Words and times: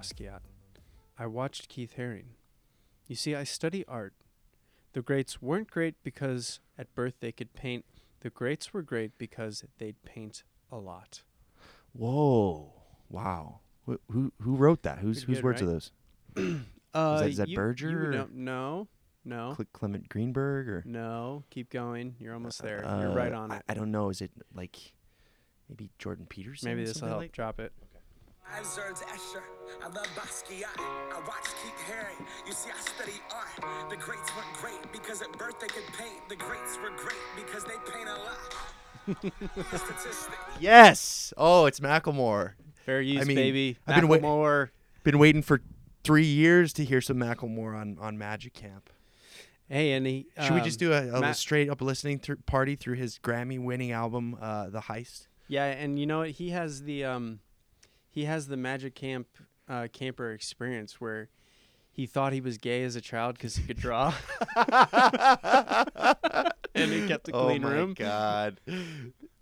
Basquiat. 0.00 0.40
I 1.18 1.26
watched 1.26 1.68
Keith 1.68 1.94
Haring. 1.96 2.34
You 3.06 3.16
see, 3.16 3.34
I 3.34 3.44
study 3.44 3.84
art. 3.86 4.14
The 4.92 5.02
greats 5.02 5.40
weren't 5.42 5.70
great 5.70 5.94
because 6.02 6.60
at 6.78 6.94
birth 6.94 7.14
they 7.20 7.32
could 7.32 7.52
paint. 7.54 7.84
The 8.20 8.30
greats 8.30 8.72
were 8.72 8.82
great 8.82 9.16
because 9.18 9.64
they'd 9.78 10.02
paint 10.04 10.42
a 10.72 10.78
lot. 10.78 11.22
Whoa! 11.92 12.72
Wow. 13.08 13.60
Wh- 13.88 13.94
who 14.10 14.32
who 14.42 14.56
wrote 14.56 14.82
that? 14.82 14.98
Whose 14.98 15.18
Pretty 15.24 15.32
whose 15.32 15.38
good, 15.38 15.44
words 15.44 15.62
are 15.62 15.66
those? 15.66 15.92
Uh, 16.94 17.20
that- 17.20 17.28
is 17.28 17.36
that 17.36 17.48
you- 17.48 17.56
Berger 17.56 17.90
you 17.90 18.10
know- 18.10 18.28
no, 18.32 18.88
no, 19.22 19.52
Cle- 19.54 19.66
Clement 19.74 20.08
Greenberg 20.08 20.66
or 20.66 20.82
no. 20.86 21.44
Keep 21.50 21.68
going. 21.68 22.16
You're 22.18 22.32
almost 22.32 22.62
there. 22.62 22.82
You're 22.82 23.12
right 23.14 23.34
Uh, 23.34 23.38
on 23.40 23.52
I, 23.52 23.56
it. 23.58 23.62
I 23.68 23.74
don't 23.74 23.90
know. 23.90 24.08
Is 24.08 24.22
it 24.22 24.30
like 24.54 24.94
maybe 25.68 25.90
Jordan 25.98 26.24
Peterson? 26.26 26.70
Maybe 26.70 26.86
this 26.86 27.02
will 27.02 27.08
help 27.08 27.20
like- 27.20 27.32
drop 27.32 27.60
it. 27.60 27.74
I 28.54 28.58
observed 28.60 29.02
Escher. 29.02 29.42
I 29.82 29.88
love 29.88 30.06
Basquiat. 30.16 30.78
I 30.78 31.20
watched 31.26 31.54
Keith 31.62 31.74
Haring. 31.90 32.24
You 32.46 32.52
see, 32.52 32.70
I 32.70 32.80
study 32.80 33.12
art. 33.34 33.90
The 33.90 33.96
greats 33.96 34.30
weren't 34.36 34.52
great 34.60 34.92
because 34.92 35.20
at 35.22 35.32
birth 35.36 35.58
they 35.60 35.66
could 35.66 35.84
paint. 35.98 36.28
The 36.28 36.36
greats 36.36 36.78
were 36.82 36.90
great 36.96 37.16
because 37.36 37.64
they 37.64 37.74
paint 37.92 38.08
a 38.08 38.14
lot. 38.22 38.54
Yes. 40.60 41.32
Oh, 41.36 41.66
it's 41.66 41.80
Macklemore. 41.80 42.52
Fair 42.84 43.00
use, 43.00 43.20
I 43.20 43.24
mean, 43.24 43.36
baby. 43.36 43.78
I've 43.86 43.96
been 43.96 44.08
wait- 44.08 44.22
Macklemore. 44.22 44.70
Been 45.04 45.18
waiting 45.18 45.42
for 45.42 45.60
three 46.02 46.24
years 46.26 46.72
to 46.74 46.84
hear 46.84 47.00
some 47.00 47.16
Macklemore 47.18 47.76
on 47.76 47.98
on 48.00 48.18
Magic 48.18 48.52
Camp. 48.54 48.90
Hey, 49.68 49.92
and 49.92 50.06
he. 50.06 50.26
Should 50.42 50.54
we 50.54 50.60
just 50.60 50.82
um, 50.82 50.88
do 50.88 50.92
a, 50.92 51.18
a 51.18 51.20
Ma- 51.20 51.32
straight 51.32 51.68
up 51.68 51.80
listening 51.80 52.18
through 52.18 52.36
party 52.46 52.74
through 52.76 52.94
his 52.96 53.18
Grammy 53.18 53.60
winning 53.62 53.92
album, 53.92 54.36
uh, 54.40 54.70
The 54.70 54.80
Heist? 54.80 55.26
Yeah, 55.48 55.66
and 55.66 55.98
you 55.98 56.06
know 56.06 56.18
what? 56.18 56.30
He 56.30 56.50
has 56.50 56.82
the 56.82 57.04
um, 57.04 57.40
he 58.16 58.24
has 58.24 58.48
the 58.48 58.56
Magic 58.56 58.94
Camp 58.94 59.26
uh, 59.68 59.88
camper 59.92 60.32
experience 60.32 60.98
where 61.02 61.28
he 61.92 62.06
thought 62.06 62.32
he 62.32 62.40
was 62.40 62.56
gay 62.56 62.82
as 62.82 62.96
a 62.96 63.00
child 63.02 63.34
because 63.34 63.56
he 63.56 63.62
could 63.66 63.76
draw, 63.76 64.14
and 66.74 66.92
he 66.92 67.06
kept 67.06 67.28
a 67.28 67.32
clean 67.32 67.62
oh 67.64 67.68
my 67.68 67.72
room. 67.74 67.94
god, 67.94 68.58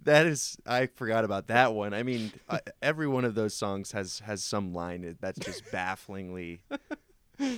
that 0.02 0.26
is 0.26 0.56
I 0.66 0.86
forgot 0.86 1.24
about 1.24 1.46
that 1.48 1.72
one. 1.72 1.94
I 1.94 2.02
mean, 2.02 2.32
uh, 2.48 2.58
every 2.82 3.06
one 3.06 3.24
of 3.24 3.34
those 3.36 3.54
songs 3.54 3.92
has 3.92 4.18
has 4.20 4.42
some 4.42 4.72
line 4.74 5.16
that's 5.20 5.38
just 5.38 5.62
bafflingly 5.72 6.60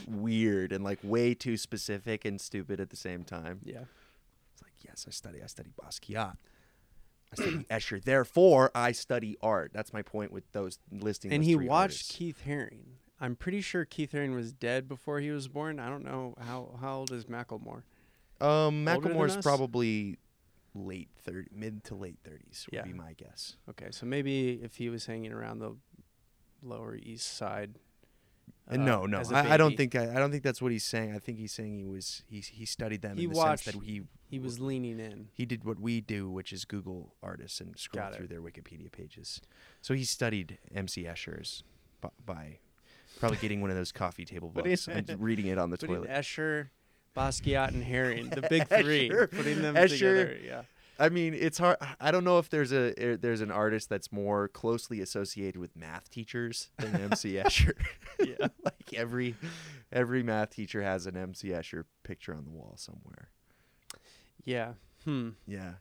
weird 0.06 0.72
and 0.72 0.84
like 0.84 0.98
way 1.02 1.32
too 1.34 1.56
specific 1.56 2.24
and 2.26 2.38
stupid 2.40 2.78
at 2.78 2.90
the 2.90 2.96
same 2.96 3.24
time. 3.24 3.60
Yeah, 3.64 3.84
It's 4.52 4.62
like, 4.62 4.72
yes, 4.82 5.06
I 5.08 5.12
study. 5.12 5.42
I 5.42 5.46
study 5.46 5.70
Basquiat. 5.82 6.36
I 7.32 7.36
study 7.42 7.66
Escher. 7.70 8.02
Therefore, 8.02 8.70
I 8.74 8.92
study 8.92 9.36
art. 9.42 9.72
That's 9.74 9.92
my 9.92 10.02
point 10.02 10.32
with 10.32 10.50
those 10.52 10.78
listing. 10.90 11.32
and 11.32 11.42
those 11.42 11.46
he 11.48 11.56
watched 11.56 11.70
artists. 11.72 12.12
Keith 12.16 12.42
Haring. 12.46 12.80
I'm 13.20 13.34
pretty 13.36 13.60
sure 13.62 13.84
Keith 13.84 14.12
Haring 14.12 14.34
was 14.34 14.52
dead 14.52 14.88
before 14.88 15.20
he 15.20 15.30
was 15.30 15.48
born. 15.48 15.80
I 15.80 15.88
don't 15.88 16.04
know 16.04 16.34
how 16.38 16.76
how 16.80 16.98
old 16.98 17.12
is 17.12 17.24
Macklemore. 17.24 17.82
Um, 18.40 18.84
Macklemore's 18.84 19.36
us? 19.36 19.42
probably 19.42 20.18
late 20.74 21.08
thirty, 21.24 21.48
mid 21.52 21.82
to 21.84 21.94
late 21.94 22.18
thirties 22.22 22.66
would 22.70 22.76
Yeah. 22.76 22.82
be 22.82 22.92
my 22.92 23.14
guess. 23.14 23.56
Okay, 23.70 23.88
so 23.90 24.04
maybe 24.04 24.60
if 24.62 24.76
he 24.76 24.90
was 24.90 25.06
hanging 25.06 25.32
around 25.32 25.58
the 25.60 25.76
Lower 26.62 26.94
East 26.94 27.34
Side. 27.36 27.78
Uh, 28.68 28.76
no, 28.76 29.06
no, 29.06 29.22
I, 29.32 29.54
I 29.54 29.56
don't 29.56 29.76
think 29.76 29.94
I, 29.94 30.10
I 30.10 30.18
don't 30.18 30.30
think 30.32 30.42
that's 30.42 30.60
what 30.60 30.72
he's 30.72 30.82
saying. 30.84 31.14
I 31.14 31.18
think 31.20 31.38
he's 31.38 31.52
saying 31.52 31.76
he 31.78 31.84
was 31.84 32.22
he 32.28 32.40
he 32.40 32.64
studied 32.66 33.00
them 33.02 33.16
He 33.16 33.24
in 33.24 33.30
the 33.30 33.36
watched- 33.36 33.64
sense 33.64 33.76
that 33.76 33.84
he 33.84 34.02
he 34.28 34.40
was 34.40 34.58
leaning 34.58 34.98
in. 34.98 35.28
he 35.32 35.46
did 35.46 35.62
what 35.64 35.78
we 35.78 36.00
do, 36.00 36.28
which 36.28 36.52
is 36.52 36.64
Google 36.64 37.14
artists 37.22 37.60
and 37.60 37.78
scroll 37.78 38.10
through 38.10 38.26
their 38.26 38.40
Wikipedia 38.40 38.90
pages. 38.90 39.40
So 39.82 39.94
he 39.94 40.02
studied 40.04 40.58
MC 40.74 41.04
Escher's 41.04 41.62
by, 42.00 42.08
by 42.24 42.58
probably 43.20 43.38
getting 43.38 43.60
one 43.60 43.70
of 43.70 43.76
those 43.76 43.92
coffee 43.92 44.24
table 44.24 44.50
books 44.50 44.88
and 44.88 45.14
reading 45.20 45.46
it 45.46 45.58
on 45.58 45.70
the 45.70 45.76
toilet. 45.76 46.10
Escher, 46.10 46.70
Basquiat, 47.16 47.68
and 47.68 47.84
Haring, 47.84 48.34
the 48.34 48.42
big 48.48 48.66
three, 48.82 49.08
Escher- 49.10 49.30
putting 49.30 49.62
them 49.62 49.76
Escher- 49.76 49.88
together. 49.90 50.38
Yeah. 50.44 50.62
I 50.98 51.08
mean, 51.10 51.34
it's 51.34 51.58
hard. 51.58 51.76
I 52.00 52.10
don't 52.10 52.24
know 52.24 52.38
if 52.38 52.48
there's 52.48 52.72
a 52.72 52.94
er, 53.02 53.16
there's 53.16 53.40
an 53.40 53.50
artist 53.50 53.88
that's 53.88 54.10
more 54.10 54.48
closely 54.48 55.00
associated 55.00 55.58
with 55.58 55.76
math 55.76 56.10
teachers 56.10 56.70
than 56.78 56.94
MC 56.96 57.32
Escher. 57.34 57.72
Yeah. 58.18 58.48
like 58.64 58.94
every 58.94 59.34
every 59.92 60.22
math 60.22 60.50
teacher 60.50 60.82
has 60.82 61.06
an 61.06 61.16
MC 61.16 61.48
Escher 61.48 61.84
picture 62.02 62.34
on 62.34 62.44
the 62.44 62.50
wall 62.50 62.74
somewhere. 62.76 63.28
Yeah. 64.44 64.72
Hmm. 65.04 65.30
Yeah, 65.46 65.74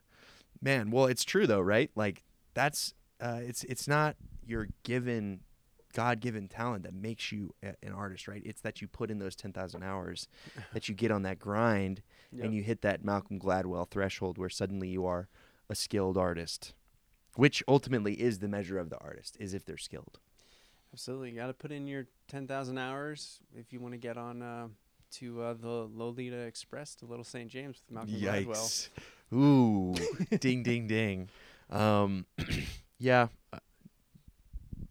man. 0.61 0.91
Well, 0.91 1.05
it's 1.05 1.23
true 1.23 1.47
though, 1.47 1.61
right? 1.61 1.89
Like 1.95 2.23
that's 2.53 2.93
uh, 3.21 3.39
it's 3.41 3.63
it's 3.63 3.87
not 3.87 4.15
your 4.45 4.67
given 4.83 5.39
God 5.93 6.19
given 6.19 6.47
talent 6.47 6.83
that 6.83 6.93
makes 6.93 7.31
you 7.31 7.55
a- 7.63 7.75
an 7.81 7.93
artist, 7.93 8.27
right? 8.27 8.41
It's 8.45 8.61
that 8.61 8.81
you 8.81 8.87
put 8.87 9.09
in 9.09 9.17
those 9.19 9.35
ten 9.35 9.53
thousand 9.53 9.83
hours, 9.83 10.27
that 10.73 10.89
you 10.89 10.93
get 10.95 11.09
on 11.11 11.23
that 11.23 11.39
grind, 11.39 12.01
Yep. 12.35 12.45
and 12.45 12.53
you 12.53 12.63
hit 12.63 12.81
that 12.81 13.03
Malcolm 13.03 13.39
Gladwell 13.39 13.89
threshold 13.89 14.37
where 14.37 14.49
suddenly 14.49 14.87
you 14.89 15.05
are 15.05 15.27
a 15.69 15.75
skilled 15.75 16.17
artist, 16.17 16.73
which 17.35 17.63
ultimately 17.67 18.13
is 18.13 18.39
the 18.39 18.47
measure 18.47 18.77
of 18.77 18.89
the 18.89 18.97
artist, 18.99 19.37
is 19.39 19.53
if 19.53 19.65
they're 19.65 19.77
skilled. 19.77 20.19
Absolutely. 20.93 21.31
You 21.31 21.35
got 21.37 21.47
to 21.47 21.53
put 21.53 21.71
in 21.71 21.87
your 21.87 22.07
10,000 22.29 22.77
hours 22.77 23.39
if 23.53 23.73
you 23.73 23.79
want 23.79 23.93
to 23.93 23.97
get 23.97 24.17
on 24.17 24.41
uh, 24.41 24.67
to 25.11 25.41
uh, 25.41 25.53
the 25.53 25.89
Lolita 25.93 26.37
Express 26.39 26.95
to 26.95 27.05
Little 27.05 27.25
St. 27.25 27.49
James 27.49 27.81
with 27.85 27.95
Malcolm 27.95 28.13
Gladwell. 28.15 28.55
Yikes! 28.55 28.89
Ooh, 29.33 29.95
ding, 30.39 30.63
ding, 30.63 30.87
ding. 30.87 31.29
Um, 31.69 32.25
yeah. 32.99 33.27
uh, 33.51 33.57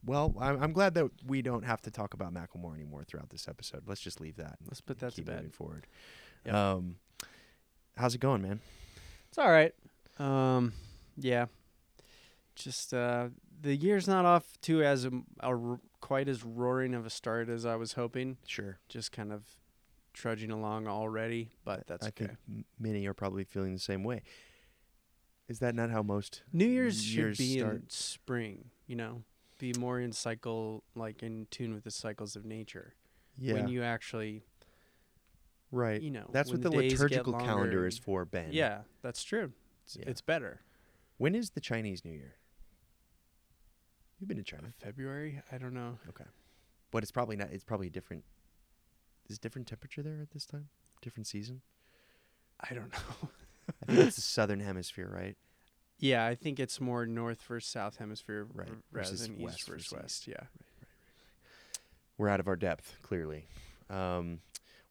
Well, 0.05 0.35
I'm, 0.39 0.63
I'm 0.63 0.73
glad 0.73 0.95
that 0.95 1.09
we 1.27 1.41
don't 1.41 1.65
have 1.65 1.81
to 1.83 1.91
talk 1.91 2.13
about 2.15 2.35
Macklemore 2.35 2.75
anymore 2.75 3.05
throughout 3.05 3.31
this 3.31 3.49
episode. 3.49 3.85
Let's 3.87 4.01
just 4.01 4.21
leave 4.21 4.37
that. 4.37 4.57
Let's 4.67 4.81
put 4.81 4.99
that 4.99 5.15
to 5.15 5.23
bed. 5.23 5.37
moving 5.37 5.51
forward. 5.53 5.87
Yep. 6.45 6.55
Um, 6.55 6.97
how's 7.97 8.15
it 8.15 8.21
going, 8.21 8.43
man? 8.43 8.61
It's 9.29 9.39
all 9.39 9.51
right. 9.51 9.75
Um, 10.19 10.73
yeah. 11.17 11.47
Just 12.55 12.95
uh, 12.95 13.29
the 13.61 13.75
year's 13.75 14.07
not 14.07 14.25
off 14.25 14.45
to 14.63 14.83
as 14.83 15.05
a, 15.05 15.11
a 15.41 15.49
r- 15.49 15.81
quite 16.01 16.29
as 16.29 16.45
roaring 16.45 16.95
of 16.95 17.05
a 17.07 17.11
start 17.11 17.49
as 17.49 17.67
I 17.67 17.77
was 17.77 17.95
hoping. 17.95 18.37
Sure. 18.47 18.79
Just 18.89 19.11
kind 19.11 19.33
of 19.33 19.43
trudging 20.13 20.51
along 20.51 20.87
already, 20.87 21.51
but 21.65 21.87
that's 21.87 22.07
I 22.07 22.09
okay. 22.11 22.27
think 22.47 22.67
many 22.79 23.07
are 23.07 23.15
probably 23.15 23.45
feeling 23.45 23.73
the 23.73 23.81
same 23.81 24.05
way. 24.05 24.23
Is 25.49 25.59
that 25.59 25.75
not 25.75 25.91
how 25.91 26.03
most? 26.03 26.43
New 26.53 26.67
Year's 26.67 27.15
years 27.15 27.37
should 27.37 27.43
be 27.43 27.59
in 27.59 27.83
spring, 27.89 28.71
you 28.87 28.97
know, 28.97 29.23
be 29.59 29.73
more 29.79 30.01
in 30.01 30.13
cycle, 30.13 30.85
like 30.95 31.23
in 31.23 31.47
tune 31.51 31.75
with 31.75 31.85
the 31.85 31.91
cycles 31.91 32.37
of 32.37 32.45
nature. 32.45 32.95
Yeah. 33.37 33.55
When 33.55 33.69
you 33.69 33.83
actually, 33.83 34.45
right. 35.75 36.01
you 36.01 36.11
know, 36.11 36.29
That's 36.33 36.51
what 36.51 36.63
the 36.63 36.71
get 36.71 36.79
liturgical 36.93 37.33
calendar 37.35 37.87
is 37.87 37.99
for, 37.99 38.25
Ben. 38.25 38.49
Yeah, 38.53 38.81
that's 39.03 39.23
true. 39.25 39.53
It's, 39.85 39.97
Yeah. 39.97 40.05
it's 40.09 40.21
better. 40.21 40.61
When 41.19 41.35
is 41.35 41.51
the 41.51 41.61
Chinese 41.61 42.05
New 42.05 42.13
Year? 42.13 42.37
You've 44.19 44.29
been 44.29 44.37
to 44.39 44.43
China. 44.45 44.73
February? 44.79 45.43
I 45.53 45.59
don't 45.59 45.75
know. 45.75 45.99
Okay. 46.09 46.25
But 46.91 47.03
it's 47.03 47.13
probably 47.13 47.37
not. 47.37 47.49
It's 47.53 47.65
probably 47.65 47.91
different. 47.91 48.25
Is 49.29 49.39
different 49.39 49.67
temperature 49.67 50.03
there 50.03 50.21
at 50.23 50.31
this 50.31 50.47
time? 50.47 50.69
Different 51.03 51.27
season. 51.27 51.61
I 52.61 52.75
don't 52.75 52.93
know. 52.93 53.29
I 53.83 53.93
think 53.93 54.07
it's 54.09 54.17
the 54.17 54.23
southern 54.23 54.61
hemisphere, 54.61 55.11
right? 55.13 55.37
yeah, 55.99 56.27
I 56.27 56.35
think 56.35 56.61
it's 56.61 56.81
more 56.81 57.07
north 57.07 57.41
versus 57.43 57.71
south 57.71 57.97
hemisphere 57.97 58.47
Right, 58.53 58.69
r- 58.69 58.75
rather 58.93 59.09
versus 59.09 59.23
than 59.27 59.39
west 59.39 59.59
east 59.61 59.69
versus 59.69 59.87
versus 59.91 60.03
west. 60.03 60.27
Yeah. 60.29 60.41
We're 62.19 62.29
out 62.29 62.41
of 62.41 62.49
our 62.49 62.57
depth, 62.57 62.97
clearly. 63.03 63.47
Um, 63.91 64.41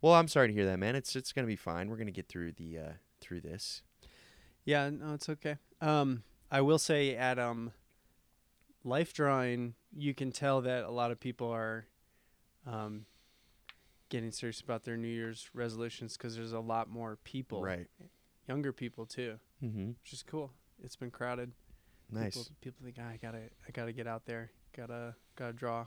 well, 0.04 0.14
I'm 0.14 0.28
sorry 0.28 0.50
to 0.50 0.54
hear 0.54 0.66
that, 0.66 0.78
man. 0.78 0.96
It's 0.96 1.16
it's 1.16 1.32
gonna 1.32 1.48
be 1.48 1.56
fine. 1.56 1.90
We're 1.90 1.98
gonna 1.98 2.12
get 2.12 2.28
through 2.28 2.52
the 2.52 2.78
uh, 2.78 2.92
through 3.22 3.42
this. 3.42 3.82
Yeah, 4.66 4.90
no, 4.92 5.14
it's 5.14 5.28
okay. 5.30 5.58
Um, 5.82 6.24
I 6.52 6.62
will 6.62 6.78
say 6.80 7.16
at 7.16 7.40
um, 7.40 7.72
life 8.84 9.14
drawing, 9.14 9.74
you 9.96 10.14
can 10.14 10.32
tell 10.32 10.62
that 10.62 10.84
a 10.84 10.92
lot 10.92 11.12
of 11.12 11.20
people 11.20 11.50
are, 11.50 11.86
um, 12.66 13.06
getting 14.10 14.32
serious 14.32 14.62
about 14.62 14.84
their 14.84 14.96
New 14.98 15.08
Year's 15.08 15.50
resolutions 15.54 16.16
because 16.16 16.36
there's 16.36 16.54
a 16.54 16.60
lot 16.60 16.88
more 16.90 17.18
people, 17.24 17.62
Right. 17.64 17.88
younger 18.48 18.72
people 18.72 19.06
too, 19.06 19.40
Mm-hmm. 19.64 19.88
which 20.02 20.14
is 20.14 20.22
cool. 20.24 20.52
It's 20.84 20.96
been 20.96 21.12
crowded. 21.12 21.52
Nice. 22.12 22.36
People, 22.38 22.52
people 22.62 22.82
think 22.86 22.98
"Ah, 23.02 23.10
I 23.10 23.18
gotta, 23.22 23.40
I 23.68 23.72
gotta 23.74 23.92
get 23.94 24.06
out 24.08 24.26
there, 24.26 24.52
gotta, 24.78 25.16
gotta 25.36 25.54
draw, 25.54 25.86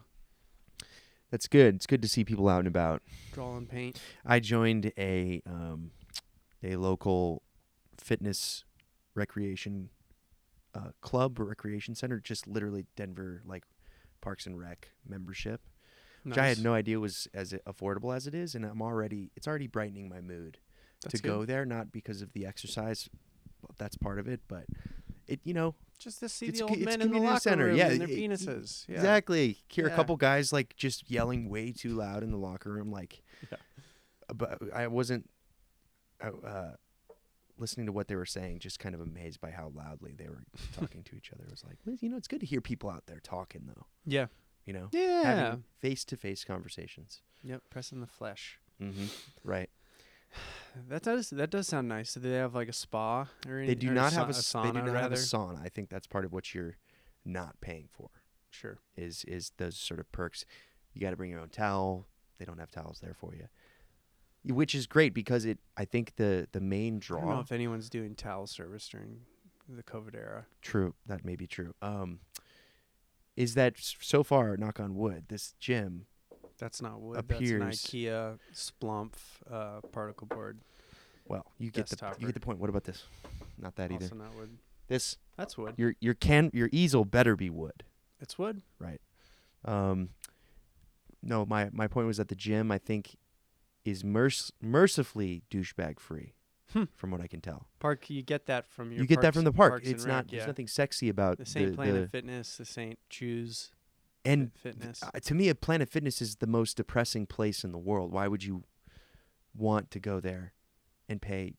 That's 1.30 1.48
good. 1.48 1.74
It's 1.74 1.86
good 1.86 2.02
to 2.02 2.08
see 2.08 2.24
people 2.24 2.48
out 2.48 2.60
and 2.60 2.68
about. 2.68 3.02
draw 3.32 3.56
and 3.56 3.68
paint. 3.68 4.00
I 4.24 4.40
joined 4.40 4.92
a 4.96 5.42
um, 5.46 5.90
a 6.62 6.76
local 6.76 7.42
fitness 7.98 8.64
recreation 9.14 9.90
uh, 10.74 10.90
club 11.00 11.40
or 11.40 11.44
recreation 11.44 11.94
center, 11.94 12.20
just 12.20 12.46
literally 12.46 12.86
Denver 12.96 13.42
like 13.44 13.64
Parks 14.20 14.46
and 14.46 14.58
Rec 14.58 14.88
membership, 15.08 15.60
which 16.22 16.38
I 16.38 16.48
had 16.48 16.58
no 16.58 16.74
idea 16.74 17.00
was 17.00 17.26
as 17.34 17.54
affordable 17.66 18.14
as 18.14 18.26
it 18.26 18.34
is, 18.34 18.54
and 18.54 18.64
I'm 18.64 18.82
already 18.82 19.30
it's 19.36 19.48
already 19.48 19.66
brightening 19.66 20.08
my 20.08 20.20
mood 20.20 20.58
That's 21.02 21.20
to 21.20 21.26
go 21.26 21.44
there, 21.44 21.64
not 21.64 21.92
because 21.92 22.22
of 22.22 22.32
the 22.32 22.46
exercise, 22.46 23.08
that's 23.78 23.96
part 23.96 24.18
of 24.18 24.28
it, 24.28 24.40
but 24.48 24.66
it 25.26 25.40
you 25.44 25.54
know 25.54 25.74
Just 25.98 26.20
to 26.20 26.28
see 26.28 26.46
It's 26.46 26.58
the 26.60 26.66
old 26.66 26.78
men 26.78 27.00
in 27.00 27.10
the 27.10 27.18
locker 27.18 27.40
center, 27.40 27.66
room 27.66 27.76
yeah, 27.76 27.88
and 27.88 28.00
their 28.02 28.08
it- 28.10 28.18
penises. 28.18 28.84
Yeah. 28.88 28.96
exactly 28.96 29.58
hear 29.68 29.86
a 29.86 29.90
couple 29.90 30.16
guys 30.16 30.52
like 30.52 30.76
just 30.76 31.10
yelling 31.10 31.48
way 31.48 31.72
too 31.72 31.94
loud 31.94 32.22
in 32.22 32.30
the 32.30 32.36
locker 32.38 32.70
room 32.72 32.90
like 32.90 33.22
Yeah. 33.50 33.58
but 34.34 34.58
I 34.74 34.88
wasn't 34.88 35.28
uh, 36.20 36.72
listening 37.58 37.86
to 37.86 37.92
what 37.92 38.08
they 38.08 38.14
were 38.16 38.26
saying 38.26 38.58
just 38.58 38.78
kind 38.78 38.94
of 38.94 39.00
amazed 39.00 39.40
by 39.40 39.50
how 39.50 39.70
loudly 39.74 40.12
they 40.16 40.28
were 40.28 40.44
talking 40.78 41.02
to 41.04 41.16
each 41.16 41.30
other 41.32 41.44
it 41.44 41.50
was 41.50 41.64
like 41.64 41.78
you 42.02 42.08
know 42.08 42.16
it's 42.16 42.28
good 42.28 42.40
to 42.40 42.46
hear 42.46 42.60
people 42.60 42.90
out 42.90 43.04
there 43.06 43.20
talking 43.22 43.62
though 43.66 43.86
Yeah. 44.04 44.26
you 44.66 44.72
know 44.74 44.88
Yeah. 44.92 45.56
face-to-face 45.80 46.44
conversations 46.44 47.22
Yep. 47.44 47.62
Pressing 47.70 48.00
the 48.00 48.06
flesh. 48.06 48.58
mm-hmm. 48.82 49.06
right 49.44 49.70
That 50.88 51.02
does 51.02 51.30
that 51.30 51.50
does 51.50 51.66
sound 51.68 51.88
nice. 51.88 52.14
Do 52.14 52.20
they 52.20 52.32
have 52.32 52.54
like 52.54 52.68
a 52.68 52.72
spa 52.72 53.26
or 53.48 53.58
anything? 53.58 53.66
they 53.66 53.74
do 53.74 53.90
not 53.94 54.12
sa- 54.12 54.18
have 54.20 54.28
a, 54.28 54.30
s- 54.30 54.52
sauna 54.52 54.64
they 54.64 54.70
do 54.72 54.78
not 54.78 54.86
rather? 54.86 55.00
have 55.00 55.12
a 55.12 55.16
sauna 55.16 55.64
i 55.64 55.68
think 55.70 55.88
that's 55.88 56.06
part 56.06 56.24
of 56.26 56.32
what 56.34 56.54
you're 56.54 56.76
not 57.24 57.58
paying 57.60 57.88
for 57.90 58.10
Sure. 58.50 58.78
is 58.96 59.24
is 59.24 59.52
those 59.58 59.76
sort 59.76 60.00
of 60.00 60.10
perks. 60.12 60.44
You 60.94 61.00
got 61.00 61.10
to 61.10 61.16
bring 61.16 61.30
your 61.30 61.40
own 61.40 61.48
towel. 61.50 62.06
They 62.38 62.44
don't 62.44 62.58
have 62.58 62.70
towels 62.70 63.00
there 63.02 63.14
for 63.14 63.34
you, 63.34 63.48
which 64.54 64.74
is 64.74 64.86
great 64.86 65.12
because 65.12 65.44
it. 65.44 65.58
I 65.76 65.84
think 65.84 66.16
the 66.16 66.46
the 66.52 66.60
main 66.60 66.96
I 66.96 67.08
don't 67.08 67.20
know 67.22 67.30
draw. 67.32 67.40
if 67.40 67.52
anyone's 67.52 67.90
doing 67.90 68.14
towel 68.14 68.46
service 68.46 68.88
during 68.88 69.20
the 69.68 69.82
COVID 69.82 70.14
era. 70.14 70.46
True, 70.62 70.94
that 71.06 71.24
may 71.24 71.36
be 71.36 71.46
true. 71.46 71.74
Um, 71.82 72.20
is 73.36 73.54
that 73.54 73.74
so 73.78 74.22
far? 74.22 74.56
Knock 74.56 74.78
on 74.80 74.94
wood. 74.94 75.24
This 75.28 75.54
gym. 75.58 76.06
That's 76.58 76.80
not 76.82 77.00
wood. 77.00 77.18
Appears- 77.18 77.60
That's 77.60 77.92
an 77.92 78.00
IKEA 78.00 78.38
Splumph 78.54 79.12
uh, 79.50 79.80
particle 79.92 80.26
board. 80.26 80.58
Well, 81.28 81.44
you 81.58 81.70
get 81.70 81.86
the 81.88 82.14
you 82.18 82.26
get 82.26 82.34
the 82.34 82.40
point. 82.40 82.58
What 82.58 82.70
about 82.70 82.84
this? 82.84 83.04
Not 83.58 83.74
that 83.76 83.90
either. 83.90 84.04
Also 84.04 84.14
not 84.14 84.34
wood. 84.36 84.58
This 84.88 85.16
That's 85.36 85.58
wood. 85.58 85.74
your 85.76 85.94
your 86.00 86.14
can 86.14 86.50
your 86.54 86.68
easel 86.72 87.04
better 87.04 87.34
be 87.36 87.50
wood. 87.50 87.82
It's 88.20 88.38
wood. 88.38 88.62
Right. 88.78 89.00
Um, 89.64 90.10
no, 91.22 91.44
my 91.44 91.68
my 91.72 91.88
point 91.88 92.06
was 92.06 92.18
that 92.18 92.28
the 92.28 92.36
gym 92.36 92.70
I 92.70 92.78
think 92.78 93.16
is 93.84 94.04
merc- 94.04 94.50
mercifully 94.62 95.42
douchebag 95.50 95.98
free, 95.98 96.34
Hmm. 96.72 96.84
from 96.94 97.10
what 97.10 97.20
I 97.20 97.26
can 97.26 97.40
tell. 97.40 97.66
Park. 97.80 98.08
You 98.08 98.22
get 98.22 98.46
that 98.46 98.64
from 98.66 98.92
your. 98.92 99.00
you 99.02 99.06
get 99.08 99.20
that 99.22 99.34
from 99.34 99.44
the 99.44 99.52
park. 99.52 99.82
It's 99.84 100.04
Rec, 100.04 100.12
not. 100.12 100.28
There's 100.28 100.42
yeah. 100.42 100.46
nothing 100.46 100.68
sexy 100.68 101.08
about 101.08 101.38
the 101.38 101.58
ain't 101.58 101.70
the, 101.70 101.74
Planet 101.76 102.02
the 102.02 102.08
Fitness. 102.08 102.56
the 102.56 102.80
ain't 102.80 102.98
Choose 103.10 103.72
and 104.26 104.52
Fitness. 104.54 105.02
uh, 105.02 105.18
to 105.20 105.34
me, 105.34 105.48
a 105.48 105.54
Planet 105.54 105.88
Fitness 105.88 106.20
is 106.22 106.36
the 106.36 106.46
most 106.46 106.76
depressing 106.76 107.26
place 107.26 107.64
in 107.64 107.72
the 107.72 107.78
world. 107.78 108.12
Why 108.12 108.28
would 108.28 108.44
you 108.44 108.64
want 109.56 109.90
to 109.92 109.98
go 110.00 110.20
there 110.20 110.52
and 111.08 111.20
pay 111.22 111.54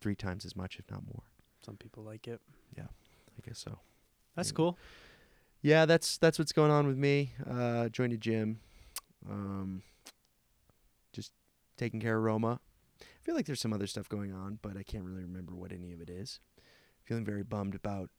three 0.00 0.14
times 0.16 0.44
as 0.44 0.54
much, 0.56 0.78
if 0.78 0.90
not 0.90 1.04
more? 1.04 1.24
Some 1.64 1.76
people 1.76 2.02
like 2.02 2.26
it. 2.28 2.40
Yeah, 2.76 2.84
I 2.84 3.46
guess 3.46 3.58
so. 3.58 3.78
That's 4.36 4.48
Anyway. 4.50 4.56
cool. 4.56 4.78
Yeah, 5.62 5.86
that's 5.86 6.18
that's 6.18 6.38
what's 6.38 6.52
going 6.52 6.70
on 6.70 6.86
with 6.86 6.96
me. 6.96 7.32
Uh, 7.48 7.88
joined 7.88 8.12
a 8.12 8.16
gym, 8.16 8.60
um, 9.28 9.82
just 11.12 11.32
taking 11.76 12.00
care 12.00 12.16
of 12.16 12.22
Roma. 12.22 12.60
I 13.00 13.04
feel 13.24 13.34
like 13.34 13.46
there's 13.46 13.60
some 13.60 13.72
other 13.72 13.86
stuff 13.88 14.08
going 14.08 14.32
on, 14.32 14.58
but 14.62 14.76
I 14.76 14.82
can't 14.84 15.04
really 15.04 15.22
remember 15.22 15.54
what 15.54 15.72
any 15.72 15.92
of 15.92 16.00
it 16.00 16.08
is. 16.08 16.38
Feeling 17.04 17.24
very 17.24 17.42
bummed 17.42 17.74
about 17.74 18.10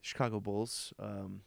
Chicago 0.00 0.38
Bulls 0.40 0.92
um, 0.98 1.40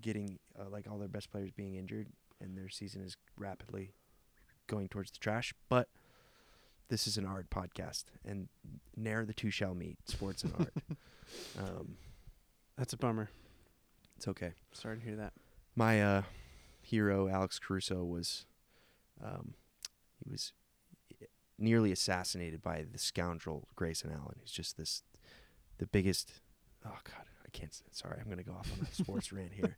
getting 0.00 0.38
uh, 0.58 0.68
like 0.70 0.86
all 0.90 0.98
their 0.98 1.08
best 1.08 1.30
players 1.30 1.50
being 1.50 1.74
injured, 1.74 2.08
and 2.40 2.56
their 2.56 2.68
season 2.68 3.02
is 3.02 3.16
rapidly 3.38 3.92
going 4.66 4.88
towards 4.88 5.10
the 5.10 5.18
trash. 5.18 5.52
But 5.68 5.88
this 6.88 7.06
is 7.06 7.16
an 7.18 7.26
art 7.26 7.50
podcast, 7.50 8.04
and 8.24 8.48
ne'er 8.96 9.24
the 9.24 9.34
two 9.34 9.50
shall 9.50 9.74
meet, 9.74 9.98
sports 10.06 10.42
and 10.44 10.52
art. 10.58 10.72
um, 11.58 11.96
That's 12.76 12.92
a 12.92 12.96
bummer. 12.96 13.30
it's 14.16 14.28
okay. 14.28 14.52
Sorry 14.72 14.98
to 14.98 15.04
hear 15.04 15.16
that. 15.16 15.32
my 15.74 16.02
uh, 16.02 16.22
hero 16.82 17.28
Alex 17.28 17.58
Caruso 17.58 18.04
was 18.04 18.46
um, 19.22 19.54
he 20.22 20.30
was 20.30 20.52
nearly 21.58 21.92
assassinated 21.92 22.60
by 22.62 22.84
the 22.90 22.98
scoundrel 22.98 23.68
Grayson 23.76 24.10
Allen. 24.10 24.36
He's 24.40 24.50
just 24.52 24.76
this 24.76 25.02
the 25.78 25.86
biggest. 25.86 26.32
Oh 26.84 26.98
God, 27.04 27.24
can't. 27.54 27.74
Sorry, 27.92 28.18
I'm 28.20 28.28
gonna 28.28 28.42
go 28.42 28.52
off 28.52 28.70
on 28.78 28.86
a 28.86 28.94
sports 28.94 29.32
rant 29.32 29.52
here. 29.52 29.74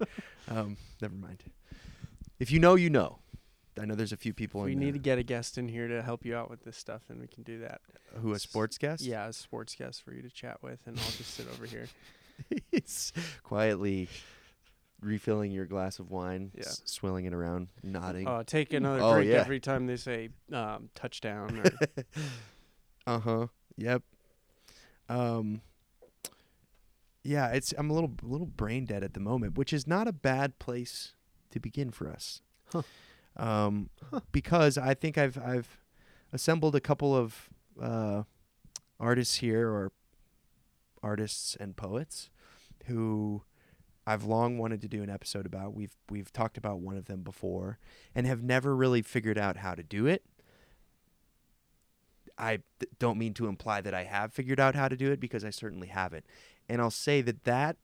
Um, 0.48 0.76
never 1.00 1.14
mind. 1.14 1.42
If 2.40 2.50
you 2.50 2.58
know, 2.58 2.74
you 2.74 2.90
know. 2.90 3.18
I 3.78 3.84
know 3.84 3.94
there's 3.94 4.12
a 4.12 4.16
few 4.16 4.32
people 4.32 4.62
If 4.62 4.68
we 4.68 4.74
need 4.74 4.94
to 4.94 4.98
get 4.98 5.18
a 5.18 5.22
guest 5.22 5.58
in 5.58 5.68
here 5.68 5.86
to 5.86 6.00
help 6.02 6.24
you 6.24 6.34
out 6.34 6.48
with 6.48 6.64
this 6.64 6.78
stuff, 6.78 7.02
and 7.10 7.20
we 7.20 7.26
can 7.26 7.42
do 7.42 7.58
that. 7.60 7.82
who 8.22 8.32
a 8.32 8.38
sports 8.38 8.78
guest. 8.78 9.02
Yeah, 9.04 9.28
a 9.28 9.34
sports 9.34 9.74
guest 9.74 10.02
for 10.02 10.14
you 10.14 10.22
to 10.22 10.30
chat 10.30 10.62
with, 10.62 10.78
and 10.86 10.98
I'll 10.98 11.04
just 11.04 11.34
sit 11.34 11.46
over 11.52 11.66
here. 11.66 11.86
He's 12.70 13.12
quietly 13.42 14.08
refilling 15.02 15.52
your 15.52 15.66
glass 15.66 15.98
of 15.98 16.10
wine, 16.10 16.52
Yeah. 16.54 16.62
s- 16.62 16.80
swilling 16.86 17.26
it 17.26 17.34
around, 17.34 17.68
nodding. 17.82 18.26
Uh, 18.26 18.44
take 18.46 18.72
another 18.72 19.00
Oh, 19.02 19.12
drink 19.16 19.30
yeah. 19.30 19.40
every 19.40 19.60
time 19.60 19.86
they 19.86 19.96
say 19.96 20.30
um, 20.54 20.88
touchdown. 20.94 21.60
Or 21.62 22.02
uh 23.06 23.18
huh. 23.20 23.46
Yep. 23.76 24.02
Um. 25.10 25.60
Yeah, 27.26 27.48
it's 27.48 27.74
I'm 27.76 27.90
a 27.90 27.92
little 27.92 28.12
a 28.22 28.26
little 28.26 28.46
brain 28.46 28.84
dead 28.84 29.02
at 29.02 29.14
the 29.14 29.20
moment, 29.20 29.58
which 29.58 29.72
is 29.72 29.86
not 29.86 30.06
a 30.06 30.12
bad 30.12 30.58
place 30.58 31.14
to 31.50 31.60
begin 31.60 31.90
for 31.90 32.08
us. 32.08 32.40
Huh. 32.72 32.82
Um, 33.36 33.90
because 34.32 34.78
I 34.78 34.94
think 34.94 35.18
I've 35.18 35.36
I've 35.38 35.78
assembled 36.32 36.74
a 36.74 36.80
couple 36.80 37.14
of 37.14 37.50
uh, 37.80 38.22
artists 38.98 39.36
here, 39.36 39.68
or 39.68 39.92
artists 41.02 41.56
and 41.58 41.76
poets, 41.76 42.30
who 42.86 43.42
I've 44.06 44.24
long 44.24 44.58
wanted 44.58 44.80
to 44.82 44.88
do 44.88 45.02
an 45.02 45.10
episode 45.10 45.46
about. 45.46 45.74
We've 45.74 45.96
we've 46.08 46.32
talked 46.32 46.56
about 46.56 46.78
one 46.80 46.96
of 46.96 47.06
them 47.06 47.22
before, 47.22 47.78
and 48.14 48.26
have 48.26 48.42
never 48.42 48.74
really 48.74 49.02
figured 49.02 49.38
out 49.38 49.58
how 49.58 49.74
to 49.74 49.82
do 49.82 50.06
it. 50.06 50.22
I 52.38 52.58
th- 52.78 52.90
don't 52.98 53.18
mean 53.18 53.34
to 53.34 53.48
imply 53.48 53.80
that 53.80 53.94
I 53.94 54.04
have 54.04 54.32
figured 54.32 54.60
out 54.60 54.74
how 54.74 54.88
to 54.88 54.96
do 54.96 55.10
it 55.10 55.20
because 55.20 55.44
I 55.44 55.50
certainly 55.50 55.88
haven't. 55.88 56.26
And 56.68 56.80
I'll 56.80 56.90
say 56.90 57.22
that 57.22 57.44
that 57.44 57.76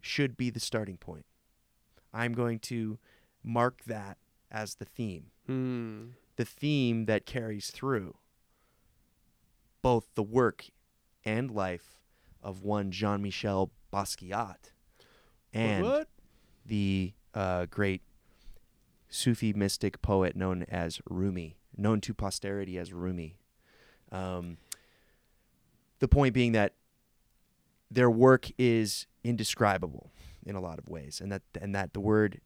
should 0.00 0.36
be 0.36 0.50
the 0.50 0.60
starting 0.60 0.96
point. 0.96 1.26
I'm 2.12 2.32
going 2.32 2.58
to 2.60 2.98
mark 3.42 3.82
that 3.86 4.18
as 4.50 4.76
the 4.76 4.84
theme, 4.84 5.26
hmm. 5.46 6.06
the 6.36 6.44
theme 6.44 7.04
that 7.04 7.26
carries 7.26 7.70
through 7.70 8.16
both 9.82 10.08
the 10.14 10.22
work 10.22 10.66
and 11.24 11.50
life 11.50 12.00
of 12.42 12.62
one 12.62 12.90
Jean 12.90 13.22
Michel 13.22 13.70
Basquiat 13.92 14.72
and 15.52 15.84
what? 15.84 16.08
the 16.66 17.12
uh, 17.34 17.66
great 17.66 18.02
Sufi 19.08 19.52
mystic 19.52 20.02
poet 20.02 20.36
known 20.36 20.64
as 20.64 21.00
Rumi, 21.08 21.56
known 21.76 22.00
to 22.02 22.14
posterity 22.14 22.78
as 22.78 22.92
Rumi. 22.92 23.38
Um, 24.10 24.58
the 25.98 26.08
point 26.08 26.34
being 26.34 26.52
that 26.52 26.74
their 27.90 28.10
work 28.10 28.48
is 28.58 29.06
indescribable 29.24 30.10
in 30.44 30.54
a 30.54 30.60
lot 30.60 30.78
of 30.78 30.88
ways, 30.88 31.20
and 31.20 31.30
that 31.32 31.42
and 31.60 31.74
that 31.74 31.92
the 31.92 32.00
word 32.00 32.40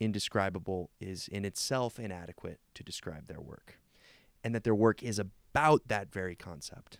indescribable 0.00 0.90
is 1.00 1.28
in 1.28 1.44
itself 1.44 1.98
inadequate 1.98 2.60
to 2.74 2.84
describe 2.84 3.26
their 3.26 3.40
work, 3.40 3.78
and 4.44 4.54
that 4.54 4.64
their 4.64 4.74
work 4.74 5.02
is 5.02 5.18
about 5.18 5.82
that 5.86 6.12
very 6.12 6.36
concept 6.36 6.98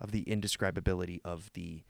of 0.00 0.12
the 0.12 0.24
indescribability 0.24 1.20
of 1.24 1.50
the 1.54 1.82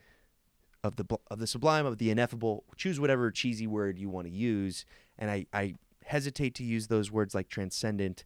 of 0.82 0.96
the 0.96 1.04
of 1.30 1.38
the 1.38 1.46
sublime 1.46 1.86
of 1.86 1.98
the 1.98 2.10
ineffable 2.10 2.64
choose 2.76 2.98
whatever 2.98 3.30
cheesy 3.30 3.66
word 3.66 3.98
you 3.98 4.08
want 4.08 4.26
to 4.26 4.32
use 4.32 4.84
and 5.18 5.30
I, 5.30 5.46
I 5.52 5.74
hesitate 6.04 6.54
to 6.56 6.64
use 6.64 6.88
those 6.88 7.10
words 7.10 7.34
like 7.34 7.48
transcendent 7.48 8.24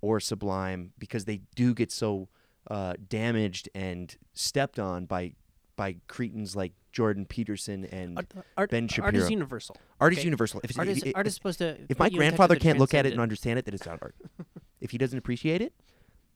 or 0.00 0.20
sublime 0.20 0.92
because 0.98 1.24
they 1.24 1.40
do 1.54 1.74
get 1.74 1.92
so 1.92 2.28
uh, 2.70 2.94
damaged 3.08 3.68
and 3.74 4.16
stepped 4.34 4.78
on 4.78 5.06
by 5.06 5.32
by 5.78 5.94
cretins 6.08 6.56
like 6.56 6.72
Jordan 6.92 7.24
Peterson 7.24 7.84
and 7.86 8.18
Art, 8.18 8.26
art, 8.56 8.70
Ben 8.70 8.84
art 8.84 8.90
Shapiro. 8.90 9.22
is 9.22 9.30
universal. 9.30 9.76
art 10.00 10.12
is 10.12 10.24
universal 10.24 10.60
if, 10.64 10.76
Art 10.76 10.88
is, 10.88 11.02
if, 11.04 11.16
art 11.16 11.26
is 11.28 11.34
supposed 11.34 11.60
to. 11.60 11.78
if 11.88 11.98
my 12.00 12.06
you 12.06 12.08
in 12.08 12.10
touch 12.10 12.12
with 12.12 12.18
grandfather 12.18 12.56
can't 12.56 12.78
look 12.80 12.92
at 12.94 13.06
it 13.06 13.12
and 13.12 13.20
understand 13.20 13.60
it 13.60 13.64
then 13.64 13.74
it's 13.74 13.86
not 13.86 14.00
art 14.02 14.16
if 14.80 14.90
he 14.90 14.98
doesn't 14.98 15.16
appreciate 15.16 15.62
it 15.62 15.72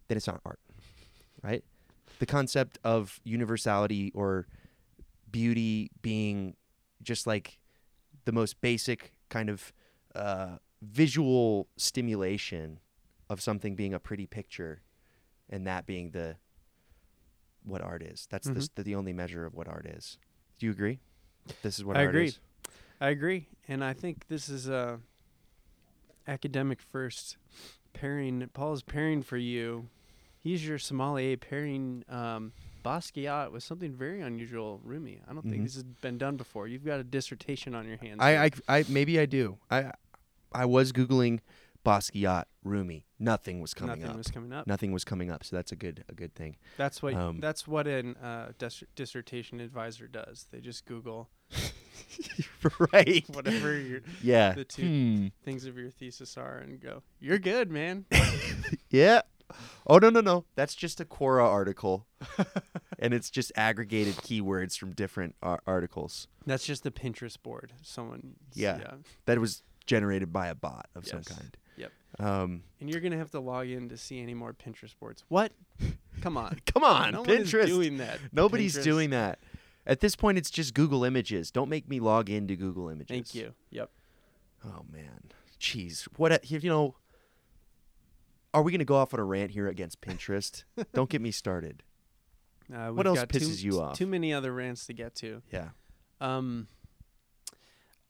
then 0.06 0.16
it's 0.16 0.28
not 0.28 0.40
art 0.46 0.60
right 1.42 1.64
the 2.20 2.26
concept 2.26 2.78
of 2.84 3.20
universality 3.24 4.12
or 4.14 4.46
beauty 5.30 5.90
being 6.02 6.54
just 7.02 7.26
like 7.26 7.58
the 8.24 8.32
most 8.32 8.60
basic 8.60 9.12
kind 9.28 9.50
of 9.50 9.72
uh, 10.14 10.58
visual 10.80 11.66
stimulation 11.76 12.78
of 13.28 13.40
something 13.40 13.74
being 13.74 13.92
a 13.92 13.98
pretty 13.98 14.26
picture 14.26 14.82
and 15.50 15.66
that 15.66 15.84
being 15.84 16.12
the 16.12 16.36
what 17.64 17.80
art 17.80 18.02
is 18.02 18.26
that's 18.30 18.48
the, 18.48 18.60
Mhm. 18.60 18.84
the 18.84 18.94
only 18.94 19.12
measure 19.12 19.44
of 19.44 19.54
what 19.54 19.68
art 19.68 19.86
is 19.86 20.18
do 20.58 20.66
you 20.66 20.72
agree 20.72 20.98
this 21.62 21.78
is 21.78 21.84
what 21.84 21.96
I 21.96 22.00
art 22.04 22.10
agree. 22.10 22.26
is 22.28 22.38
I 23.00 23.08
agree, 23.10 23.48
and 23.66 23.82
I 23.82 23.92
think 23.94 24.28
this 24.28 24.48
is 24.48 24.68
a 24.68 25.00
academic 26.26 26.80
first 26.80 27.36
pairing. 27.92 28.48
Paul 28.54 28.72
is 28.74 28.82
pairing 28.82 29.22
for 29.22 29.36
you. 29.36 29.88
He's 30.38 30.66
your 30.66 30.78
sommelier 30.78 31.36
pairing 31.36 32.04
um, 32.08 32.52
Basquiat 32.84 33.50
was 33.52 33.64
something 33.64 33.92
very 33.92 34.20
unusual, 34.20 34.80
Rumi. 34.82 35.20
I 35.28 35.32
don't 35.32 35.44
Mhm. 35.46 35.50
think 35.50 35.62
this 35.64 35.74
has 35.74 35.84
been 35.84 36.18
done 36.18 36.36
before. 36.36 36.66
You've 36.66 36.84
got 36.84 36.98
a 37.00 37.04
dissertation 37.04 37.74
on 37.74 37.86
your 37.86 37.96
hands. 37.96 38.20
I. 38.20 38.44
I, 38.46 38.50
I, 38.68 38.84
maybe 38.88 39.18
I 39.20 39.26
do. 39.26 39.58
I, 39.70 39.92
I 40.52 40.64
was 40.64 40.92
googling 40.92 41.40
Basquiat 41.84 42.44
Rumi. 42.64 43.06
Nothing 43.18 43.60
was 43.60 43.74
coming 43.74 43.98
Nothing 43.98 44.10
up. 44.10 44.16
was 44.16 44.28
coming 44.28 44.52
up. 44.52 44.66
Nothing 44.66 44.92
was 44.92 45.04
coming 45.04 45.30
up. 45.30 45.44
So 45.44 45.56
that's 45.56 45.72
a 45.72 45.76
good, 45.76 46.04
a 46.08 46.14
good 46.14 46.34
thing. 46.34 46.56
That's 46.76 47.02
what 47.02 47.14
Um, 47.14 47.40
that's 47.40 47.66
what 47.66 47.86
an 47.86 48.16
uh, 48.16 48.52
dis- 48.58 48.84
dissertation 48.94 49.60
advisor 49.60 50.06
does. 50.08 50.46
They 50.50 50.60
just 50.60 50.84
Google 50.86 51.30
right. 52.92 53.24
whatever 53.28 53.76
your 53.78 54.00
Yeah. 54.22 54.52
the 54.52 54.64
two 54.64 54.82
Hmm. 54.82 55.26
things 55.44 55.64
of 55.66 55.76
your 55.76 55.90
thesis 55.90 56.36
are 56.36 56.58
and 56.58 56.80
go, 56.80 57.02
"You're 57.20 57.38
good, 57.38 57.70
man." 57.70 58.06
Yeah. 58.90 59.22
Oh 59.86 59.98
no 59.98 60.10
no 60.10 60.20
no. 60.20 60.44
That's 60.54 60.74
just 60.74 61.00
a 61.00 61.04
Quora 61.04 61.44
article, 61.44 62.06
and 62.98 63.12
it's 63.14 63.30
just 63.30 63.50
aggregated 63.56 64.16
keywords 64.16 64.76
from 64.78 64.92
different 64.92 65.34
ar- 65.42 65.62
articles 65.66 66.28
That's 66.46 66.64
just 66.66 66.82
the 66.84 66.90
Pinterest 66.90 67.42
board. 67.42 67.72
Someone 67.82 68.34
Yeah. 68.54 68.94
that 69.26 69.38
was 69.38 69.62
generated 69.86 70.32
by 70.32 70.48
a 70.48 70.54
bot 70.54 70.88
of 70.94 71.06
some 71.06 71.22
kind. 71.22 71.56
Um, 72.18 72.62
And 72.80 72.90
you're 72.90 73.00
gonna 73.00 73.16
have 73.16 73.30
to 73.32 73.40
log 73.40 73.68
in 73.68 73.88
to 73.88 73.96
see 73.96 74.20
any 74.20 74.34
more 74.34 74.52
Pinterest 74.52 74.94
boards. 74.98 75.24
What? 75.28 75.52
Come 76.20 76.36
on. 76.36 76.60
come 76.72 76.84
on, 76.84 77.12
no 77.12 77.24
Pinterest. 77.24 77.66
doing 77.66 77.96
that. 77.96 78.18
Nobody's 78.32 78.76
Pinterest. 78.76 78.84
doing 78.84 79.10
that. 79.10 79.38
At 79.86 79.98
this 80.00 80.14
point, 80.14 80.38
it's 80.38 80.50
just 80.50 80.74
Google 80.74 81.02
Images. 81.04 81.50
Don't 81.50 81.68
make 81.68 81.88
me 81.88 81.98
log 81.98 82.30
into 82.30 82.54
Google 82.54 82.88
Images. 82.88 83.08
Thank 83.08 83.34
you. 83.34 83.54
Yep. 83.70 83.90
Oh 84.64 84.84
man, 84.92 85.32
jeez. 85.58 86.06
What 86.16 86.30
a, 86.32 86.40
you 86.44 86.68
know? 86.70 86.94
Are 88.54 88.62
we 88.62 88.70
gonna 88.70 88.84
go 88.84 88.96
off 88.96 89.14
on 89.14 89.18
a 89.20 89.24
rant 89.24 89.50
here 89.52 89.66
against 89.66 90.00
Pinterest? 90.00 90.64
Don't 90.94 91.08
get 91.10 91.20
me 91.22 91.30
started. 91.30 91.82
Uh, 92.72 92.90
What 92.90 93.06
else 93.06 93.18
got 93.20 93.28
too- 93.30 93.38
pisses 93.40 93.62
you 93.64 93.80
off? 93.80 93.96
Too 93.98 94.06
many 94.06 94.32
other 94.32 94.52
rants 94.52 94.86
to 94.86 94.92
get 94.92 95.14
to. 95.16 95.42
Yeah. 95.50 95.70
Um. 96.20 96.68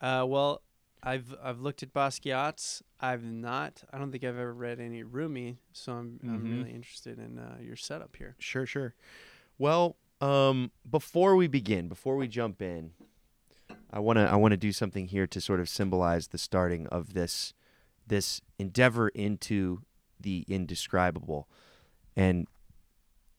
Uh. 0.00 0.25
Well, 0.28 0.61
I've 1.02 1.35
I've 1.42 1.61
looked 1.61 1.82
at 1.82 1.92
Basquiat's. 1.92 2.82
I've 3.00 3.25
not. 3.25 3.82
I 3.92 3.99
don't 3.99 4.12
think 4.12 4.23
I've 4.25 4.38
ever 4.38 4.54
read 4.54 4.78
any 4.80 5.02
Rumi. 5.02 5.59
So 5.73 5.92
I'm 5.92 6.21
I'm 6.23 6.44
Mhm. 6.44 6.50
really 6.59 6.71
interested 6.73 7.18
in 7.18 7.38
uh, 7.38 7.59
your 7.61 7.76
setup 7.76 8.16
here. 8.16 8.37
Sure, 8.38 8.66
sure. 8.66 8.94
Well, 9.59 9.97
um, 10.21 10.71
before 10.88 11.35
we 11.35 11.49
begin, 11.49 11.88
before 11.88 12.16
we 12.16 12.28
jump 12.28 12.62
in, 12.62 12.92
I 13.90 13.99
wanna 13.99 14.25
I 14.26 14.37
wanna 14.37 14.56
do 14.56 14.71
something 14.73 15.09
here 15.09 15.26
to 15.26 15.40
sort 15.40 15.59
of 15.61 15.68
symbolize 15.68 16.28
the 16.28 16.38
starting 16.38 16.87
of 16.88 17.14
this 17.14 17.52
this 18.06 18.40
endeavor 18.59 19.09
into 19.09 19.82
the 20.21 20.44
indescribable, 20.49 21.49
and 22.14 22.47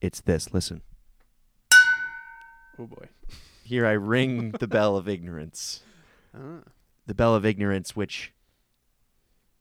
it's 0.02 0.20
this. 0.20 0.54
Listen, 0.54 0.82
Oh 2.78 2.88
boy. 2.88 3.08
here 3.64 3.86
I 3.86 3.92
ring 3.94 4.52
the 4.52 4.68
bell 4.78 4.98
of 4.98 5.08
ignorance. 5.08 5.82
Ah. 6.36 6.64
The 7.06 7.14
bell 7.14 7.36
of 7.36 7.46
ignorance, 7.46 7.96
which 7.96 8.34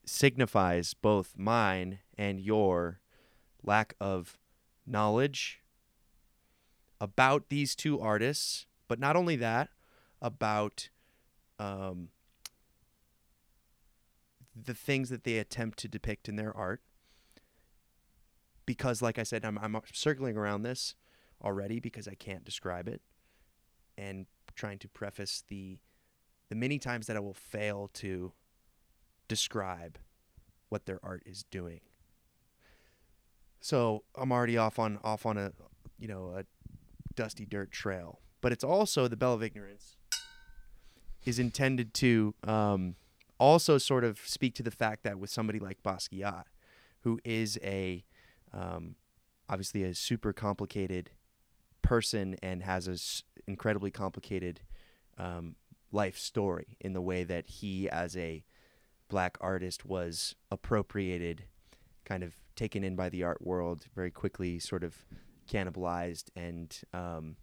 signifies 0.04 0.94
both 0.94 1.34
mine 1.36 2.00
and 2.16 2.40
your 2.40 3.00
lack 3.62 3.94
of 4.00 4.38
knowledge 4.86 5.60
about 7.00 7.48
these 7.48 7.74
two 7.74 8.00
artists, 8.00 8.66
but 8.88 8.98
not 8.98 9.16
only 9.16 9.36
that, 9.36 9.70
about 10.20 10.88
um, 11.58 12.08
the 14.54 14.74
things 14.74 15.08
that 15.10 15.24
they 15.24 15.38
attempt 15.38 15.78
to 15.80 15.88
depict 15.88 16.28
in 16.28 16.36
their 16.36 16.56
art. 16.56 16.80
Because, 18.66 19.02
like 19.02 19.18
I 19.18 19.24
said, 19.24 19.44
I'm, 19.44 19.58
I'm 19.58 19.76
circling 19.92 20.36
around 20.36 20.62
this 20.62 20.94
already 21.42 21.80
because 21.80 22.06
I 22.06 22.14
can't 22.14 22.44
describe 22.44 22.86
it, 22.86 23.02
and 23.98 24.26
trying 24.54 24.78
to 24.78 24.88
preface 24.88 25.42
the 25.48 25.78
the 26.52 26.56
many 26.56 26.78
times 26.78 27.06
that 27.06 27.16
I 27.16 27.20
will 27.20 27.32
fail 27.32 27.88
to 27.94 28.30
describe 29.26 29.96
what 30.68 30.84
their 30.84 31.00
art 31.02 31.22
is 31.24 31.44
doing. 31.44 31.80
So 33.62 34.04
I'm 34.14 34.30
already 34.30 34.58
off 34.58 34.78
on 34.78 34.98
off 35.02 35.24
on 35.24 35.38
a 35.38 35.52
you 35.98 36.08
know 36.08 36.34
a 36.36 36.44
dusty 37.14 37.46
dirt 37.46 37.72
trail, 37.72 38.20
but 38.42 38.52
it's 38.52 38.62
also 38.64 39.08
the 39.08 39.16
bell 39.16 39.32
of 39.32 39.42
ignorance 39.42 39.96
is 41.24 41.38
intended 41.38 41.94
to 41.94 42.34
um, 42.44 42.96
also 43.38 43.78
sort 43.78 44.04
of 44.04 44.18
speak 44.18 44.54
to 44.56 44.62
the 44.62 44.70
fact 44.70 45.04
that 45.04 45.18
with 45.18 45.30
somebody 45.30 45.58
like 45.58 45.82
Basquiat, 45.82 46.44
who 47.00 47.18
is 47.24 47.58
a 47.62 48.04
um, 48.52 48.96
obviously 49.48 49.84
a 49.84 49.94
super 49.94 50.34
complicated 50.34 51.12
person 51.80 52.36
and 52.42 52.62
has 52.62 52.88
a 52.88 52.92
s- 52.92 53.22
incredibly 53.46 53.90
complicated 53.90 54.60
um, 55.16 55.56
life 55.92 56.18
story 56.18 56.76
in 56.80 56.92
the 56.94 57.00
way 57.00 57.22
that 57.24 57.46
he, 57.46 57.88
as 57.88 58.16
a 58.16 58.44
black 59.08 59.36
artist, 59.40 59.84
was 59.84 60.34
appropriated, 60.50 61.44
kind 62.04 62.22
of 62.22 62.34
taken 62.56 62.82
in 62.82 62.96
by 62.96 63.08
the 63.08 63.22
art 63.22 63.42
world, 63.42 63.86
very 63.94 64.10
quickly 64.10 64.58
sort 64.58 64.82
of 64.82 65.04
cannibalized 65.50 66.24
and 66.34 66.80
um, 66.94 67.36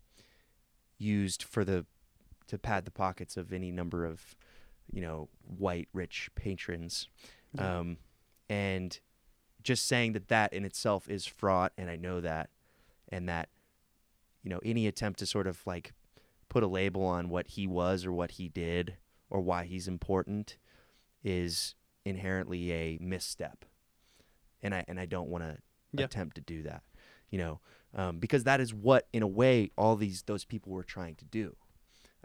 used 0.98 1.44
for 1.44 1.64
the 1.64 1.86
to 2.48 2.58
pad 2.58 2.86
the 2.86 2.92
pockets 2.92 3.38
of 3.38 3.54
any 3.54 3.72
number 3.72 4.06
of 4.06 4.36
you 4.92 5.02
know 5.02 5.30
white 5.46 5.88
rich 5.94 6.30
patrons 6.36 7.08
Yeah. 7.54 7.80
um, 7.80 7.98
and 8.50 9.00
just 9.62 9.86
saying 9.86 10.14
that 10.14 10.30
that 10.30 10.52
in 10.54 10.66
itself 10.66 11.08
is 11.10 11.26
fraught 11.28 11.74
and 11.78 11.90
i 11.92 11.96
know 11.96 12.22
that 12.22 12.50
and 13.10 13.30
that 13.30 13.50
you 14.42 14.50
know 14.50 14.60
any 14.66 14.88
attempt 14.88 15.20
to 15.20 15.26
sort 15.28 15.46
of 15.46 15.62
like 15.68 15.94
put 16.50 16.64
a 16.64 16.68
label 16.68 17.04
on 17.04 17.30
what 17.30 17.48
he 17.50 17.68
was 17.68 18.06
or 18.06 18.12
what 18.12 18.32
he 18.32 18.50
did 18.50 18.96
or 19.30 19.40
why 19.42 19.64
he's 19.66 19.88
important 19.88 20.58
is 21.24 21.76
inherently 22.06 22.72
a 22.72 22.98
misstep 23.02 23.66
and 24.62 24.74
i 24.74 24.84
and 24.88 25.00
i 25.00 25.06
don't 25.06 25.30
want 25.30 25.44
to 25.44 25.58
Yeah. 25.94 26.06
attempt 26.06 26.36
to 26.36 26.42
do 26.42 26.64
that 26.64 26.82
you 27.30 27.38
know 27.38 27.60
um, 27.96 28.20
because 28.20 28.44
that 28.44 28.60
is 28.62 28.74
what 28.74 29.08
in 29.14 29.24
a 29.24 29.28
way 29.28 29.72
all 29.78 29.96
these 29.96 30.24
those 30.24 30.46
people 30.46 30.72
were 30.72 30.84
trying 30.84 31.16
to 31.16 31.26
do 31.26 31.56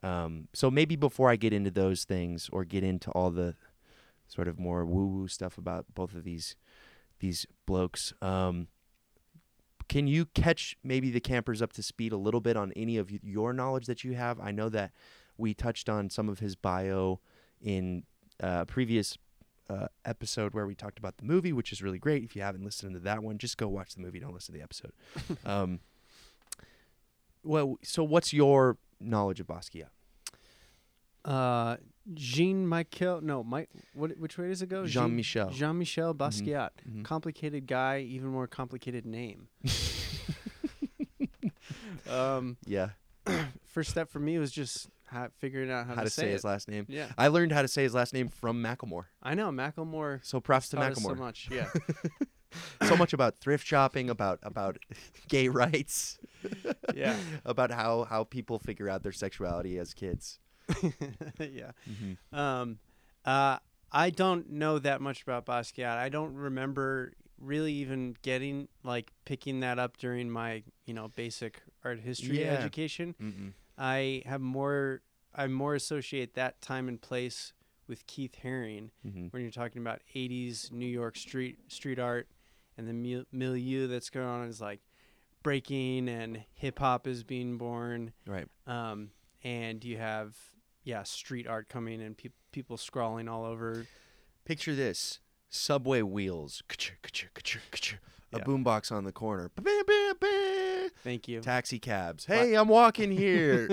um, 0.02 0.49
so 0.52 0.71
maybe 0.71 0.97
before 0.97 1.31
i 1.31 1.37
get 1.37 1.52
into 1.52 1.71
those 1.71 2.04
things 2.04 2.49
or 2.52 2.64
get 2.64 2.83
into 2.85 3.11
all 3.11 3.31
the 3.31 3.54
sort 4.28 4.49
of 4.49 4.59
more 4.59 4.85
woo 4.87 5.07
woo 5.07 5.28
stuff 5.28 5.59
about 5.59 5.87
both 5.95 6.14
of 6.14 6.25
these 6.25 6.57
these 7.21 7.47
blokes 7.66 8.12
um, 8.23 8.69
can 9.88 10.07
you 10.07 10.26
catch 10.26 10.76
maybe 10.83 11.11
the 11.11 11.21
campers 11.21 11.61
up 11.62 11.73
to 11.75 11.83
speed 11.83 12.12
a 12.12 12.17
little 12.17 12.41
bit 12.41 12.57
on 12.57 12.73
any 12.75 12.97
of 12.97 13.11
your 13.11 13.53
knowledge 13.53 13.87
that 13.87 14.05
you 14.05 14.14
have? 14.14 14.41
I 14.41 14.50
know 14.50 14.69
that 14.69 14.93
we 15.37 15.55
touched 15.55 15.88
on 15.88 16.11
some 16.11 16.29
of 16.29 16.38
his 16.38 16.57
bio 16.57 17.21
in 17.61 18.05
a 18.41 18.67
previous 18.67 19.19
uh, 19.69 19.87
episode 20.05 20.55
where 20.55 20.67
we 20.67 20.75
talked 20.75 20.99
about 20.99 21.17
the 21.17 21.25
movie, 21.25 21.53
which 21.53 21.73
is 21.73 21.83
really 21.83 21.99
great. 21.99 22.23
If 22.23 22.37
you 22.37 22.43
haven't 22.43 22.64
listened 22.64 22.95
to 22.95 23.00
that 23.00 23.23
one, 23.23 23.38
just 23.38 23.57
go 23.57 23.69
watch 23.69 23.95
the 23.95 24.03
movie. 24.03 24.21
Don't 24.21 24.35
listen 24.35 24.53
to 24.53 24.59
the 24.59 24.64
episode. 24.64 24.93
um, 25.47 25.81
well, 27.43 27.79
so 27.83 28.05
what's 28.05 28.33
your 28.33 28.79
knowledge 29.00 29.41
of 29.41 29.47
Basquiat? 29.47 29.88
Uh, 31.25 31.76
Jean 32.12 32.69
Michel. 32.69 33.21
No, 33.23 33.43
Mike. 33.43 33.71
What? 33.95 34.19
Which 34.19 34.37
way 34.37 34.49
does 34.49 34.61
it 34.62 34.69
go? 34.69 34.85
Jean 34.87 35.16
Michel. 35.16 35.50
Jean 35.50 35.78
Michel 35.78 36.14
Basquiat. 36.14 36.71
Mhm. 36.88 37.02
Complicated 37.04 37.66
guy, 37.66 38.00
even 38.00 38.28
more 38.28 38.47
complicated 38.47 39.07
name. 39.07 39.49
um, 42.09 42.57
Yeah, 42.66 42.90
first 43.64 43.90
step 43.90 44.11
for 44.11 44.19
me 44.19 44.38
was 44.38 44.52
just 44.52 44.88
ha- 45.07 45.28
figuring 45.38 45.71
out 45.71 45.87
how, 45.87 45.95
how, 45.97 46.02
to 46.02 46.11
say, 46.11 46.28
it. 46.28 46.33
his 46.33 46.45
last 46.45 46.69
name. 46.69 46.87
Yeah, 46.88 47.07
I 47.16 47.28
learned 47.28 47.52
how 47.52 47.62
to 47.62 47.69
say 47.69 47.83
his 47.83 47.95
last 47.95 48.12
name 48.12 48.28
from 48.28 48.62
Macklemore. 48.62 49.04
I 49.23 49.35
know 49.35 49.50
Macklemore. 49.50 50.21
So 50.25 50.40
props 50.40 50.69
to 50.71 50.78
us 50.81 51.02
so 51.02 51.14
much. 51.14 51.49
Yeah, 51.50 51.69
so 52.87 52.97
much 52.97 53.12
about 53.12 53.38
thrift 53.38 53.66
shopping, 53.66 54.11
about 54.11 54.40
about 54.43 54.78
gay 55.28 55.49
rights, 55.49 56.19
Yeah. 56.95 57.16
about 57.45 57.71
how 57.71 58.04
how 58.04 58.25
people 58.25 58.59
figure 58.59 58.88
out 58.88 59.02
their 59.02 59.12
sexuality 59.12 59.78
as 59.78 59.95
kids. 59.95 60.38
yeah. 61.38 61.71
Um, 62.33 62.78
uh, 63.25 63.59
I 63.92 64.11
don't 64.11 64.50
know 64.50 64.78
that 64.78 65.00
much 65.00 65.23
about 65.23 65.47
Basquiat. 65.47 65.97
I 65.97 66.09
don't 66.09 66.35
remember 66.35 67.12
really 67.40 67.73
even 67.75 68.16
getting 68.23 68.68
like 68.83 69.12
picking 69.25 69.61
that 69.61 69.78
up 69.78 69.97
during 69.99 70.30
my 70.30 70.62
you 70.87 70.94
know 70.94 71.09
basic 71.16 71.62
art 71.85 72.00
history 72.00 72.42
Yeah. 72.44 72.52
education. 72.54 73.14
Mm-mm. 73.21 73.52
I 73.78 74.23
have 74.26 74.40
more. 74.40 75.02
I 75.35 75.47
more 75.49 75.75
associate 75.75 76.35
that 76.35 76.61
time 76.61 76.88
and 76.88 77.00
place 77.00 77.52
with 77.88 78.06
Keith 78.06 78.37
Haring 78.44 78.90
Mhm. 79.06 79.33
when 79.33 79.42
you're 79.42 79.50
talking 79.50 79.83
about 79.83 80.00
'80s 80.14 80.71
New 80.73 80.87
York 80.87 81.16
street 81.16 81.59
street 81.73 81.99
art 81.99 82.28
and 82.78 82.88
the 82.88 82.92
mil- 82.92 83.26
milieu 83.33 83.87
that's 83.88 84.11
going 84.11 84.26
on 84.26 84.47
is 84.49 84.61
like 84.61 84.80
breaking 85.42 86.09
and 86.09 86.44
hip 86.54 86.78
hop 86.78 87.06
is 87.06 87.23
being 87.25 87.59
born 87.59 88.12
Right. 88.26 88.47
um, 88.66 89.11
and 89.42 89.85
you 89.85 89.99
have 89.99 90.37
yeah 90.85 91.03
street 91.03 91.47
art 91.47 91.69
coming 91.69 92.00
and 92.03 92.17
peop 92.17 92.33
people 92.53 92.76
scrawling 92.76 93.29
all 93.29 93.45
over. 93.45 93.87
Picture 94.45 94.75
this: 94.75 95.21
subway 95.49 96.03
wheels, 96.03 96.62
ka-chir, 96.69 96.93
ka-chir, 97.03 97.29
ka-chir, 97.71 97.95
a 98.33 98.38
Yeah. 98.38 98.45
boombox 98.45 98.93
on 98.93 99.05
the 99.05 99.12
corner, 99.12 99.50
Thank 101.03 101.29
you. 101.29 101.41
taxi 101.41 101.79
cabs. 101.79 102.26
Hey, 102.26 102.55
I'm 102.55 102.69
walking 102.69 103.11
here. 103.11 103.69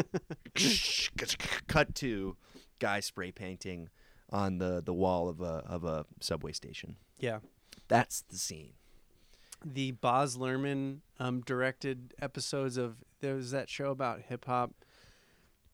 Cut 1.68 1.94
to 1.96 2.36
guy 2.80 3.00
spray 3.00 3.32
painting 3.32 3.90
on 4.30 4.58
the, 4.58 4.82
the 4.84 4.94
wall 4.94 5.28
of 5.30 5.42
a 5.42 5.64
of 5.68 5.84
a 5.84 6.06
subway 6.20 6.52
station. 6.54 6.96
yeah. 7.20 7.40
That's 7.88 8.22
the 8.30 8.38
scene. 8.38 8.72
The 9.66 9.92
Baz 9.92 10.38
Luhrmann 10.38 11.00
um, 11.20 11.42
directed 11.42 12.14
episodes 12.22 12.78
of 12.78 13.04
there 13.20 13.36
was 13.36 13.52
that 13.52 13.70
show 13.70 13.92
about 13.92 14.22
hip 14.22 14.46
hop. 14.46 14.72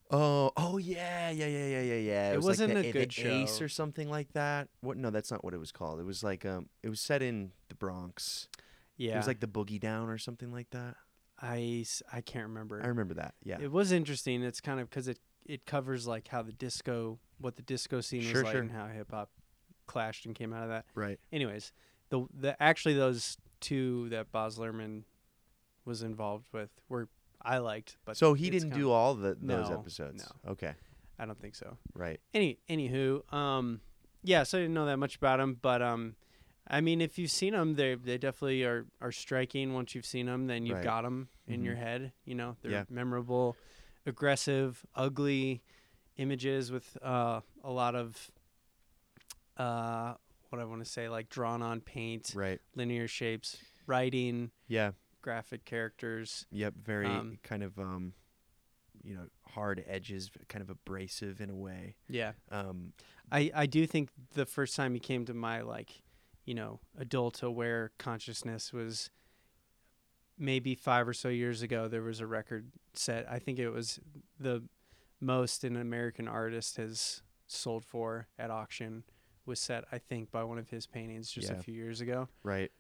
Oh, 0.10 0.52
oh 0.56 0.78
yeah, 0.78 1.30
yeah, 1.32 1.48
yeah, 1.48 1.66
yeah, 1.68 1.82
yeah, 1.82 1.94
yeah. 1.96 2.32
It 2.34 2.38
was 2.38 2.46
wasn't 2.46 2.76
like 2.76 2.86
a 2.86 2.92
good 2.92 3.14
Ace 3.20 3.58
show. 3.58 3.66
or 3.66 3.68
something 3.68 4.10
like 4.10 4.32
that. 4.34 4.70
What? 4.82 4.98
No, 4.98 5.10
that's 5.10 5.32
not 5.32 5.44
what 5.44 5.54
it 5.54 5.58
was 5.60 5.72
called. 5.72 6.00
It 6.00 6.06
was 6.06 6.24
like 6.24 6.46
um, 6.46 6.70
it 6.82 6.90
was 6.90 7.02
set 7.02 7.22
in 7.22 7.52
the 7.68 7.76
Bronx. 7.76 8.48
Yeah. 8.96 9.16
It 9.16 9.18
was 9.18 9.28
like 9.28 9.42
the 9.42 9.48
Boogie 9.48 9.80
Down 9.80 10.10
or 10.10 10.18
something 10.18 10.52
like 10.52 10.70
that. 10.72 10.96
I 11.42 11.86
I 12.12 12.22
can't 12.22 12.48
remember. 12.48 12.82
I 12.84 12.88
remember 12.88 13.16
that. 13.16 13.36
Yeah. 13.44 13.58
It 13.60 13.72
was 13.72 13.92
interesting. 13.92 14.44
It's 14.44 14.62
kind 14.62 14.80
of 14.80 14.90
because 14.90 15.08
it 15.08 15.20
it 15.46 15.66
covers 15.66 16.08
like 16.08 16.28
how 16.30 16.42
the 16.42 16.52
disco, 16.54 17.20
what 17.40 17.56
the 17.58 17.62
disco 17.62 18.02
scene 18.02 18.22
Sure, 18.22 18.34
was 18.42 18.44
like, 18.44 18.52
sure. 18.54 18.62
and 18.62 18.72
how 18.72 18.88
hip 18.88 19.12
hop 19.12 19.30
clashed 19.88 20.26
and 20.26 20.34
came 20.36 20.54
out 20.54 20.64
of 20.64 20.70
that. 20.70 20.86
right. 20.96 21.20
Anyways, 21.32 21.72
the 22.10 22.26
the 22.34 22.62
actually 22.64 22.96
those 22.96 23.38
two 23.60 24.08
that 24.10 24.32
Baz 24.32 24.58
Luhrmann 24.58 25.04
was 25.86 26.02
involved 26.02 26.48
with 26.54 26.70
were 26.90 27.08
I 27.41 27.60
liked, 27.60 27.98
but 28.06 28.17
So 28.17 28.34
he 28.34 28.50
didn't 28.50 28.72
do 28.72 28.91
all 28.91 29.15
the 29.15 29.38
those 29.39 29.70
No, 29.70 29.75
episodes. 29.79 30.25
no. 30.46 30.51
Okay. 30.51 30.74
I 31.20 31.25
don't 31.25 31.39
think 31.39 31.56
so. 31.56 31.77
Right. 31.94 32.20
Any 32.34 32.60
anywho, 32.70 33.32
um, 33.34 33.82
yeah. 34.24 34.44
So 34.44 34.58
I 34.58 34.62
didn't 34.62 34.74
know 34.75 34.86
that 34.86 34.98
much 34.98 35.15
about 35.15 35.39
him, 35.39 35.58
but 35.62 35.82
um, 35.82 36.15
I 36.67 36.82
mean, 36.82 37.01
if 37.01 37.17
you've 37.17 37.32
seen 37.32 37.53
them, 37.53 37.75
they 37.75 37.96
they 37.96 38.17
definitely 38.17 38.63
are 38.63 38.86
are 39.01 39.12
striking. 39.12 39.74
Once 39.74 39.96
you've 39.96 40.06
seen 40.06 40.25
them, 40.27 40.48
then 40.48 40.65
you've 40.65 40.75
Right. 40.77 40.84
got 40.84 41.01
them 41.03 41.29
in 41.48 41.63
your 41.63 41.75
Mhm. 41.75 41.79
head. 41.79 42.13
You 42.25 42.36
know, 42.36 42.58
they're 42.62 42.72
Yeah. 42.72 42.84
memorable, 42.89 43.56
aggressive, 44.06 44.86
ugly 44.96 45.63
images 46.17 46.72
with 46.72 46.98
uh, 47.01 47.41
a 47.63 47.72
lot 47.72 47.96
of 47.96 48.29
uh, 49.58 50.13
what 50.50 50.62
I 50.62 50.65
want 50.65 50.84
to 50.84 50.89
say, 50.89 51.10
like 51.10 51.29
drawn 51.29 51.62
on 51.62 51.82
paint, 51.82 52.32
Right. 52.36 52.60
linear 52.75 53.08
shapes, 53.08 53.58
writing, 53.86 54.51
Yeah. 54.67 54.91
Graphic 55.21 55.65
characters. 55.65 56.45
Yep. 56.51 56.75
Very 56.83 57.07
Um, 57.07 57.39
kind 57.43 57.63
of 57.63 57.77
um, 57.79 58.13
you 59.03 59.15
know, 59.15 59.27
hard 59.50 59.83
edges, 59.88 60.29
kind 60.50 60.62
of 60.62 60.69
abrasive 60.69 61.39
in 61.41 61.50
a 61.50 61.55
way. 61.55 61.95
Yeah, 62.09 62.33
Um, 62.50 62.93
I 63.31 63.51
I 63.53 63.65
do 63.65 63.86
think 63.88 64.09
the 64.33 64.45
first 64.45 64.75
time 64.75 64.93
he 64.93 65.00
came 65.00 65.25
to 65.25 65.33
my 65.33 65.62
like, 65.62 66.01
you 66.45 66.53
know, 66.55 66.79
adult 66.97 67.43
aware 67.43 67.91
consciousness 67.97 68.74
was 68.74 69.09
maybe 70.38 70.75
five 70.75 71.07
or 71.07 71.13
so 71.13 71.29
years 71.29 71.62
ago. 71.62 71.88
There 71.88 72.01
was 72.03 72.19
a 72.19 72.27
record 72.27 72.71
set. 72.93 73.29
I 73.29 73.39
think 73.39 73.59
it 73.59 73.69
was 73.69 74.00
the 74.39 74.63
most 75.19 75.63
an 75.63 75.75
American 75.77 76.27
artist 76.27 76.77
has 76.77 77.21
sold 77.47 77.83
for 77.86 78.27
at 78.38 78.51
auction 78.51 79.03
was 79.45 79.59
set. 79.59 79.86
I 79.91 79.97
think 79.97 80.29
by 80.31 80.43
one 80.43 80.57
of 80.57 80.69
his 80.69 80.86
paintings 80.86 81.31
just 81.31 81.50
Yeah. 81.50 81.57
a 81.57 81.62
few 81.62 81.74
years 81.74 82.01
ago. 82.01 82.27
right. 82.43 82.71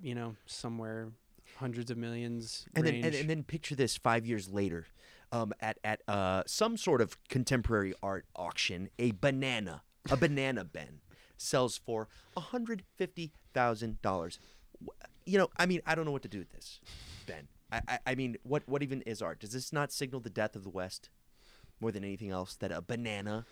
You 0.00 0.14
know, 0.14 0.36
somewhere 0.46 1.12
hundreds 1.56 1.90
of 1.90 1.96
millions. 1.96 2.66
and 2.74 2.86
then 2.86 2.96
and, 2.96 3.14
and 3.14 3.30
then 3.30 3.42
picture 3.42 3.74
this 3.74 3.96
five 3.96 4.26
years 4.26 4.48
later 4.48 4.86
um, 5.32 5.52
at 5.60 5.78
at 5.82 6.02
uh, 6.08 6.42
some 6.46 6.76
sort 6.76 7.00
of 7.00 7.16
contemporary 7.28 7.94
art 8.02 8.26
auction 8.36 8.90
a 8.98 9.12
banana 9.12 9.82
a 10.10 10.16
banana 10.16 10.64
ben 10.64 11.00
sells 11.36 11.76
for 11.76 12.08
$150000 12.36 14.38
you 15.24 15.38
know 15.38 15.48
i 15.56 15.66
mean 15.66 15.80
i 15.86 15.94
don't 15.94 16.04
know 16.04 16.12
what 16.12 16.22
to 16.22 16.28
do 16.28 16.38
with 16.38 16.52
this 16.52 16.80
ben 17.26 17.48
I, 17.70 17.80
I, 17.88 17.98
I 18.06 18.14
mean 18.14 18.36
what, 18.42 18.62
what 18.66 18.82
even 18.82 19.02
is 19.02 19.22
art 19.22 19.40
does 19.40 19.52
this 19.52 19.72
not 19.72 19.92
signal 19.92 20.20
the 20.20 20.30
death 20.30 20.56
of 20.56 20.64
the 20.64 20.70
west 20.70 21.10
more 21.80 21.90
than 21.90 22.04
anything 22.04 22.30
else 22.30 22.56
that 22.56 22.70
a 22.70 22.82
banana 22.82 23.46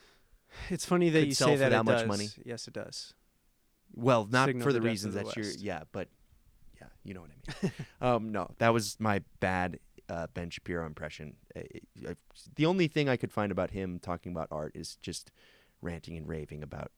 it's 0.68 0.84
funny 0.84 1.10
that 1.10 1.26
you 1.26 1.34
sell 1.34 1.48
say 1.48 1.54
for 1.54 1.58
that, 1.60 1.70
that 1.70 1.84
much 1.84 2.00
does. 2.00 2.08
money? 2.08 2.28
Yes, 2.44 2.66
it 2.66 2.74
does. 2.74 3.14
well 3.94 4.26
not 4.28 4.48
Signal 4.48 4.64
for 4.64 4.72
the 4.72 4.80
the, 4.80 4.88
reasons 4.88 5.14
the 5.14 5.24
that 5.24 5.36
you're 5.36 5.46
yeah 5.58 5.82
but 5.92 6.08
you 7.04 7.14
know 7.14 7.20
what 7.22 7.30
i 7.30 7.64
mean 7.64 7.72
um, 8.00 8.32
no, 8.32 8.50
that 8.58 8.72
was 8.72 8.96
my 9.00 9.22
bad 9.40 9.78
uh, 10.08 10.26
Ben 10.34 10.50
Shapiro 10.50 10.86
impression. 10.86 11.36
I- 11.56 12.16
the 12.56 12.66
only 12.66 12.88
thing 12.88 13.08
I 13.08 13.16
could 13.16 13.30
find 13.32 13.52
about 13.52 13.70
him 13.70 13.98
talking 14.00 14.32
about 14.32 14.48
art 14.50 14.72
is 14.74 14.96
just 14.96 15.30
ranting 15.80 16.16
and 16.16 16.26
raving 16.28 16.62
about 16.64 16.90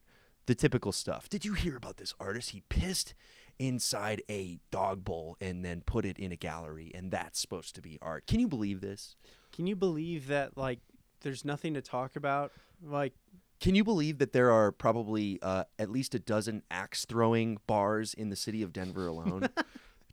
the 0.46 0.54
typical 0.54 0.92
stuff. 0.92 1.28
Did 1.28 1.44
you 1.44 1.52
hear 1.52 1.76
about 1.76 1.98
this 1.98 2.14
artist? 2.18 2.50
He 2.50 2.62
pissed 2.68 3.14
inside 3.58 4.22
a 4.30 4.58
dog 4.70 5.04
bowl 5.04 5.36
and 5.40 5.64
then 5.64 5.82
put 5.82 6.04
it 6.06 6.18
in 6.18 6.32
a 6.32 6.36
gallery, 6.36 6.90
and 6.94 7.10
that's 7.10 7.38
supposed 7.38 7.74
to 7.74 7.82
be 7.82 7.98
art. 8.00 8.26
Can 8.26 8.40
you 8.40 8.48
believe 8.48 8.80
this? 8.80 9.14
Can 9.52 9.66
you 9.66 9.76
believe 9.76 10.26
that 10.28 10.56
like 10.56 10.80
there's 11.20 11.44
nothing 11.44 11.74
to 11.74 11.82
talk 11.82 12.16
about? 12.16 12.50
Like 12.82 13.12
Can 13.60 13.74
you 13.74 13.84
believe 13.84 14.18
that 14.18 14.32
there 14.32 14.50
are 14.50 14.72
probably 14.72 15.38
uh, 15.42 15.64
at 15.78 15.90
least 15.90 16.14
a 16.14 16.18
dozen 16.18 16.62
axe 16.70 17.04
throwing 17.04 17.58
bars 17.66 18.14
in 18.14 18.30
the 18.30 18.36
city 18.36 18.62
of 18.62 18.72
Denver 18.72 19.06
alone? 19.06 19.48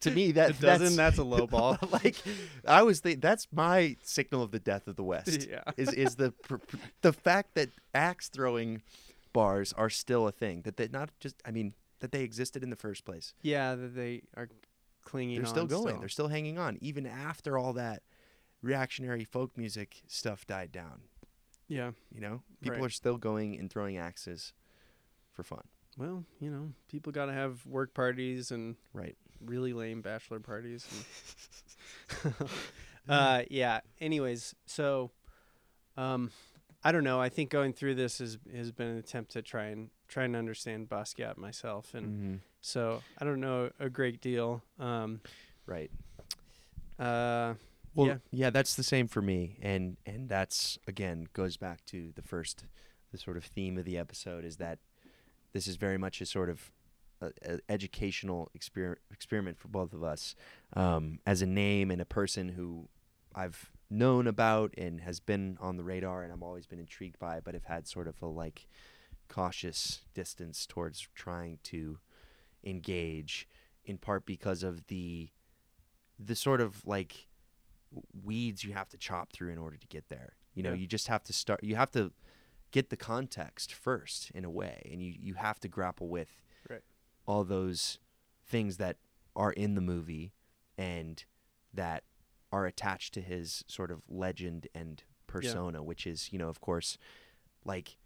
to 0.02 0.12
me, 0.12 0.32
that 0.34 0.52
A 0.52 0.54
dozen, 0.62 0.84
that's, 0.86 0.96
that's 0.96 1.18
a 1.18 1.24
low 1.36 1.48
ball. 1.48 1.78
like, 1.92 2.16
I 2.68 2.84
was 2.84 3.00
think 3.00 3.22
that's 3.22 3.48
my 3.52 3.96
signal 4.04 4.42
of 4.44 4.52
the 4.52 4.60
death 4.60 4.88
of 4.88 4.96
the 4.96 5.04
West. 5.04 5.48
Yeah. 5.50 5.62
is 5.78 5.94
is 5.94 6.16
the 6.16 6.34
the 7.02 7.14
fact 7.14 7.56
that 7.56 7.70
axe 7.94 8.30
throwing 8.30 8.82
bars 9.34 9.74
are 9.74 9.90
still 9.90 10.28
a 10.28 10.32
thing 10.32 10.62
that 10.64 10.78
they 10.78 10.88
not 10.88 11.10
just 11.20 11.36
I 11.46 11.52
mean 11.52 11.74
that 12.00 12.12
they 12.12 12.22
existed 12.24 12.64
in 12.64 12.70
the 12.70 12.76
first 12.76 13.04
place. 13.06 13.34
yeah, 13.42 13.76
that 13.76 13.94
they 13.96 14.22
are 14.38 14.50
clinging 15.04 15.36
They're 15.38 15.46
on 15.48 15.54
still 15.54 15.66
going. 15.68 16.00
They're 16.00 16.10
still 16.10 16.30
hanging 16.30 16.58
on 16.58 16.78
even 16.82 17.06
after 17.06 17.58
all 17.58 17.74
that 17.74 18.04
reactionary 18.62 19.24
folk 19.24 19.58
music 19.58 20.02
stuff 20.08 20.46
died 20.48 20.72
down. 20.72 21.02
yeah. 21.68 21.92
You 22.14 22.22
know, 22.22 22.42
people 22.62 22.80
Right. 22.80 22.86
are 22.88 22.90
still 22.90 23.18
going 23.18 23.58
and 23.60 23.70
throwing 23.70 23.98
axes 23.98 24.54
for 25.32 25.44
fun. 25.44 25.64
Well, 25.98 26.26
you 26.40 26.50
know, 26.50 26.72
people 26.90 27.12
got 27.12 27.26
to 27.28 27.34
have 27.34 27.66
work 27.66 27.94
parties 27.94 28.52
and 28.52 28.76
Right. 28.94 29.16
Really 29.46 29.74
lame 29.74 30.02
bachelor 30.02 30.40
parties. 30.40 30.88
And 32.26 32.34
uh, 33.10 33.42
yeah. 33.50 33.82
Anyways, 34.00 34.56
so 34.66 35.12
um, 35.98 36.32
I 36.84 36.92
don't 36.92 37.04
know. 37.04 37.20
I 37.20 37.30
think 37.30 37.50
going 37.50 37.74
through 37.74 37.96
this 37.96 38.20
has 38.20 38.38
has 38.56 38.72
been 38.72 38.88
an 38.88 38.98
attempt 38.98 39.32
to 39.32 39.42
try 39.42 39.66
and 39.66 39.90
try 40.08 40.24
and 40.24 40.36
understand 40.36 40.90
Basquiat 40.90 41.38
myself, 41.38 41.94
and 41.94 42.08
Mm-hmm. 42.08 42.36
so 42.62 43.02
I 43.18 43.26
don't 43.26 43.40
know 43.40 43.70
a 43.80 43.90
great 43.90 44.22
deal. 44.22 44.64
Um, 44.80 45.22
Right. 45.66 45.92
uh, 46.98 47.54
Well, 47.96 48.08
Yeah. 48.08 48.18
yeah. 48.32 48.50
that's 48.50 48.76
the 48.76 48.84
same 48.84 49.08
for 49.08 49.22
me, 49.22 49.58
and 49.62 49.98
and 50.06 50.30
that's 50.30 50.80
again 50.88 51.28
goes 51.34 51.58
back 51.58 51.86
to 51.88 52.12
the 52.16 52.22
first, 52.22 52.66
the 53.12 53.18
sort 53.18 53.38
of 53.38 53.44
theme 53.46 53.78
of 53.78 53.86
the 53.86 53.98
episode 53.98 54.46
is 54.46 54.58
that 54.58 54.80
this 55.54 55.68
is 55.68 55.76
very 55.76 55.98
much 55.98 56.22
a 56.22 56.26
sort 56.26 56.50
of 56.50 56.72
a, 57.22 57.32
a 57.44 57.60
educational 57.70 58.50
exper- 58.58 58.98
experiment 59.12 59.58
for 59.60 59.68
both 59.68 59.94
of 59.94 60.04
us, 60.04 60.36
um, 60.74 61.20
as 61.26 61.42
a 61.42 61.46
name 61.46 61.92
and 61.92 62.02
a 62.02 62.06
person 62.06 62.50
who 62.50 62.88
I've 63.36 63.72
known 63.90 64.28
about 64.28 64.74
and 64.78 65.02
has 65.02 65.20
been 65.20 65.58
on 65.60 65.78
the 65.78 65.84
radar, 65.84 66.24
and 66.24 66.32
I've 66.32 66.44
always 66.44 66.68
been 66.68 66.80
intrigued 66.80 67.20
by, 67.20 67.40
but 67.40 67.54
have 67.54 67.66
had 67.66 67.88
sort 67.88 68.08
of 68.08 68.22
a 68.22 68.28
like 68.28 68.68
cautious 69.28 70.02
distance 70.14 70.66
towards 70.66 71.08
trying 71.16 71.60
to 71.64 72.00
engage, 72.64 73.48
in 73.86 73.98
part 73.98 74.26
because 74.26 74.64
of 74.64 74.88
the 74.88 75.30
the 76.18 76.36
sort 76.36 76.60
of 76.62 76.86
like 76.86 77.28
weeds 78.24 78.64
you 78.64 78.74
have 78.74 78.90
to 78.90 78.98
chop 78.98 79.32
through 79.32 79.52
in 79.52 79.58
order 79.58 79.78
to 79.78 79.88
get 79.88 80.10
there. 80.10 80.34
You 80.54 80.64
know, 80.64 80.72
Yeah. 80.72 80.76
you 80.78 80.88
just 80.88 81.08
have 81.08 81.24
to 81.24 81.34
start. 81.34 81.64
You 81.64 81.76
have 81.76 81.92
to 81.92 82.12
get 82.72 82.90
the 82.90 82.98
context 82.98 83.74
first, 83.74 84.30
in 84.32 84.46
a 84.46 84.50
way, 84.50 84.88
and 84.92 85.02
you 85.02 85.14
you 85.20 85.36
have 85.36 85.60
to 85.62 85.68
grapple 85.68 86.08
with 86.08 86.30
Right. 86.70 86.82
All 87.30 87.44
those 87.44 88.00
things 88.44 88.78
that 88.78 88.98
are 89.36 89.52
in 89.52 89.76
the 89.76 89.82
movie 89.82 90.34
and 90.80 91.26
that 91.72 92.04
are 92.52 92.66
attached 92.66 93.14
to 93.14 93.22
his 93.22 93.64
sort 93.68 93.92
of 93.92 94.02
legend 94.10 94.68
and 94.74 95.04
persona, 95.28 95.84
which 95.84 96.08
is, 96.08 96.34
you 96.34 96.40
know, 96.40 96.50
of 96.50 96.60
course, 96.60 96.98
like 97.64 97.98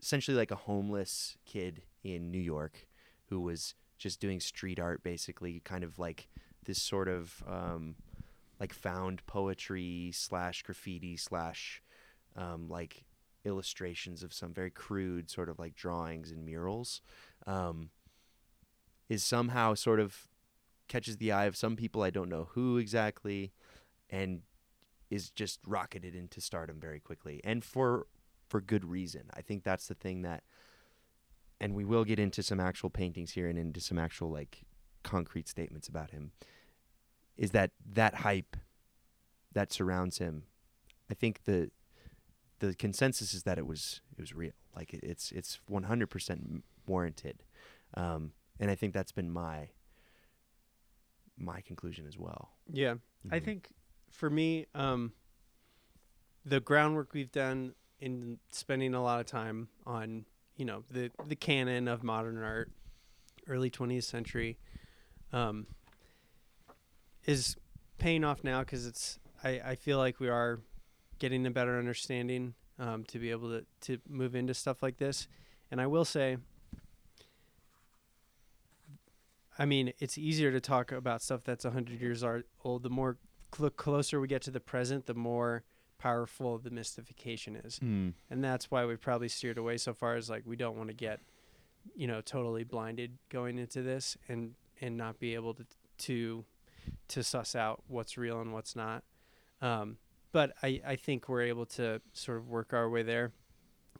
essentially 0.00 0.36
like 0.36 0.52
a 0.52 0.56
homeless 0.70 1.36
kid 1.44 1.82
in 2.04 2.30
New 2.30 2.38
York 2.38 2.86
who 3.30 3.40
was 3.40 3.74
just 3.98 4.20
doing 4.20 4.38
street 4.38 4.78
art, 4.78 5.02
basically, 5.02 5.60
kind 5.64 5.82
of 5.82 5.98
like 5.98 6.28
this 6.66 6.80
sort 6.80 7.08
of 7.08 7.42
um, 7.48 7.96
like 8.60 8.72
found 8.72 9.26
poetry 9.26 10.12
slash 10.14 10.62
graffiti 10.62 11.16
slash 11.16 11.82
um, 12.36 12.68
like 12.68 13.02
illustrations 13.48 14.22
of 14.22 14.32
some 14.32 14.52
very 14.52 14.70
crude 14.70 15.30
sort 15.30 15.48
of 15.48 15.58
like 15.58 15.74
drawings 15.74 16.30
and 16.30 16.44
murals 16.44 17.00
um, 17.46 17.90
is 19.08 19.24
somehow 19.24 19.74
sort 19.74 19.98
of 19.98 20.28
catches 20.86 21.16
the 21.16 21.32
eye 21.32 21.46
of 21.46 21.56
some 21.56 21.76
people 21.76 22.02
I 22.02 22.10
don't 22.10 22.28
know 22.28 22.48
who 22.52 22.78
exactly 22.78 23.52
and 24.08 24.42
is 25.10 25.30
just 25.30 25.60
rocketed 25.66 26.14
into 26.14 26.40
stardom 26.40 26.78
very 26.80 27.00
quickly 27.00 27.40
and 27.44 27.64
for 27.64 28.06
for 28.46 28.60
good 28.62 28.84
reason. 28.84 29.24
I 29.34 29.42
think 29.42 29.62
that's 29.62 29.88
the 29.88 29.94
thing 29.94 30.22
that 30.22 30.42
and 31.60 31.74
we 31.74 31.84
will 31.84 32.04
get 32.04 32.18
into 32.18 32.42
some 32.42 32.60
actual 32.60 32.88
paintings 32.88 33.32
here 33.32 33.48
and 33.48 33.58
into 33.58 33.80
some 33.80 33.98
actual 33.98 34.30
like 34.30 34.62
concrete 35.02 35.48
statements 35.48 35.88
about 35.88 36.10
him 36.10 36.32
is 37.36 37.52
that 37.52 37.70
that 37.92 38.16
hype 38.16 38.56
that 39.52 39.72
surrounds 39.72 40.18
him. 40.18 40.44
I 41.10 41.14
think 41.14 41.44
the 41.44 41.70
the 42.60 42.74
consensus 42.74 43.34
is 43.34 43.42
that 43.44 43.58
it 43.58 43.66
was 43.66 44.00
it 44.16 44.20
was 44.20 44.34
real. 44.34 44.52
Like 44.74 44.92
it, 44.94 45.00
it's 45.02 45.32
it's 45.32 45.60
100% 45.70 46.62
warranted, 46.86 47.42
um, 47.94 48.32
and 48.60 48.70
I 48.70 48.74
think 48.74 48.94
that's 48.94 49.12
been 49.12 49.30
my 49.30 49.70
my 51.36 51.60
conclusion 51.60 52.06
as 52.06 52.18
well. 52.18 52.50
Yeah. 52.72 52.96
I 53.30 53.38
Mhm. 53.38 53.44
think 53.44 53.68
for 54.10 54.28
me, 54.30 54.66
um, 54.74 55.12
the 56.44 56.60
groundwork 56.60 57.12
we've 57.12 57.30
done 57.32 57.74
in 58.00 58.38
spending 58.50 58.94
a 58.94 59.02
lot 59.02 59.20
of 59.20 59.26
time 59.26 59.68
on, 59.86 60.24
you 60.56 60.64
know, 60.64 60.84
the 60.90 61.10
the 61.26 61.36
canon 61.36 61.88
of 61.88 62.02
modern 62.02 62.38
art, 62.42 62.70
early 63.46 63.70
20th 63.70 64.04
century, 64.04 64.58
um, 65.32 65.66
is 67.24 67.56
paying 67.98 68.24
off 68.24 68.42
now 68.44 68.60
because 68.60 68.86
it's. 68.86 69.18
I, 69.44 69.60
I 69.64 69.74
feel 69.76 69.98
like 69.98 70.18
we 70.18 70.28
are 70.28 70.58
getting 71.18 71.46
a 71.46 71.50
better 71.50 71.78
understanding 71.78 72.54
um, 72.78 73.04
to 73.04 73.18
be 73.18 73.30
able 73.30 73.50
to 73.50 73.64
to 73.82 73.98
move 74.08 74.34
into 74.34 74.54
stuff 74.54 74.82
like 74.82 74.98
this, 74.98 75.28
and 75.70 75.80
I 75.80 75.86
will 75.86 76.04
say. 76.04 76.38
I 79.60 79.64
mean, 79.64 79.92
it's 79.98 80.16
easier 80.16 80.52
to 80.52 80.60
talk 80.60 80.92
about 80.92 81.20
stuff 81.20 81.40
that's 81.42 81.64
100 81.64 82.00
years 82.00 82.22
old. 82.22 82.84
The 82.84 82.90
more 82.90 83.16
cl- 83.52 83.70
closer 83.70 84.20
we 84.20 84.28
get 84.28 84.40
to 84.42 84.52
the 84.52 84.60
present, 84.60 85.06
the 85.06 85.14
more 85.14 85.64
powerful 85.98 86.58
the 86.58 86.70
mystification 86.70 87.56
is. 87.56 87.78
Mm. 87.80 88.14
And 88.30 88.42
that's 88.42 88.70
why 88.70 88.86
we 88.86 88.96
probably 88.96 89.28
steered 89.28 89.58
away 89.58 89.76
so 89.76 89.92
far 89.92 90.14
as 90.14 90.30
like 90.30 90.44
we 90.46 90.56
don't 90.56 90.76
want 90.76 90.88
to 90.88 90.94
get, 90.94 91.20
you 91.96 92.06
know, 92.06 92.20
totally 92.20 92.64
blinded 92.64 93.18
going 93.28 93.58
into 93.58 93.82
this 93.82 94.16
and 94.28 94.54
and 94.80 94.96
not 94.96 95.18
be 95.18 95.34
able 95.34 95.54
to 95.54 95.66
to 95.98 96.44
to 97.08 97.22
suss 97.22 97.54
out 97.54 97.82
what's 97.88 98.16
real 98.16 98.40
and 98.40 98.52
what's 98.52 98.76
not. 98.76 99.02
Um, 99.60 99.98
but 100.32 100.52
I, 100.62 100.80
I 100.86 100.96
think 100.96 101.28
we're 101.28 101.42
able 101.42 101.66
to 101.66 102.00
sort 102.12 102.38
of 102.38 102.48
work 102.48 102.72
our 102.72 102.88
way 102.88 103.02
there. 103.02 103.32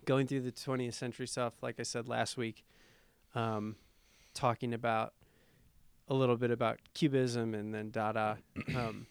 Going 0.04 0.26
through 0.26 0.42
the 0.42 0.52
20th 0.52 0.94
century 0.94 1.26
stuff, 1.26 1.54
like 1.62 1.78
I 1.78 1.82
said 1.82 2.08
last 2.08 2.36
week, 2.36 2.64
um, 3.34 3.76
talking 4.34 4.72
about 4.72 5.14
a 6.08 6.14
little 6.14 6.36
bit 6.36 6.50
about 6.50 6.78
cubism 6.94 7.54
and 7.54 7.74
then 7.74 7.90
Dada, 7.90 8.38
um, 8.74 9.06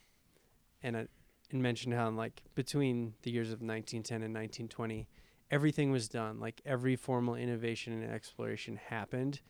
and 0.81 0.97
I, 0.97 1.07
and 1.51 1.61
mentioned 1.61 1.93
how 1.93 2.09
like 2.09 2.41
between 2.55 3.13
the 3.21 3.31
years 3.31 3.47
of 3.47 3.61
1910 3.61 4.15
and 4.23 4.33
1920, 4.33 5.07
everything 5.51 5.91
was 5.91 6.09
done. 6.09 6.39
Like 6.39 6.61
every 6.65 6.95
formal 6.95 7.35
innovation 7.35 7.93
and 7.93 8.11
exploration 8.11 8.79
happened. 8.89 9.41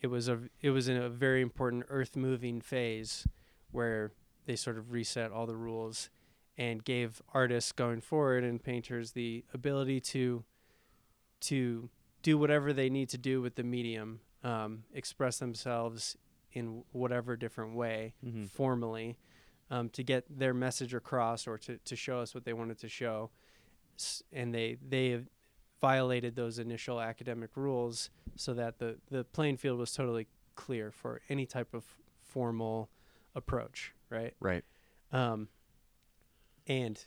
It 0.00 0.06
was 0.06 0.28
a 0.28 0.40
it 0.60 0.70
was 0.70 0.88
in 0.88 0.96
a 0.96 1.08
very 1.08 1.42
important 1.42 1.84
earth 1.88 2.16
moving 2.16 2.60
phase 2.60 3.26
where 3.72 4.12
they 4.46 4.56
sort 4.56 4.78
of 4.78 4.92
reset 4.92 5.32
all 5.32 5.46
the 5.46 5.56
rules 5.56 6.08
and 6.58 6.84
gave 6.84 7.22
artists 7.32 7.72
going 7.72 8.00
forward 8.02 8.44
and 8.44 8.62
painters 8.62 9.12
the 9.12 9.44
ability 9.54 10.00
to 10.00 10.44
to 11.40 11.88
do 12.22 12.36
whatever 12.36 12.72
they 12.72 12.90
need 12.90 13.08
to 13.08 13.16
do 13.18 13.40
with 13.40 13.54
the 13.54 13.62
medium, 13.62 14.20
um, 14.42 14.82
express 14.92 15.38
themselves 15.38 16.16
in 16.52 16.82
whatever 16.92 17.36
different 17.36 17.74
way 17.74 18.14
Mhm. 18.24 18.50
formally 18.50 19.16
um, 19.70 19.88
to 19.90 20.02
get 20.02 20.24
their 20.28 20.52
message 20.54 20.94
across 20.94 21.46
or 21.46 21.58
to, 21.58 21.78
to 21.78 21.94
show 21.94 22.18
us 22.20 22.34
what 22.34 22.44
they 22.44 22.52
wanted 22.54 22.78
to 22.78 22.88
show. 22.88 23.30
S- 23.96 24.22
And 24.32 24.52
they 24.54 24.78
they 24.86 25.22
violated 25.80 26.34
those 26.34 26.58
initial 26.58 27.00
academic 27.00 27.56
rules 27.56 28.10
so 28.34 28.52
that 28.54 28.78
the, 28.78 28.98
the 29.10 29.22
playing 29.24 29.58
field 29.58 29.78
was 29.78 29.92
totally 29.92 30.26
clear 30.56 30.90
for 30.90 31.20
any 31.28 31.46
type 31.46 31.72
of 31.72 31.84
formal 32.20 32.88
approach, 33.36 33.92
right? 34.10 34.34
Right. 34.40 34.64
Um, 35.12 35.48
and 36.68 37.02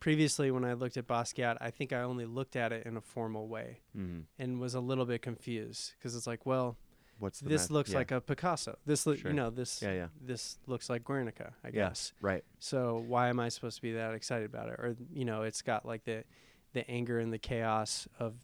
previously, 0.00 0.50
when 0.50 0.64
I 0.64 0.72
looked 0.74 0.96
at 0.96 1.06
Basquiat, 1.06 1.56
I 1.60 1.70
think 1.70 1.92
I 1.92 2.00
only 2.00 2.26
looked 2.26 2.56
at 2.56 2.72
it 2.72 2.86
in 2.86 2.96
a 2.96 3.00
formal 3.00 3.48
way 3.48 3.80
Mm. 3.96 4.24
and 4.38 4.60
was 4.60 4.74
a 4.74 4.80
little 4.80 5.04
bit 5.06 5.22
confused 5.22 5.92
because 5.98 6.14
it's 6.16 6.26
like, 6.26 6.44
well, 6.46 6.76
What's 7.20 7.38
the 7.40 7.48
this 7.48 7.62
math- 7.62 7.70
looks 7.70 7.90
yeah. 7.92 7.98
like 7.98 8.10
a 8.10 8.20
Picasso. 8.20 8.76
This, 8.84 9.06
look, 9.06 9.18
Sure. 9.18 9.30
you 9.30 9.36
know, 9.36 9.48
this 9.50 9.80
Yeah, 9.80 9.92
yeah. 9.92 10.08
this 10.20 10.58
looks 10.66 10.90
like 10.90 11.04
Guernica, 11.04 11.54
I 11.62 11.68
Yeah. 11.68 11.72
guess. 11.72 12.12
right. 12.20 12.44
So 12.58 12.98
why 13.06 13.28
am 13.28 13.38
I 13.38 13.48
supposed 13.50 13.76
to 13.76 13.82
be 13.82 13.92
that 13.92 14.14
excited 14.14 14.46
about 14.46 14.68
it? 14.68 14.80
Or 14.80 14.96
you 15.12 15.24
know, 15.24 15.42
it's 15.42 15.62
got 15.62 15.86
like 15.86 16.04
the 16.04 16.24
the 16.72 16.88
anger 16.90 17.20
and 17.20 17.32
the 17.32 17.38
chaos 17.38 18.08
of 18.18 18.34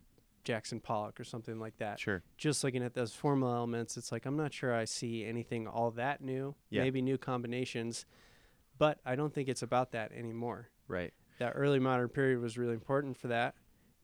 Jackson 0.45 0.79
Pollock 0.81 1.19
or 1.19 1.25
something 1.25 1.59
like 1.59 1.77
that. 1.79 1.99
Sure. 1.99 2.23
Just 2.39 2.63
looking 2.63 2.83
at 2.85 2.95
those 2.95 3.13
formal 3.13 3.53
elements, 3.53 3.97
it's 3.97 4.13
like 4.13 4.25
I'm 4.25 4.37
not 4.37 4.55
sure 4.55 4.73
I 4.73 4.85
see 4.85 5.25
anything 5.25 5.67
all 5.67 5.91
that 5.91 6.21
new. 6.21 6.55
Yeah. 6.71 6.83
Maybe 6.85 7.03
new 7.03 7.19
combinations, 7.19 8.07
but 8.81 8.99
I 9.05 9.15
don't 9.15 9.33
think 9.33 9.49
it's 9.49 9.63
about 9.63 9.93
that 9.93 10.11
anymore. 10.13 10.71
Right. 10.89 11.13
That 11.39 11.53
early 11.55 11.79
modern 11.79 12.09
period 12.09 12.41
was 12.41 12.59
really 12.59 12.73
important 12.75 13.17
for 13.17 13.29
that. 13.29 13.55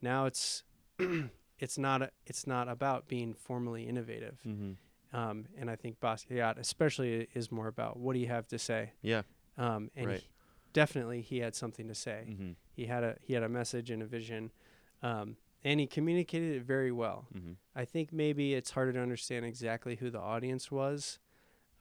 Now 0.01 0.27
it's 0.27 0.63
it's 1.59 1.79
not 1.79 2.03
a, 2.03 2.11
it's 2.27 2.47
not 2.47 2.69
about 2.69 3.09
being 3.09 3.35
formally 3.35 3.85
innovative. 3.89 4.39
Mm-hmm. 4.47 5.17
Um, 5.17 5.47
and 5.59 5.71
I 5.71 5.77
think 5.77 5.99
Basquiat 6.01 6.59
especially 6.59 7.27
is 7.35 7.51
more 7.51 7.69
about 7.69 7.99
what 7.99 8.13
do 8.15 8.19
you 8.21 8.27
have 8.29 8.47
to 8.49 8.59
say. 8.59 8.93
Yeah. 9.03 9.23
Um, 9.57 9.91
and 9.97 10.07
Right. 10.09 10.21
he- 10.21 10.27
definitely 10.75 11.23
he 11.23 11.39
had 11.39 11.55
something 11.55 11.89
to 11.89 11.95
say. 11.95 12.27
Mm-hmm. 12.29 12.51
He 12.75 12.85
had 12.87 13.03
a 13.03 13.17
he 13.21 13.33
had 13.33 13.43
a 13.43 13.49
message 13.49 13.91
and 13.91 14.03
a 14.03 14.07
vision, 14.07 14.51
um, 15.03 15.37
and 15.65 15.81
he 15.81 15.87
communicated 15.87 16.57
it 16.57 16.63
very 16.65 16.93
well. 16.93 17.27
Mm-hmm. 17.35 17.53
I 17.75 17.87
think 17.87 18.13
maybe 18.13 18.53
it's 18.55 18.71
harder 18.73 18.93
to 18.93 19.01
understand 19.01 19.47
exactly 19.47 19.97
who 19.97 20.11
the 20.11 20.21
audience 20.21 20.71
was, 20.71 21.19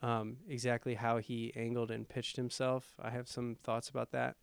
um, 0.02 0.36
exactly 0.48 0.94
how 0.94 1.18
he 1.18 1.52
angled 1.56 1.90
and 1.90 2.08
pitched 2.08 2.36
himself. 2.36 2.94
I 3.02 3.10
have 3.10 3.28
some 3.28 3.56
thoughts 3.62 3.88
about 3.88 4.12
that, 4.12 4.36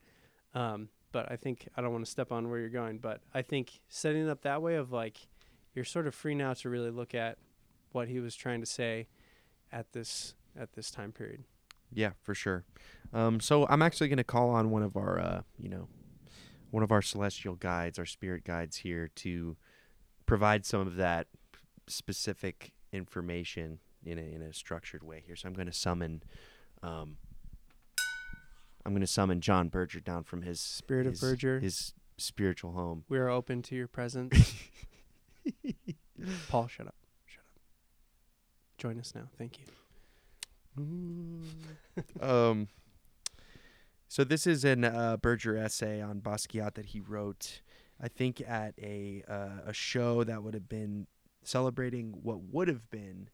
um, 0.54 0.89
but 1.12 1.32
I 1.32 1.36
think 1.36 1.68
I 1.76 1.82
don't 1.82 1.92
want 1.92 2.06
to 2.06 2.12
step 2.12 2.32
on 2.32 2.50
where 2.50 2.60
you're 2.60 2.70
going. 2.70 2.98
But 2.98 3.22
I 3.34 3.42
think 3.42 3.80
setting 3.89 4.26
it 4.26 4.30
up 4.30 4.42
that 4.42 4.62
way 4.62 4.76
of 4.76 4.92
like 4.92 5.28
you're 5.76 5.86
sort 5.86 6.08
of 6.08 6.16
free 6.16 6.36
now 6.36 6.54
to 6.54 6.70
really 6.70 6.92
look 6.92 7.13
at 7.13 7.38
what 7.92 8.08
he 8.08 8.20
was 8.20 8.36
trying 8.36 8.60
to 8.60 8.66
say 8.66 9.08
at 9.72 9.92
this 9.94 10.36
at 10.60 10.74
this 10.74 10.92
time 10.92 11.12
period. 11.12 11.44
Yeah, 11.92 12.12
for 12.22 12.34
sure. 12.34 12.63
Um, 13.13 13.39
so 13.39 13.68
I'm 13.70 13.82
actually 13.82 14.08
going 14.08 14.18
to 14.18 14.24
call 14.24 14.50
on 14.50 14.72
one 14.72 14.84
of 14.84 14.98
our, 14.98 15.20
uh, 15.20 15.42
you 15.60 15.70
know, 15.70 15.88
one 16.72 16.84
of 16.84 16.92
our 16.92 17.02
celestial 17.02 17.56
guides, 17.56 18.00
our 18.00 18.06
spirit 18.06 18.44
guides 18.44 18.78
here, 18.78 19.10
to 19.18 19.56
provide 20.26 20.66
some 20.66 20.82
of 20.82 20.96
that 20.96 21.28
specific 21.88 22.74
information 22.92 23.80
in 24.06 24.18
a, 24.18 24.22
in 24.22 24.42
a 24.42 24.54
structured 24.54 25.04
way 25.04 25.24
here. 25.26 25.36
So 25.36 25.48
I'm 25.48 25.54
going 25.54 25.68
to 25.68 25.74
summon, 25.74 26.24
um, 26.82 27.18
I'm 28.86 28.94
going 28.94 29.02
to 29.02 29.08
summon 29.08 29.42
John 29.42 29.70
Berger 29.70 30.00
down 30.00 30.24
from 30.24 30.42
his 30.42 30.60
Spirit 30.60 31.08
of 31.08 31.20
Berger. 31.20 31.60
his 31.60 31.94
spiritual 32.18 32.74
home. 32.74 33.04
We 33.10 33.18
are 33.18 33.30
open 33.30 33.62
to 33.63 33.76
your 33.76 33.88
presence. 33.88 34.54
Paul, 36.50 36.68
shut 36.68 36.88
up. 36.88 36.96
Shut 37.26 37.44
up. 37.44 37.60
Join 38.78 39.00
us 39.00 39.13
now. 39.16 39.28
Thank 39.38 39.60
you. 39.60 39.66
um, 42.22 42.68
so 44.08 44.24
this 44.24 44.48
is 44.48 44.63
an 44.63 44.84
uh, 44.84 45.18
Berger 45.18 45.58
essay 45.58 46.02
on 46.02 46.20
Basquiat 46.22 46.76
that 46.76 46.88
he 46.88 47.00
wrote, 47.00 47.62
I 48.02 48.08
think, 48.08 48.42
at 48.42 48.74
a 48.80 49.24
uh, 49.28 49.68
a 49.68 49.74
show 49.74 50.24
that 50.24 50.44
would 50.44 50.54
have 50.54 50.70
been 50.70 51.08
celebrating 51.44 52.13
what 52.22 52.42
would 52.42 52.68
have 52.68 52.89
been 52.89 53.30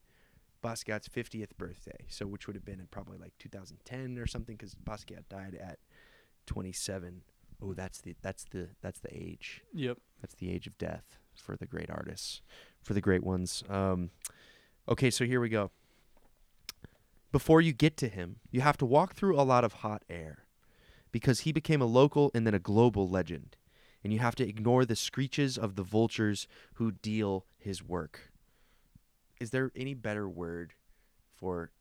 Basquiat's 0.63 1.07
50th 1.07 1.57
birthday. 1.57 2.05
So 2.07 2.25
which 2.27 2.47
would 2.47 2.55
have 2.55 2.65
been 2.65 2.79
in 2.79 2.87
probably 2.87 3.17
like 3.17 3.33
2010 3.39 4.17
or 4.17 4.27
something, 4.27 4.55
because 4.55 4.75
Basquiat 4.75 5.29
died 5.29 5.57
at 5.61 5.79
27. 6.47 7.21
Oh, 7.61 7.73
that's 7.73 8.01
the 8.01 8.15
that's 8.21 8.45
the 8.45 8.69
that's 8.81 8.99
the 8.99 9.13
age. 9.13 9.61
Yep. 9.73 9.97
That's 10.21 10.35
the 10.35 10.51
age 10.51 10.67
of 10.67 10.77
death 10.77 11.17
for 11.35 11.55
the 11.55 11.65
great 11.65 11.89
artists, 11.89 12.41
for 12.81 12.93
the 12.93 13.01
great 13.01 13.23
ones. 13.23 13.63
Um, 13.69 14.11
okay, 14.87 15.09
so 15.09 15.25
here 15.25 15.41
we 15.41 15.49
go. 15.49 15.71
Before 17.31 17.61
you 17.61 17.73
get 17.73 17.95
to 17.97 18.07
him, 18.07 18.37
you 18.49 18.61
have 18.61 18.77
to 18.77 18.85
walk 18.85 19.13
through 19.13 19.39
a 19.39 19.43
lot 19.43 19.63
of 19.63 19.73
hot 19.73 20.03
air 20.09 20.45
because 21.11 21.41
he 21.41 21.51
became 21.51 21.81
a 21.81 21.85
local 21.85 22.31
and 22.33 22.45
then 22.45 22.53
a 22.53 22.59
global 22.59 23.07
legend. 23.07 23.55
And 24.03 24.13
you 24.13 24.19
have 24.19 24.35
to 24.35 24.47
ignore 24.47 24.85
the 24.85 24.95
screeches 24.95 25.57
of 25.57 25.75
the 25.75 25.83
vultures 25.83 26.47
who 26.75 26.91
deal 26.91 27.45
his 27.57 27.83
work. 27.83 28.28
Is 29.39 29.51
there 29.51 29.71
any 29.75 29.93
better 29.93 30.27
word 30.27 30.73
for 31.35 31.71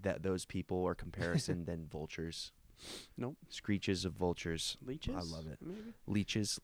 that 0.00 0.22
those 0.22 0.44
people 0.44 0.78
or 0.78 0.94
comparison 0.94 1.64
than 1.66 1.86
vultures? 1.90 2.52
Nope. 3.16 3.36
Screeches 3.48 4.04
of 4.04 4.14
vultures. 4.14 4.76
Leeches? 4.84 5.14
I 5.14 5.20
love 5.20 5.46
it. 5.46 5.58
Maybe? 5.60 5.92
Leeches, 6.06 6.58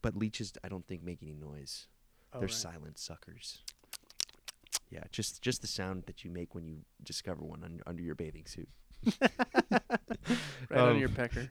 but 0.00 0.16
leeches 0.16 0.54
I 0.64 0.68
don't 0.68 0.86
think 0.86 1.02
make 1.02 1.18
any 1.22 1.34
noise. 1.34 1.86
Oh, 2.32 2.38
They're 2.38 2.46
right. 2.46 2.54
silent 2.54 2.98
suckers. 2.98 3.58
Yeah, 4.90 5.04
just 5.10 5.42
just 5.42 5.60
the 5.60 5.66
sound 5.68 6.04
that 6.06 6.24
you 6.24 6.30
make 6.30 6.54
when 6.54 6.64
you 6.64 6.78
discover 7.02 7.42
one 7.44 7.62
under, 7.64 7.82
under 7.86 8.02
your 8.02 8.14
bathing 8.14 8.46
suit. 8.46 8.68
Right 10.68 10.78
on 10.80 10.90
Um, 10.92 10.98
your 10.98 11.08
pecker. 11.08 11.48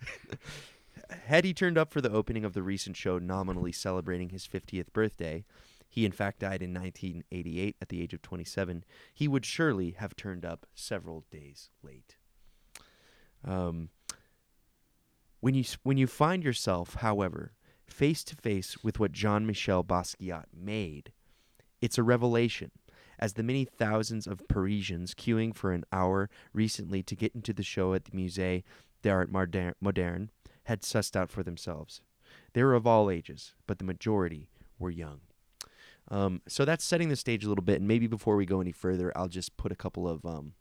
Had 1.25 1.43
he 1.43 1.53
turned 1.53 1.77
up 1.77 1.91
for 1.91 1.99
the 2.01 2.11
opening 2.11 2.45
of 2.45 2.53
the 2.53 2.61
recent 2.63 2.95
show 2.95 3.17
nominally 3.17 3.71
celebrating 3.71 4.29
his 4.29 4.47
50th 4.47 4.93
birthday, 4.93 5.43
he 5.89 6.05
in 6.05 6.11
fact 6.11 6.39
died 6.39 6.61
in 6.61 6.73
1988 6.73 7.75
at 7.81 7.89
the 7.89 8.01
age 8.01 8.13
of 8.13 8.21
27, 8.21 8.83
he 9.13 9.27
would 9.27 9.45
surely 9.45 9.91
have 9.91 10.15
turned 10.15 10.45
up 10.45 10.65
several 10.73 11.25
days 11.31 11.69
late. 11.83 12.15
Um, 13.43 13.89
when 15.39 15.55
you 15.55 15.63
when 15.83 15.97
you 15.97 16.07
find 16.07 16.43
yourself, 16.43 16.95
however, 16.95 17.53
face 17.87 18.23
to 18.25 18.35
face 18.35 18.77
with 18.83 18.99
what 18.99 19.11
Jean 19.11 19.45
Michel 19.45 19.83
Basquiat 19.83 20.45
made, 20.53 21.11
it's 21.81 21.97
a 21.97 22.03
revelation. 22.03 22.71
As 23.17 23.33
the 23.33 23.43
many 23.43 23.65
thousands 23.65 24.27
of 24.27 24.47
Parisians 24.47 25.13
queuing 25.13 25.53
for 25.53 25.73
an 25.73 25.83
hour 25.91 26.29
recently 26.53 27.03
to 27.03 27.15
get 27.15 27.35
into 27.35 27.51
the 27.51 27.63
show 27.63 27.93
at 27.93 28.05
the 28.05 28.11
Musée 28.11 28.63
d'Art 29.01 29.29
Moderne 29.29 30.31
had 30.63 30.81
sussed 30.81 31.17
out 31.17 31.29
for 31.29 31.43
themselves. 31.43 32.01
They 32.53 32.63
were 32.63 32.75
of 32.75 32.87
all 32.87 33.09
ages, 33.09 33.55
but 33.67 33.77
the 33.77 33.83
majority 33.83 34.49
were 34.77 34.89
young. 34.89 35.19
Um, 36.11 36.41
so 36.47 36.65
that's 36.65 36.83
setting 36.83 37.09
the 37.09 37.15
stage 37.15 37.43
a 37.45 37.49
little 37.49 37.63
bit, 37.63 37.77
and 37.77 37.87
maybe 37.87 38.07
before 38.07 38.35
we 38.35 38.45
go 38.45 38.61
any 38.61 38.71
further, 38.71 39.11
I'll 39.15 39.27
just 39.27 39.57
put 39.57 39.71
a 39.71 39.75
couple 39.75 40.07
of 40.07 40.25
um, 40.25 40.53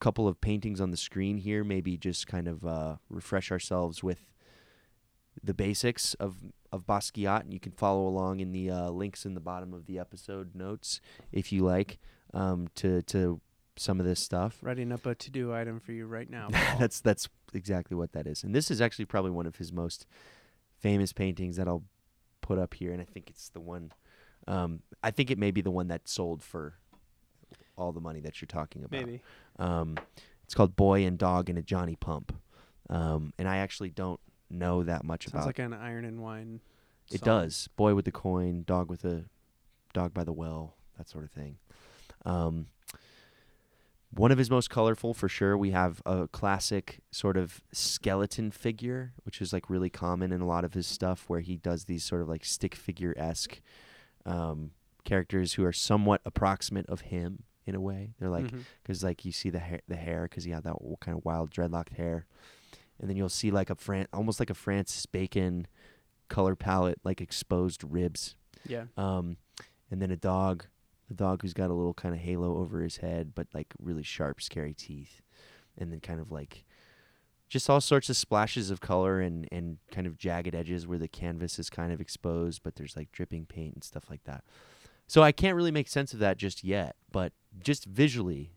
couple 0.00 0.28
of 0.28 0.40
paintings 0.40 0.80
on 0.80 0.90
the 0.90 0.96
screen 0.96 1.38
here. 1.38 1.64
Maybe 1.64 1.96
just 1.96 2.26
kind 2.26 2.48
of 2.48 2.66
uh, 2.66 2.96
refresh 3.08 3.50
ourselves 3.50 4.02
with 4.02 4.28
the 5.42 5.54
basics 5.54 6.14
of 6.14 6.36
of 6.70 6.86
Basquiat, 6.86 7.42
and 7.42 7.52
you 7.52 7.60
can 7.60 7.72
follow 7.72 8.06
along 8.06 8.40
in 8.40 8.52
the 8.52 8.70
uh, 8.70 8.90
links 8.90 9.24
in 9.24 9.34
the 9.34 9.40
bottom 9.40 9.72
of 9.72 9.86
the 9.86 9.98
episode 9.98 10.54
notes 10.54 11.00
if 11.32 11.52
you 11.52 11.64
like 11.64 11.98
um, 12.34 12.68
to 12.74 13.02
to 13.02 13.40
some 13.76 14.00
of 14.00 14.06
this 14.06 14.20
stuff. 14.20 14.58
Writing 14.62 14.92
up 14.92 15.06
a 15.06 15.14
to 15.14 15.30
do 15.30 15.54
item 15.54 15.80
for 15.80 15.92
you 15.92 16.06
right 16.06 16.28
now. 16.28 16.48
That's 16.78 17.00
that's 17.00 17.28
exactly 17.54 17.96
what 17.96 18.12
that 18.12 18.26
is, 18.26 18.44
and 18.44 18.54
this 18.54 18.70
is 18.70 18.80
actually 18.80 19.06
probably 19.06 19.30
one 19.30 19.46
of 19.46 19.56
his 19.56 19.72
most 19.72 20.06
famous 20.78 21.12
paintings 21.12 21.56
that 21.56 21.66
I'll 21.66 21.84
put 22.40 22.58
up 22.58 22.74
here, 22.74 22.92
and 22.92 23.00
I 23.00 23.04
think 23.04 23.30
it's 23.30 23.48
the 23.48 23.60
one. 23.60 23.92
Um, 24.48 24.80
I 25.02 25.10
think 25.12 25.30
it 25.30 25.38
may 25.38 25.50
be 25.52 25.60
the 25.60 25.70
one 25.70 25.88
that 25.88 26.08
sold 26.08 26.42
for 26.42 26.74
all 27.76 27.92
the 27.92 28.00
money 28.00 28.20
that 28.20 28.40
you're 28.40 28.46
talking 28.46 28.82
about. 28.82 29.06
maybe. 29.06 29.20
Um, 29.58 29.96
it's 30.44 30.54
called 30.54 30.74
Boy 30.74 31.04
and 31.04 31.16
Dog 31.18 31.48
and 31.48 31.58
a 31.58 31.62
Johnny 31.62 31.94
Pump, 31.94 32.34
um, 32.90 33.32
and 33.38 33.46
I 33.46 33.58
actually 33.58 33.90
don't 33.90 34.18
know 34.50 34.82
that 34.82 35.04
much 35.04 35.24
Sounds 35.26 35.34
about. 35.34 35.46
like 35.46 35.58
an 35.58 35.74
Iron 35.74 36.04
and 36.04 36.20
Wine. 36.20 36.60
it 37.12 37.20
song. 37.20 37.26
does. 37.26 37.68
Boy 37.76 37.94
with 37.94 38.06
the 38.06 38.12
coin, 38.12 38.64
dog 38.66 38.88
with 38.90 39.04
a 39.04 39.24
dog 39.92 40.14
by 40.14 40.24
the 40.24 40.32
well, 40.32 40.74
that 40.96 41.08
sort 41.08 41.24
of 41.24 41.30
thing. 41.30 41.58
Um, 42.24 42.66
one 44.10 44.32
of 44.32 44.38
his 44.38 44.50
most 44.50 44.70
colorful, 44.70 45.12
for 45.12 45.28
sure. 45.28 45.56
We 45.56 45.70
have 45.72 46.00
a 46.06 46.28
classic 46.28 47.00
sort 47.10 47.36
of 47.36 47.60
skeleton 47.72 48.50
figure, 48.50 49.12
which 49.24 49.42
is 49.42 49.52
like 49.52 49.68
really 49.68 49.90
common 49.90 50.32
in 50.32 50.40
a 50.40 50.46
lot 50.46 50.64
of 50.64 50.72
his 50.72 50.86
stuff, 50.86 51.24
where 51.28 51.40
he 51.40 51.56
does 51.56 51.84
these 51.84 52.04
sort 52.04 52.22
of 52.22 52.28
like 52.28 52.44
stick 52.46 52.74
figure 52.74 53.14
esque 53.18 53.60
um, 54.26 54.72
characters 55.04 55.54
who 55.54 55.64
are 55.64 55.72
somewhat 55.72 56.20
approximate 56.24 56.86
of 56.86 57.02
him 57.02 57.44
in 57.66 57.74
a 57.74 57.80
way. 57.80 58.14
They're 58.18 58.30
like 58.30 58.50
because 58.82 59.04
like 59.04 59.24
you 59.24 59.32
see 59.32 59.50
the 59.50 59.58
hair, 59.58 59.80
the 59.88 59.96
hair, 59.96 60.22
because 60.22 60.44
he 60.44 60.50
had 60.50 60.64
that 60.64 60.76
kind 61.00 61.16
of 61.16 61.24
wild 61.24 61.50
dreadlocked 61.50 61.96
hair, 61.96 62.26
and 62.98 63.08
then 63.08 63.16
you'll 63.16 63.28
see 63.28 63.50
like 63.50 63.70
a 63.70 63.74
Fran- 63.74 64.08
almost 64.12 64.40
like 64.40 64.50
a 64.50 64.54
Francis 64.54 65.06
Bacon 65.06 65.66
color 66.28 66.56
palette, 66.56 66.98
like 67.04 67.20
exposed 67.20 67.84
ribs, 67.84 68.36
yeah. 68.66 68.84
um, 68.96 69.36
and 69.90 70.00
then 70.00 70.10
a 70.10 70.16
dog, 70.16 70.64
a 71.10 71.14
dog 71.14 71.42
who's 71.42 71.54
got 71.54 71.70
a 71.70 71.74
little 71.74 71.94
kind 71.94 72.14
of 72.14 72.20
halo 72.20 72.56
over 72.58 72.82
his 72.82 72.98
head, 72.98 73.32
but 73.34 73.46
like 73.54 73.68
really 73.78 74.02
sharp, 74.02 74.40
scary 74.40 74.74
teeth, 74.74 75.20
and 75.76 75.92
then 75.92 76.00
kind 76.00 76.20
of 76.20 76.30
like 76.30 76.64
just 77.48 77.68
all 77.70 77.80
sorts 77.80 78.10
of 78.10 78.16
splashes 78.16 78.70
of 78.70 78.80
color 78.80 79.20
and 79.20 79.48
and 79.50 79.78
kind 79.90 80.06
of 80.06 80.16
jagged 80.16 80.54
edges 80.54 80.86
where 80.86 80.98
the 80.98 81.08
canvas 81.08 81.58
is 81.58 81.70
kind 81.70 81.92
of 81.92 82.00
exposed, 82.00 82.62
but 82.62 82.76
there's 82.76 82.96
like 82.96 83.10
dripping 83.12 83.46
paint 83.46 83.74
and 83.74 83.84
stuff 83.84 84.04
like 84.10 84.24
that. 84.24 84.44
So 85.06 85.22
I 85.22 85.32
can't 85.32 85.56
really 85.56 85.70
make 85.70 85.88
sense 85.88 86.12
of 86.12 86.18
that 86.18 86.36
just 86.36 86.62
yet, 86.62 86.96
but 87.10 87.32
just 87.58 87.86
visually, 87.86 88.52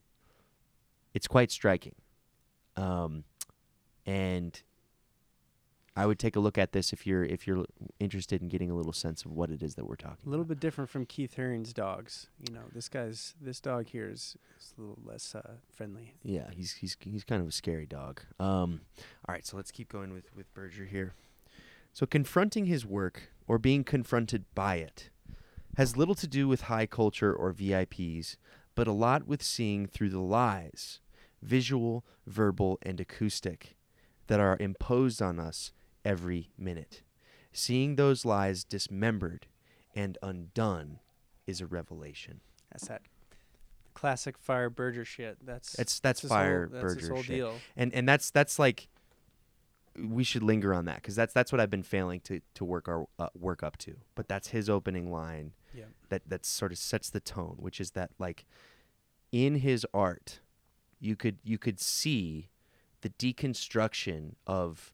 it's 1.13 1.27
quite 1.27 1.49
striking. 1.49 1.95
Um, 2.75 3.23
and 4.05 4.61
I 5.95 6.05
would 6.05 6.19
take 6.19 6.37
a 6.37 6.39
look 6.39 6.57
at 6.57 6.71
this 6.71 6.93
if 6.93 7.05
you're 7.05 7.23
if 7.23 7.45
you're 7.45 7.65
interested 7.99 8.41
in 8.41 8.47
getting 8.47 8.71
a 8.71 8.75
little 8.75 8.93
sense 8.93 9.25
of 9.25 9.31
what 9.31 9.49
it 9.49 9.61
is 9.61 9.75
that 9.75 9.85
we're 9.85 9.95
talking. 9.95 10.19
A 10.25 10.29
little 10.29 10.43
about. 10.43 10.55
bit 10.55 10.59
different 10.61 10.89
from 10.89 11.05
Keith 11.05 11.35
Haring's 11.35 11.73
dogs. 11.73 12.27
You 12.47 12.53
know, 12.53 12.61
this 12.73 12.87
guy's 12.87 13.35
this 13.41 13.59
dog 13.59 13.87
here 13.87 14.09
is, 14.09 14.37
is 14.59 14.73
a 14.77 14.81
little 14.81 14.99
less 15.03 15.35
uh, 15.35 15.55
friendly. 15.69 16.13
Yeah, 16.23 16.49
he's 16.51 16.73
he's 16.73 16.95
he's 17.01 17.25
kind 17.25 17.41
of 17.41 17.49
a 17.49 17.51
scary 17.51 17.85
dog. 17.85 18.21
Um, 18.39 18.81
all 19.27 19.33
right, 19.33 19.45
so 19.45 19.57
let's 19.57 19.71
keep 19.71 19.91
going 19.91 20.13
with 20.13 20.33
with 20.35 20.53
Berger 20.53 20.85
here. 20.85 21.13
So 21.91 22.05
confronting 22.05 22.67
his 22.67 22.85
work 22.85 23.23
or 23.47 23.57
being 23.57 23.83
confronted 23.83 24.45
by 24.55 24.75
it 24.75 25.09
has 25.75 25.97
little 25.97 26.15
to 26.15 26.27
do 26.27 26.47
with 26.47 26.61
high 26.61 26.85
culture 26.85 27.33
or 27.33 27.53
VIPs, 27.53 28.37
but 28.75 28.87
a 28.87 28.93
lot 28.93 29.27
with 29.27 29.43
seeing 29.43 29.87
through 29.87 30.09
the 30.09 30.19
lies, 30.19 30.99
visual, 31.41 32.05
verbal, 32.25 32.79
and 32.81 32.99
acoustic, 32.99 33.75
that 34.27 34.39
are 34.39 34.57
imposed 34.59 35.21
on 35.21 35.39
us 35.39 35.73
every 36.05 36.51
minute. 36.57 37.01
Seeing 37.53 37.95
those 37.95 38.25
lies 38.25 38.63
dismembered 38.63 39.47
and 39.95 40.17
undone 40.23 40.99
is 41.47 41.59
a 41.61 41.67
revelation. 41.67 42.39
That's 42.71 42.87
that 42.87 43.01
classic 43.93 44.37
Fire 44.37 44.69
Berger 44.69 45.03
shit. 45.05 45.37
That's 45.45 45.73
That's 45.73 45.99
that's 45.99 46.21
fire 46.21 46.67
whole, 46.71 46.81
that's 46.81 46.95
Berger 46.95 47.13
whole 47.13 47.23
shit. 47.23 47.35
deal. 47.35 47.53
and 47.75 47.93
and 47.93 48.07
that's 48.07 48.31
that's 48.31 48.57
like 48.57 48.87
we 50.01 50.23
should 50.23 50.41
linger 50.43 50.73
on 50.73 50.85
that 50.85 50.95
because 50.95 51.15
that's 51.15 51.33
that's 51.33 51.51
what 51.51 51.59
I've 51.59 51.69
been 51.69 51.83
failing 51.83 52.21
to 52.21 52.39
to 52.53 52.63
work 52.63 52.87
our 52.87 53.07
uh, 53.19 53.27
work 53.37 53.61
up 53.63 53.75
to. 53.79 53.97
But 54.15 54.29
that's 54.29 54.49
his 54.49 54.69
opening 54.69 55.11
line 55.11 55.51
Yeah. 55.75 55.85
that 56.07 56.21
that 56.29 56.45
sort 56.45 56.71
of 56.71 56.77
sets 56.77 57.09
the 57.09 57.19
tone, 57.19 57.57
which 57.59 57.81
is 57.81 57.91
that 57.91 58.11
like 58.17 58.45
in 59.33 59.55
his 59.55 59.85
art, 59.93 60.39
you 61.01 61.17
could 61.17 61.39
you 61.43 61.57
could 61.57 61.81
see 61.81 62.47
the 63.01 63.09
deconstruction 63.09 64.35
of 64.47 64.93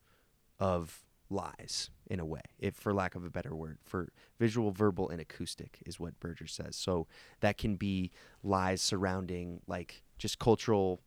of 0.60 1.04
lies 1.30 1.90
in 2.10 2.20
a 2.20 2.26
way, 2.26 2.42
if 2.60 2.76
for 2.76 2.94
lack 2.94 3.16
of 3.16 3.26
a 3.26 3.30
better 3.30 3.54
word, 3.56 3.78
for 3.84 4.10
visual, 4.40 4.72
verbal, 4.72 5.10
and 5.10 5.20
acoustic 5.20 5.80
is 5.86 6.00
what 6.00 6.20
Berger 6.20 6.48
says. 6.48 6.76
So 6.76 7.08
that 7.42 7.58
can 7.58 7.76
be 7.76 8.12
lies 8.44 8.82
surrounding 8.82 9.62
like 9.68 10.04
just 10.18 10.40
cultural 10.40 11.02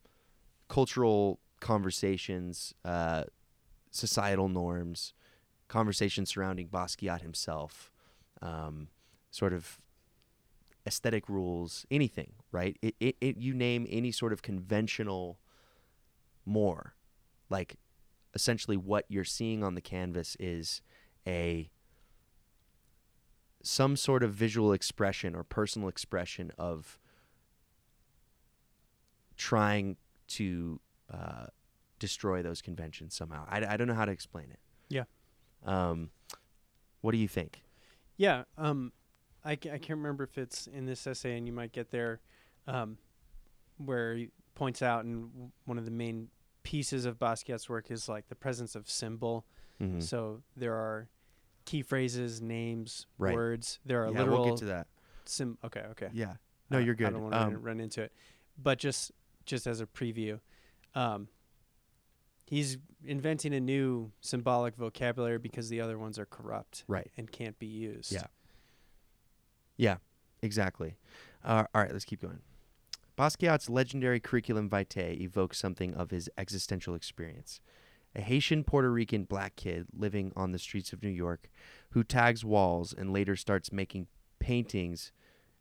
cultural 0.69 1.41
conversations, 1.61 2.75
uh, 2.85 3.25
societal 3.91 4.49
norms, 4.49 5.13
conversations 5.69 6.31
surrounding 6.31 6.69
Basquiat 6.69 7.23
himself, 7.23 7.91
um, 8.41 8.89
sort 9.31 9.53
of 9.53 9.81
aesthetic 10.87 11.29
rules, 11.29 11.87
anything, 11.91 12.33
right? 12.53 12.77
It, 12.83 12.95
it, 13.01 13.17
it, 13.21 13.37
you 13.37 13.53
name 13.53 13.87
any 13.91 14.13
sort 14.13 14.33
of 14.33 14.43
conventional 14.43 15.39
more, 16.47 16.95
like 17.51 17.77
essentially 18.35 18.77
what 18.77 19.05
you're 19.09 19.25
seeing 19.25 19.65
on 19.65 19.75
the 19.75 19.81
canvas 19.81 20.37
is 20.39 20.83
a 21.27 21.71
some 23.63 23.97
sort 23.97 24.23
of 24.23 24.33
visual 24.33 24.73
expression 24.73 25.35
or 25.35 25.45
personal 25.45 25.89
expression 25.89 26.51
of 26.57 26.99
trying 29.37 29.97
to 30.29 30.81
uh, 31.13 31.47
destroy 31.99 32.43
those 32.43 32.63
conventions 32.63 33.15
somehow. 33.15 33.45
I, 33.49 33.75
I 33.75 33.77
don't 33.77 33.87
know 33.87 33.95
how 33.95 34.07
to 34.07 34.13
explain 34.13 34.47
it. 34.51 34.61
Yeah. 34.89 35.05
Um, 35.65 36.11
what 37.01 37.13
do 37.13 37.19
you 37.19 37.29
think? 37.29 37.63
Yeah. 38.17 38.45
Um, 38.57 38.93
I, 39.45 39.53
I 39.53 39.57
can't 39.57 39.91
remember 39.91 40.25
if 40.25 40.39
it's 40.39 40.67
in 40.67 40.87
this 40.87 41.07
essay, 41.07 41.37
and 41.37 41.47
you 41.47 41.53
might 41.53 41.73
get 41.73 41.91
there, 41.91 42.21
um, 42.67 42.99
where 43.79 44.15
he 44.15 44.29
points 44.55 44.83
out, 44.83 45.05
and 45.05 45.31
w- 45.33 45.51
one 45.65 45.79
of 45.79 45.85
the 45.85 45.91
main 45.91 46.29
pieces 46.63 47.05
of 47.05 47.19
Basquiat's 47.19 47.69
work 47.69 47.91
is 47.91 48.09
like 48.09 48.29
the 48.29 48.35
presence 48.35 48.75
of 48.75 48.89
symbol. 48.89 49.47
Mhm. 49.81 50.03
So 50.03 50.43
there 50.57 50.75
are 50.75 51.09
key 51.65 51.83
phrases, 51.83 52.41
names, 52.43 53.07
Right. 53.19 53.35
words. 53.35 53.79
There 53.85 54.03
are 54.05 54.13
yeah, 54.13 54.19
literal 54.19 54.41
we'll 54.43 54.51
get 54.51 54.59
to 54.61 54.65
that. 54.67 54.87
sim. 55.25 55.57
Okay, 55.65 55.81
okay. 55.91 56.11
Yeah. 56.13 56.37
No, 56.71 56.79
Uh, 56.79 56.81
you're 56.81 56.95
good. 56.95 57.09
I 57.09 57.11
don't 57.11 57.23
want 57.23 57.35
to 57.35 57.41
Um, 57.41 57.63
run 57.63 57.81
into 57.81 58.03
it, 58.03 58.13
but 58.59 58.79
just 58.79 59.13
just 59.47 59.67
as 59.67 59.81
a 59.81 59.87
preview, 59.87 60.39
um, 60.95 61.29
he's 62.47 62.79
inventing 63.05 63.55
a 63.55 63.61
new 63.61 64.13
symbolic 64.21 64.77
vocabulary 64.77 65.39
because 65.39 65.69
the 65.71 65.81
other 65.81 65.99
ones 65.99 66.19
are 66.19 66.27
corrupt 66.27 66.85
Right. 66.87 67.11
and 67.17 67.31
can't 67.33 67.59
be 67.59 67.67
used. 67.67 68.13
Yeah. 68.13 68.27
Yeah, 69.77 69.97
exactly. 70.43 70.97
Uh, 71.43 71.65
all 71.75 71.81
right, 71.83 71.91
let's 71.93 72.05
keep 72.05 72.21
going. 72.21 72.43
Basquiat's 73.21 73.69
legendary 73.69 74.19
curriculum 74.19 74.71
vitae 74.71 75.19
evokes 75.21 75.59
something 75.59 75.93
of 75.93 76.11
his 76.11 76.31
existential 76.39 76.95
experience. 76.95 77.61
A 78.17 78.23
Haitian 78.23 78.65
Puerto 78.65 78.91
Rican 78.91 79.25
black 79.25 79.57
kid 79.57 79.89
living 79.95 80.33
on 80.35 80.53
the 80.53 80.59
streets 80.59 80.95
of 80.95 81.03
New 81.03 81.11
York 81.11 81.51
who 81.91 82.03
tags 82.03 82.47
walls 82.47 82.95
and 82.97 83.13
later 83.13 83.37
starts 83.37 83.73
making 83.73 84.07
paintings 84.39 85.13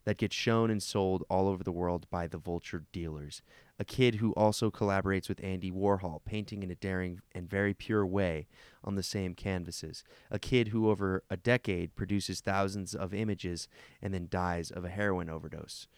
that 0.05 0.15
get 0.15 0.31
shown 0.31 0.69
and 0.69 0.81
sold 0.81 1.25
all 1.29 1.49
over 1.49 1.61
the 1.61 1.73
world 1.73 2.09
by 2.09 2.27
the 2.27 2.37
vulture 2.37 2.85
dealers. 2.93 3.41
A 3.77 3.83
kid 3.83 4.15
who 4.15 4.31
also 4.35 4.71
collaborates 4.71 5.27
with 5.27 5.43
Andy 5.43 5.69
Warhol, 5.69 6.23
painting 6.23 6.63
in 6.63 6.71
a 6.71 6.75
daring 6.75 7.19
and 7.33 7.49
very 7.49 7.73
pure 7.73 8.05
way 8.05 8.47
on 8.85 8.95
the 8.95 9.03
same 9.03 9.33
canvases. 9.33 10.05
A 10.31 10.39
kid 10.39 10.69
who, 10.69 10.89
over 10.89 11.25
a 11.29 11.35
decade, 11.35 11.93
produces 11.93 12.39
thousands 12.39 12.95
of 12.95 13.13
images 13.13 13.67
and 14.01 14.13
then 14.13 14.29
dies 14.29 14.71
of 14.71 14.85
a 14.85 14.89
heroin 14.89 15.29
overdose. 15.29 15.89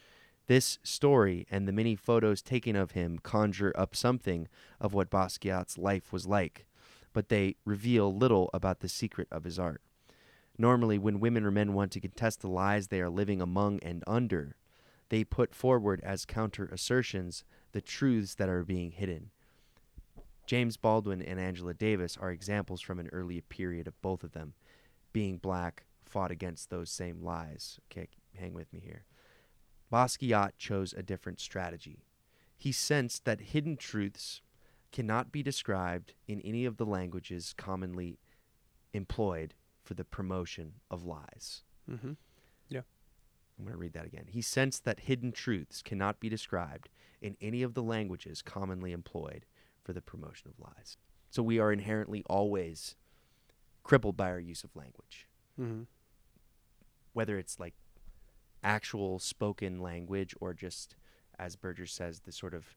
This 0.52 0.80
story 0.84 1.48
and 1.50 1.66
the 1.66 1.72
many 1.72 1.96
photos 1.96 2.42
taken 2.42 2.76
of 2.76 2.92
him 2.92 3.20
conjure 3.20 3.72
up 3.74 3.96
something 3.96 4.50
of 4.82 4.94
what 4.94 5.10
Basquiat's 5.10 5.78
life 5.78 6.12
was 6.12 6.28
like, 6.28 6.66
but 7.14 7.30
they 7.30 7.56
reveal 7.64 8.14
little 8.14 8.50
about 8.54 8.82
the 8.82 8.90
secret 8.90 9.30
of 9.32 9.46
his 9.46 9.58
art. 9.58 9.82
Normally, 10.58 10.98
when 10.98 11.22
women 11.22 11.46
or 11.46 11.52
men 11.52 11.72
want 11.72 11.94
to 11.94 12.02
contest 12.02 12.42
the 12.42 12.50
lies 12.50 12.90
they 12.90 13.00
are 13.00 13.10
living 13.10 13.42
among 13.42 13.80
and 13.80 14.04
under, 14.06 14.58
they 15.08 15.24
put 15.24 15.56
forward 15.56 16.02
as 16.04 16.26
counter 16.26 16.66
assertions 16.66 17.46
the 17.72 17.80
truths 17.80 18.36
that 18.36 18.50
are 18.50 18.66
being 18.66 18.92
hidden. 18.92 19.32
James 20.46 20.76
Baldwin 20.76 21.22
and 21.22 21.40
Angela 21.40 21.74
Davis 21.74 22.18
are 22.18 22.30
examples 22.30 22.82
from 22.82 23.00
an 23.00 23.08
earlier 23.14 23.42
period 23.42 23.88
of 23.88 24.02
both 24.02 24.22
of 24.22 24.34
them. 24.34 24.54
Being 25.14 25.38
black 25.38 25.86
fought 26.04 26.30
against 26.30 26.70
those 26.70 26.90
same 26.90 27.24
lies. 27.24 27.80
Okay, 27.90 28.10
hang 28.36 28.54
with 28.54 28.74
me 28.74 28.82
here. 28.84 29.06
Basquiat 29.92 30.52
chose 30.58 30.94
a 30.94 31.04
different 31.04 31.40
strategy. 31.40 32.06
He 32.58 32.72
sensed 32.72 33.26
that 33.26 33.42
hidden 33.42 33.76
truths 33.76 34.42
cannot 34.92 35.32
be 35.32 35.42
described 35.44 36.14
in 36.28 36.42
any 36.42 36.66
of 36.66 36.78
the 36.78 36.86
languages 36.86 37.54
commonly 37.58 38.20
employed 38.94 39.54
for 39.84 39.94
the 39.96 40.04
promotion 40.04 40.74
of 40.90 41.06
lies. 41.06 41.64
Mm-hmm. 41.90 42.14
I'm 43.60 43.66
going 43.66 43.74
to 43.76 43.80
read 43.80 43.94
that 43.94 44.08
again. 44.08 44.26
He 44.28 44.42
sensed 44.42 44.86
that 44.86 45.02
hidden 45.02 45.32
truths 45.32 45.84
cannot 45.84 46.20
be 46.20 46.30
described 46.30 46.90
in 47.22 47.38
any 47.40 47.62
of 47.62 47.76
the 47.76 47.84
languages 47.84 48.42
commonly 48.42 48.92
employed 48.92 49.46
for 49.84 49.94
the 49.94 50.02
promotion 50.02 50.50
of 50.50 50.60
lies. 50.60 50.98
So 51.30 51.44
we 51.44 51.60
are 51.60 51.72
inherently 51.72 52.24
always 52.28 52.96
crippled 53.84 54.18
by 54.18 54.32
our 54.32 54.40
use 54.40 54.64
of 54.64 54.76
language, 54.76 55.28
Mm-hmm. 55.60 55.84
whether 57.14 57.38
it's 57.38 57.60
like 57.60 57.76
actual 58.64 59.20
spoken 59.20 59.80
language 59.80 60.36
or 60.40 60.54
just, 60.54 60.96
as 61.40 61.56
Berger 61.56 61.86
says, 61.86 62.22
the 62.22 62.32
sort 62.32 62.54
of 62.54 62.76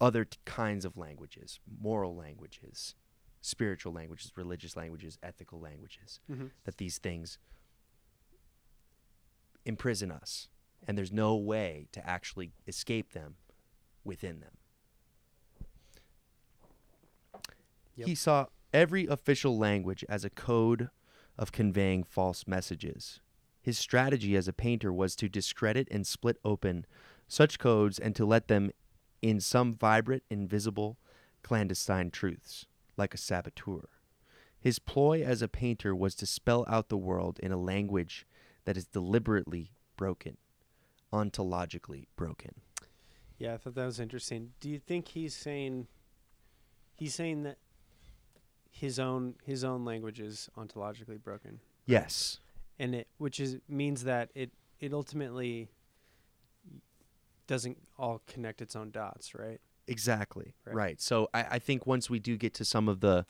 other 0.00 0.24
t- 0.24 0.38
kinds 0.44 0.84
of 0.84 0.96
languages, 0.96 1.60
moral 1.80 2.16
languages, 2.16 2.94
spiritual 3.40 3.92
languages, 3.92 4.32
religious 4.36 4.76
languages, 4.76 5.18
ethical 5.22 5.60
languages. 5.60 6.20
Mm-hmm. 6.30 6.46
that 6.64 6.78
these 6.78 6.98
things 6.98 7.38
imprison 9.64 10.10
us 10.10 10.48
and 10.86 10.96
there's 10.96 11.12
no 11.12 11.36
way 11.36 11.86
to 11.92 12.06
actually 12.08 12.52
escape 12.66 13.12
them 13.12 13.36
within 14.04 14.40
them. 14.40 14.52
Yep. 17.96 18.08
He 18.08 18.14
saw 18.14 18.46
every 18.72 19.06
official 19.06 19.58
language 19.58 20.04
as 20.08 20.24
a 20.24 20.30
code 20.30 20.88
of 21.36 21.52
conveying 21.52 22.04
false 22.04 22.46
messages. 22.46 23.20
His 23.60 23.78
strategy 23.78 24.36
as 24.36 24.48
a 24.48 24.52
painter 24.52 24.92
was 24.92 25.14
to 25.16 25.28
discredit 25.28 25.88
and 25.90 26.06
split 26.06 26.38
open 26.44 26.86
such 27.28 27.58
codes 27.58 27.98
and 27.98 28.16
to 28.16 28.24
let 28.24 28.48
them 28.48 28.70
in 29.22 29.40
some 29.40 29.74
vibrant, 29.74 30.22
invisible, 30.30 30.96
clandestine 31.42 32.10
truths, 32.10 32.66
like 32.96 33.14
a 33.14 33.18
saboteur. 33.18 33.88
His 34.58 34.78
ploy 34.78 35.22
as 35.22 35.42
a 35.42 35.48
painter 35.48 35.94
was 35.94 36.14
to 36.16 36.26
spell 36.26 36.64
out 36.68 36.88
the 36.88 36.96
world 36.96 37.38
in 37.42 37.52
a 37.52 37.56
language 37.56 38.26
that 38.64 38.76
is 38.76 38.86
deliberately 38.86 39.72
broken, 39.96 40.36
ontologically 41.12 42.06
broken. 42.16 42.54
Yeah, 43.38 43.54
I 43.54 43.56
thought 43.56 43.74
that 43.74 43.86
was 43.86 44.00
interesting. 44.00 44.52
Do 44.60 44.68
you 44.68 44.78
think 44.78 45.08
he's 45.08 45.34
saying 45.34 45.86
he's 46.96 47.14
saying 47.14 47.42
that 47.44 47.56
his 48.70 48.98
own 48.98 49.34
his 49.44 49.64
own 49.64 49.84
language 49.84 50.20
is 50.20 50.50
ontologically 50.58 51.22
broken, 51.22 51.60
Yes. 51.86 52.38
And 52.80 52.94
it 52.96 53.06
which 53.18 53.38
is 53.38 53.58
means 53.68 54.02
that 54.04 54.30
it 54.34 54.50
it 54.80 54.92
ultimately 54.92 55.68
doesn't 57.46 57.78
all 57.98 58.22
connect 58.26 58.62
its 58.62 58.74
own 58.76 58.90
dots, 58.90 59.34
right? 59.34 59.60
Exactly. 59.86 60.54
Right. 60.64 60.74
Right. 60.76 61.00
So 61.00 61.28
I, 61.34 61.42
I 61.52 61.58
think 61.58 61.86
once 61.86 62.08
we 62.08 62.18
do 62.20 62.36
get 62.36 62.54
to 62.54 62.64
some 62.64 62.88
of 62.88 63.00
the 63.00 63.26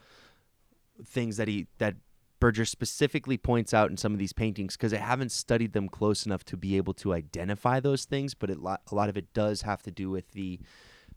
things 1.05 1.37
that 1.39 1.49
he 1.49 1.67
that 1.79 1.97
Berger 2.39 2.65
specifically 2.65 3.37
points 3.37 3.75
out 3.75 3.91
in 3.91 3.97
some 3.97 4.13
of 4.13 4.19
these 4.19 4.33
paintings, 4.33 4.77
because 4.77 4.95
I 4.95 4.99
haven't 4.99 5.31
studied 5.33 5.73
them 5.75 5.89
close 5.89 6.25
enough 6.25 6.45
to 6.47 6.57
be 6.57 6.77
able 6.77 6.95
to 6.95 7.13
identify 7.13 7.81
those 7.81 8.05
things, 8.07 8.33
but 8.35 8.49
it, 8.51 8.59
lo- 8.59 8.77
a 8.91 8.95
lot 8.95 9.09
of 9.11 9.17
it 9.19 9.33
does 9.35 9.63
have 9.63 9.83
to 9.83 9.91
do 9.91 10.09
with 10.11 10.31
the 10.33 10.59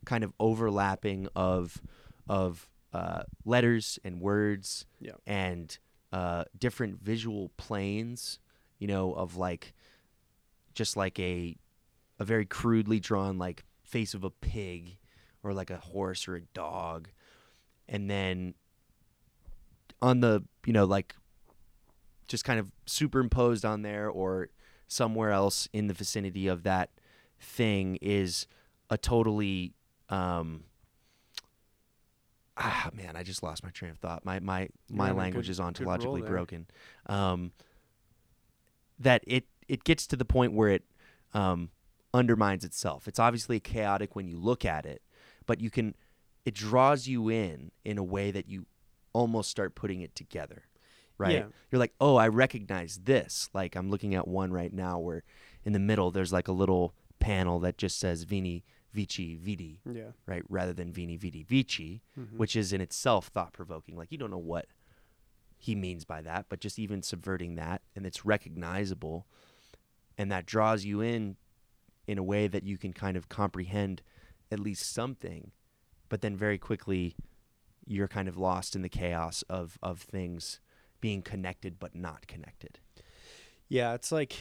kind 0.05 0.23
of 0.23 0.33
overlapping 0.39 1.27
of 1.35 1.81
of 2.27 2.67
uh, 2.93 3.23
letters 3.45 3.99
and 4.03 4.21
words 4.21 4.85
Yeah. 4.99 5.13
and 5.25 5.77
uh, 6.13 6.45
different 6.57 7.01
visual 7.01 7.51
planes. 7.57 8.39
You 8.79 8.87
know, 8.87 9.13
of 9.13 9.35
like 9.35 9.73
just 10.73 10.95
like 10.95 11.19
a 11.19 11.57
a 12.19 12.25
very 12.25 12.45
crudely 12.45 12.99
drawn 12.99 13.37
like 13.37 13.65
face 13.83 14.13
of 14.13 14.23
a 14.23 14.29
pig 14.29 14.97
or 15.43 15.53
like 15.53 15.69
a 15.69 15.77
horse 15.77 16.27
or 16.27 16.35
a 16.35 16.41
dog 16.53 17.09
and 17.87 18.09
then 18.09 18.53
on 20.01 20.19
the 20.21 20.43
you 20.65 20.73
know 20.73 20.85
like 20.85 21.15
just 22.27 22.45
kind 22.45 22.59
of 22.59 22.71
superimposed 22.85 23.65
on 23.65 23.81
there 23.81 24.09
or 24.09 24.49
somewhere 24.87 25.31
else 25.31 25.67
in 25.73 25.87
the 25.87 25.93
vicinity 25.93 26.47
of 26.47 26.63
that 26.63 26.89
thing 27.39 27.97
is 28.01 28.47
a 28.89 28.97
totally 28.97 29.73
um 30.09 30.63
ah 32.57 32.89
man 32.93 33.15
i 33.15 33.23
just 33.23 33.41
lost 33.41 33.63
my 33.63 33.69
train 33.71 33.91
of 33.91 33.97
thought. 33.97 34.23
My 34.23 34.39
my 34.39 34.69
my 34.89 35.09
a 35.09 35.13
language 35.13 35.47
good- 35.47 35.51
is 35.51 35.59
ontologically 35.59 36.25
broken. 36.25 36.67
Um 37.07 37.51
that 38.99 39.23
it 39.25 39.45
it 39.67 39.83
gets 39.83 40.05
to 40.07 40.15
the 40.15 40.25
point 40.25 40.53
where 40.53 40.69
it 40.69 40.83
um 41.33 41.69
undermines 42.13 42.63
itself. 42.63 43.07
It's 43.07 43.19
obviously 43.19 43.59
chaotic 43.59 44.15
when 44.15 44.27
you 44.27 44.37
look 44.37 44.65
at 44.65 44.85
it 44.85 45.01
but 45.45 45.59
you 45.59 45.69
can 45.69 45.95
it 46.45 46.53
draws 46.53 47.07
you 47.07 47.29
in 47.29 47.71
in 47.83 47.97
a 47.97 48.03
way 48.03 48.31
that 48.31 48.47
you 48.47 48.65
almost 49.13 49.49
start 49.49 49.75
putting 49.75 50.01
it 50.01 50.15
together 50.15 50.63
right? 51.17 51.33
Yeah. 51.33 51.45
you're 51.71 51.79
like 51.79 51.93
oh 52.01 52.15
i 52.15 52.27
recognize 52.27 52.99
this. 53.03 53.49
Like 53.53 53.75
i'm 53.75 53.89
looking 53.89 54.15
at 54.15 54.27
one 54.27 54.51
right 54.51 54.73
now 54.73 54.99
where 54.99 55.23
in 55.63 55.73
the 55.73 55.79
middle 55.79 56.11
there's 56.11 56.33
like 56.33 56.47
a 56.47 56.51
little 56.51 56.93
panel 57.19 57.59
that 57.59 57.77
just 57.77 57.99
says 57.99 58.23
veni 58.23 58.63
vici 58.93 59.35
vidi 59.35 59.81
Yeah. 59.91 60.11
right 60.25 60.43
rather 60.49 60.71
than 60.73 60.91
veni 60.93 61.17
vidi 61.17 61.43
vici 61.43 62.01
Mhm. 62.17 62.37
which 62.37 62.55
is 62.55 62.71
in 62.71 62.79
itself 62.79 63.27
thought 63.27 63.51
provoking 63.53 63.97
like 63.97 64.11
you 64.11 64.17
don't 64.17 64.31
know 64.31 64.37
what 64.37 64.67
he 65.57 65.75
means 65.75 66.05
by 66.05 66.21
that 66.21 66.45
but 66.49 66.59
just 66.59 66.77
even 66.79 67.01
subverting 67.01 67.55
that 67.55 67.81
and 67.95 68.05
it's 68.05 68.23
recognizable 68.25 69.25
and 70.17 70.31
that 70.31 70.45
draws 70.45 70.85
you 70.85 71.01
in 71.01 71.35
in 72.07 72.17
a 72.17 72.23
way 72.23 72.47
that 72.47 72.63
you 72.63 72.77
can 72.77 72.93
kind 72.93 73.17
of 73.17 73.29
comprehend 73.29 74.01
at 74.51 74.59
least 74.59 74.91
something 74.93 75.51
but 76.09 76.21
then 76.21 76.35
very 76.37 76.57
quickly 76.59 77.15
you're 77.85 78.07
kind 78.07 78.27
of 78.27 78.37
lost 78.37 78.75
in 78.75 78.81
the 78.83 78.89
chaos 78.89 79.41
of 79.49 79.77
of 79.81 80.01
things 80.01 80.59
being 81.01 81.21
connected 81.21 81.79
but 81.79 81.95
not 81.95 82.27
connected 82.27 82.79
Yeah, 83.69 83.93
it's 83.95 84.11
like 84.11 84.35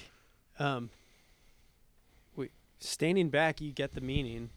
um 0.59 0.91
standing 2.83 3.31
back 3.31 3.61
you 3.61 3.73
get 3.73 3.95
the 3.95 4.01
meaning. 4.01 4.51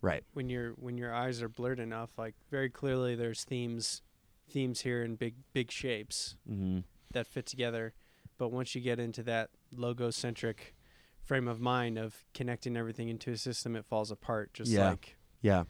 Right. 0.00 0.22
When 0.34 0.48
your 0.48 0.72
when 0.72 0.98
your 0.98 1.14
eyes 1.14 1.42
are 1.42 1.48
blurred 1.48 1.80
enough 1.80 2.10
like 2.18 2.34
very 2.50 2.68
clearly 2.68 3.14
there's 3.14 3.44
themes 3.44 4.02
themes 4.50 4.82
here 4.82 5.02
in 5.02 5.16
big 5.16 5.34
big 5.52 5.70
shapes 5.70 6.36
mm-hmm. 6.50 6.80
that 7.12 7.26
fit 7.26 7.46
together. 7.46 7.94
But 8.36 8.48
once 8.48 8.74
you 8.74 8.80
get 8.80 8.98
into 8.98 9.22
that 9.22 9.50
logo 9.74 10.10
centric 10.10 10.74
frame 11.22 11.48
of 11.48 11.58
mind 11.58 11.98
of 11.98 12.26
connecting 12.34 12.76
everything 12.76 13.08
into 13.08 13.30
a 13.30 13.36
system 13.38 13.76
it 13.76 13.86
falls 13.86 14.10
apart 14.10 14.52
just 14.52 14.70
Yeah. 14.70 14.90
like 14.90 15.16
yeah. 15.40 15.64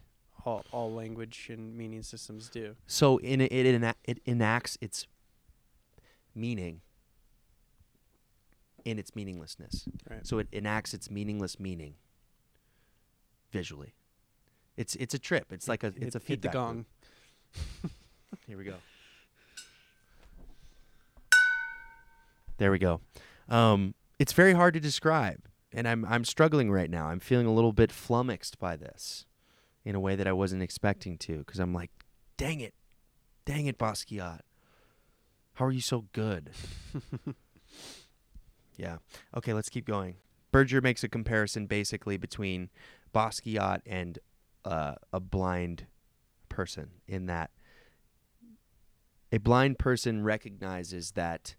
all, 0.44 0.64
all 0.72 0.92
language 0.92 1.46
and 1.48 1.76
meaning 1.76 2.02
systems 2.02 2.48
do. 2.48 2.74
So 2.88 3.18
in 3.18 3.40
it 3.40 3.52
it, 3.52 3.96
it 4.04 4.18
enacts 4.26 4.76
its 4.80 5.06
meaning 6.34 6.80
in 8.84 8.98
its 8.98 9.16
meaninglessness 9.16 9.88
right 10.10 10.26
So 10.26 10.38
it 10.38 10.48
enacts 10.52 10.92
its 10.94 11.10
meaningless 11.10 11.58
meaning 11.58 11.94
visually. 13.54 13.94
It's 14.76 14.96
it's 14.96 15.14
a 15.14 15.18
trip. 15.18 15.52
It's 15.52 15.68
like 15.68 15.84
a 15.84 15.88
it's 15.96 15.98
hit, 15.98 16.14
a 16.16 16.18
hit 16.18 16.42
the 16.42 16.48
gong. 16.48 16.86
Here 18.46 18.58
we 18.58 18.64
go. 18.64 18.74
There 22.58 22.72
we 22.72 22.78
go. 22.78 23.00
Um, 23.48 23.94
it's 24.18 24.32
very 24.32 24.52
hard 24.52 24.74
to 24.74 24.80
describe, 24.80 25.40
and 25.72 25.86
I'm 25.86 26.04
I'm 26.04 26.24
struggling 26.24 26.70
right 26.70 26.90
now. 26.90 27.06
I'm 27.06 27.20
feeling 27.20 27.46
a 27.46 27.52
little 27.52 27.72
bit 27.72 27.92
flummoxed 27.92 28.58
by 28.58 28.74
this, 28.76 29.24
in 29.84 29.94
a 29.94 30.00
way 30.00 30.16
that 30.16 30.26
I 30.26 30.32
wasn't 30.32 30.62
expecting 30.62 31.16
to, 31.18 31.38
because 31.38 31.60
I'm 31.60 31.72
like, 31.72 31.90
dang 32.36 32.58
it, 32.60 32.74
dang 33.44 33.66
it, 33.66 33.78
Basquiat, 33.78 34.40
how 35.54 35.64
are 35.66 35.72
you 35.72 35.80
so 35.80 36.06
good? 36.12 36.50
yeah. 38.76 38.98
Okay, 39.36 39.52
let's 39.52 39.68
keep 39.68 39.86
going. 39.86 40.16
Berger 40.52 40.80
makes 40.80 41.02
a 41.02 41.08
comparison 41.08 41.66
basically 41.66 42.16
between 42.16 42.70
Basquiat 43.14 43.80
and 43.86 44.18
uh, 44.64 44.94
a 45.12 45.20
blind 45.20 45.86
person 46.48 46.90
in 47.08 47.26
that 47.26 47.50
a 49.32 49.38
blind 49.38 49.78
person 49.78 50.22
recognizes 50.22 51.12
that 51.12 51.56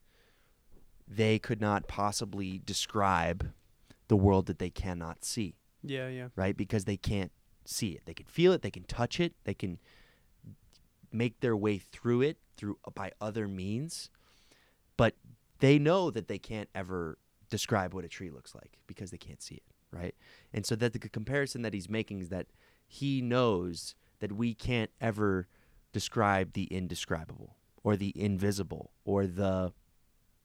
they 1.07 1.37
could 1.37 1.59
not 1.59 1.87
possibly 1.87 2.61
describe 2.63 3.51
the 4.07 4.15
world 4.15 4.45
that 4.45 4.59
they 4.59 4.69
cannot 4.69 5.25
see, 5.25 5.55
Yeah, 5.83 6.07
yeah. 6.07 6.27
right? 6.35 6.55
Because 6.55 6.85
they 6.85 6.95
can't 6.97 7.31
see 7.65 7.89
it. 7.89 8.03
They 8.05 8.13
can 8.13 8.27
feel 8.27 8.53
it, 8.53 8.61
they 8.61 8.71
can 8.71 8.83
touch 8.85 9.19
it, 9.19 9.33
they 9.43 9.53
can 9.53 9.77
make 11.11 11.41
their 11.41 11.55
way 11.57 11.77
through 11.77 12.21
it 12.21 12.37
through 12.55 12.77
by 12.93 13.11
other 13.19 13.47
means, 13.47 14.09
but 14.95 15.15
they 15.59 15.79
know 15.79 16.11
that 16.11 16.27
they 16.27 16.39
can't 16.39 16.69
ever 16.75 17.17
describe 17.49 17.93
what 17.93 18.05
a 18.05 18.09
tree 18.09 18.29
looks 18.29 18.53
like 18.55 18.79
because 18.87 19.11
they 19.11 19.17
can't 19.17 19.41
see 19.41 19.55
it, 19.55 19.63
right? 19.91 20.15
And 20.53 20.65
so 20.65 20.75
that 20.75 20.93
the 20.93 20.99
comparison 20.99 21.61
that 21.61 21.73
he's 21.73 21.89
making 21.89 22.21
is 22.21 22.29
that 22.29 22.47
he 22.87 23.21
knows 23.21 23.95
that 24.19 24.31
we 24.31 24.53
can't 24.53 24.91
ever 25.01 25.47
describe 25.93 26.53
the 26.53 26.65
indescribable 26.65 27.55
or 27.83 27.95
the 27.95 28.13
invisible 28.15 28.91
or 29.05 29.27
the 29.27 29.71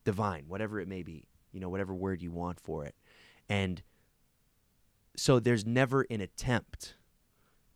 divine, 0.05 0.45
whatever 0.47 0.81
it 0.81 0.89
may 0.89 1.03
be, 1.03 1.29
you 1.53 1.61
know, 1.61 1.69
whatever 1.69 1.95
word 1.95 2.23
you 2.23 2.31
want 2.31 2.61
for 2.61 2.85
it. 2.85 2.95
And 3.49 3.83
so 5.17 5.41
there's 5.41 5.67
never 5.67 6.07
an 6.11 6.21
attempt 6.21 6.95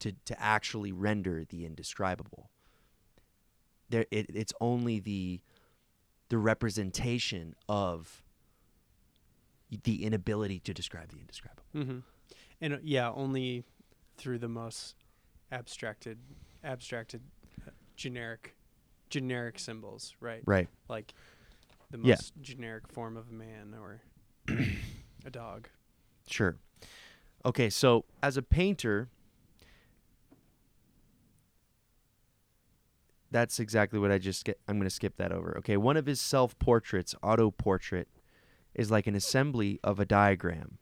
to, 0.00 0.12
to 0.24 0.40
actually 0.40 0.92
render 0.92 1.44
the 1.44 1.64
indescribable. 1.64 2.50
There, 3.90 4.06
it, 4.10 4.26
it's 4.28 4.52
only 4.60 5.00
the 5.00 5.40
the 6.34 6.38
representation 6.38 7.54
of 7.68 8.24
the 9.84 10.04
inability 10.04 10.58
to 10.58 10.74
describe 10.74 11.08
the 11.10 11.20
indescribable. 11.20 11.62
Mm-hmm. 11.76 11.98
And 12.60 12.74
uh, 12.74 12.78
yeah, 12.82 13.12
only 13.12 13.62
through 14.16 14.38
the 14.38 14.48
most 14.48 14.96
abstracted, 15.52 16.18
abstracted, 16.64 17.20
uh, 17.64 17.70
generic, 17.94 18.56
generic 19.10 19.60
symbols, 19.60 20.16
right? 20.18 20.42
Right. 20.44 20.66
Like 20.88 21.14
the 21.92 21.98
Yeah. 21.98 22.14
most 22.16 22.32
generic 22.42 22.88
form 22.88 23.16
of 23.16 23.28
a 23.30 23.32
man 23.32 23.76
or 23.80 24.00
a 25.24 25.30
dog. 25.30 25.68
Sure. 26.26 26.56
Okay, 27.44 27.70
so 27.70 28.06
as 28.24 28.36
a 28.36 28.42
painter, 28.42 29.08
that's 33.34 33.58
exactly 33.58 33.98
what 33.98 34.12
I 34.12 34.18
just 34.18 34.44
get. 34.44 34.60
I'm 34.68 34.76
going 34.76 34.88
to 34.88 34.94
skip 34.94 35.16
that 35.16 35.32
over. 35.32 35.56
Okay, 35.58 35.76
one 35.76 35.96
of 35.96 36.06
his 36.06 36.20
self 36.20 36.56
portraits, 36.60 37.16
auto 37.20 37.50
portrait, 37.50 38.06
is 38.76 38.92
like 38.92 39.08
an 39.08 39.16
assembly 39.16 39.80
of 39.82 39.98
a 39.98 40.04
diagram. 40.04 40.78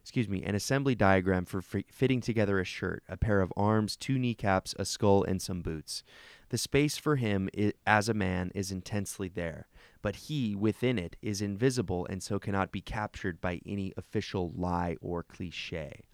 Excuse 0.00 0.28
me, 0.28 0.42
an 0.42 0.56
assembly 0.56 0.96
diagram 0.96 1.44
for 1.44 1.62
fi- 1.62 1.84
fitting 1.88 2.20
together 2.20 2.58
a 2.58 2.64
shirt, 2.64 3.04
a 3.08 3.16
pair 3.16 3.40
of 3.40 3.52
arms, 3.56 3.94
two 3.96 4.18
kneecaps, 4.18 4.74
a 4.76 4.84
skull, 4.84 5.22
and 5.22 5.40
some 5.40 5.62
boots. 5.62 6.02
The 6.48 6.58
space 6.58 6.98
for 6.98 7.14
him 7.14 7.48
as 7.86 8.08
a 8.08 8.14
man 8.14 8.50
is 8.56 8.72
intensely 8.72 9.28
there, 9.28 9.68
but 10.02 10.16
he 10.16 10.56
within 10.56 10.98
it 10.98 11.14
is 11.22 11.40
invisible 11.40 12.08
and 12.10 12.20
so 12.20 12.40
cannot 12.40 12.72
be 12.72 12.80
captured 12.80 13.40
by 13.40 13.60
any 13.64 13.92
official 13.96 14.50
lie 14.56 14.96
or 15.00 15.22
cliche. 15.22 16.06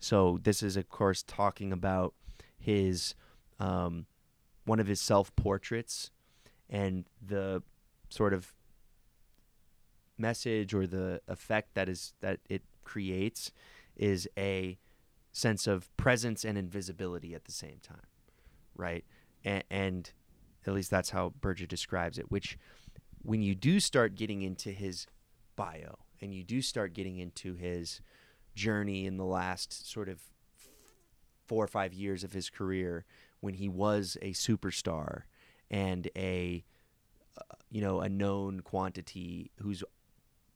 So 0.00 0.40
this 0.42 0.60
is, 0.60 0.76
of 0.76 0.88
course, 0.88 1.22
talking 1.22 1.72
about 1.72 2.14
his 2.58 3.14
um, 3.60 4.06
one 4.68 4.78
of 4.78 4.86
his 4.86 5.00
self 5.00 5.34
portraits 5.34 6.10
and 6.68 7.06
the 7.26 7.62
sort 8.10 8.34
of 8.34 8.52
message 10.18 10.74
or 10.74 10.86
the 10.86 11.20
effect 11.26 11.74
that 11.74 11.88
is 11.88 12.12
that 12.20 12.40
it 12.48 12.62
creates 12.84 13.50
is 13.96 14.28
a 14.36 14.78
sense 15.32 15.66
of 15.66 15.94
presence 15.96 16.44
and 16.44 16.58
invisibility 16.58 17.34
at 17.34 17.44
the 17.44 17.52
same 17.52 17.78
time, 17.82 18.06
right? 18.76 19.04
And, 19.44 19.64
and 19.70 20.10
at 20.66 20.74
least 20.74 20.90
that's 20.90 21.10
how 21.10 21.32
Berger 21.40 21.66
describes 21.66 22.18
it. 22.18 22.30
Which, 22.30 22.58
when 23.22 23.42
you 23.42 23.54
do 23.54 23.80
start 23.80 24.14
getting 24.16 24.42
into 24.42 24.70
his 24.70 25.06
bio 25.56 25.98
and 26.20 26.34
you 26.34 26.44
do 26.44 26.60
start 26.60 26.92
getting 26.92 27.18
into 27.18 27.54
his 27.54 28.00
journey 28.54 29.06
in 29.06 29.16
the 29.16 29.24
last 29.24 29.90
sort 29.90 30.08
of 30.08 30.20
four 31.46 31.64
or 31.64 31.68
five 31.68 31.94
years 31.94 32.24
of 32.24 32.32
his 32.32 32.50
career, 32.50 33.04
when 33.40 33.54
he 33.54 33.68
was 33.68 34.16
a 34.22 34.32
superstar 34.32 35.22
and 35.70 36.08
a 36.16 36.64
uh, 37.36 37.54
you 37.70 37.80
know 37.80 38.00
a 38.00 38.08
known 38.08 38.60
quantity 38.60 39.50
whose 39.60 39.82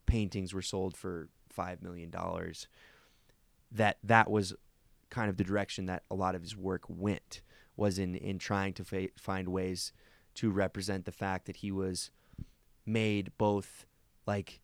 paintings 0.07 0.53
were 0.53 0.63
sold 0.63 0.97
for 0.97 1.29
five 1.49 1.83
million 1.83 2.11
dollars 2.11 2.67
that 3.71 3.99
that 4.03 4.31
was 4.31 4.55
kind 5.11 5.29
of 5.29 5.37
the 5.37 5.45
direction 5.45 5.87
that 5.87 6.03
a 6.11 6.15
lot 6.15 6.35
of 6.35 6.43
his 6.43 6.57
work 6.57 6.85
went 6.89 7.43
was 7.77 7.99
in 7.99 8.15
in 8.15 8.39
trying 8.39 8.73
to 8.73 8.85
fa- 8.85 9.09
find 9.17 9.49
ways 9.49 9.93
to 10.35 10.51
represent 10.51 11.05
the 11.05 11.13
fact 11.13 11.47
that 11.47 11.57
he 11.57 11.71
was 11.71 12.11
made 12.87 13.31
both 13.39 13.87
like 14.27 14.61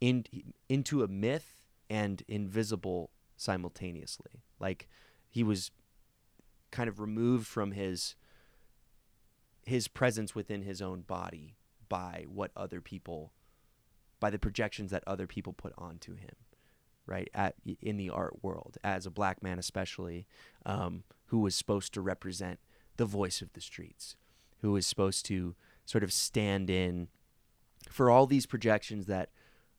in 0.00 0.24
into 0.68 1.02
a 1.02 1.08
myth 1.08 1.66
and 1.88 2.22
invisible 2.28 3.10
simultaneously. 3.36 4.42
Like 4.58 4.88
he 5.28 5.42
was 5.42 5.70
kind 6.72 6.88
of 6.88 6.98
removed 6.98 7.46
from 7.46 7.70
his 7.72 8.16
his 9.64 9.86
presence 9.88 10.34
within 10.34 10.62
his 10.62 10.82
own 10.82 11.02
body 11.02 11.54
by 11.88 12.24
what 12.28 12.50
other 12.56 12.80
people 12.80 13.32
by 14.18 14.30
the 14.30 14.38
projections 14.38 14.90
that 14.90 15.04
other 15.06 15.26
people 15.26 15.52
put 15.52 15.72
onto 15.78 16.14
him 16.14 16.34
right 17.06 17.28
at 17.34 17.54
in 17.80 17.96
the 17.96 18.10
art 18.10 18.42
world 18.42 18.76
as 18.82 19.06
a 19.06 19.10
black 19.10 19.42
man 19.42 19.58
especially 19.58 20.26
um, 20.66 21.04
who 21.26 21.38
was 21.38 21.54
supposed 21.54 21.92
to 21.94 22.00
represent 22.00 22.58
the 22.96 23.04
voice 23.04 23.40
of 23.42 23.52
the 23.52 23.60
streets 23.60 24.16
who 24.62 24.72
was 24.72 24.86
supposed 24.86 25.24
to 25.26 25.54
sort 25.84 26.02
of 26.04 26.12
stand 26.12 26.68
in 26.70 27.08
for 27.88 28.08
all 28.10 28.26
these 28.26 28.46
projections 28.46 29.06
that 29.06 29.30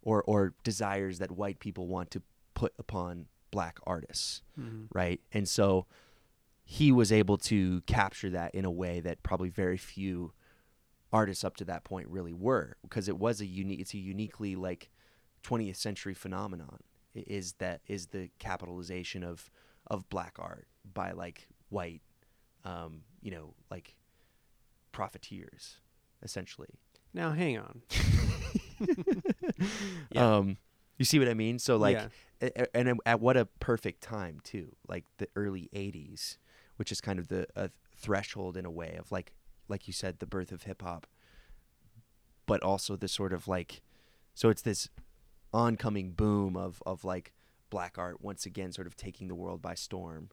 or 0.02 0.22
or 0.24 0.54
desires 0.64 1.20
that 1.20 1.32
white 1.32 1.60
people 1.60 1.88
want 1.88 2.12
to 2.12 2.22
put 2.54 2.74
upon 2.78 3.26
black 3.52 3.80
artists 3.86 4.42
Mhm. 4.60 4.88
right 4.94 5.20
and 5.32 5.48
so 5.48 5.86
he 6.64 6.92
was 6.92 7.12
able 7.12 7.38
to 7.38 7.82
capture 7.82 8.30
that 8.30 8.54
in 8.56 8.66
a 8.66 8.72
way 8.72 9.00
that 9.02 9.22
probably 9.24 9.50
very 9.50 9.78
few 9.78 10.32
artists 11.12 11.44
up 11.44 11.56
to 11.58 11.66
that 11.66 11.84
point 11.84 12.08
really 12.08 12.34
were 12.34 12.76
because 12.82 13.08
it 13.08 13.18
was 13.18 13.40
a 13.42 13.46
unique 13.46 13.80
it's 13.80 13.94
a 13.94 13.98
uniquely 14.00 14.56
like 14.56 14.90
20th 15.44 15.76
century 15.76 16.14
phenomenon 16.14 16.80
is 17.14 17.54
that 17.60 17.82
is 17.88 18.08
the 18.08 18.30
capitalization 18.40 19.24
of 19.24 19.52
of 19.88 20.10
black 20.10 20.38
art 20.40 20.68
by 20.92 21.12
like 21.12 21.48
white 21.70 22.02
um 22.66 23.02
you 23.22 23.30
know 23.30 23.54
like 23.70 23.96
profiteers 24.92 25.78
essentially 26.24 26.70
Now 27.14 27.32
hang 27.32 27.58
on. 27.60 27.82
Yeah. 30.12 30.36
um 30.38 30.58
you 30.98 31.06
see 31.06 31.20
what 31.20 31.28
i 31.28 31.34
mean 31.34 31.58
so 31.60 31.78
like 31.78 31.98
Yeah. 32.42 32.66
and 32.74 33.00
at 33.06 33.20
what 33.22 33.38
a 33.38 33.46
perfect 33.46 34.02
time 34.02 34.40
too 34.44 34.76
like 34.88 35.06
the 35.18 35.28
early 35.36 35.70
80s 35.74 36.38
which 36.78 36.92
is 36.92 37.02
kind 37.02 37.20
of 37.20 37.28
the 37.28 37.48
threshold 37.96 38.58
in 38.58 38.66
a 38.66 38.72
way 38.72 38.96
of 39.00 39.12
like 39.12 39.34
like 39.68 39.88
you 39.88 39.94
said 39.94 40.20
the 40.20 40.26
birth 40.26 40.52
of 40.52 40.64
hip 40.64 40.82
hop 40.82 41.08
but 42.46 42.62
also 42.62 42.96
the 42.96 43.08
sort 43.08 43.34
of 43.34 43.48
like 43.48 43.82
so 44.34 44.50
it's 44.50 44.62
this 44.62 44.90
oncoming 45.54 46.12
boom 46.12 46.58
of 46.58 46.82
of 46.86 47.06
like 47.06 47.34
black 47.70 47.98
art 47.98 48.22
once 48.22 48.46
again 48.46 48.72
sort 48.72 48.88
of 48.88 48.96
taking 48.96 49.28
the 49.28 49.36
world 49.36 49.62
by 49.62 49.74
storm 49.74 50.30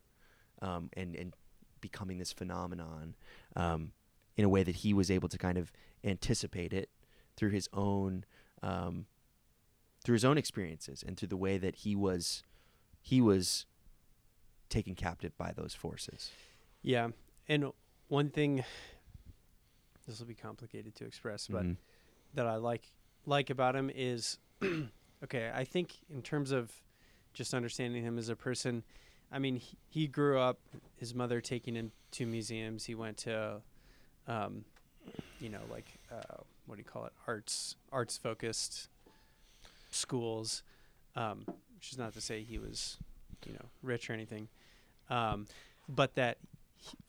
um, 0.62 0.90
and 0.94 1.14
and 1.14 1.34
becoming 1.80 2.18
this 2.18 2.32
phenomenon 2.32 3.14
um, 3.56 3.92
in 4.36 4.44
a 4.44 4.48
way 4.48 4.62
that 4.62 4.76
he 4.76 4.92
was 4.92 5.10
able 5.10 5.28
to 5.28 5.38
kind 5.38 5.56
of 5.56 5.72
anticipate 6.04 6.72
it 6.72 6.90
through 7.36 7.50
his 7.50 7.68
own 7.72 8.24
um, 8.62 9.06
through 10.04 10.14
his 10.14 10.24
own 10.24 10.36
experiences 10.36 11.02
and 11.06 11.16
through 11.16 11.28
the 11.28 11.36
way 11.36 11.56
that 11.56 11.76
he 11.76 11.94
was 11.94 12.42
he 13.00 13.20
was 13.20 13.66
taken 14.70 14.94
captive 14.94 15.36
by 15.36 15.52
those 15.52 15.74
forces. 15.74 16.30
Yeah. 16.82 17.08
And 17.48 17.72
one 18.08 18.30
thing 18.30 18.64
this 20.06 20.18
will 20.18 20.26
be 20.26 20.34
complicated 20.34 20.94
to 20.96 21.04
express, 21.04 21.46
but 21.46 21.64
Mhm. 21.64 21.76
that 22.34 22.46
I 22.46 22.56
like 22.56 22.90
like 23.26 23.50
about 23.50 23.76
him 23.76 23.90
is 23.94 24.38
okay, 25.24 25.52
I 25.54 25.64
think 25.64 25.94
in 26.08 26.22
terms 26.22 26.52
of 26.52 26.72
just 27.34 27.52
understanding 27.52 28.02
him 28.02 28.16
as 28.18 28.28
a 28.30 28.34
person, 28.36 28.82
I 29.30 29.38
mean, 29.38 29.56
he, 29.56 29.76
he 29.88 30.06
grew 30.08 30.38
up 30.40 30.58
his 30.96 31.14
mother 31.14 31.40
taking 31.40 31.74
him 31.74 31.92
to 32.12 32.26
museums. 32.26 32.86
He 32.86 32.94
went 32.94 33.18
to 33.18 33.60
um, 34.26 34.64
you 35.38 35.48
know, 35.50 35.60
like 35.70 35.86
uh, 36.10 36.42
what 36.66 36.76
do 36.76 36.80
you 36.80 36.84
call 36.84 37.04
it? 37.04 37.12
Arts 37.26 37.76
arts 37.92 38.16
focused 38.16 38.88
schools. 39.90 40.62
Um, 41.16 41.44
which 41.74 41.90
is 41.92 41.98
not 41.98 42.12
to 42.12 42.20
say 42.20 42.42
he 42.42 42.58
was, 42.58 42.98
you 43.46 43.52
know, 43.54 43.64
rich 43.82 44.08
or 44.10 44.12
anything. 44.12 44.48
Um, 45.10 45.46
but 45.88 46.14
that 46.14 46.38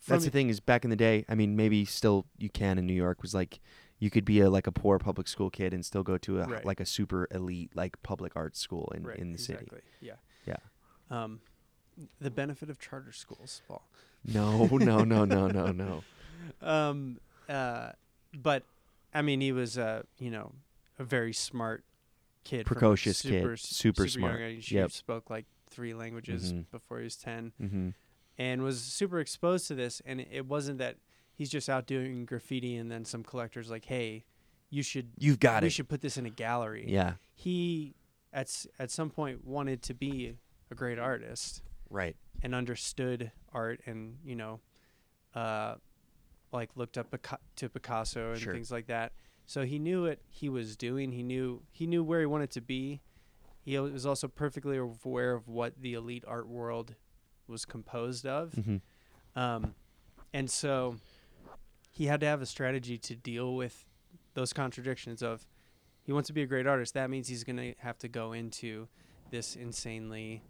that's 0.08 0.26
the 0.26 0.32
thing 0.32 0.50
is 0.50 0.60
back 0.60 0.84
in 0.84 0.90
the 0.90 0.96
day, 0.96 1.24
I 1.30 1.36
mean 1.36 1.56
maybe 1.56 1.86
still 1.86 2.26
you 2.38 2.50
can 2.50 2.78
in 2.78 2.86
New 2.86 2.94
York 2.94 3.22
was 3.22 3.34
like 3.34 3.60
you 4.00 4.10
could 4.10 4.26
be 4.26 4.40
a 4.40 4.50
like 4.50 4.66
a 4.68 4.72
poor 4.72 4.98
public 4.98 5.28
school 5.28 5.50
kid 5.50 5.74
and 5.74 5.86
still 5.86 6.04
go 6.04 6.18
to 6.18 6.42
a 6.42 6.48
Right. 6.48 6.66
like 6.66 6.80
a 6.80 6.86
super 6.86 7.28
elite 7.32 7.72
like 7.76 8.02
public 8.04 8.34
arts 8.36 8.60
school 8.60 8.92
in, 8.96 9.04
right, 9.04 9.18
in 9.20 9.32
the 9.32 9.38
city. 9.38 9.68
Yeah. 10.02 10.14
Yeah. 10.48 10.58
Um, 11.12 11.42
the 12.20 12.32
benefit 12.32 12.70
of 12.70 12.80
charter 12.80 13.12
schools, 13.12 13.62
Paul. 13.68 13.88
No, 14.26 14.66
no, 14.72 15.04
no, 15.04 15.26
no, 15.26 15.48
no, 15.48 15.72
no. 15.72 16.04
Um, 16.62 17.20
uh, 17.48 17.92
but 18.34 18.64
I 19.14 19.22
mean, 19.22 19.42
he 19.42 19.52
was, 19.52 19.78
uh, 19.78 20.02
you 20.18 20.32
know, 20.32 20.54
a 20.98 21.04
very 21.04 21.34
smart 21.34 21.84
kid, 22.44 22.66
Precocious 22.66 23.22
kid, 23.22 23.42
super, 23.42 23.58
super 23.58 24.02
young 24.04 24.10
smart. 24.10 24.42
age. 24.42 24.68
He 24.70 24.76
Yep. 24.76 24.92
spoke 24.92 25.30
like 25.30 25.46
three 25.72 25.94
languages 25.94 26.54
Mhm. 26.54 26.70
before 26.70 26.98
he 27.00 27.06
was 27.06 27.16
ten, 27.16 27.54
Mm-hmm. 27.60 27.90
and 28.38 28.62
was 28.62 28.82
super 28.82 29.20
exposed 29.20 29.68
to 29.70 29.76
this. 29.76 30.02
And 30.06 30.20
it 30.22 30.46
wasn't 30.46 30.78
that 30.78 30.98
he's 31.34 31.50
just 31.50 31.70
out 31.70 31.88
doing 31.88 32.26
graffiti, 32.26 32.76
and 32.76 32.92
then 32.92 33.06
some 33.06 33.24
collectors 33.24 33.70
like, 33.72 33.86
hey, 33.86 34.26
you 34.70 34.84
should 34.84 35.12
You've 35.18 35.40
got 35.40 35.64
we 35.64 35.68
it. 35.68 35.72
should 35.72 35.90
put 35.90 36.02
this 36.02 36.18
in 36.18 36.26
a 36.26 36.30
gallery. 36.30 36.86
Yeah. 36.88 37.16
He 37.34 37.96
at 38.34 38.66
at 38.80 38.92
some 38.92 39.10
point 39.10 39.44
wanted 39.44 39.82
to 39.84 39.94
be 39.94 40.38
a 40.70 40.76
great 40.76 40.98
artist 41.00 41.62
Right. 41.90 42.16
and 42.42 42.56
understood 42.56 43.32
art 43.52 43.82
and 43.86 44.20
you 44.24 44.36
know 44.38 44.62
uh 45.36 45.76
like 46.54 46.70
looked 46.78 46.98
up 46.98 47.12
Pica- 47.12 47.40
to 47.58 47.68
Picasso 47.70 48.32
and 48.32 48.40
Sure. 48.42 48.54
things 48.54 48.72
like 48.72 48.88
that 48.88 49.12
so 49.46 49.66
he 49.66 49.80
knew 49.80 50.04
what 50.08 50.20
he 50.30 50.48
was 50.48 50.78
doing 50.78 51.12
he 51.12 51.24
knew 51.24 51.62
he 51.72 51.86
knew 51.86 52.04
where 52.06 52.22
he 52.22 52.26
wanted 52.26 52.52
to 52.52 52.62
be 52.62 53.02
he 53.64 53.78
was 53.80 54.06
also 54.06 54.28
perfectly 54.28 54.78
aware 54.78 55.34
of 55.34 55.48
what 55.48 55.74
the 55.82 55.94
elite 55.94 56.24
art 56.28 56.48
world 56.48 56.96
was 57.48 57.66
composed 57.66 58.26
of 58.26 58.52
Mm-hmm. 58.54 59.40
um 59.40 59.76
and 60.34 60.50
so 60.50 60.96
he 61.92 62.06
had 62.06 62.20
to 62.22 62.26
have 62.26 62.42
a 62.42 62.46
strategy 62.46 62.98
to 62.98 63.16
deal 63.16 63.56
with 63.56 63.86
those 64.34 64.54
contradictions 64.54 65.22
of 65.22 65.46
he 66.04 66.12
wants 66.14 66.28
to 66.28 66.34
be 66.34 66.42
a 66.42 66.46
great 66.48 66.66
artist 66.68 66.94
that 66.94 67.10
means 67.10 67.28
he's 67.28 67.44
going 67.44 67.58
to 67.58 67.74
have 67.80 67.98
to 68.00 68.08
go 68.08 68.32
into 68.34 68.88
this 69.30 69.56
insanely 69.56 70.42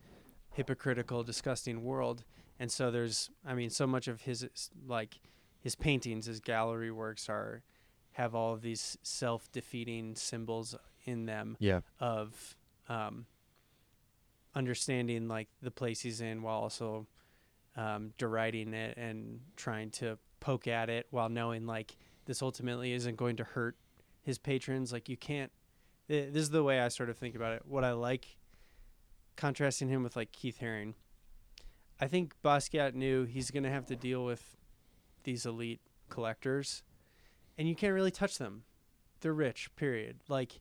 hypocritical 0.53 1.23
disgusting 1.23 1.83
world 1.83 2.23
and 2.59 2.71
so 2.71 2.91
there's 2.91 3.29
i 3.45 3.53
mean 3.53 3.69
so 3.69 3.87
much 3.87 4.07
of 4.07 4.21
his 4.21 4.47
like 4.87 5.19
his 5.59 5.75
paintings 5.75 6.25
his 6.25 6.39
gallery 6.39 6.91
works 6.91 7.27
are 7.29 7.63
have 8.13 8.35
all 8.35 8.53
of 8.53 8.61
these 8.61 8.97
self-defeating 9.03 10.15
symbols 10.15 10.75
in 11.05 11.25
them 11.25 11.55
Yeah. 11.59 11.79
of 11.99 12.55
um, 12.89 13.25
understanding 14.55 15.27
like 15.27 15.47
the 15.61 15.71
place 15.71 16.01
he's 16.01 16.21
in 16.21 16.41
while 16.41 16.59
also 16.59 17.07
um, 17.75 18.13
deriding 18.17 18.73
it 18.73 18.97
and 18.97 19.39
trying 19.55 19.89
to 19.91 20.17
poke 20.39 20.67
at 20.67 20.89
it 20.89 21.07
while 21.11 21.29
knowing 21.29 21.65
like 21.65 21.95
this 22.25 22.41
ultimately 22.41 22.93
isn't 22.93 23.15
going 23.15 23.37
to 23.37 23.43
hurt 23.43 23.75
his 24.21 24.37
patrons. 24.37 24.91
Like 24.91 25.07
you 25.07 25.17
can't 25.17 25.51
th- 26.07 26.33
this 26.33 26.43
is 26.43 26.49
the 26.49 26.63
way 26.63 26.79
i 26.79 26.87
sort 26.87 27.09
of 27.09 27.17
think 27.17 27.35
about 27.35 27.53
it. 27.53 27.63
What 27.65 27.83
i 27.83 27.91
like 27.93 28.37
contrasting 29.35 29.87
him 29.87 30.03
with 30.03 30.15
like 30.15 30.31
keith 30.33 30.59
haring 30.61 30.93
i 31.99 32.05
think 32.05 32.35
basquiat 32.43 32.93
knew 32.93 33.23
he's 33.23 33.49
going 33.49 33.63
to 33.63 33.71
have 33.71 33.85
to 33.85 33.95
deal 33.95 34.23
with 34.25 34.57
these 35.23 35.45
elite 35.45 35.79
collectors 36.09 36.83
and 37.57 37.67
you 37.67 37.75
can't 37.75 37.93
really 37.93 38.11
touch 38.11 38.37
them. 38.37 38.63
They're 39.19 39.33
rich 39.33 39.69
period. 39.75 40.21
Like 40.27 40.59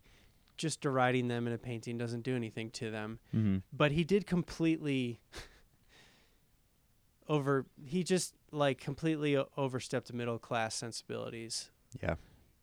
just 0.60 0.80
deriding 0.82 1.26
them 1.28 1.46
in 1.46 1.52
a 1.54 1.58
painting 1.58 1.96
doesn't 1.96 2.20
do 2.22 2.36
anything 2.36 2.70
to 2.70 2.90
them 2.90 3.18
Mm-hmm. 3.34 3.58
but 3.72 3.92
he 3.92 4.04
did 4.04 4.26
completely 4.26 5.18
over 7.28 7.66
he 7.84 8.02
just 8.02 8.34
like 8.52 8.78
completely 8.80 9.36
overstepped 9.56 10.12
middle 10.12 10.38
class 10.38 10.74
sensibilities 10.74 11.70
Yeah. 12.02 12.16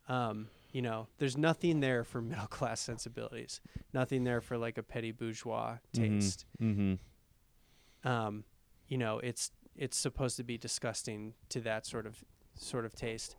um 0.07 0.47
you 0.71 0.81
know 0.81 1.07
there's 1.17 1.37
nothing 1.37 1.79
there 1.79 2.03
for 2.03 2.21
middle 2.31 2.47
class 2.47 2.79
sensibilities 2.81 3.61
nothing 3.93 4.23
there 4.23 4.41
for 4.41 4.57
like 4.57 4.77
a 4.77 4.83
petty 4.83 5.11
bourgeois 5.11 5.77
taste 5.93 6.45
Mm-hmm. 6.61 6.95
um 8.07 8.43
you 8.87 8.97
know 8.97 9.19
it's 9.19 9.51
it's 9.75 9.97
supposed 9.97 10.37
to 10.37 10.43
be 10.43 10.57
disgusting 10.57 11.33
to 11.49 11.61
that 11.61 11.85
sort 11.85 12.05
of 12.05 12.23
sort 12.55 12.85
of 12.85 12.93
taste 12.95 13.35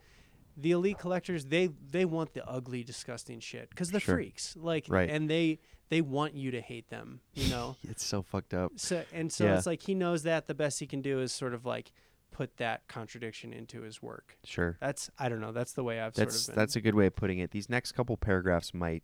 the 0.61 0.73
elite 0.73 0.99
collectors 0.99 1.47
they 1.47 1.69
they 1.91 2.05
want 2.05 2.35
the 2.35 2.45
ugly 2.49 2.83
disgusting 2.83 3.39
shit 3.41 3.71
because 3.71 3.91
they're 3.91 4.01
Sure. 4.01 4.17
freaks 4.17 4.57
like 4.57 4.87
Right. 4.89 5.09
and 5.09 5.31
they 5.31 5.61
they 5.89 6.01
want 6.03 6.35
you 6.35 6.51
to 6.51 6.61
hate 6.61 6.89
them 6.91 7.21
you 7.35 7.49
know 7.55 7.77
It's 7.89 8.05
so 8.05 8.23
fucked 8.23 8.53
up. 8.55 8.73
so 8.77 9.05
and 9.13 9.33
so 9.33 9.45
Yeah. 9.45 9.57
it's 9.57 9.67
like 9.67 9.83
he 9.83 9.95
knows 9.95 10.25
that 10.25 10.47
the 10.47 10.55
best 10.55 10.81
he 10.81 10.87
can 10.87 11.01
do 11.01 11.21
is 11.21 11.33
sort 11.33 11.55
of 11.55 11.65
like 11.65 11.93
put 12.31 12.57
that 12.59 12.87
contradiction 12.89 13.53
into 13.53 13.81
his 13.83 14.03
work. 14.03 14.37
Sure. 14.45 14.77
That's 14.81 15.11
I 15.19 15.29
don't 15.29 15.41
know. 15.41 15.53
That's 15.53 15.73
the 15.73 15.83
way 15.85 16.01
I've 16.01 16.15
That's 16.15 16.35
sort 16.37 16.49
of 16.51 16.55
been. 16.55 16.61
that's 16.63 16.77
a 16.77 16.81
good 16.81 16.95
way 16.95 17.07
of 17.07 17.17
putting 17.17 17.39
it. 17.39 17.53
These 17.53 17.69
next 17.71 17.93
couple 17.93 18.17
paragraphs 18.17 18.75
might 18.75 19.03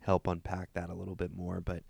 help 0.00 0.26
unpack 0.26 0.72
that 0.74 0.90
a 0.90 0.94
little 0.94 1.14
bit 1.16 1.32
more, 1.32 1.60
but 1.60 1.84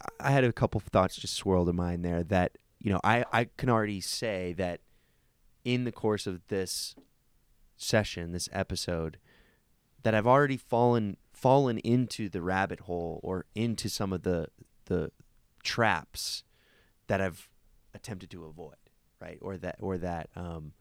I- 0.00 0.28
I 0.28 0.30
had 0.30 0.44
a 0.44 0.52
couple 0.52 0.80
thoughts 0.80 1.16
just 1.16 1.34
swirled 1.34 1.68
in 1.68 1.76
mind 1.76 2.04
there 2.04 2.22
that 2.24 2.56
you 2.78 2.90
know 2.92 3.00
I 3.02 3.24
I 3.32 3.44
can 3.56 3.68
already 3.68 4.00
say 4.00 4.52
that 4.54 4.80
in 5.64 5.84
the 5.84 5.92
course 5.92 6.26
of 6.26 6.46
this 6.48 6.94
session, 7.80 8.32
this 8.32 8.48
episode, 8.52 9.18
that 10.02 10.14
I've 10.14 10.26
already 10.26 10.56
fallen 10.56 11.16
fallen 11.32 11.78
into 11.78 12.28
the 12.28 12.42
rabbit 12.42 12.80
hole 12.80 13.18
or 13.22 13.46
into 13.54 13.88
some 13.88 14.12
of 14.12 14.22
the 14.22 14.48
the 14.86 15.10
traps 15.62 16.44
that 17.06 17.20
I've 17.20 17.48
attempted 17.94 18.30
to 18.30 18.44
avoid, 18.44 18.76
right? 19.20 19.38
Or 19.40 19.56
that 19.56 19.76
or 19.80 19.96
that 19.98 20.28
um 20.36 20.72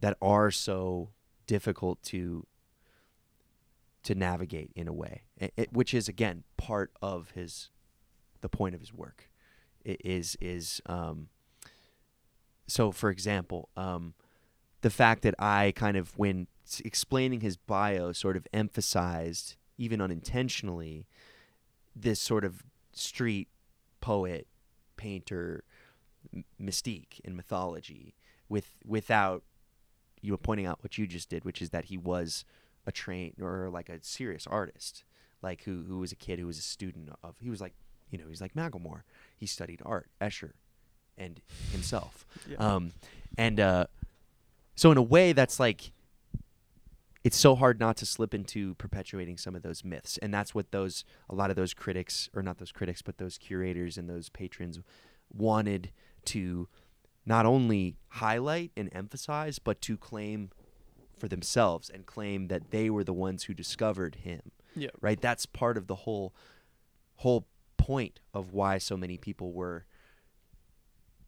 that 0.00 0.16
are 0.20 0.50
so 0.50 1.10
difficult 1.46 2.02
to 2.04 2.46
to 4.02 4.14
navigate 4.14 4.70
in 4.74 4.86
a 4.88 4.92
way, 4.92 5.22
i- 5.40 5.50
it, 5.56 5.72
which 5.72 5.94
is 5.94 6.08
again 6.08 6.44
part 6.56 6.92
of 7.00 7.30
his 7.30 7.70
the 8.40 8.48
point 8.48 8.74
of 8.74 8.80
his 8.80 8.92
work. 8.92 9.30
It 9.84 10.00
is 10.04 10.36
is 10.40 10.80
um, 10.86 11.28
so 12.66 12.90
for 12.92 13.10
example, 13.10 13.68
um, 13.76 14.14
the 14.84 14.90
fact 14.90 15.22
that 15.22 15.34
I 15.38 15.72
kind 15.74 15.96
of 15.96 16.12
when 16.18 16.46
explaining 16.84 17.40
his 17.40 17.56
bio 17.56 18.12
sort 18.12 18.36
of 18.36 18.46
emphasized 18.52 19.56
even 19.78 19.98
unintentionally 20.00 21.06
this 21.96 22.20
sort 22.20 22.44
of 22.44 22.62
street 22.92 23.48
poet 24.02 24.46
painter 24.96 25.64
m- 26.34 26.44
mystique 26.60 27.18
in 27.24 27.34
mythology 27.34 28.14
with 28.48 28.66
without 28.86 29.42
you 30.20 30.30
know 30.32 30.36
pointing 30.36 30.66
out 30.66 30.78
what 30.82 30.98
you 30.98 31.06
just 31.06 31.28
did 31.30 31.44
which 31.44 31.62
is 31.62 31.70
that 31.70 31.86
he 31.86 31.96
was 31.96 32.44
a 32.86 32.92
trained 32.92 33.34
or 33.40 33.70
like 33.70 33.88
a 33.88 33.98
serious 34.02 34.46
artist 34.46 35.04
like 35.42 35.62
who 35.64 35.84
who 35.88 35.98
was 35.98 36.12
a 36.12 36.16
kid 36.16 36.38
who 36.38 36.46
was 36.46 36.58
a 36.58 36.62
student 36.62 37.08
of 37.22 37.34
he 37.40 37.48
was 37.48 37.60
like 37.60 37.72
you 38.10 38.18
know 38.18 38.24
he's 38.28 38.40
like 38.42 38.54
Macklemore 38.54 39.02
he 39.36 39.46
studied 39.46 39.80
art 39.86 40.08
Escher 40.20 40.52
and 41.16 41.40
himself 41.72 42.26
Yeah. 42.48 42.58
um 42.58 42.92
and 43.38 43.58
uh 43.60 43.86
so 44.74 44.90
in 44.90 44.98
a 44.98 45.02
way 45.02 45.32
that's 45.32 45.60
like 45.60 45.92
it's 47.24 47.38
so 47.38 47.54
hard 47.54 47.80
not 47.80 47.96
to 47.96 48.06
slip 48.06 48.34
into 48.34 48.74
perpetuating 48.74 49.38
some 49.38 49.56
of 49.56 49.62
those 49.62 49.82
myths. 49.82 50.18
And 50.18 50.32
that's 50.32 50.54
what 50.54 50.70
those 50.72 51.04
a 51.30 51.34
lot 51.34 51.50
of 51.50 51.56
those 51.56 51.72
critics 51.72 52.28
or 52.34 52.42
not 52.42 52.58
those 52.58 52.72
critics 52.72 53.00
but 53.00 53.18
those 53.18 53.38
curators 53.38 53.96
and 53.96 54.08
those 54.08 54.28
patrons 54.28 54.78
wanted 55.32 55.90
to 56.26 56.68
not 57.24 57.46
only 57.46 57.96
highlight 58.08 58.70
and 58.76 58.90
emphasize 58.92 59.58
but 59.58 59.80
to 59.80 59.96
claim 59.96 60.50
for 61.18 61.28
themselves 61.28 61.88
and 61.88 62.04
claim 62.04 62.48
that 62.48 62.70
they 62.70 62.90
were 62.90 63.04
the 63.04 63.12
ones 63.14 63.44
who 63.44 63.54
discovered 63.54 64.16
him. 64.16 64.52
Yeah. 64.76 64.90
right? 65.00 65.20
That's 65.20 65.46
part 65.46 65.78
of 65.78 65.86
the 65.86 65.94
whole 65.94 66.34
whole 67.16 67.46
point 67.78 68.20
of 68.34 68.52
why 68.52 68.78
so 68.78 68.96
many 68.96 69.16
people 69.16 69.52
were 69.52 69.86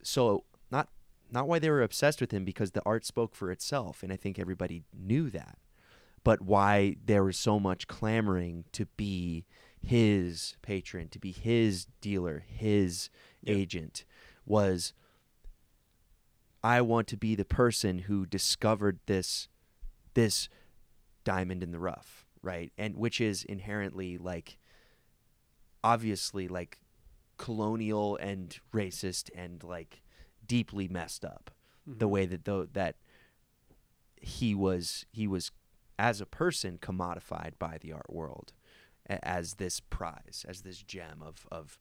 so 0.02 0.44
not 0.70 0.88
not 1.30 1.48
why 1.48 1.58
they 1.58 1.70
were 1.70 1.82
obsessed 1.82 2.20
with 2.20 2.30
him 2.30 2.44
because 2.44 2.70
the 2.72 2.82
art 2.86 3.04
spoke 3.04 3.34
for 3.34 3.50
itself 3.50 4.02
and 4.02 4.12
i 4.12 4.16
think 4.16 4.38
everybody 4.38 4.82
knew 4.96 5.28
that 5.30 5.58
but 6.24 6.40
why 6.42 6.96
there 7.04 7.22
was 7.24 7.36
so 7.36 7.58
much 7.60 7.86
clamoring 7.86 8.64
to 8.72 8.86
be 8.96 9.44
his 9.82 10.56
patron 10.62 11.08
to 11.08 11.18
be 11.18 11.32
his 11.32 11.86
dealer 12.00 12.44
his 12.48 13.10
Yep. 13.42 13.56
agent 13.56 14.04
was 14.44 14.92
i 16.64 16.80
want 16.80 17.06
to 17.08 17.16
be 17.16 17.34
the 17.34 17.44
person 17.44 18.00
who 18.00 18.26
discovered 18.26 18.98
this 19.06 19.48
this 20.14 20.48
diamond 21.24 21.62
in 21.62 21.70
the 21.72 21.78
rough 21.78 22.26
right 22.42 22.72
and 22.78 22.96
which 22.96 23.20
is 23.20 23.44
inherently 23.44 24.16
like 24.18 24.58
obviously 25.84 26.48
like 26.48 26.78
colonial 27.36 28.16
and 28.16 28.58
racist 28.72 29.30
and 29.36 29.62
like 29.62 30.02
deeply 30.46 30.88
messed 30.88 31.24
up 31.24 31.50
the 31.86 32.06
Mhm. 32.06 32.10
way 32.10 32.26
that 32.26 32.44
though 32.44 32.64
that 32.66 32.96
he 34.20 34.54
was 34.54 35.06
he 35.12 35.26
was 35.26 35.50
as 35.98 36.20
a 36.20 36.26
person 36.26 36.78
commodified 36.78 37.52
by 37.58 37.78
the 37.78 37.92
art 37.92 38.10
world 38.10 38.52
a- 39.08 39.22
as 39.26 39.54
this 39.54 39.80
prize 39.80 40.44
as 40.48 40.62
this 40.62 40.82
gem 40.82 41.22
of 41.22 41.46
of 41.50 41.78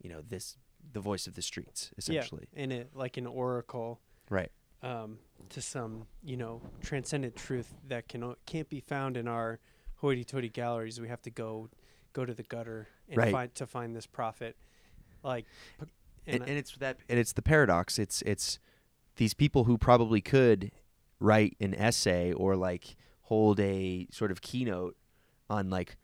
you 0.00 0.08
know 0.08 0.20
this 0.22 0.56
the 0.92 1.00
voice 1.00 1.26
of 1.26 1.34
the 1.34 1.42
streets 1.42 1.90
essentially 1.98 2.46
Yeah. 2.52 2.62
In 2.62 2.72
it 2.72 2.94
like 2.94 3.16
an 3.16 3.26
oracle 3.26 4.00
right 4.30 4.52
um, 4.80 5.18
to 5.50 5.60
some 5.60 6.06
you 6.22 6.36
know 6.36 6.62
transcendent 6.80 7.34
truth 7.36 7.74
that 7.88 8.08
can 8.08 8.22
o- 8.22 8.36
can't 8.46 8.68
be 8.68 8.80
found 8.80 9.16
in 9.16 9.26
our 9.26 9.58
hoity-toity 9.96 10.48
galleries. 10.50 11.00
We 11.00 11.08
have 11.08 11.20
to 11.22 11.30
go 11.30 11.68
go 12.12 12.24
to 12.24 12.32
the 12.32 12.44
gutter 12.44 12.86
and 13.08 13.16
Right. 13.16 13.32
find 13.32 13.54
to 13.56 13.66
find 13.66 13.96
this 13.96 14.06
prophet. 14.06 14.56
Like, 15.24 15.46
and, 16.28 16.42
and, 16.42 16.50
and 16.50 16.58
it's 16.58 16.76
that 16.76 16.98
and 17.08 17.18
it's 17.18 17.32
the 17.32 17.42
paradox. 17.42 17.98
It's 17.98 18.22
it's 18.22 18.58
these 19.16 19.34
people 19.34 19.64
who 19.64 19.78
probably 19.78 20.20
could 20.20 20.70
write 21.20 21.56
an 21.60 21.74
essay 21.74 22.32
or 22.32 22.56
like 22.56 22.96
hold 23.22 23.58
a 23.60 24.06
sort 24.10 24.30
of 24.30 24.40
keynote 24.40 24.96
on 25.50 25.70
like 25.70 25.96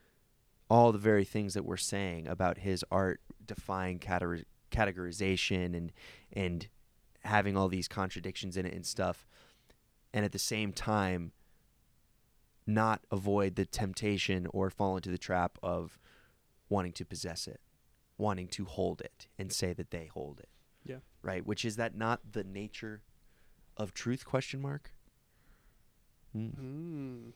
all 0.68 0.92
the 0.92 0.98
very 0.98 1.24
things 1.24 1.54
that 1.54 1.64
we're 1.64 1.76
saying 1.76 2.26
about 2.26 2.58
his 2.58 2.84
art 2.90 3.20
defying 3.44 3.98
categor- 3.98 4.44
categorization 4.70 5.76
and 5.76 5.92
and 6.32 6.68
having 7.24 7.56
all 7.56 7.68
these 7.68 7.88
contradictions 7.88 8.56
in 8.56 8.66
it 8.66 8.74
and 8.74 8.84
stuff 8.84 9.26
and 10.12 10.24
at 10.24 10.32
the 10.32 10.38
same 10.38 10.72
time 10.72 11.32
not 12.66 13.00
avoid 13.10 13.56
the 13.56 13.64
temptation 13.64 14.46
or 14.52 14.70
fall 14.70 14.96
into 14.96 15.10
the 15.10 15.18
trap 15.18 15.58
of 15.62 15.98
wanting 16.68 16.92
to 16.92 17.04
possess 17.04 17.46
it 17.46 17.60
wanting 18.18 18.48
to 18.48 18.64
hold 18.64 19.00
it 19.00 19.26
and 19.38 19.52
say 19.52 19.72
that 19.72 19.90
they 19.90 20.06
hold 20.06 20.38
it 20.40 20.48
Yeah. 20.84 20.98
right 21.22 21.44
which 21.46 21.64
is 21.64 21.76
that 21.76 21.96
not 21.96 22.20
the 22.32 22.44
nature 22.44 23.02
of 23.76 23.92
truth 23.94 24.24
question 24.24 24.60
mark 24.60 24.92
Mm. 26.36 26.56
Mm. 26.58 27.32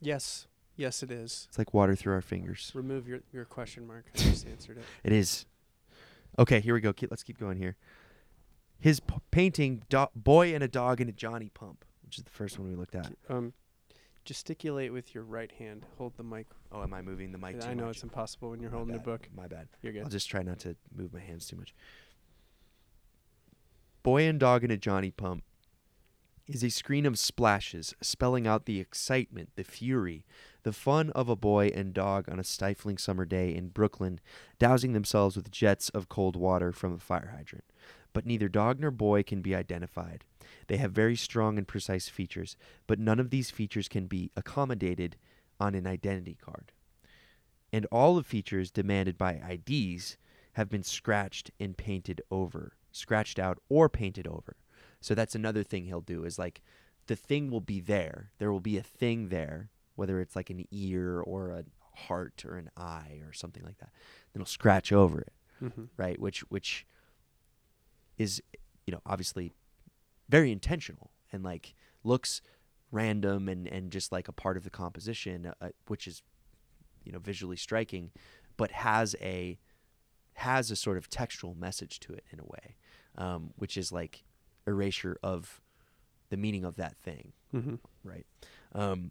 Yes. 0.00 0.46
Yes, 0.76 1.02
it 1.02 1.10
is. 1.10 1.46
it's 1.48 1.56
like 1.56 1.72
water 1.72 1.94
through 1.94 2.12
our 2.14 2.20
fingers 2.20 2.70
Remove 2.74 3.06
your, 3.08 3.20
your 3.32 3.44
question 3.44 3.86
mark. 3.86 4.06
I 4.14 4.18
just 4.18 4.46
answered 4.46 4.76
it. 4.78 4.84
It 5.04 5.12
is. 5.12 5.46
Okay, 6.38 6.60
here 6.60 6.74
we 6.74 6.80
go. 6.80 6.92
Ke- 6.92 7.06
Let's 7.10 7.22
keep 7.22 7.38
going 7.38 7.56
here. 7.58 7.76
His 8.80 8.98
p- 9.00 9.14
painting, 9.30 9.84
Do- 9.88 10.08
Boy 10.16 10.52
and 10.54 10.64
a 10.64 10.68
Dog 10.68 11.00
and 11.00 11.08
a 11.08 11.12
Johnny 11.12 11.48
Pump, 11.48 11.84
which 12.04 12.18
is 12.18 12.24
the 12.24 12.30
first 12.30 12.58
one 12.58 12.68
we 12.68 12.74
looked 12.74 12.96
at. 12.96 13.12
Um, 13.28 13.52
gesticulate 14.24 14.92
with 14.92 15.14
your 15.14 15.24
right 15.24 15.52
hand. 15.52 15.84
Hold 15.98 16.16
the 16.16 16.22
mic. 16.22 16.46
Oh, 16.72 16.82
am 16.82 16.94
I 16.94 17.02
moving 17.02 17.32
the 17.32 17.38
mic 17.38 17.60
too 17.60 17.66
I 17.66 17.74
know 17.74 17.86
much? 17.86 17.96
it's 17.96 18.02
impossible 18.02 18.50
when 18.50 18.60
you're 18.60 18.70
My 18.70 18.76
holding 18.78 18.96
a 18.96 19.00
book. 19.00 19.28
My 19.34 19.46
bad. 19.46 19.68
You're 19.82 19.92
good. 19.92 20.04
I'll 20.04 20.08
just 20.10 20.28
try 20.30 20.42
not 20.42 20.58
to 20.60 20.76
move 20.94 21.12
my 21.12 21.20
hands 21.20 21.46
too 21.46 21.56
much. 21.56 21.74
Boy 24.02 24.22
and 24.24 24.38
Dog 24.38 24.64
in 24.64 24.70
a 24.70 24.76
Johnny 24.76 25.10
Pump 25.10 25.44
is 26.46 26.62
a 26.62 26.68
screen 26.68 27.06
of 27.06 27.18
splashes 27.18 27.94
spelling 28.02 28.46
out 28.46 28.66
the 28.66 28.78
excitement, 28.78 29.50
the 29.56 29.64
fury, 29.64 30.26
the 30.62 30.72
fun 30.72 31.10
of 31.10 31.28
a 31.28 31.36
boy 31.36 31.68
and 31.74 31.94
dog 31.94 32.28
on 32.28 32.38
a 32.38 32.44
stifling 32.44 32.98
summer 32.98 33.24
day 33.24 33.54
in 33.54 33.68
Brooklyn, 33.68 34.20
dousing 34.58 34.92
themselves 34.92 35.36
with 35.36 35.50
jets 35.50 35.88
of 35.90 36.10
cold 36.10 36.36
water 36.36 36.70
from 36.70 36.92
a 36.92 36.98
fire 36.98 37.32
hydrant. 37.34 37.64
But 38.12 38.26
neither 38.26 38.48
dog 38.48 38.78
nor 38.78 38.90
boy 38.90 39.22
can 39.22 39.40
be 39.40 39.54
identified. 39.54 40.24
They 40.68 40.76
have 40.78 40.92
very 40.92 41.16
strong 41.16 41.58
and 41.58 41.66
precise 41.68 42.08
features, 42.08 42.56
but 42.86 42.98
none 42.98 43.20
of 43.20 43.30
these 43.30 43.50
features 43.50 43.88
can 43.88 44.06
be 44.06 44.30
accommodated 44.36 45.16
on 45.60 45.74
an 45.74 45.86
identity 45.86 46.36
card. 46.40 46.72
And 47.72 47.86
all 47.92 48.14
the 48.14 48.22
features 48.22 48.70
demanded 48.70 49.18
by 49.18 49.34
IDs 49.34 50.16
have 50.52 50.68
been 50.68 50.82
scratched 50.84 51.50
and 51.58 51.76
painted 51.76 52.22
over, 52.30 52.74
scratched 52.92 53.38
out 53.38 53.58
or 53.68 53.88
painted 53.88 54.26
over. 54.26 54.56
So 55.00 55.14
that's 55.14 55.34
another 55.34 55.62
thing 55.64 55.84
he'll 55.84 56.00
do 56.00 56.24
is 56.24 56.38
like 56.38 56.62
the 57.06 57.16
thing 57.16 57.50
will 57.50 57.60
be 57.60 57.80
there. 57.80 58.30
There 58.38 58.52
will 58.52 58.60
be 58.60 58.78
a 58.78 58.82
thing 58.82 59.28
there, 59.28 59.70
whether 59.96 60.20
it's 60.20 60.36
like 60.36 60.50
an 60.50 60.64
ear 60.70 61.20
or 61.20 61.50
a 61.50 61.64
heart 62.06 62.44
or 62.46 62.56
an 62.56 62.70
eye 62.76 63.20
or 63.26 63.32
something 63.32 63.62
like 63.64 63.78
that. 63.78 63.90
Then 64.32 64.40
he'll 64.40 64.46
scratch 64.46 64.92
over 64.92 65.20
it, 65.20 65.32
Mm-hmm. 65.62 65.84
right? 65.96 66.18
Which 66.20 66.40
which 66.50 66.86
is 68.18 68.42
you 68.86 68.92
know 68.92 69.00
obviously 69.06 69.52
very 70.28 70.50
intentional 70.52 71.10
and 71.32 71.42
like 71.42 71.74
looks 72.02 72.40
random 72.90 73.48
and 73.48 73.66
and 73.66 73.90
just 73.90 74.12
like 74.12 74.28
a 74.28 74.32
part 74.32 74.56
of 74.56 74.64
the 74.64 74.70
composition, 74.70 75.52
uh, 75.60 75.68
which 75.88 76.06
is 76.06 76.22
you 77.04 77.12
know 77.12 77.18
visually 77.18 77.56
striking, 77.56 78.10
but 78.56 78.70
has 78.70 79.14
a 79.20 79.58
has 80.34 80.70
a 80.70 80.76
sort 80.76 80.96
of 80.96 81.08
textual 81.08 81.54
message 81.54 82.00
to 82.00 82.12
it 82.12 82.24
in 82.32 82.40
a 82.40 82.44
way, 82.44 82.76
um, 83.16 83.50
which 83.56 83.76
is 83.76 83.92
like 83.92 84.24
erasure 84.66 85.16
of 85.22 85.60
the 86.30 86.36
meaning 86.36 86.64
of 86.64 86.76
that 86.76 86.96
thing, 86.96 87.32
Mm-hmm. 87.54 87.74
right? 88.02 88.26
Um, 88.74 89.10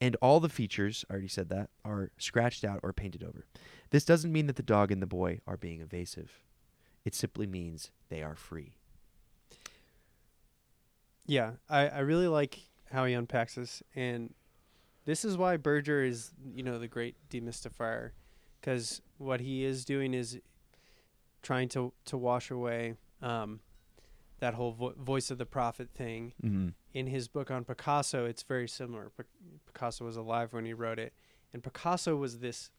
and 0.00 0.16
all 0.20 0.40
the 0.40 0.48
features, 0.48 1.04
I 1.08 1.12
already 1.14 1.28
said 1.28 1.48
that, 1.50 1.70
are 1.84 2.10
scratched 2.18 2.64
out 2.64 2.80
or 2.82 2.92
painted 2.92 3.22
over. 3.22 3.46
This 3.90 4.04
doesn't 4.04 4.32
mean 4.32 4.46
that 4.48 4.56
the 4.56 4.62
dog 4.62 4.90
and 4.90 5.00
the 5.00 5.06
boy 5.06 5.40
are 5.46 5.56
being 5.56 5.80
evasive. 5.80 6.40
It 7.04 7.14
simply 7.14 7.46
means 7.46 7.90
they 8.08 8.22
are 8.22 8.34
free. 8.34 8.74
Yeah, 11.26 11.52
I, 11.68 11.88
I 11.88 11.98
really 12.00 12.28
like 12.28 12.58
how 12.90 13.04
he 13.04 13.14
unpacks 13.14 13.54
this, 13.54 13.82
and 13.94 14.34
this 15.04 15.24
is 15.24 15.36
why 15.36 15.56
Berger 15.56 16.02
is 16.04 16.32
you 16.54 16.62
know 16.62 16.78
the 16.78 16.88
great 16.88 17.16
demystifier, 17.30 18.10
because 18.60 19.00
what 19.18 19.40
he 19.40 19.64
is 19.64 19.84
doing 19.84 20.14
is 20.14 20.38
trying 21.42 21.68
to 21.70 21.92
to 22.06 22.16
wash 22.18 22.50
away 22.50 22.94
um, 23.20 23.60
that 24.40 24.54
whole 24.54 24.72
vo- 24.72 24.94
voice 24.98 25.30
of 25.30 25.38
the 25.38 25.46
prophet 25.46 25.88
thing. 25.94 26.32
Mm-hmm. 26.42 26.68
In 26.94 27.06
his 27.06 27.28
book 27.28 27.50
on 27.50 27.64
Picasso, 27.64 28.26
it's 28.26 28.42
very 28.42 28.68
similar. 28.68 29.10
Pic- 29.16 29.26
Picasso 29.66 30.04
was 30.04 30.16
alive 30.16 30.52
when 30.52 30.64
he 30.66 30.74
wrote 30.74 30.98
it, 30.98 31.12
and 31.52 31.62
Picasso 31.62 32.16
was 32.16 32.40
this 32.40 32.70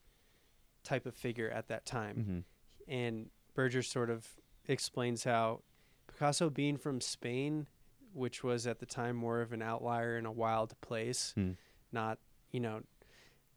type 0.84 1.06
of 1.06 1.16
figure 1.16 1.50
at 1.50 1.70
that 1.70 1.86
time 1.86 2.18
Mm-hmm. 2.18 2.91
and 2.94 3.30
Berger 3.56 3.82
sort 3.82 4.10
of 4.10 4.28
explains 4.68 5.24
how 5.24 5.62
Picasso 6.08 6.50
being 6.50 6.76
from 6.78 7.00
Spain, 7.00 7.68
which 8.14 8.43
was 8.43 8.66
at 8.68 8.80
the 8.80 8.86
time 8.86 9.16
more 9.16 9.41
of 9.41 9.51
an 9.51 9.61
outlier 9.61 10.18
in 10.18 10.26
a 10.26 10.32
wild 10.32 10.80
place, 10.82 11.34
Hmm. 11.36 11.51
not 11.91 12.20
you 12.51 12.59
know, 12.59 12.84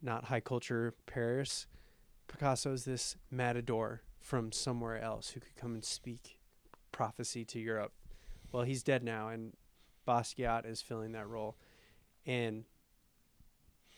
not 0.01 0.25
high 0.25 0.41
culture 0.41 0.95
Paris. 1.07 1.67
Picasso's 2.29 2.85
this 2.85 3.17
matador 3.31 4.03
from 4.21 4.51
somewhere 4.51 4.99
else 5.01 5.31
who 5.31 5.41
could 5.41 5.55
come 5.55 5.75
and 5.75 5.85
speak 5.85 6.39
prophecy 6.93 7.45
to 7.45 7.61
Europe. 7.61 7.93
Well, 8.51 8.63
he's 8.65 8.83
dead 8.83 9.05
now, 9.05 9.29
and 9.29 9.55
Basquiat 10.09 10.65
is 10.67 10.81
filling 10.81 11.13
that 11.13 11.29
role. 11.29 11.57
And 12.25 12.65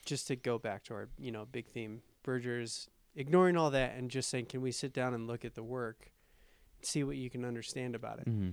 just 0.04 0.26
to 0.28 0.36
go 0.36 0.58
back 0.58 0.82
to 0.84 0.94
our 0.94 1.08
you 1.18 1.30
know 1.30 1.46
big 1.46 1.66
theme, 1.68 2.02
Berger's 2.22 2.88
ignoring 3.14 3.56
all 3.56 3.70
that 3.70 3.94
and 3.96 4.10
just 4.10 4.28
saying, 4.28 4.46
can 4.46 4.60
we 4.60 4.72
sit 4.72 4.92
down 4.92 5.14
and 5.14 5.26
look 5.26 5.44
at 5.44 5.54
the 5.54 5.62
work, 5.62 6.10
see 6.82 7.02
what 7.04 7.16
you 7.16 7.28
can 7.30 7.44
understand 7.44 7.94
about 7.94 8.18
it. 8.20 8.28
Mm-hmm. 8.28 8.50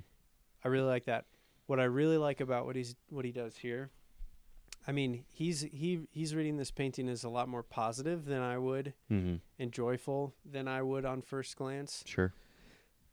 I 0.64 0.68
really 0.68 0.88
like 0.88 1.06
that. 1.06 1.26
What 1.68 1.80
I 1.80 1.86
really 1.86 2.18
like 2.18 2.42
about 2.42 2.66
what 2.66 2.76
he's 2.76 2.96
what 3.10 3.26
he 3.26 3.32
does 3.32 3.58
here, 3.58 3.90
I 4.88 4.92
mean, 4.92 5.26
he's 5.32 5.62
he 5.62 6.02
he's 6.12 6.36
reading 6.36 6.58
this 6.58 6.72
painting 6.72 7.10
as 7.10 7.24
a 7.24 7.30
lot 7.30 7.48
more 7.50 7.64
positive 7.64 8.26
than 8.26 8.42
I 8.42 8.58
would 8.58 8.94
Mm-hmm. 9.12 9.36
and 9.60 9.72
joyful 9.72 10.34
than 10.46 10.68
I 10.68 10.82
would 10.82 11.06
on 11.06 11.22
first 11.22 11.56
glance. 11.56 12.04
Sure. 12.06 12.34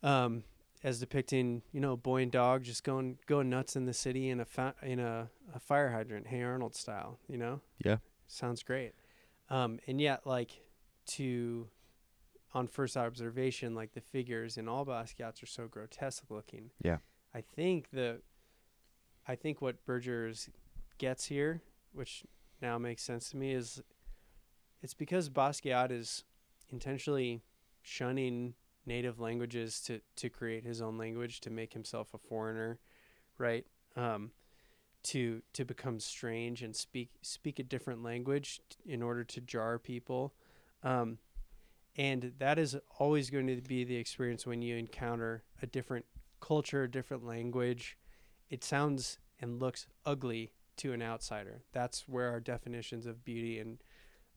Um, 0.01 0.43
as 0.83 0.99
depicting, 0.99 1.61
you 1.71 1.79
know, 1.79 1.95
boy 1.95 2.23
and 2.23 2.31
dog 2.31 2.63
just 2.63 2.83
going 2.83 3.17
going 3.25 3.49
nuts 3.49 3.75
in 3.75 3.85
the 3.85 3.93
city 3.93 4.29
in 4.29 4.39
a 4.39 4.45
fa- 4.45 4.75
in 4.83 4.99
a, 4.99 5.29
a 5.55 5.59
fire 5.59 5.89
hydrant, 5.89 6.27
Hey 6.27 6.43
Arnold 6.43 6.75
style. 6.75 7.19
You 7.27 7.37
know, 7.37 7.61
Yeah. 7.83 7.97
sounds 8.27 8.63
great. 8.63 8.93
Um, 9.49 9.79
and 9.87 9.99
yet, 10.01 10.27
like 10.27 10.51
to 11.07 11.67
on 12.53 12.67
first 12.67 12.97
observation, 12.97 13.73
like 13.73 13.93
the 13.93 14.01
figures 14.01 14.57
in 14.57 14.67
all 14.67 14.85
Basquiat's 14.85 15.41
are 15.41 15.47
so 15.47 15.67
grotesque 15.67 16.25
looking. 16.29 16.69
Yeah. 16.83 16.97
I 17.33 17.41
think 17.41 17.89
the, 17.91 18.21
I 19.27 19.35
think 19.35 19.61
what 19.61 19.85
Berger's 19.85 20.49
gets 20.97 21.25
here, 21.25 21.61
which 21.93 22.23
now 22.61 22.77
makes 22.77 23.03
sense 23.03 23.29
to 23.29 23.37
me, 23.37 23.53
is 23.53 23.81
it's 24.81 24.93
because 24.93 25.29
Basquiat 25.29 25.91
is 25.91 26.23
intentionally 26.69 27.41
shunning 27.81 28.53
native 28.85 29.19
languages 29.19 29.79
to 29.81 30.01
to 30.17 30.29
create 30.29 30.65
his 30.65 30.81
own 30.81 30.97
language 30.97 31.39
to 31.41 31.49
make 31.49 31.73
himself 31.73 32.13
a 32.13 32.17
foreigner, 32.17 32.79
right? 33.37 33.65
Um, 33.95 34.31
to 35.03 35.41
to 35.53 35.65
become 35.65 35.99
strange 35.99 36.63
and 36.63 36.75
speak 36.75 37.09
speak 37.21 37.59
a 37.59 37.63
different 37.63 38.03
language 38.03 38.61
in 38.85 39.01
order 39.01 39.23
to 39.23 39.41
jar 39.41 39.79
people, 39.79 40.33
um, 40.83 41.17
and 41.97 42.33
that 42.39 42.57
is 42.57 42.75
always 42.99 43.29
going 43.29 43.47
to 43.47 43.61
be 43.61 43.83
the 43.83 43.95
experience 43.95 44.45
when 44.45 44.61
you 44.61 44.75
encounter 44.75 45.43
a 45.61 45.65
different 45.65 46.05
culture, 46.41 46.83
a 46.83 46.91
different 46.91 47.25
language. 47.25 47.97
It 48.53 48.63
sounds 48.63 49.17
and 49.39 49.59
looks 49.59 49.87
ugly 50.05 50.51
to 50.77 50.93
an 50.93 51.01
outsider. 51.01 51.63
That's 51.71 52.07
where 52.07 52.29
our 52.29 52.39
definitions 52.39 53.07
of 53.07 53.25
beauty 53.25 53.57
and 53.57 53.79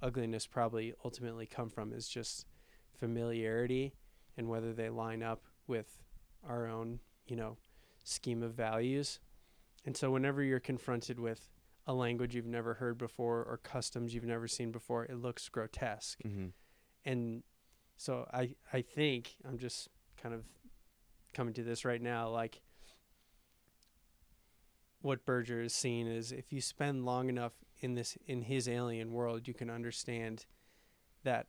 ugliness 0.00 0.46
probably 0.46 0.94
ultimately 1.04 1.44
come 1.44 1.68
from 1.68 1.92
is 1.92 2.08
just 2.08 2.46
familiarity 2.98 3.92
and 4.38 4.48
whether 4.48 4.72
they 4.72 4.88
line 4.88 5.22
up 5.22 5.42
with 5.66 6.02
our 6.48 6.66
own, 6.66 7.00
you 7.26 7.36
know, 7.36 7.58
scheme 8.04 8.42
of 8.42 8.54
values. 8.54 9.20
And 9.84 9.94
so 9.94 10.10
whenever 10.10 10.42
you're 10.42 10.60
confronted 10.60 11.20
with 11.20 11.50
a 11.86 11.92
language 11.92 12.34
you've 12.34 12.46
never 12.46 12.72
heard 12.72 12.96
before 12.96 13.44
or 13.44 13.60
customs 13.62 14.14
you've 14.14 14.24
never 14.24 14.48
seen 14.48 14.72
before, 14.72 15.04
it 15.04 15.20
looks 15.20 15.46
grotesque. 15.50 16.20
Mm-hmm. 16.26 16.46
And 17.04 17.42
so 17.98 18.26
I 18.32 18.54
I 18.72 18.80
think 18.80 19.36
I'm 19.46 19.58
just 19.58 19.90
kind 20.16 20.34
of 20.34 20.42
coming 21.34 21.52
to 21.52 21.62
this 21.62 21.84
right 21.84 22.00
now 22.00 22.30
like 22.30 22.62
what 25.03 25.24
Berger 25.24 25.61
is 25.62 25.74
seeing 25.74 26.07
is 26.07 26.32
if 26.32 26.53
you 26.53 26.61
spend 26.61 27.05
long 27.05 27.28
enough 27.28 27.53
in 27.80 27.94
this 27.94 28.16
in 28.26 28.42
his 28.42 28.68
alien 28.68 29.12
world, 29.12 29.47
you 29.47 29.55
can 29.55 29.70
understand 29.70 30.47
that 31.24 31.47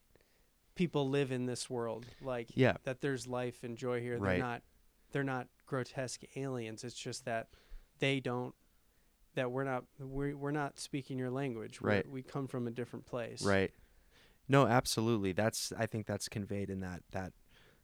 people 0.76 1.10
live 1.10 1.32
in 1.32 1.46
this 1.46 1.70
world 1.70 2.06
like 2.22 2.50
Yeah. 2.54 2.78
that 2.84 3.02
there's 3.02 3.26
life 3.28 3.64
and 3.64 3.78
joy 3.78 4.02
here. 4.02 4.18
Right. 4.18 4.34
They're 4.34 4.40
not 4.48 4.62
they're 5.12 5.24
not 5.24 5.48
grotesque 5.66 6.22
aliens. 6.36 6.84
It's 6.84 6.96
just 7.00 7.26
that 7.26 7.48
they 8.00 8.20
don't 8.20 8.54
that 9.36 9.52
we're 9.52 9.64
not 9.64 9.86
we're, 10.00 10.36
we're 10.36 10.52
not 10.52 10.80
speaking 10.80 11.18
your 11.18 11.32
language. 11.32 11.82
We're- 11.82 11.98
Right. 11.98 12.10
We 12.10 12.22
come 12.24 12.48
from 12.48 12.68
a 12.68 12.72
different 12.72 13.06
place. 13.06 13.44
Right. 13.44 13.72
No, 14.48 14.68
absolutely. 14.68 15.32
That's 15.32 15.72
I 15.78 15.86
think 15.88 16.06
that's 16.06 16.28
conveyed 16.30 16.70
in 16.70 16.82
that 16.82 17.04
that 17.12 17.34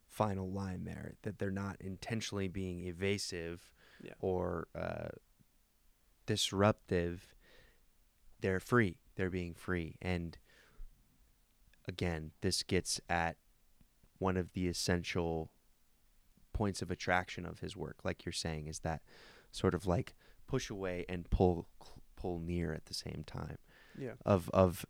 final 0.06 0.50
line 0.52 0.84
there 0.84 1.14
that 1.22 1.38
they're 1.38 1.50
not 1.50 1.76
intentionally 1.80 2.46
being 2.46 2.86
evasive 2.86 3.72
Yeah. 4.02 4.12
or 4.20 4.68
uh, 4.74 5.08
disruptive. 6.26 7.34
They're 8.40 8.60
free. 8.60 8.98
They're 9.16 9.30
being 9.30 9.54
free, 9.54 9.96
and 10.02 10.36
again, 11.86 12.32
this 12.40 12.62
gets 12.62 13.00
at 13.08 13.36
one 14.18 14.36
of 14.36 14.52
the 14.52 14.66
essential 14.68 15.50
points 16.52 16.82
of 16.82 16.90
attraction 16.90 17.44
of 17.46 17.60
his 17.60 17.76
work, 17.76 17.96
like 18.04 18.24
you're 18.24 18.32
saying, 18.32 18.66
is 18.66 18.80
that 18.80 19.02
sort 19.52 19.74
of 19.74 19.86
like 19.86 20.14
push 20.46 20.68
away 20.70 21.04
and 21.08 21.28
pull 21.30 21.68
pull 22.16 22.38
near 22.40 22.72
at 22.72 22.86
the 22.86 22.94
same 22.94 23.22
time 23.26 23.58
Yeah. 23.98 24.14
of 24.24 24.50
of 24.50 24.84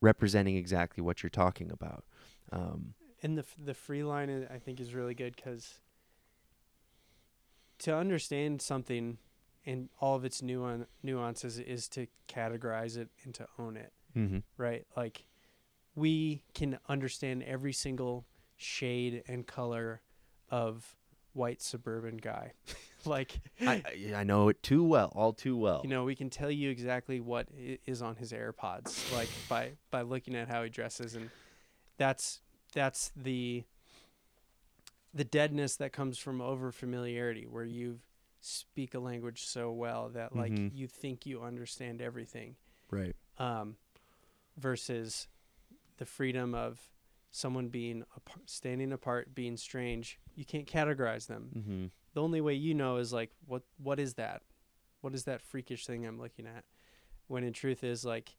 representing 0.00 0.56
exactly 0.56 1.02
what 1.02 1.22
you're 1.22 1.30
talking 1.30 1.70
about. 1.70 2.04
Um, 2.52 2.94
And 3.22 3.36
the 3.36 3.42
f- 3.42 3.56
the 3.58 3.74
free 3.74 4.04
line 4.04 4.46
I 4.50 4.58
think 4.58 4.78
is 4.80 4.94
really 4.94 5.14
good 5.14 5.34
because 5.36 5.80
to 7.78 7.96
understand 7.96 8.60
something 8.62 9.18
and 9.66 9.88
all 10.00 10.16
of 10.16 10.24
its 10.24 10.40
nuan- 10.40 10.86
nuances 11.02 11.58
is 11.58 11.88
to 11.88 12.06
categorize 12.28 12.96
it 12.96 13.08
and 13.24 13.34
to 13.34 13.46
own 13.58 13.76
it, 13.76 13.92
mm-hmm. 14.16 14.38
right? 14.56 14.86
Like 14.96 15.24
we 15.94 16.42
can 16.54 16.78
understand 16.88 17.42
every 17.42 17.72
single 17.72 18.26
shade 18.56 19.22
and 19.28 19.46
color 19.46 20.00
of 20.50 20.96
white 21.32 21.62
suburban 21.62 22.16
guy. 22.16 22.52
like 23.04 23.40
I 23.60 23.82
I 24.14 24.24
know 24.24 24.48
it 24.48 24.62
too 24.62 24.84
well, 24.84 25.12
all 25.14 25.32
too 25.32 25.56
well. 25.56 25.80
you 25.82 25.90
know, 25.90 26.04
we 26.04 26.14
can 26.14 26.30
tell 26.30 26.50
you 26.50 26.70
exactly 26.70 27.20
what 27.20 27.48
is 27.86 28.02
on 28.02 28.16
his 28.16 28.32
AirPods, 28.32 29.12
like 29.14 29.28
by 29.48 29.72
by 29.90 30.02
looking 30.02 30.34
at 30.34 30.48
how 30.48 30.62
he 30.62 30.70
dresses, 30.70 31.14
and 31.14 31.30
that's 31.96 32.40
that's 32.72 33.12
the 33.16 33.64
the 35.14 35.24
deadness 35.24 35.76
that 35.76 35.92
comes 35.92 36.18
from 36.18 36.40
over 36.40 36.70
familiarity, 36.70 37.46
where 37.46 37.64
you 37.64 38.00
speak 38.40 38.94
a 38.94 38.98
language 38.98 39.44
so 39.44 39.72
well 39.72 40.08
that 40.10 40.34
like 40.36 40.52
Mhm. 40.52 40.70
you 40.74 40.86
think 40.86 41.26
you 41.26 41.42
understand 41.42 42.00
everything, 42.00 42.56
right. 42.90 43.16
um, 43.38 43.76
versus 44.56 45.28
the 45.98 46.06
freedom 46.06 46.54
of 46.54 46.90
someone 47.30 47.68
being 47.68 48.02
apart, 48.16 48.48
standing 48.48 48.92
apart, 48.92 49.34
being 49.34 49.56
strange. 49.56 50.18
You 50.34 50.44
can't 50.44 50.66
categorize 50.66 51.26
them 51.26 51.50
Mm-hmm. 51.56 51.86
the 52.14 52.22
only 52.22 52.40
way 52.40 52.54
you 52.54 52.74
know 52.74 52.96
is 52.96 53.12
like 53.12 53.30
what 53.46 53.62
what 53.76 53.98
is 54.00 54.14
that 54.14 54.42
what 55.00 55.14
is 55.14 55.24
that 55.24 55.40
freakish 55.42 55.86
thing 55.86 56.06
i'm 56.06 56.18
looking 56.18 56.46
at 56.46 56.64
when 57.28 57.44
in 57.44 57.52
truth 57.52 57.84
is 57.84 58.04
like 58.04 58.34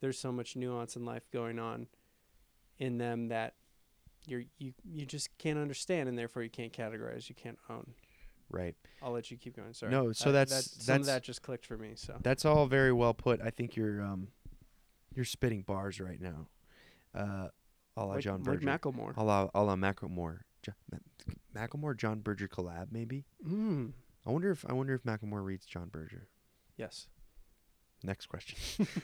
there's 0.00 0.18
so 0.18 0.32
much 0.32 0.56
nuance 0.56 0.96
in 0.96 1.04
life 1.04 1.30
going 1.30 1.58
on 1.58 1.86
in 2.78 2.98
them 2.98 3.28
that 3.28 3.54
you're 4.26 4.44
you 4.58 4.72
you 4.84 5.06
just 5.06 5.36
can't 5.38 5.58
understand 5.58 6.08
and 6.08 6.18
therefore 6.18 6.42
you 6.42 6.50
can't 6.50 6.72
categorize 6.72 7.28
you 7.28 7.34
can't 7.34 7.58
own 7.70 7.94
Right. 8.52 8.76
i'll 9.02 9.12
let 9.12 9.30
you 9.30 9.36
keep 9.36 9.56
going 9.56 9.72
sorry 9.74 9.90
No, 9.92 10.12
so 10.12 10.28
I- 10.30 10.32
that's- 10.32 10.64
that, 10.64 10.82
some 10.82 10.96
of 11.00 11.06
that's- 11.06 11.06
that 11.06 11.22
just 11.24 11.42
clicked 11.42 11.66
for 11.66 11.76
me 11.78 11.92
so 11.96 12.18
That's 12.22 12.44
all 12.44 12.66
very 12.66 12.92
well 12.92 13.14
put. 13.14 13.40
I 13.40 13.50
think 13.50 13.74
you're 13.76 14.00
um 14.02 14.28
you're 15.14 15.24
spitting 15.24 15.62
bars 15.62 16.00
right 16.00 16.20
now. 16.20 16.46
Uh 17.14 17.48
a 17.96 18.04
la 18.06 18.14
like, 18.14 18.20
John 18.22 18.42
like 18.42 18.60
Berger. 18.60 18.66
macklemore 18.66 19.16
a 19.16 19.22
la, 19.24 19.48
a 19.54 19.62
la 19.62 19.74
Macklemore. 19.76 20.40
Jo- 20.62 20.72
Ma- 20.90 21.34
Macklemore 21.66 21.96
John 21.96 22.20
Berger 22.20 22.48
collab 22.48 22.88
maybe. 22.92 23.24
mm. 23.46 23.92
I 24.26 24.30
wonder 24.30 24.50
if 24.50 24.64
I 24.68 24.72
wonder 24.72 24.94
if 24.94 25.02
Macklemore 25.02 25.44
reads 25.44 25.66
John 25.66 25.88
Berger. 25.88 26.28
yes 26.76 27.08
Next 28.04 28.26
question. 28.26 28.58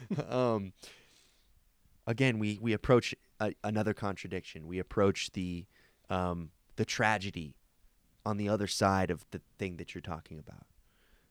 um, 0.28 0.72
again, 2.06 2.38
we 2.38 2.58
we 2.60 2.72
approach 2.72 3.14
a, 3.40 3.52
another 3.62 3.94
contradiction. 3.94 4.66
We 4.66 4.78
approach 4.80 5.30
the 5.32 5.66
um, 6.10 6.50
the 6.76 6.84
tragedy 6.84 7.54
on 8.24 8.36
the 8.36 8.48
other 8.48 8.66
side 8.66 9.10
of 9.10 9.24
the 9.30 9.40
thing 9.58 9.76
that 9.76 9.94
you're 9.94 10.02
talking 10.02 10.38
about, 10.38 10.66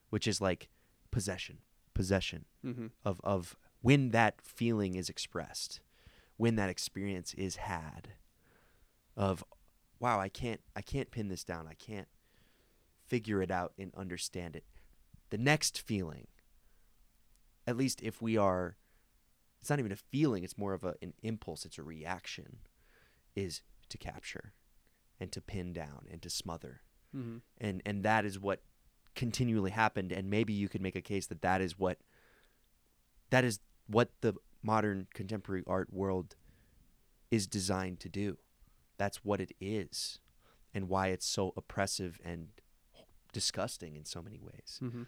which 0.09 0.27
is 0.27 0.41
like 0.41 0.69
possession, 1.11 1.59
possession 1.93 2.45
mm-hmm. 2.65 2.87
of 3.03 3.21
of 3.23 3.55
when 3.81 4.09
that 4.09 4.41
feeling 4.41 4.95
is 4.95 5.09
expressed, 5.09 5.79
when 6.37 6.55
that 6.55 6.69
experience 6.69 7.33
is 7.33 7.57
had. 7.57 8.09
Of, 9.15 9.43
wow, 9.99 10.19
I 10.19 10.29
can't 10.29 10.61
I 10.75 10.81
can't 10.81 11.11
pin 11.11 11.27
this 11.27 11.43
down. 11.43 11.67
I 11.67 11.73
can't 11.73 12.07
figure 13.07 13.41
it 13.41 13.49
out 13.49 13.73
and 13.79 13.91
understand 13.95 14.55
it. 14.55 14.65
The 15.29 15.37
next 15.37 15.79
feeling 15.81 16.27
at 17.67 17.77
least 17.77 18.01
if 18.01 18.21
we 18.21 18.37
are 18.37 18.77
it's 19.59 19.69
not 19.69 19.79
even 19.79 19.91
a 19.91 19.97
feeling 19.97 20.43
it's 20.43 20.57
more 20.57 20.73
of 20.73 20.83
a, 20.83 20.95
an 21.01 21.13
impulse 21.21 21.65
it's 21.65 21.77
a 21.77 21.83
reaction 21.83 22.59
is 23.35 23.61
to 23.89 23.97
capture 23.97 24.53
and 25.19 25.31
to 25.31 25.41
pin 25.41 25.73
down 25.73 26.05
and 26.11 26.21
to 26.21 26.29
smother 26.29 26.81
Mm-hmm. 27.15 27.37
and 27.59 27.81
and 27.85 28.03
that 28.03 28.25
is 28.25 28.37
what 28.37 28.61
continually 29.15 29.71
happened 29.71 30.11
and 30.11 30.29
maybe 30.29 30.51
you 30.51 30.67
could 30.67 30.81
make 30.81 30.95
a 30.95 31.01
case 31.01 31.25
that 31.27 31.41
that 31.41 31.61
is 31.61 31.79
what 31.79 31.99
that 33.29 33.45
is 33.45 33.59
what 33.87 34.09
the 34.21 34.35
modern 34.61 35.07
contemporary 35.13 35.63
art 35.65 35.91
world 35.91 36.35
is 37.31 37.47
designed 37.47 37.99
to 38.01 38.09
do 38.09 38.37
that's 38.97 39.23
what 39.23 39.39
it 39.39 39.53
is 39.61 40.19
and 40.73 40.89
why 40.89 41.07
it's 41.07 41.25
so 41.25 41.53
oppressive 41.55 42.19
and 42.25 42.49
disgusting 43.31 43.95
in 43.95 44.03
so 44.03 44.21
many 44.21 44.37
ways 44.39 44.79
Mm-hmm. 44.83 45.03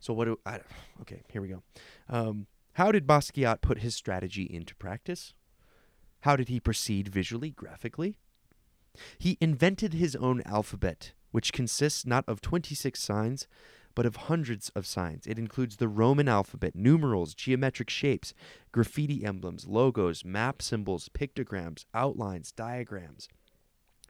so 0.00 0.14
what 0.14 0.24
do 0.24 0.38
I? 0.46 0.60
Okay, 1.02 1.22
here 1.30 1.42
we 1.42 1.48
go. 1.48 1.62
Um, 2.08 2.46
how 2.74 2.90
did 2.92 3.06
Basquiat 3.06 3.60
put 3.60 3.78
his 3.80 3.94
strategy 3.94 4.44
into 4.44 4.74
practice? 4.74 5.34
How 6.20 6.34
did 6.36 6.48
he 6.48 6.58
proceed 6.60 7.08
visually, 7.08 7.50
graphically? 7.50 8.16
He 9.18 9.38
invented 9.40 9.94
his 9.94 10.16
own 10.16 10.42
alphabet, 10.44 11.12
which 11.30 11.52
consists 11.52 12.04
not 12.06 12.24
of 12.28 12.40
26 12.40 13.00
signs, 13.00 13.46
but 13.94 14.06
of 14.06 14.16
hundreds 14.16 14.68
of 14.70 14.86
signs. 14.86 15.26
It 15.26 15.38
includes 15.38 15.76
the 15.76 15.88
Roman 15.88 16.28
alphabet, 16.28 16.74
numerals, 16.74 17.34
geometric 17.34 17.90
shapes, 17.90 18.32
graffiti 18.72 19.24
emblems, 19.24 19.66
logos, 19.66 20.24
map 20.24 20.62
symbols, 20.62 21.08
pictograms, 21.08 21.84
outlines, 21.94 22.52
diagrams, 22.52 23.28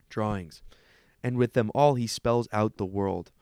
drawings. 0.08 0.62
And 1.22 1.36
with 1.36 1.52
them 1.54 1.70
all, 1.74 1.94
he 1.94 2.06
spells 2.06 2.48
out 2.52 2.76
the 2.76 2.86
world. 2.86 3.32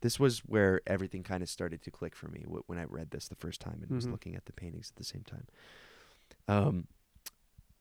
This 0.00 0.20
was 0.20 0.40
where 0.40 0.80
everything 0.86 1.22
kind 1.24 1.42
of 1.42 1.48
started 1.48 1.82
to 1.82 1.90
click 1.90 2.14
for 2.14 2.28
me 2.28 2.44
wh- 2.48 2.68
when 2.68 2.78
I 2.78 2.84
read 2.84 3.10
this 3.10 3.26
the 3.28 3.34
first 3.34 3.60
time 3.60 3.80
and 3.82 3.90
was 3.90 4.06
Mhm. 4.06 4.12
looking 4.12 4.36
at 4.36 4.46
the 4.46 4.52
paintings 4.52 4.90
at 4.90 4.96
the 4.96 5.04
same 5.04 5.24
time. 5.24 5.46
Um, 6.46 6.86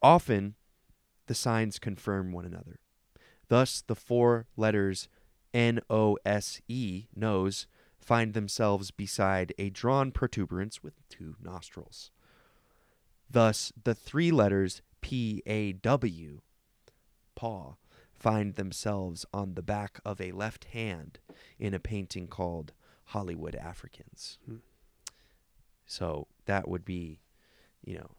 often, 0.02 0.56
the 1.28 1.36
signs 1.36 1.78
confirm 1.80 2.32
one 2.32 2.45
another. 2.45 2.80
Thus, 3.50 3.82
the 3.86 3.95
four 3.95 4.48
letters 4.56 5.08
N 5.54 5.80
O 5.89 6.18
S 6.26 6.62
E, 6.68 7.06
nose, 7.16 7.68
find 7.98 8.34
themselves 8.34 8.91
beside 8.91 9.54
a 9.58 9.70
drawn 9.70 10.12
protuberance 10.12 10.84
with 10.84 10.93
two 11.10 11.36
nostrils. 11.41 12.12
Thus, 13.30 13.74
the 13.84 13.95
three 13.95 14.32
letters 14.32 14.82
P 15.02 15.41
A 15.45 15.74
W, 15.74 16.41
paw, 17.36 17.76
find 18.14 18.56
themselves 18.56 19.26
on 19.34 19.54
the 19.54 19.62
back 19.62 20.00
of 20.04 20.20
a 20.20 20.32
left 20.32 20.66
hand 20.66 21.20
in 21.60 21.74
a 21.74 21.80
painting 21.80 22.28
called 22.28 22.74
Hollywood 23.06 23.56
Africans. 23.56 24.38
Hmm. 24.45 24.58
So 25.86 26.28
that 26.45 26.68
would 26.68 26.84
be, 26.84 27.22
you 27.84 27.95
know, 27.95 28.12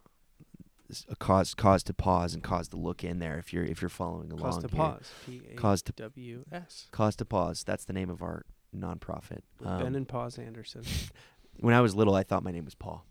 a 1.09 1.17
cause 1.17 1.55
cause 1.55 1.83
to 1.85 1.95
pause 1.95 2.35
and 2.35 2.43
cause 2.43 2.69
to 2.69 2.77
look 2.77 3.05
in 3.05 3.19
there 3.19 3.39
if 3.39 3.53
you're 3.53 3.65
if 3.65 3.83
you're 3.83 3.89
following 3.89 4.31
along. 4.33 4.53
Cause 4.53 4.63
to 4.63 4.69
here. 4.69 4.77
pause. 4.77 5.11
P 5.27 5.41
A 5.53 5.55
Cause 5.55 5.83
to 5.83 5.93
W 5.93 6.45
S. 6.51 6.87
cause 6.91 7.17
to 7.17 7.25
pause. 7.25 7.63
That's 7.65 7.85
the 7.85 7.93
name 7.93 8.11
of 8.11 8.23
our 8.23 8.45
nonprofit. 8.77 9.41
With 9.59 9.69
Um, 9.69 9.83
Ben 9.83 9.95
and 9.95 10.09
Pause 10.09 10.39
Anderson. 10.39 10.83
when 11.61 11.75
I 11.75 11.81
was 11.81 11.95
little, 11.95 12.15
I 12.15 12.23
thought 12.23 12.43
my 12.43 12.53
name 12.53 12.65
was 12.65 12.75
Paul. 12.75 13.05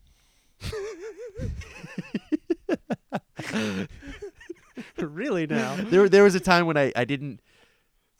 really 4.98 5.48
now? 5.48 5.76
there 5.90 6.10
there 6.10 6.24
was 6.24 6.36
a 6.36 6.40
time 6.40 6.66
when 6.66 6.78
I, 6.78 6.92
I 6.96 7.06
didn't 7.06 7.42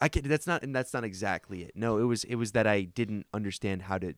I 0.00 0.08
could 0.08 0.24
that's 0.24 0.46
not 0.46 0.62
and 0.62 0.74
that's 0.74 0.92
not 0.94 1.04
exactly 1.04 1.62
it. 1.62 1.72
No, 1.74 1.98
it 1.98 2.04
was 2.04 2.24
it 2.24 2.36
was 2.36 2.52
that 2.52 2.66
I 2.66 2.82
didn't 2.82 3.26
understand 3.34 3.82
how 3.82 3.98
to 3.98 4.14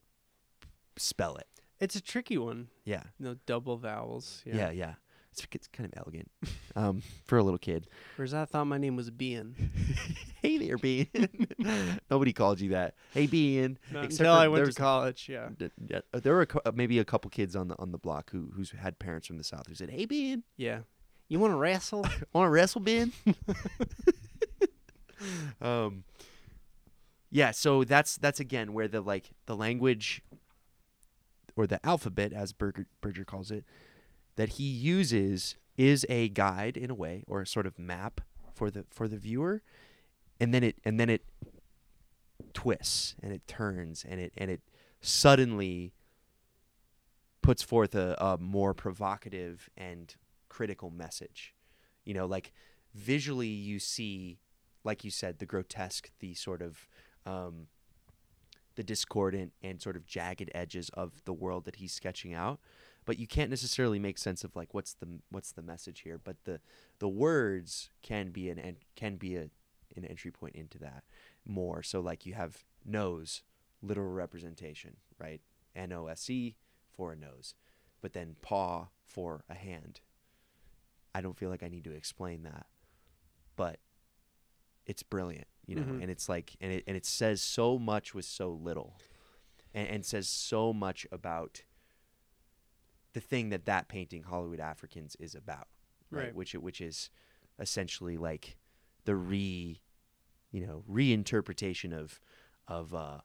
spell 0.97 1.36
it. 1.36 1.47
It's 1.78 1.97
a 1.97 2.03
tricky 2.03 2.36
one. 2.36 2.68
Yeah. 2.84 3.05
No 3.18 3.36
double 3.47 3.78
vowels. 3.78 4.43
Yeah, 4.45 4.57
Yeah. 4.57 4.70
yeah. 4.70 4.95
It's, 5.33 5.47
it's 5.53 5.66
kind 5.68 5.89
of 5.93 5.99
elegant 5.99 6.31
um, 6.76 7.03
for 7.24 7.39
a 7.39 7.43
little 7.43 7.59
kid. 7.59 7.87
Whereas 8.16 8.35
I 8.35 8.45
thought 8.47 8.64
my 8.66 8.78
name 8.78 8.97
was 8.97 9.11
Bean. 9.11 9.55
hey 10.43 10.59
there, 10.59 10.76
Bean. 10.76 11.07
Nobody 12.11 12.33
called 12.33 12.61
you 12.61 12.70
that. 12.70 12.95
Hey, 13.12 13.26
Bean. 13.26 13.78
Not 13.93 14.07
Except 14.07 14.20
until 14.20 14.35
I 14.35 14.49
went 14.49 14.66
to 14.66 14.72
college. 14.72 15.28
Yeah. 15.28 15.51
d- 15.57 15.70
yeah, 15.89 16.01
uh, 16.12 16.18
There 16.20 16.35
were 16.35 16.43
a 16.43 16.47
cou- 16.47 16.61
uh, 16.66 16.72
maybe 16.74 16.99
a 16.99 17.05
couple 17.05 17.31
kids 17.31 17.55
on 17.55 17.68
the 17.68 17.78
on 17.78 17.93
the 17.93 17.99
block 17.99 18.31
who 18.31 18.51
who's 18.55 18.72
had 18.72 18.99
parents 18.99 19.26
from 19.28 19.39
the 19.39 19.45
south 19.45 19.66
who 19.68 19.74
said, 19.74 19.91
"Hey, 19.91 20.05
Bean, 20.05 20.43
Yeah. 20.57 20.81
You 21.28 21.39
want 21.39 21.53
to 21.53 21.57
wrestle? 21.57 22.01
want 22.33 22.47
to 22.47 22.51
wrestle, 22.51 22.81
Ben?" 22.81 23.12
um, 25.61 26.05
yeah. 27.31 27.51
So 27.53 27.85
that's 27.85 28.16
that's 28.16 28.41
again 28.41 28.72
where 28.72 28.89
the 28.89 29.01
like 29.01 29.31
the 29.47 29.57
language 29.57 30.22
or 31.57 31.66
the 31.66 31.85
alphabet, 31.87 32.33
as 32.33 32.53
Berger, 32.53 32.87
Berger 33.01 33.24
calls 33.24 33.51
it, 33.51 33.64
that 34.41 34.51
he 34.51 34.64
uses 34.64 35.57
is 35.76 36.07
a 36.09 36.30
guide 36.30 36.78
in 36.78 36.91
a 36.91 36.95
way, 36.95 37.22
or 37.26 37.43
a 37.43 37.47
sort 37.47 37.66
of 37.66 37.78
map 37.78 38.22
for 38.55 38.70
the 38.70 38.86
for 38.91 39.07
the 39.07 39.18
viewer, 39.18 39.62
and 40.41 40.55
then 40.55 40.64
it 40.64 40.76
and 40.82 40.99
then 40.99 41.11
it 41.11 41.26
twists 42.55 43.14
and 43.22 43.34
it 43.34 43.47
turns 43.47 44.03
and 44.09 44.18
it 44.18 44.32
and 44.38 44.51
it 44.51 44.62
suddenly 45.03 45.93
puts 47.43 47.62
forth 47.62 47.95
a, 47.95 48.16
a 48.18 48.38
more 48.38 48.72
provocative 48.72 49.68
and 49.76 50.14
critical 50.49 50.91
message. 50.91 51.55
You 52.07 52.14
know, 52.14 52.24
like 52.24 52.53
visually 52.95 53.49
you 53.49 53.78
see, 53.78 54.38
like 54.84 55.05
you 55.05 55.11
said, 55.11 55.38
the 55.38 55.47
grotesque, 55.47 56.11
the 56.20 56.34
sort 56.34 56.62
of 56.62 56.88
um, 57.26 57.66
the 58.74 58.82
discordant 58.82 59.53
and 59.62 59.82
sort 59.82 59.97
of 59.97 60.07
jagged 60.07 60.51
edges 60.55 60.88
of 60.95 61.22
the 61.26 61.34
world 61.34 61.66
that 61.66 61.76
he's 61.76 61.93
sketching 61.93 62.32
out. 62.32 62.59
But 63.07 63.18
you 63.18 63.26
can't 63.26 63.51
necessarily 63.51 63.98
make 63.98 64.18
sense 64.18 64.44
of 64.44 64.55
like 64.55 64.72
what's 64.74 64.94
the 64.94 65.20
what's 65.30 65.53
the 65.53 65.62
message 65.62 66.01
here. 66.01 66.18
But 66.22 66.44
the 66.44 66.61
the 66.98 67.09
words 67.09 67.90
can 68.03 68.30
be 68.30 68.51
an 68.51 68.76
can 68.94 69.16
be 69.16 69.36
a 69.36 69.51
an 69.96 70.05
entry 70.05 70.30
point 70.30 70.55
into 70.55 70.78
that 70.78 71.03
more. 71.44 71.82
So 71.82 72.01
like 72.01 72.24
you 72.26 72.34
have 72.34 72.64
nose, 72.84 73.42
literal 73.82 74.12
representation, 74.12 74.96
right? 75.18 75.40
N 75.74 75.92
O 75.92 76.07
S 76.07 76.28
E 76.30 76.57
for 76.92 77.12
a 77.12 77.16
nose, 77.16 77.55
but 78.01 78.12
then 78.12 78.36
paw 78.42 78.88
for 79.05 79.44
a 79.48 79.55
hand. 79.55 80.01
I 81.14 81.20
don't 81.20 81.36
feel 81.36 81.51
like 81.51 81.62
I 81.64 81.68
need 81.68 81.84
to 81.84 81.92
explain 81.92 82.44
that, 82.44 82.66
but 83.57 83.80
it's 84.86 85.03
brilliant, 85.03 85.48
you 85.66 85.74
know. 85.74 85.82
Mhm. 85.82 86.03
And 86.03 86.11
it's 86.11 86.28
like, 86.28 86.57
and 86.61 86.72
it 86.72 86.84
and 86.86 86.96
it 86.96 87.05
says 87.07 87.40
so 87.42 87.78
much 87.78 88.14
with 88.14 88.24
so 88.24 88.51
little, 88.51 88.96
and, 89.74 89.88
and 89.88 90.07
says 90.07 90.28
so 90.28 90.72
much 90.72 91.07
about 91.11 91.62
the 93.12 93.20
thing 93.20 93.48
that 93.50 93.64
that 93.66 93.88
painting 93.88 94.22
Hollywood 94.22 94.61
Africans 94.61 95.16
is 95.16 95.34
about, 95.34 95.68
right? 96.11 96.24
Right. 96.26 96.34
Which 96.34 96.54
it 96.54 96.62
which 96.62 96.80
is 96.80 97.11
essentially 97.58 98.16
like 98.16 98.56
the 99.04 99.14
re, 99.16 99.80
you 100.52 100.66
know, 100.66 100.84
reinterpretation 100.90 101.92
of 101.92 102.20
of 102.68 102.94
uh, 102.94 103.18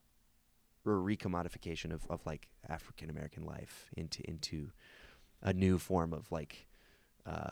or 0.85 0.93
recommodification 0.93 1.91
of, 1.93 2.05
of 2.09 2.25
like 2.25 2.49
African 2.67 3.09
American 3.09 3.43
life 3.45 3.89
into 3.95 4.27
into 4.29 4.71
a 5.41 5.53
new 5.53 5.77
form 5.77 6.13
of 6.13 6.31
like 6.31 6.67
uh, 7.25 7.51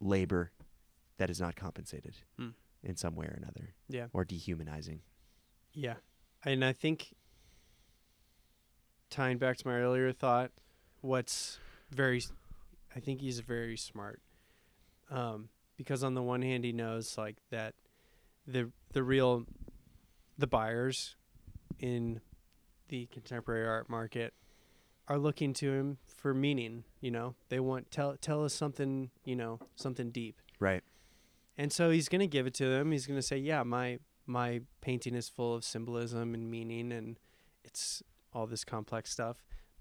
labor 0.00 0.52
that 1.18 1.28
is 1.30 1.40
not 1.40 1.54
compensated 1.56 2.14
Hmm. 2.38 2.50
in 2.82 2.96
some 2.96 3.14
way 3.14 3.26
or 3.26 3.34
another 3.36 3.74
Yeah. 3.88 4.06
or 4.14 4.24
dehumanizing. 4.24 5.02
Yeah. 5.74 5.96
And 6.44 6.64
I 6.64 6.72
think 6.72 7.14
tying 9.10 9.38
back 9.38 9.56
to 9.58 9.66
my 9.66 9.74
earlier 9.74 10.12
thought, 10.12 10.52
what's 11.00 11.58
very 11.90 12.22
I 12.94 13.00
think 13.00 13.20
he's 13.20 13.40
very 13.40 13.76
smart. 13.76 14.20
Um, 15.10 15.48
because 15.76 16.04
on 16.04 16.14
the 16.14 16.22
one 16.22 16.42
hand 16.42 16.64
he 16.64 16.72
knows 16.72 17.16
like 17.16 17.36
that 17.50 17.74
the 18.46 18.70
the 18.92 19.02
real 19.02 19.44
the 20.38 20.46
buyers 20.46 21.16
in 21.78 22.20
the 22.88 23.06
contemporary 23.06 23.66
art 23.66 23.88
market 23.88 24.34
are 25.08 25.18
looking 25.18 25.52
to 25.52 25.72
him 25.72 25.98
for 26.06 26.32
meaning, 26.32 26.84
you 27.00 27.10
know. 27.10 27.34
They 27.48 27.60
want 27.60 27.90
tell 27.90 28.16
tell 28.20 28.44
us 28.44 28.54
something, 28.54 29.10
you 29.24 29.36
know, 29.36 29.58
something 29.74 30.10
deep. 30.10 30.40
Right. 30.58 30.82
And 31.58 31.72
so 31.72 31.90
he's 31.90 32.08
going 32.08 32.20
to 32.20 32.26
give 32.26 32.46
it 32.46 32.54
to 32.54 32.66
them. 32.68 32.92
He's 32.92 33.06
going 33.06 33.18
to 33.18 33.22
say, 33.22 33.36
"Yeah, 33.36 33.62
my 33.62 33.98
my 34.26 34.60
painting 34.80 35.14
is 35.14 35.28
full 35.28 35.54
of 35.54 35.64
symbolism 35.64 36.34
and 36.34 36.50
meaning 36.50 36.92
and 36.92 37.18
it's 37.64 38.02
all 38.32 38.46
this 38.46 38.64
complex 38.64 39.10
stuff." 39.10 39.36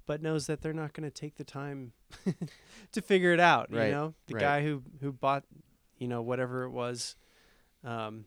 But 0.10 0.24
knows 0.24 0.47
that 0.47 0.62
they're 0.64 0.74
not 0.74 0.93
going 0.93 1.07
to 1.07 1.14
take 1.14 1.36
the 1.36 1.43
time 1.43 1.93
to 2.93 2.99
figure 2.99 3.32
it 3.32 3.39
out, 3.39 3.70
Right, 3.70 3.86
you 3.86 3.91
know? 3.91 4.16
The 4.26 4.34
right. 4.34 4.41
guy 4.41 4.64
who 4.64 4.82
who 5.01 5.12
bought, 5.14 5.43
you 5.99 6.07
know, 6.07 6.24
whatever 6.24 6.64
it 6.64 6.72
was 6.72 7.16
um 7.84 8.26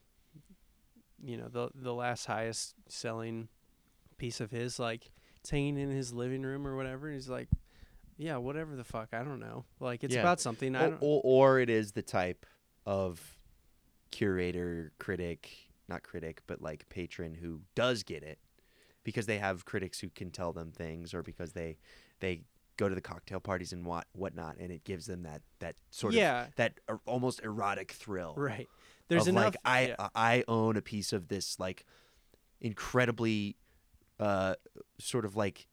you 1.20 1.36
know, 1.36 1.48
the 1.48 1.70
the 1.74 1.92
last 1.92 2.26
highest 2.26 2.76
selling 2.88 3.48
piece 4.16 4.40
of 4.40 4.52
his 4.52 4.78
like 4.78 5.10
it's 5.40 5.50
hanging 5.50 5.76
in 5.76 5.90
his 5.90 6.12
living 6.12 6.42
room 6.42 6.68
or 6.68 6.76
whatever. 6.76 7.08
And 7.08 7.16
he's 7.16 7.28
like, 7.28 7.48
"Yeah, 8.16 8.36
whatever 8.36 8.76
the 8.76 8.84
fuck, 8.84 9.08
I 9.12 9.24
don't 9.24 9.40
know." 9.40 9.64
Like 9.80 10.04
it's 10.04 10.14
Yeah. 10.14 10.20
about 10.20 10.40
something. 10.40 10.76
I 10.76 10.86
Or, 10.86 10.98
or, 11.00 11.20
or 11.24 11.58
it 11.58 11.68
is 11.68 11.90
the 11.90 12.02
type 12.02 12.46
of 12.86 13.20
curator, 14.12 14.92
critic, 15.00 15.50
not 15.88 16.04
critic, 16.04 16.42
but 16.46 16.62
like 16.62 16.88
patron 16.90 17.34
who 17.34 17.60
does 17.74 18.04
get 18.04 18.22
it 18.22 18.38
because 19.04 19.26
they 19.26 19.38
have 19.38 19.64
critics 19.64 20.00
who 20.00 20.08
can 20.10 20.30
tell 20.30 20.52
them 20.52 20.70
things 20.72 21.12
or 21.14 21.22
because 21.22 21.52
they 21.52 21.76
they 22.20 22.42
go 22.76 22.88
to 22.88 22.94
the 22.94 23.00
cocktail 23.00 23.38
parties 23.40 23.72
and 23.72 23.84
what 23.84 24.06
whatnot 24.12 24.56
and 24.58 24.72
it 24.72 24.82
gives 24.84 25.06
them 25.06 25.22
that 25.24 25.42
that 25.60 25.76
sort 25.90 26.14
Yeah. 26.14 26.46
of 26.46 26.54
that 26.56 26.74
er- 26.90 27.00
almost 27.06 27.40
erotic 27.42 27.92
thrill 27.92 28.34
Right. 28.36 28.68
There's 29.08 29.28
enough 29.28 29.44
like 29.44 29.56
I 29.64 29.86
yeah. 29.88 30.08
I 30.14 30.44
own 30.48 30.76
a 30.76 30.82
piece 30.82 31.12
of 31.12 31.28
this 31.28 31.58
like 31.60 31.84
incredibly 32.60 33.56
uh 34.20 34.54
sort 34.98 35.24
of 35.24 35.36
like 35.36 35.66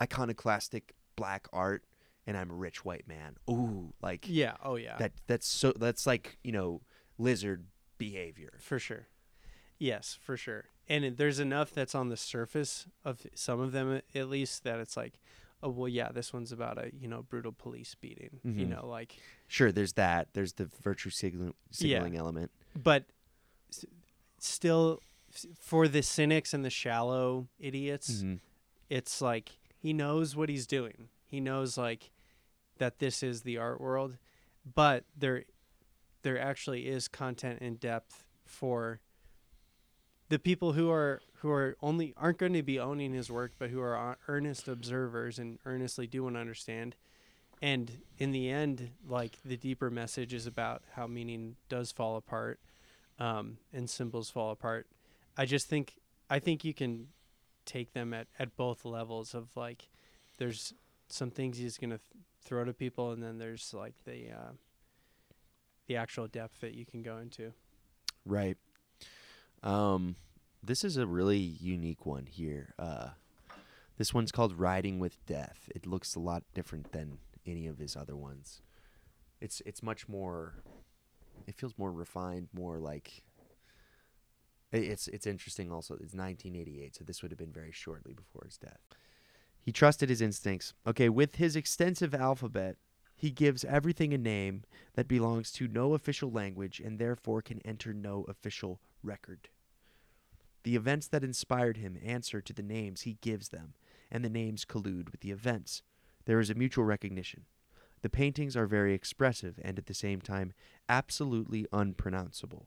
iconoclastic 0.00 0.94
black 1.16 1.48
art 1.52 1.84
and 2.26 2.36
I'm 2.36 2.50
a 2.50 2.54
rich 2.54 2.84
white 2.84 3.06
man. 3.06 3.36
Ooh, 3.50 3.92
like 4.02 4.24
Yeah. 4.28 4.54
Oh 4.62 4.76
yeah. 4.76 4.96
that 4.98 5.12
that's 5.26 5.46
so 5.46 5.72
that's 5.76 6.06
like, 6.06 6.38
you 6.42 6.52
know, 6.52 6.82
lizard 7.18 7.66
behavior. 7.98 8.54
for 8.60 8.78
sure. 8.78 9.06
Yes, 9.78 10.18
for 10.20 10.36
sure. 10.36 10.64
And 10.88 11.04
it, 11.04 11.16
there's 11.16 11.40
enough 11.40 11.72
that's 11.72 11.94
on 11.94 12.08
the 12.10 12.16
surface 12.16 12.86
of 13.04 13.26
some 13.34 13.60
of 13.60 13.72
them, 13.72 14.00
at 14.14 14.28
least, 14.28 14.62
that 14.64 14.78
it's 14.78 14.96
like, 14.96 15.18
oh 15.62 15.70
well, 15.70 15.88
yeah, 15.88 16.10
this 16.12 16.32
one's 16.32 16.52
about 16.52 16.78
a 16.78 16.90
you 16.98 17.08
know 17.08 17.22
brutal 17.22 17.52
police 17.52 17.94
beating. 18.00 18.40
You 18.44 18.66
Mhm. 18.66 18.68
know, 18.68 18.86
like, 18.86 19.16
Sure, 19.48 19.72
there's 19.72 19.94
that. 19.94 20.28
There's 20.32 20.54
the 20.54 20.66
virtue 20.82 21.10
signal, 21.10 21.48
Yeah. 21.48 21.52
signaling 21.98 22.16
element. 22.16 22.50
but 22.74 23.04
s- 23.70 23.84
still, 24.38 25.00
for 25.58 25.88
the 25.88 26.02
cynics 26.02 26.52
and 26.54 26.64
the 26.64 26.70
shallow 26.70 27.48
idiots, 27.58 28.22
Mhm. 28.22 28.40
it's 28.88 29.20
like 29.20 29.58
he 29.76 29.92
knows 29.92 30.36
what 30.36 30.48
he's 30.48 30.66
doing. 30.66 31.08
He 31.24 31.40
knows 31.40 31.76
like 31.78 32.10
that 32.78 32.98
this 32.98 33.22
is 33.22 33.42
the 33.42 33.56
art 33.58 33.80
world, 33.80 34.18
but 34.74 35.04
there 35.16 35.44
there 36.22 36.38
actually 36.40 36.88
is 36.88 37.06
content 37.08 37.60
and 37.60 37.78
depth 37.80 38.26
for 38.44 39.00
the 40.28 40.38
people 40.38 40.72
who 40.72 40.90
are 40.90 41.20
who 41.40 41.50
are 41.50 41.76
only 41.82 42.14
aren't 42.16 42.38
going 42.38 42.54
to 42.54 42.62
be 42.62 42.80
owning 42.80 43.12
his 43.12 43.30
work, 43.30 43.52
but 43.58 43.70
who 43.70 43.80
are 43.80 43.96
uh, 43.96 44.14
earnest 44.28 44.68
observers 44.68 45.38
and 45.38 45.58
earnestly 45.64 46.06
do 46.06 46.24
want 46.24 46.36
to 46.36 46.40
understand. 46.40 46.96
And 47.62 47.90
in 48.18 48.32
the 48.32 48.50
end, 48.50 48.90
like 49.08 49.38
the 49.44 49.56
deeper 49.56 49.90
message 49.90 50.34
is 50.34 50.46
about 50.46 50.82
how 50.92 51.06
meaning 51.06 51.56
does 51.68 51.92
fall 51.92 52.16
apart, 52.16 52.58
um, 53.18 53.58
and 53.72 53.88
symbols 53.88 54.30
fall 54.30 54.50
apart. 54.50 54.86
I 55.36 55.46
just 55.46 55.68
think 55.68 55.94
I 56.28 56.38
think 56.38 56.64
you 56.64 56.74
can 56.74 57.08
take 57.64 57.92
them 57.92 58.14
at, 58.14 58.28
at 58.38 58.56
both 58.56 58.84
levels 58.84 59.34
of 59.34 59.48
like 59.56 59.88
there's 60.38 60.72
some 61.08 61.30
things 61.30 61.58
he's 61.58 61.78
gonna 61.78 61.98
th- 61.98 62.24
throw 62.42 62.64
to 62.64 62.72
people 62.72 63.10
and 63.10 63.22
then 63.22 63.38
there's 63.38 63.74
like 63.74 63.94
the 64.04 64.30
uh, 64.30 64.52
the 65.86 65.96
actual 65.96 66.26
depth 66.26 66.60
that 66.60 66.74
you 66.74 66.86
can 66.86 67.02
go 67.02 67.18
into 67.18 67.52
Right. 68.24 68.56
Um 69.62 70.16
this 70.62 70.84
is 70.84 70.96
a 70.96 71.06
really 71.06 71.38
unique 71.38 72.06
one 72.06 72.26
here. 72.26 72.74
Uh 72.78 73.10
this 73.98 74.12
one's 74.12 74.32
called 74.32 74.58
Riding 74.58 74.98
with 74.98 75.24
Death. 75.26 75.70
It 75.74 75.86
looks 75.86 76.14
a 76.14 76.20
lot 76.20 76.44
different 76.54 76.92
than 76.92 77.18
any 77.46 77.66
of 77.66 77.78
his 77.78 77.96
other 77.96 78.16
ones. 78.16 78.62
It's 79.40 79.62
it's 79.64 79.82
much 79.82 80.08
more 80.08 80.62
it 81.46 81.54
feels 81.54 81.74
more 81.78 81.92
refined, 81.92 82.48
more 82.52 82.78
like 82.78 83.22
it's 84.72 85.08
it's 85.08 85.26
interesting 85.26 85.70
also. 85.70 85.94
It's 85.94 86.14
1988, 86.14 86.96
so 86.96 87.04
this 87.04 87.22
would 87.22 87.30
have 87.30 87.38
been 87.38 87.52
very 87.52 87.72
shortly 87.72 88.12
before 88.12 88.42
his 88.44 88.56
death. 88.56 88.80
He 89.60 89.72
trusted 89.72 90.08
his 90.10 90.20
instincts. 90.20 90.74
Okay, 90.86 91.08
with 91.08 91.36
his 91.36 91.56
extensive 91.56 92.14
alphabet, 92.14 92.76
he 93.14 93.30
gives 93.30 93.64
everything 93.64 94.12
a 94.12 94.18
name 94.18 94.62
that 94.94 95.08
belongs 95.08 95.50
to 95.52 95.68
no 95.68 95.94
official 95.94 96.30
language 96.30 96.80
and 96.80 96.98
therefore 96.98 97.42
can 97.42 97.60
enter 97.64 97.92
no 97.92 98.24
official 98.28 98.80
record. 99.06 99.48
The 100.64 100.76
events 100.76 101.06
that 101.08 101.24
inspired 101.24 101.76
him 101.76 101.96
answer 102.04 102.40
to 102.40 102.52
the 102.52 102.62
names 102.62 103.02
he 103.02 103.18
gives 103.20 103.48
them, 103.48 103.74
and 104.10 104.24
the 104.24 104.28
names 104.28 104.64
collude 104.64 105.10
with 105.10 105.20
the 105.20 105.30
events. 105.30 105.82
There 106.24 106.40
is 106.40 106.50
a 106.50 106.54
mutual 106.54 106.84
recognition. 106.84 107.44
The 108.02 108.10
paintings 108.10 108.56
are 108.56 108.66
very 108.66 108.92
expressive 108.92 109.58
and 109.62 109.78
at 109.78 109.86
the 109.86 109.94
same 109.94 110.20
time 110.20 110.52
absolutely 110.88 111.66
unpronounceable. 111.72 112.66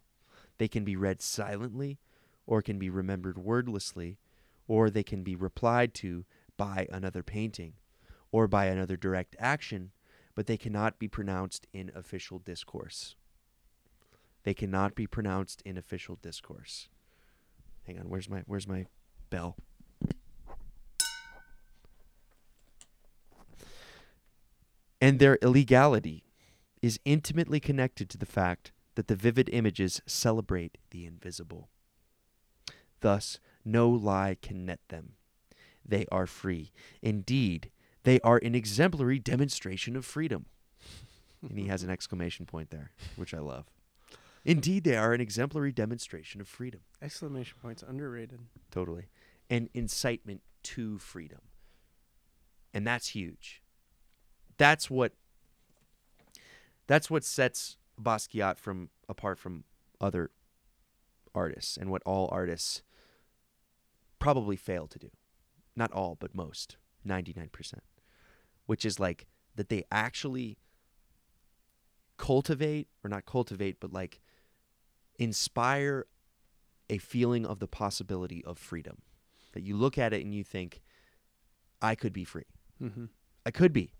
They 0.57 0.67
can 0.67 0.83
be 0.83 0.95
read 0.95 1.21
silently, 1.21 1.99
or 2.47 2.61
can 2.61 2.79
be 2.79 2.89
remembered 2.89 3.37
wordlessly, 3.37 4.17
or 4.67 4.89
they 4.89 5.03
can 5.03 5.23
be 5.23 5.35
replied 5.35 5.93
to 5.95 6.25
by 6.57 6.87
another 6.91 7.23
painting, 7.23 7.73
or 8.31 8.47
by 8.47 8.65
another 8.65 8.97
direct 8.97 9.35
action, 9.39 9.91
but 10.35 10.47
they 10.47 10.57
cannot 10.57 10.99
be 10.99 11.07
pronounced 11.07 11.67
in 11.73 11.91
official 11.93 12.39
discourse. 12.39 13.15
They 14.49 14.55
cannot 14.55 14.95
be 14.95 15.05
pronounced 15.05 15.61
in 15.61 15.77
official 15.77 16.17
discourse. 16.23 16.89
Hang 17.85 17.99
on, 17.99 18.09
where's 18.09 18.27
my 18.27 18.41
where's 18.47 18.67
my 18.67 18.87
bell? 19.29 19.57
and 24.99 25.19
their 25.19 25.37
illegality 25.43 26.23
is 26.81 26.99
intimately 27.05 27.59
connected 27.59 28.09
to 28.09 28.17
the 28.17 28.25
fact 28.25 28.71
that 28.95 29.07
the 29.07 29.15
vivid 29.15 29.51
images 29.53 30.01
celebrate 30.07 30.79
the 30.89 31.05
invisible. 31.05 31.69
Thus, 33.01 33.39
no 33.63 33.87
lie 33.87 34.35
can 34.41 34.65
net 34.65 34.79
them. 34.87 35.11
They 35.85 36.07
are 36.11 36.25
free. 36.25 36.71
Indeed, 37.03 37.69
they 38.01 38.19
are 38.21 38.39
an 38.41 38.55
exemplary 38.55 39.19
demonstration 39.19 39.95
of 39.95 40.07
freedom. 40.07 40.47
and 41.47 41.59
he 41.59 41.67
has 41.67 41.83
an 41.83 41.89
exclamation 41.91 42.47
point 42.47 42.71
there, 42.71 42.89
which 43.15 43.35
I 43.35 43.39
love. 43.41 43.67
Indeed, 44.45 44.83
they 44.83 44.95
are 44.95 45.13
an 45.13 45.21
exemplary 45.21 45.71
demonstration 45.71 46.41
of 46.41 46.47
freedom. 46.47 46.81
Exclamation 47.01 47.57
points 47.61 47.83
underrated. 47.85 48.39
Totally. 48.71 49.09
And 49.49 49.69
incitement 49.73 50.41
to 50.63 50.97
freedom. 50.97 51.39
And 52.73 52.85
that's 52.85 53.09
huge. 53.09 53.61
That's 54.57 54.89
what 54.89 55.13
that's 56.87 57.09
what 57.09 57.23
sets 57.23 57.77
Basquiat 58.01 58.57
from 58.57 58.89
apart 59.07 59.37
from 59.37 59.63
other 60.01 60.31
artists 61.35 61.77
and 61.77 61.91
what 61.91 62.01
all 62.05 62.29
artists 62.31 62.81
probably 64.19 64.55
fail 64.55 64.87
to 64.87 64.99
do. 64.99 65.09
Not 65.75 65.91
all, 65.91 66.17
but 66.19 66.35
most. 66.35 66.77
99%. 67.07 67.73
Which 68.65 68.85
is 68.85 68.99
like 68.99 69.27
that 69.55 69.69
they 69.69 69.83
actually 69.91 70.57
cultivate 72.17 72.87
or 73.03 73.09
not 73.09 73.25
cultivate 73.25 73.79
but 73.79 73.93
like 73.93 74.19
inspire 75.19 76.07
a 76.89 76.97
feeling 76.97 77.45
of 77.45 77.59
the 77.59 77.67
possibility 77.67 78.43
of 78.45 78.57
freedom 78.57 78.97
that 79.53 79.61
you 79.61 79.75
look 79.75 79.97
at 79.97 80.13
it 80.13 80.23
and 80.25 80.33
you 80.33 80.43
think 80.43 80.81
i 81.81 81.93
could 81.93 82.13
be 82.13 82.23
free 82.23 82.45
Mm-hmm. 82.81 83.05
i 83.45 83.51
could 83.51 83.73
be 83.73 83.91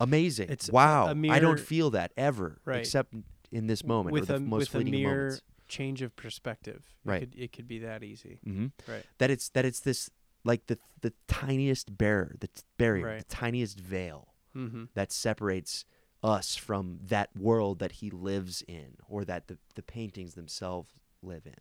amazing 0.00 0.48
It's 0.50 0.70
wow 0.70 1.06
a 1.06 1.10
i 1.10 1.14
mere- 1.14 1.40
don't 1.40 1.60
feel 1.60 1.90
that 1.90 2.12
ever 2.16 2.58
Right. 2.64 2.78
except 2.80 3.14
in 3.52 3.66
this 3.66 3.84
moment 3.84 4.12
with 4.14 4.30
or 4.30 4.36
a 4.36 4.40
most 4.40 4.72
with 4.72 4.82
a 4.82 4.84
mere 4.90 5.08
moments 5.16 5.42
change 5.68 6.02
of 6.02 6.16
perspective. 6.16 6.82
It 7.04 7.08
Right. 7.08 7.20
Could, 7.20 7.34
it 7.38 7.52
could 7.52 7.68
be 7.68 7.78
that 7.78 8.02
easy. 8.02 8.40
hmm 8.42 8.66
Right. 8.88 9.04
that 9.18 9.30
it's 9.30 9.50
that 9.50 9.64
it's 9.64 9.78
this 9.80 10.10
like 10.42 10.66
the 10.66 10.78
the 11.02 11.12
tiniest 11.28 11.96
barrier 11.96 12.34
the 12.40 12.48
t- 12.48 12.62
barrier 12.76 13.06
Right. 13.06 13.18
the 13.18 13.24
tiniest 13.36 13.78
veil 13.78 14.34
Mm-hmm. 14.56 14.84
that 14.94 15.12
separates 15.12 15.84
us 16.22 16.54
from 16.56 16.98
that 17.02 17.30
world 17.36 17.78
that 17.78 17.92
he 17.92 18.10
lives 18.10 18.62
in 18.68 18.96
or 19.08 19.24
that 19.24 19.48
the, 19.48 19.56
the 19.74 19.82
paintings 19.82 20.34
themselves 20.34 20.90
live 21.22 21.46
in 21.46 21.54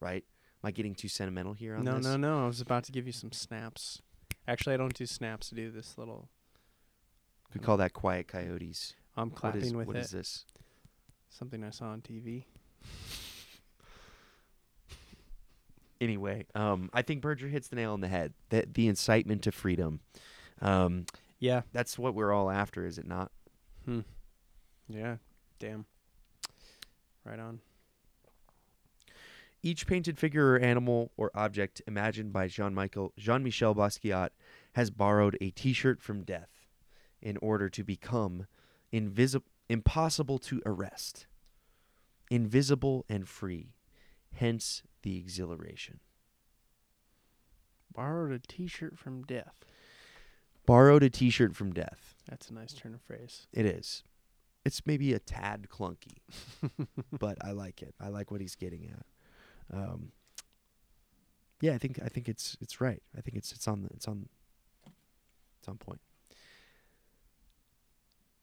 right 0.00 0.24
am 0.62 0.68
i 0.68 0.70
getting 0.70 0.94
too 0.94 1.08
sentimental 1.08 1.54
here 1.54 1.74
on 1.76 1.84
No, 1.84 1.96
this 1.96 2.04
no, 2.04 2.16
no. 2.16 2.44
I 2.44 2.46
was 2.46 2.60
about 2.60 2.84
to 2.84 2.92
give 2.92 3.06
you 3.06 3.12
some 3.12 3.32
snaps. 3.32 4.02
Actually, 4.46 4.74
I 4.74 4.76
don't 4.78 4.94
do 4.94 5.04
snaps. 5.06 5.50
I 5.52 5.56
do 5.56 5.70
this 5.70 5.96
little. 5.98 6.28
we 7.54 7.60
call 7.60 7.76
that 7.78 7.92
quiet 7.94 8.28
coyotes 8.28 8.94
I'm 9.16 9.30
clapping 9.30 9.62
is, 9.62 9.74
with 9.74 9.86
what 9.88 9.96
it. 9.96 10.00
is 10.00 10.10
this 10.10 10.44
Something 11.30 11.64
I 11.64 11.70
saw 11.70 11.86
on 11.86 12.00
TV. 12.02 12.44
anyway 16.00 16.46
um 16.54 16.88
i 16.92 17.02
think 17.02 17.20
berger 17.20 17.48
hits 17.48 17.68
the 17.68 17.74
nail 17.76 17.92
on 17.92 18.00
the 18.00 18.06
head 18.08 18.32
the, 18.50 18.64
the 18.72 18.86
incitement 18.86 19.42
to 19.42 19.50
freedom 19.50 19.98
um 20.60 21.06
Yeah. 21.40 21.62
that's 21.72 21.98
what 21.98 22.14
we're 22.14 22.32
all 22.32 22.50
after 22.50 22.86
is 22.86 22.98
it 22.98 23.06
not 23.06 23.32
Hmm. 23.88 24.00
Yeah. 24.86 25.16
Damn. 25.58 25.86
Right 27.24 27.40
on. 27.40 27.60
Each 29.62 29.86
painted 29.86 30.18
figure 30.18 30.52
or 30.52 30.58
animal 30.58 31.10
or 31.16 31.30
object 31.34 31.80
imagined 31.86 32.30
by 32.30 32.48
Jean-Michel 32.48 33.14
Jean-Michel 33.16 33.74
Basquiat 33.74 34.28
has 34.74 34.90
borrowed 34.90 35.38
a 35.40 35.50
T-shirt 35.52 36.02
from 36.02 36.22
death 36.22 36.66
in 37.22 37.38
order 37.38 37.70
to 37.70 37.82
become 37.82 38.46
invisible, 38.92 39.46
impossible 39.70 40.38
to 40.40 40.60
arrest, 40.66 41.26
invisible 42.30 43.06
and 43.08 43.26
free. 43.26 43.72
Hence 44.34 44.82
the 45.02 45.16
exhilaration. 45.16 46.00
Borrowed 47.94 48.32
a 48.32 48.38
T-shirt 48.38 48.98
from 48.98 49.22
death. 49.22 49.54
Borrowed 50.68 51.02
a 51.02 51.08
T-shirt 51.08 51.56
from 51.56 51.72
death. 51.72 52.14
That's 52.28 52.50
a 52.50 52.52
nice 52.52 52.74
turn 52.74 52.92
of 52.92 53.00
phrase. 53.00 53.46
It 53.54 53.64
is. 53.64 54.04
It's 54.66 54.86
maybe 54.86 55.14
a 55.14 55.18
tad 55.18 55.66
clunky, 55.70 56.18
but 57.18 57.38
I 57.42 57.52
like 57.52 57.80
it. 57.80 57.94
I 57.98 58.08
like 58.08 58.30
what 58.30 58.42
he's 58.42 58.54
getting 58.54 58.92
at. 58.92 59.76
Um, 59.78 60.12
yeah, 61.62 61.72
I 61.72 61.78
think 61.78 61.98
I 62.04 62.08
think 62.08 62.28
it's 62.28 62.54
it's 62.60 62.82
right. 62.82 63.02
I 63.16 63.22
think 63.22 63.38
it's 63.38 63.50
it's 63.52 63.66
on 63.66 63.82
the, 63.82 63.88
it's 63.94 64.06
on 64.06 64.28
it's 65.58 65.68
on 65.68 65.78
point. 65.78 66.00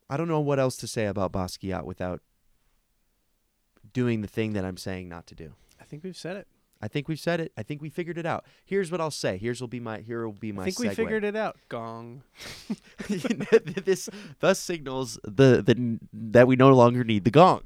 I 0.09 0.17
don't 0.17 0.27
know 0.27 0.39
what 0.39 0.57
else 0.57 0.77
to 0.77 0.87
say 0.87 1.05
about 1.05 1.31
Basquiat 1.31 1.83
without 1.83 2.21
doing 3.93 4.21
the 4.21 4.27
thing 4.27 4.53
that 4.53 4.65
I'm 4.65 4.77
saying 4.77 5.07
not 5.09 5.27
to 5.27 5.35
do. 5.35 5.53
I 5.79 5.83
think 5.83 6.03
we've 6.03 6.17
said 6.17 6.37
it. 6.37 6.47
I 6.81 6.87
think 6.87 7.07
we've 7.07 7.19
said 7.19 7.39
it. 7.39 7.51
I 7.57 7.63
think 7.63 7.81
we 7.81 7.89
figured 7.89 8.17
it 8.17 8.25
out. 8.25 8.45
Here's 8.65 8.91
what 8.91 9.01
I'll 9.01 9.11
say. 9.11 9.37
Here's 9.37 9.61
will 9.61 9.67
be 9.67 9.79
my 9.79 9.99
here 9.99 10.25
will 10.25 10.33
be 10.33 10.51
my 10.51 10.63
I 10.63 10.65
think 10.65 10.77
segue. 10.77 10.89
we 10.89 10.95
figured 10.95 11.23
it 11.23 11.35
out. 11.35 11.57
Gong. 11.69 12.23
this 13.07 14.09
thus 14.39 14.59
signals 14.59 15.19
the, 15.23 15.61
the 15.61 15.99
that 16.13 16.47
we 16.47 16.55
no 16.55 16.69
longer 16.73 17.03
need 17.03 17.23
the 17.23 17.31
gong. 17.31 17.61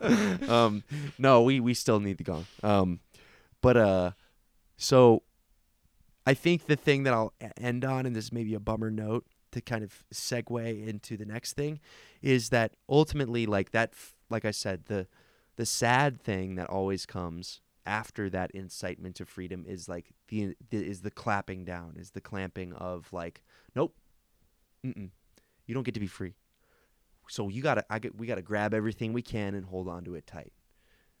um, 0.48 0.84
no, 1.18 1.42
we 1.42 1.60
we 1.60 1.74
still 1.74 2.00
need 2.00 2.18
the 2.18 2.24
gong. 2.24 2.46
Um, 2.62 3.00
but 3.60 3.76
uh, 3.76 4.10
so 4.76 5.22
I 6.26 6.34
think 6.34 6.66
the 6.66 6.76
thing 6.76 7.04
that 7.04 7.14
I'll 7.14 7.32
end 7.60 7.84
on, 7.84 8.06
and 8.06 8.14
this 8.14 8.32
may 8.32 8.44
be 8.44 8.54
a 8.54 8.60
bummer 8.60 8.90
note 8.90 9.26
to 9.52 9.60
kind 9.60 9.84
of 9.84 10.04
segue 10.12 10.86
into 10.86 11.16
the 11.16 11.24
next 11.24 11.54
thing, 11.54 11.80
is 12.20 12.50
that 12.50 12.72
ultimately, 12.88 13.46
like 13.46 13.70
that, 13.70 13.92
like 14.28 14.44
I 14.44 14.50
said, 14.50 14.86
the 14.86 15.06
the 15.56 15.66
sad 15.66 16.20
thing 16.20 16.54
that 16.56 16.68
always 16.68 17.06
comes 17.06 17.60
after 17.84 18.28
that 18.30 18.50
incitement 18.50 19.16
to 19.16 19.24
freedom 19.24 19.64
is 19.66 19.88
like 19.88 20.10
the, 20.28 20.54
is 20.70 21.00
the 21.00 21.10
clapping 21.10 21.64
down, 21.64 21.96
is 21.98 22.10
the 22.10 22.20
clamping 22.20 22.72
of 22.72 23.12
like, 23.12 23.42
nope, 23.74 23.94
mm-mm, 24.84 25.10
you 25.66 25.74
don't 25.74 25.84
get 25.84 25.94
to 25.94 26.00
be 26.00 26.06
free. 26.06 26.34
So 27.28 27.48
you 27.48 27.62
gotta, 27.62 27.84
I 27.90 27.98
get, 27.98 28.16
we 28.16 28.26
gotta 28.26 28.42
grab 28.42 28.74
everything 28.74 29.12
we 29.12 29.22
can 29.22 29.54
and 29.54 29.66
hold 29.66 29.88
on 29.88 30.04
to 30.04 30.14
it 30.14 30.26
tight. 30.26 30.52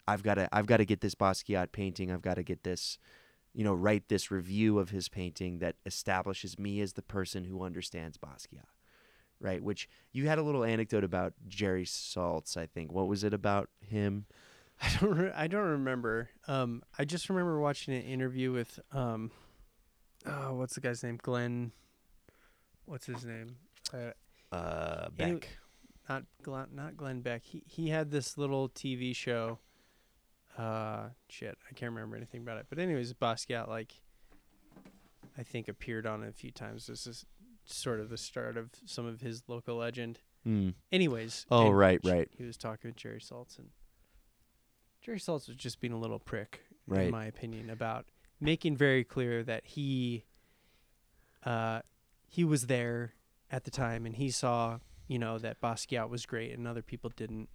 I've 0.06 0.22
gotta, 0.22 0.48
I've 0.52 0.66
gotta 0.66 0.84
get 0.84 1.00
this 1.00 1.14
Basquiat 1.14 1.72
painting. 1.72 2.10
I've 2.10 2.22
gotta 2.22 2.42
get 2.42 2.62
this, 2.62 2.98
you 3.54 3.64
know, 3.64 3.74
write 3.74 4.08
this 4.08 4.30
review 4.30 4.78
of 4.78 4.90
his 4.90 5.08
painting 5.08 5.58
that 5.58 5.76
establishes 5.84 6.58
me 6.58 6.80
as 6.80 6.92
the 6.92 7.02
person 7.02 7.44
who 7.44 7.62
understands 7.62 8.18
Basquiat. 8.18 8.66
Right, 9.38 9.62
which 9.62 9.88
you 10.12 10.28
had 10.28 10.38
a 10.38 10.42
little 10.42 10.64
anecdote 10.64 11.04
about 11.04 11.34
Jerry 11.46 11.84
Saltz, 11.84 12.56
I 12.56 12.64
think. 12.66 12.90
What 12.90 13.06
was 13.06 13.22
it 13.22 13.34
about 13.34 13.68
him? 13.80 14.24
I 14.82 14.90
don't. 15.00 15.14
Re- 15.18 15.32
I 15.34 15.46
don't 15.46 15.68
remember. 15.68 16.30
Um, 16.48 16.82
I 16.98 17.04
just 17.04 17.28
remember 17.28 17.60
watching 17.60 17.94
an 17.94 18.02
interview 18.02 18.50
with 18.52 18.78
um, 18.92 19.30
oh, 20.26 20.54
what's 20.54 20.74
the 20.74 20.80
guy's 20.80 21.02
name? 21.02 21.18
Glenn. 21.22 21.72
What's 22.86 23.06
his 23.06 23.24
name? 23.24 23.56
Uh, 23.92 24.12
Uh, 24.54 25.08
Beck. 25.10 25.58
not 26.08 26.24
Glenn. 26.42 26.66
Not 26.72 26.96
Glenn 26.96 27.20
Beck. 27.20 27.42
He 27.44 27.62
he 27.66 27.88
had 27.90 28.10
this 28.10 28.38
little 28.38 28.68
TV 28.70 29.14
show. 29.14 29.58
Uh, 30.56 31.08
shit, 31.28 31.58
I 31.70 31.74
can't 31.74 31.92
remember 31.92 32.16
anything 32.16 32.40
about 32.40 32.56
it. 32.58 32.66
But 32.70 32.78
anyways, 32.78 33.12
Basquiat 33.12 33.68
like, 33.68 33.92
I 35.36 35.42
think 35.42 35.68
appeared 35.68 36.06
on 36.06 36.22
it 36.22 36.30
a 36.30 36.32
few 36.32 36.50
times. 36.50 36.86
This 36.86 37.06
is 37.06 37.26
sort 37.66 38.00
of 38.00 38.08
the 38.10 38.16
start 38.16 38.56
of 38.56 38.70
some 38.84 39.06
of 39.06 39.20
his 39.20 39.42
local 39.48 39.76
legend. 39.76 40.20
Mm. 40.46 40.74
Anyways. 40.92 41.46
Oh, 41.50 41.70
right, 41.70 42.00
right. 42.04 42.28
He 42.36 42.44
was 42.44 42.56
talking 42.56 42.88
with 42.88 42.96
Jerry 42.96 43.20
Saltz, 43.20 43.58
and 43.58 43.68
Jerry 45.00 45.18
Saltz 45.18 45.48
was 45.48 45.56
just 45.56 45.80
being 45.80 45.92
a 45.92 45.98
little 45.98 46.18
prick, 46.18 46.60
Right. 46.86 47.06
in 47.06 47.10
my 47.10 47.26
opinion, 47.26 47.68
about 47.70 48.06
making 48.40 48.76
very 48.76 49.02
clear 49.04 49.42
that 49.42 49.64
he, 49.66 50.24
uh, 51.44 51.80
he 52.28 52.44
was 52.44 52.66
there 52.66 53.14
at 53.50 53.64
the 53.64 53.70
time, 53.70 54.06
and 54.06 54.16
he 54.16 54.30
saw, 54.30 54.78
you 55.08 55.18
know, 55.18 55.38
that 55.38 55.60
Basquiat 55.60 56.08
was 56.08 56.26
great, 56.26 56.52
and 56.56 56.66
other 56.66 56.82
people 56.82 57.10
didn't, 57.16 57.48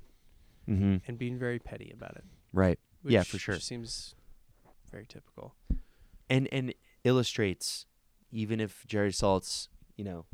Mm-hmm. 0.70 0.97
and 1.07 1.18
being 1.18 1.39
very 1.39 1.57
petty 1.59 1.91
about 1.91 2.16
it. 2.18 2.24
Right. 2.53 2.80
Which 3.01 3.14
Yeah, 3.14 3.24
for 3.24 3.39
sure. 3.39 3.59
Seems 3.59 4.14
very 4.91 5.05
typical. 5.07 5.55
and 6.30 6.47
and 6.51 6.74
illustrates 7.03 7.88
even 8.32 8.59
if 8.62 8.86
Jerry 8.88 9.12
Saltz, 9.12 9.68
you 9.96 10.04
know, 10.04 10.26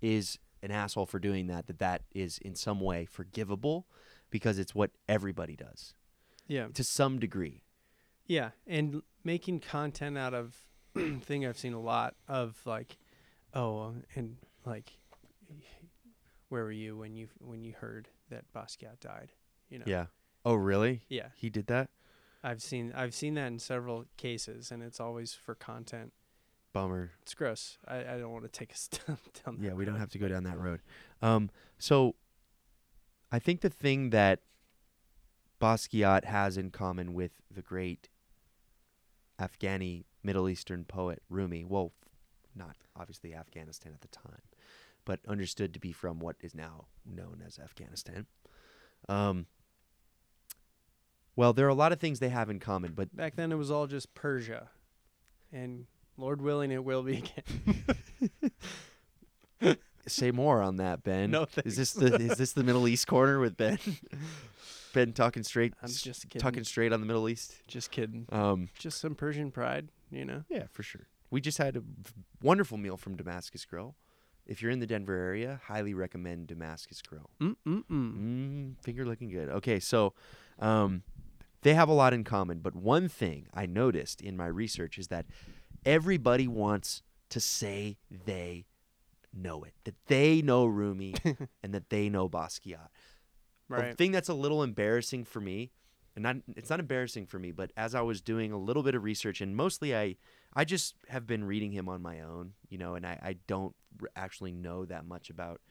is 0.00 0.38
an 0.62 0.70
asshole 0.70 1.06
for 1.06 1.18
doing 1.18 1.46
that, 1.48 1.66
that 1.66 1.78
that 1.78 2.02
is 2.14 2.38
in 2.38 2.54
some 2.54 2.80
way 2.80 3.04
forgivable 3.04 3.86
because 4.30 4.58
it's 4.58 4.74
what 4.74 4.90
everybody 5.08 5.56
does 5.56 5.94
Yeah. 6.46 6.68
to 6.74 6.84
some 6.84 7.18
degree. 7.18 7.64
Yeah, 8.26 8.50
and 8.66 9.02
making 9.24 9.60
content 9.60 10.16
out 10.16 10.34
of 10.34 10.56
thing 11.22 11.44
I've 11.46 11.58
seen 11.58 11.72
a 11.72 11.80
lot 11.80 12.14
of 12.28 12.56
like, 12.64 12.96
oh, 13.54 13.80
um, 13.82 14.04
and 14.14 14.36
like, 14.64 14.92
where 16.48 16.64
were 16.64 16.72
you 16.72 16.96
when 16.96 17.16
you 17.16 17.28
when 17.40 17.64
you 17.64 17.72
heard 17.78 18.08
that 18.30 18.44
Basquiat 18.54 19.00
died? 19.00 19.32
You 19.68 19.78
know. 19.80 19.84
Yeah. 19.86 20.06
Oh, 20.44 20.54
really? 20.54 21.02
Yeah, 21.08 21.28
He 21.36 21.50
did 21.50 21.66
that? 21.68 21.90
I've 22.44 22.60
seen 22.62 22.92
I've 22.94 23.14
seen 23.14 23.34
that 23.34 23.46
in 23.46 23.58
several 23.58 24.04
cases, 24.16 24.70
and 24.70 24.82
it's 24.82 25.00
always 25.00 25.32
for 25.34 25.54
content. 25.54 26.12
Bummer. 26.72 27.12
It's 27.22 27.34
gross. 27.34 27.78
I, 27.86 27.98
I 27.98 28.18
don't 28.18 28.32
want 28.32 28.44
to 28.44 28.50
take 28.50 28.72
us 28.72 28.88
down. 29.06 29.18
down 29.44 29.58
Yeah, 29.60 29.74
we 29.74 29.84
don't 29.84 29.98
have 29.98 30.10
to 30.10 30.18
go 30.18 30.28
down 30.28 30.44
that 30.44 30.58
road. 30.58 30.80
Um, 31.20 31.50
so 31.78 32.14
I 33.30 33.38
think 33.38 33.60
the 33.60 33.70
thing 33.70 34.10
that 34.10 34.40
Basquiat 35.60 36.24
has 36.24 36.56
in 36.56 36.70
common 36.70 37.14
with 37.14 37.32
the 37.54 37.62
great 37.62 38.08
Afghani 39.40 40.04
Middle 40.22 40.48
Eastern 40.48 40.84
poet 40.84 41.22
Rumi, 41.28 41.64
well, 41.64 41.92
not 42.54 42.76
obviously 42.96 43.34
Afghanistan 43.34 43.92
at 43.92 44.00
the 44.00 44.08
time, 44.08 44.42
but 45.04 45.20
understood 45.26 45.72
to 45.74 45.80
be 45.80 45.92
from 45.92 46.18
what 46.18 46.36
is 46.40 46.54
now 46.54 46.86
known 47.04 47.42
as 47.46 47.58
Afghanistan. 47.58 48.26
Um, 49.08 49.46
well, 51.34 51.52
there 51.52 51.66
are 51.66 51.70
a 51.70 51.74
lot 51.74 51.92
of 51.92 51.98
things 52.00 52.18
they 52.20 52.28
have 52.28 52.50
in 52.50 52.58
common, 52.60 52.92
but 52.92 53.14
Back 53.16 53.36
then, 53.36 53.52
it 53.52 53.56
was 53.56 53.70
all 53.70 53.86
just 53.86 54.14
Persia, 54.14 54.68
and 55.50 55.86
Lord 56.16 56.42
willing, 56.42 56.70
it 56.70 56.84
will 56.84 57.02
be 57.02 57.24
again. 59.60 59.76
say 60.06 60.30
more 60.30 60.60
on 60.60 60.76
that, 60.76 61.02
Ben. 61.02 61.30
No, 61.30 61.46
is 61.64 61.76
this 61.76 61.92
the 61.92 62.14
is 62.16 62.36
this 62.38 62.52
the 62.52 62.64
Middle 62.64 62.88
East 62.88 63.06
corner 63.06 63.38
with 63.38 63.56
Ben? 63.56 63.78
ben 64.94 65.12
talking 65.12 65.42
straight, 65.42 65.74
I'm 65.82 65.88
just 65.88 66.28
kidding. 66.28 66.40
talking 66.40 66.64
straight 66.64 66.92
on 66.92 67.00
the 67.00 67.06
Middle 67.06 67.28
East. 67.28 67.62
Just 67.66 67.90
kidding. 67.90 68.26
Um, 68.30 68.68
Just 68.78 69.00
some 69.00 69.14
Persian 69.14 69.50
pride, 69.50 69.88
you 70.10 70.24
know. 70.24 70.44
yeah, 70.48 70.64
for 70.70 70.82
sure. 70.82 71.08
We 71.30 71.40
just 71.40 71.58
had 71.58 71.76
a 71.76 71.82
wonderful 72.42 72.76
meal 72.76 72.96
from 72.96 73.16
Damascus 73.16 73.64
Grill. 73.64 73.94
If 74.44 74.60
you're 74.60 74.70
in 74.72 74.80
the 74.80 74.86
Denver 74.86 75.14
area, 75.14 75.60
highly 75.66 75.94
recommend 75.94 76.48
Damascus 76.48 77.00
Grill. 77.00 77.30
Mm 77.40 77.56
mm. 77.66 77.84
Mm, 77.90 78.74
finger 78.82 79.06
looking 79.06 79.30
good. 79.30 79.48
Okay, 79.48 79.78
so 79.80 80.12
um, 80.58 81.04
they 81.62 81.74
have 81.74 81.88
a 81.88 81.92
lot 81.92 82.12
in 82.12 82.24
common, 82.24 82.58
but 82.58 82.74
one 82.74 83.08
thing 83.08 83.46
I 83.54 83.66
noticed 83.66 84.20
in 84.20 84.36
my 84.36 84.46
research 84.46 84.98
is 84.98 85.08
that 85.08 85.26
everybody 85.84 86.46
wants 86.48 87.02
to 87.30 87.40
say 87.40 87.98
they 88.26 88.66
know 89.32 89.62
it, 89.64 89.74
that 89.84 89.94
they 90.06 90.42
know 90.42 90.66
Rumi 90.66 91.14
and 91.62 91.74
that 91.74 91.90
they 91.90 92.08
know 92.08 92.28
Basquiat. 92.28 92.88
The 93.68 93.76
Right. 93.76 93.96
thing 93.96 94.12
that's 94.12 94.28
a 94.28 94.34
little 94.34 94.62
embarrassing 94.62 95.24
for 95.24 95.40
me, 95.40 95.70
and 96.14 96.22
not 96.22 96.36
it's 96.56 96.68
not 96.68 96.80
embarrassing 96.80 97.26
for 97.26 97.38
me, 97.38 97.52
but 97.52 97.72
as 97.76 97.94
I 97.94 98.02
was 98.02 98.20
doing 98.20 98.52
a 98.52 98.58
little 98.58 98.82
bit 98.82 98.94
of 98.94 99.02
research, 99.02 99.40
and 99.40 99.56
mostly 99.56 99.96
I 99.96 100.16
I 100.52 100.64
just 100.64 100.94
have 101.08 101.26
been 101.26 101.44
reading 101.44 101.72
him 101.72 101.88
on 101.88 102.02
my 102.02 102.20
own, 102.20 102.52
you 102.68 102.76
know, 102.76 102.94
and 102.96 103.06
I, 103.06 103.18
I 103.22 103.36
don't 103.46 103.74
actually 104.14 104.52
know 104.52 104.84
that 104.84 105.06
much 105.06 105.30
about 105.30 105.62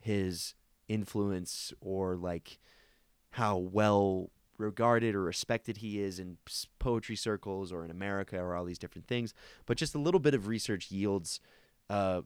his 0.00 0.54
influence 0.88 1.72
or 1.80 2.16
like 2.16 2.58
how 3.30 3.56
well 3.56 4.30
regarded 4.58 5.14
or 5.14 5.22
respected 5.22 5.78
he 5.78 6.00
is 6.00 6.18
in 6.18 6.36
poetry 6.78 7.16
circles 7.16 7.72
or 7.72 7.84
in 7.84 7.90
America 7.90 8.38
or 8.38 8.54
all 8.54 8.64
these 8.64 8.78
different 8.78 9.06
things. 9.06 9.32
But 9.66 9.76
just 9.76 9.94
a 9.94 9.98
little 9.98 10.20
bit 10.20 10.34
of 10.34 10.46
research 10.46 10.90
yields 10.90 11.40
uh, 11.90 12.22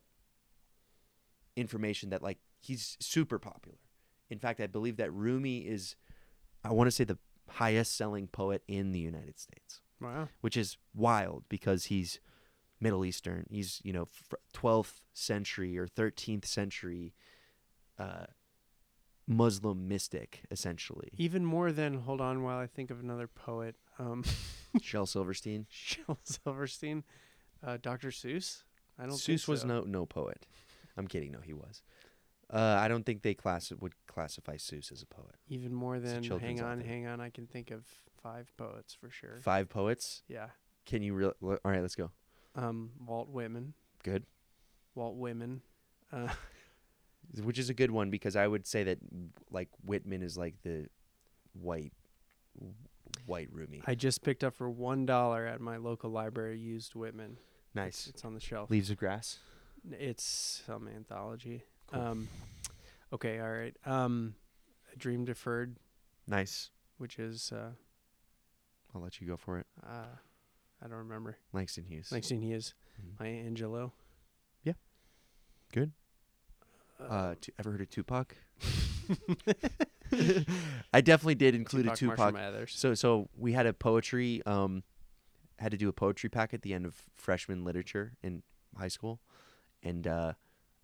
information 1.56 2.10
that 2.10 2.22
like 2.22 2.38
he's 2.60 2.96
super 3.00 3.38
popular. 3.38 3.78
In 4.28 4.38
fact, 4.38 4.60
I 4.60 4.66
believe 4.66 4.96
that 4.96 5.12
Rumi 5.12 5.58
is, 5.58 5.94
I 6.64 6.72
want 6.72 6.88
to 6.88 6.90
say, 6.90 7.04
the 7.04 7.18
highest 7.48 7.96
selling 7.96 8.26
poet 8.26 8.62
in 8.66 8.92
the 8.92 8.98
United 8.98 9.38
States, 9.38 9.80
Wow. 10.00 10.28
which 10.40 10.56
is 10.56 10.76
wild 10.94 11.44
because 11.48 11.86
he's 11.86 12.18
Middle 12.80 13.04
Eastern. 13.04 13.46
He's, 13.48 13.80
you 13.84 13.92
know, 13.92 14.08
12th 14.52 15.00
century 15.14 15.78
or 15.78 15.86
13th 15.86 16.44
century 16.44 17.14
uh, 17.98 18.26
Muslim 19.26 19.88
mystic, 19.88 20.42
essentially. 20.50 21.10
Even 21.16 21.44
more 21.44 21.72
than 21.72 21.94
hold 21.94 22.20
on 22.20 22.42
while 22.42 22.58
I 22.58 22.66
think 22.66 22.90
of 22.90 23.00
another 23.00 23.26
poet. 23.26 23.76
Um, 23.98 24.24
Shel 24.82 25.06
Silverstein. 25.06 25.66
Shel 25.68 26.18
Silverstein, 26.22 27.04
uh, 27.64 27.78
Dr. 27.80 28.08
Seuss. 28.08 28.62
I 28.98 29.02
don't. 29.02 29.14
Seuss 29.14 29.48
was 29.48 29.62
so. 29.62 29.66
no 29.66 29.80
no 29.82 30.06
poet. 30.06 30.46
I'm 30.96 31.06
kidding. 31.06 31.32
No, 31.32 31.40
he 31.40 31.52
was. 31.52 31.82
Uh, 32.48 32.78
I 32.80 32.86
don't 32.86 33.04
think 33.04 33.22
they 33.22 33.34
class 33.34 33.72
would 33.80 33.94
classify 34.06 34.56
Seuss 34.56 34.92
as 34.92 35.02
a 35.02 35.06
poet. 35.06 35.34
Even 35.48 35.74
more 35.74 35.98
than 35.98 36.22
hang 36.22 36.60
on, 36.62 36.78
author. 36.78 36.86
hang 36.86 37.06
on. 37.06 37.20
I 37.20 37.30
can 37.30 37.46
think 37.46 37.70
of 37.72 37.84
five 38.22 38.50
poets 38.56 38.94
for 38.94 39.10
sure. 39.10 39.38
Five 39.42 39.68
poets. 39.68 40.22
Yeah. 40.28 40.46
Can 40.86 41.02
you 41.02 41.14
real? 41.14 41.32
All 41.42 41.58
right, 41.64 41.82
let's 41.82 41.96
go. 41.96 42.10
Um, 42.54 42.90
Walt 43.04 43.28
Whitman. 43.28 43.74
Good. 44.04 44.24
Walt 44.94 45.16
Whitman. 45.16 45.60
Uh, 46.12 46.28
Which 47.42 47.58
is 47.58 47.68
a 47.70 47.74
good 47.74 47.90
one 47.90 48.10
because 48.10 48.36
I 48.36 48.46
would 48.46 48.66
say 48.66 48.84
that 48.84 48.98
like 49.50 49.68
Whitman 49.84 50.22
is 50.22 50.36
like 50.38 50.54
the 50.62 50.86
white 51.54 51.92
white 53.26 53.48
Rumi. 53.52 53.82
I 53.86 53.94
just 53.94 54.22
picked 54.22 54.44
up 54.44 54.54
for 54.54 54.70
one 54.70 55.04
dollar 55.06 55.46
at 55.46 55.60
my 55.60 55.76
local 55.76 56.10
library. 56.10 56.58
Used 56.58 56.94
Whitman. 56.94 57.36
nice. 57.74 58.06
It's 58.06 58.24
on 58.24 58.34
the 58.34 58.40
shelf. 58.40 58.70
Leaves 58.70 58.90
of 58.90 58.96
grass. 58.96 59.38
It's 59.90 60.62
some 60.66 60.88
anthology. 60.88 61.62
Cool. 61.88 62.00
Um, 62.00 62.28
okay, 63.12 63.38
all 63.38 63.50
right. 63.52 63.76
Um, 63.84 64.34
A 64.92 64.96
Dream 64.96 65.24
Deferred, 65.24 65.76
Nice. 66.26 66.70
which 66.98 67.18
is 67.18 67.52
uh, 67.52 67.70
I'll 68.94 69.00
let 69.02 69.20
you 69.20 69.26
go 69.26 69.36
for 69.36 69.58
it. 69.58 69.66
uh, 69.86 70.06
I 70.82 70.88
don't 70.88 70.98
remember. 70.98 71.36
Langston 71.52 71.84
Hughes. 71.84 72.10
Langston 72.10 72.40
Hughes, 72.42 72.74
Mhm. 73.00 73.20
Maya 73.20 73.44
Angelou. 73.50 73.92
Yeah. 74.64 74.72
Good. 75.72 75.92
Uh, 77.00 77.04
Uh, 77.12 77.34
tu- 77.40 77.52
ever 77.58 77.72
heard 77.72 77.80
of 77.80 77.90
Tupac? 77.90 78.36
I 80.92 81.00
definitely 81.00 81.34
did 81.34 81.54
include 81.54 81.84
Tupac 81.84 82.00
a 82.02 82.04
Marshall 82.06 82.26
Tupac. 82.26 82.34
Mathers. 82.34 82.74
So 82.76 82.94
so 82.94 83.28
we 83.36 83.52
had 83.52 83.66
a 83.66 83.72
poetry 83.72 84.42
um 84.46 84.82
had 85.58 85.70
to 85.72 85.76
do 85.76 85.88
a 85.88 85.92
poetry 85.92 86.28
pack 86.28 86.52
at 86.54 86.62
the 86.62 86.74
end 86.74 86.86
of 86.86 86.94
freshman 87.16 87.64
literature 87.64 88.12
in 88.22 88.42
high 88.76 88.88
school. 88.88 89.20
And 89.82 90.06
uh 90.06 90.32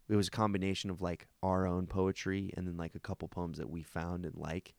it 0.09 0.17
was 0.17 0.29
a 0.29 0.31
combination 0.33 0.91
of 0.91 1.01
like 1.01 1.27
our 1.43 1.67
own 1.67 1.87
poetry 1.87 2.53
and 2.57 2.67
then 2.67 2.77
like 2.77 2.95
a 2.95 3.01
couple 3.01 3.29
poems 3.29 3.59
that 3.59 3.71
we 3.71 3.83
found 3.83 4.25
and 4.27 4.35
like 4.37 4.75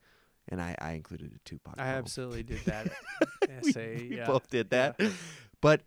and 0.50 0.62
I, 0.62 0.76
I 0.80 0.92
included 0.94 1.32
a 1.34 1.40
Tupac. 1.48 1.76
I 1.78 1.84
poem. 1.86 1.96
absolutely 1.96 2.44
did 2.44 2.60
that 2.66 2.92
We- 3.42 3.70
essay. 3.70 4.08
we 4.10 4.18
yeah. 4.18 4.26
both 4.28 4.50
did 4.50 4.70
that. 4.72 5.00
But 5.62 5.82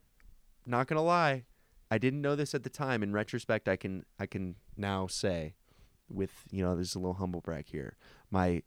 not 0.64 0.86
gonna 0.86 1.02
lie, 1.02 1.44
I 1.90 1.98
didn't 1.98 2.20
know 2.20 2.34
this 2.34 2.54
at 2.54 2.62
the 2.62 2.70
time. 2.70 3.02
In 3.02 3.12
retrospect, 3.12 3.68
I 3.68 3.76
can 3.76 4.04
I 4.18 4.26
can 4.26 4.56
now 4.76 5.06
say, 5.06 5.54
with 6.08 6.44
you 6.50 6.62
know, 6.64 6.74
there's 6.74 6.94
a 6.94 6.98
little 6.98 7.14
humble 7.14 7.40
brag 7.40 7.66
here. 7.68 7.96
My 8.30 8.62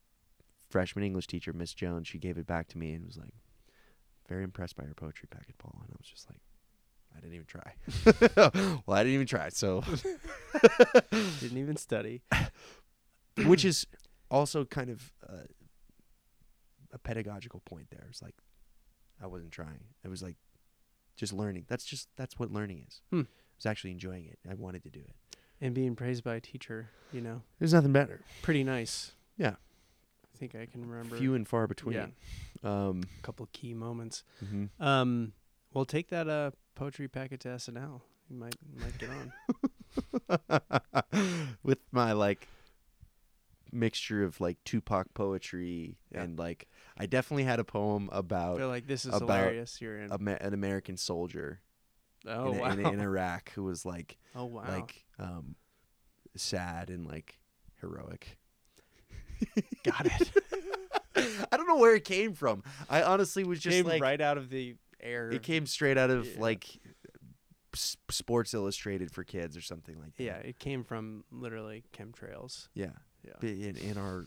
freshman 0.70 1.04
English 1.04 1.28
teacher, 1.28 1.52
Miss 1.52 1.74
Jones, 1.74 2.08
she 2.08 2.18
gave 2.18 2.38
it 2.38 2.48
back 2.48 2.68
to 2.70 2.78
me 2.78 2.94
and 2.94 3.06
was 3.06 3.18
like, 3.18 3.34
very 4.28 4.44
impressed 4.44 4.76
by 4.76 4.84
your 4.84 4.94
poetry 4.94 5.28
packet, 5.30 5.58
Paul. 5.58 5.82
And 5.82 5.90
I 5.92 5.96
was 5.98 6.08
just 6.08 6.30
like, 6.30 6.40
I 7.16 7.20
didn't 7.20 7.34
even 7.34 7.48
try. 7.48 7.74
well, 8.86 8.98
I 8.98 9.04
didn't 9.04 9.16
even 9.16 9.28
try. 9.28 9.50
So, 9.50 9.84
Didn't 11.40 11.58
even 11.58 11.76
study. 11.76 12.22
which 13.46 13.66
is 13.66 13.88
also 14.30 14.66
kind 14.66 14.90
of 14.90 15.12
uh, 15.28 15.48
a 16.94 17.00
pedagogical 17.00 17.62
point 17.62 17.88
there. 17.90 18.06
It's 18.10 18.22
like 18.22 18.36
I 19.22 19.28
wasn't 19.28 19.52
trying. 19.52 19.80
It 20.04 20.10
was 20.10 20.22
like 20.22 20.36
just 21.20 21.34
learning. 21.34 21.66
That's 21.68 21.86
just 21.86 22.08
that's 22.16 22.40
what 22.40 22.52
learning 22.52 22.86
is. 22.88 23.02
Hmm. 23.12 23.20
I 23.22 23.24
was 23.58 23.66
actually 23.66 23.92
enjoying 23.92 24.26
it. 24.26 24.40
I 24.50 24.54
wanted 24.54 24.84
to 24.84 24.90
do 24.90 25.00
it. 25.02 25.16
And 25.62 25.74
being 25.76 25.96
praised 25.96 26.24
by 26.24 26.36
a 26.36 26.40
teacher, 26.40 26.90
you 27.12 27.20
know, 27.22 27.42
There's 27.60 27.74
nothing 27.74 27.92
better. 27.92 28.22
pretty 28.42 28.64
nice. 28.64 29.12
Yeah. 29.38 29.56
I 30.34 30.38
think 30.38 30.56
I 30.56 30.66
can 30.66 30.90
remember 30.90 31.18
Few 31.18 31.36
and 31.36 31.46
far 31.48 31.68
between. 31.68 31.96
Yeah. 31.96 32.08
Um, 32.64 33.04
a 33.20 33.22
couple 33.22 33.48
key 33.52 33.74
moments. 33.74 34.24
mhm. 34.44 34.70
Um, 34.80 35.34
well, 35.74 35.86
take 35.86 36.08
that 36.10 36.28
uh 36.30 36.52
poetry 36.76 37.08
packet 37.10 37.42
to 37.42 37.50
SNL. 37.50 38.02
You 38.30 38.36
might 38.38 38.56
might 38.78 38.98
get 38.98 39.10
on. 39.10 39.34
with 41.64 41.80
my 41.92 42.12
like 42.14 42.48
mixture 43.72 44.24
of 44.24 44.40
like 44.42 44.58
Tupac 44.64 45.14
poetry 45.14 45.98
Yeah. 46.12 46.24
and 46.24 46.40
like 46.40 46.68
I 47.00 47.06
definitely 47.06 47.46
had 47.46 47.60
a 47.60 47.64
poem 47.64 48.10
I 48.12 48.20
about 48.20 48.58
feel 48.58 48.68
like 48.68 48.88
this 48.88 49.06
is 49.06 49.16
about 49.16 49.22
hilarious. 49.22 49.80
You're 49.82 50.00
in. 50.00 50.12
An 50.12 50.54
American 50.54 50.98
soldier 50.98 51.62
oh 52.28 52.52
in, 52.52 52.60
wow. 52.60 52.72
in, 52.72 52.86
in 52.86 53.00
Iraq 53.00 53.52
who 53.54 53.64
was 53.64 53.86
like 53.86 54.18
oh 54.36 54.46
wow. 54.46 54.66
like 54.68 55.06
um 55.18 55.56
sad 56.36 56.90
and 56.90 57.08
like 57.08 57.40
heroic. 57.82 58.38
Got 59.84 60.06
it. 60.06 60.32
I 61.52 61.58
don't 61.58 61.68
know 61.68 61.78
where 61.78 61.96
it 61.96 62.04
came 62.04 62.34
from. 62.34 62.64
I 62.90 63.04
honestly 63.04 63.44
was 63.44 63.60
just 63.60 63.76
Came 63.76 63.86
like 63.86 64.02
right 64.02 64.20
out 64.20 64.38
of 64.38 64.50
the 64.50 64.76
air. 65.00 65.30
it 65.32 65.44
came 65.44 65.66
straight 65.66 65.98
out 65.98 66.10
of 66.10 66.28
Yeah. 66.28 66.42
like 66.42 66.68
S- 67.74 67.98
Sports 68.10 68.54
Illustrated 68.54 69.12
for 69.12 69.24
kids 69.24 69.56
or 69.56 69.62
something 69.62 69.98
like 70.00 70.16
that. 70.18 70.24
Yeah, 70.24 70.38
it 70.38 70.60
came 70.60 70.84
from 70.84 71.24
literally 71.32 71.84
chemtrails. 71.94 72.68
Yeah. 72.74 72.92
Yeah. 73.24 73.50
In 73.50 73.78
in 73.78 73.98
our 73.98 74.26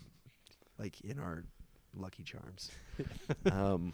like 0.78 1.01
in 1.03 1.19
our 1.19 1.44
Lucky 1.97 2.23
Charms. 2.23 2.70
um 3.51 3.93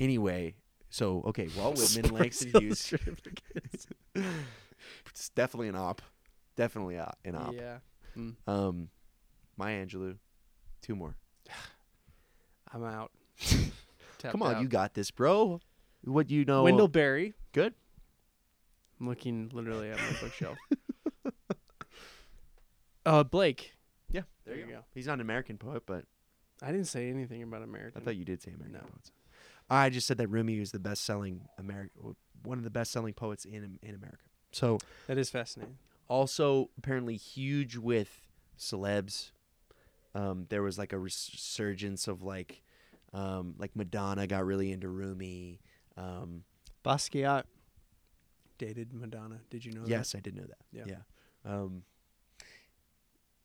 anyway, 0.00 0.54
so 0.90 1.22
okay, 1.26 1.48
Walt 1.56 1.76
Whitman, 1.78 2.12
Langston 2.18 2.50
Hughes. 2.60 2.92
it's 4.14 5.28
definitely 5.34 5.68
an 5.68 5.76
op. 5.76 6.02
Definitely 6.56 6.96
a- 6.96 7.12
an 7.24 7.34
op. 7.36 7.54
Yeah. 7.54 7.78
Mm, 8.16 8.34
Um 8.46 8.88
Maya 9.56 9.84
Angelou. 9.84 10.16
Two 10.80 10.94
more. 10.96 11.14
I'm 12.72 12.84
out. 12.84 13.10
Come 14.22 14.42
on, 14.42 14.62
you 14.62 14.68
got 14.68 14.94
this, 14.94 15.10
bro. 15.10 15.60
What 16.04 16.26
do 16.28 16.34
you 16.34 16.44
know 16.44 16.62
Wendell 16.64 16.88
Berry. 16.88 17.34
good. 17.52 17.74
I'm 19.00 19.08
looking 19.08 19.50
literally 19.52 19.90
at 19.90 19.98
my 19.98 20.16
bookshelf. 20.20 20.56
Uh, 23.04 23.24
Blake. 23.24 23.74
Yeah, 24.10 24.22
There 24.44 24.56
you 24.56 24.66
go. 24.66 24.80
He's 24.94 25.06
not 25.06 25.14
an 25.14 25.20
American 25.22 25.58
poet, 25.58 25.82
but 25.86 26.04
I 26.62 26.70
didn't 26.72 26.86
say 26.86 27.10
anything 27.10 27.42
about 27.42 27.62
America. 27.62 27.98
I 27.98 28.04
thought 28.04 28.16
you 28.16 28.24
did 28.24 28.40
say 28.42 28.52
American 28.52 28.74
No. 28.80 28.86
poets. 28.88 29.10
I 29.68 29.90
just 29.90 30.06
said 30.06 30.18
that 30.18 30.28
Rumi 30.28 30.58
is 30.60 30.70
the 30.72 30.78
best-selling 30.78 31.48
American, 31.58 32.14
one 32.44 32.58
of 32.58 32.64
the 32.64 32.70
best-selling 32.70 33.14
poets 33.14 33.44
in 33.44 33.78
in 33.82 33.94
America. 33.94 34.22
So 34.52 34.78
that 35.06 35.18
is 35.18 35.30
fascinating. 35.30 35.78
also 36.08 36.70
apparently 36.78 37.16
huge 37.16 37.76
with 37.76 38.28
celebs. 38.58 39.30
Um, 40.14 40.46
there 40.50 40.62
was 40.62 40.78
like 40.78 40.92
a 40.92 40.98
resurgence 40.98 42.06
of 42.06 42.22
like, 42.22 42.62
um, 43.14 43.54
like 43.56 43.74
Madonna 43.74 44.26
got 44.26 44.44
really 44.44 44.70
into 44.72 44.88
Rumi. 44.90 45.60
Um, 45.96 46.44
Basquiat 46.84 47.44
dated 48.58 48.92
Madonna. 48.92 49.40
Did 49.48 49.64
you 49.64 49.72
know 49.72 49.82
that? 49.82 49.88
yes, 49.88 50.14
I 50.14 50.20
did 50.20 50.36
know 50.36 50.44
that. 50.44 50.58
Yeah. 50.70 50.84
Yeah. 50.86 51.50
Um, 51.50 51.82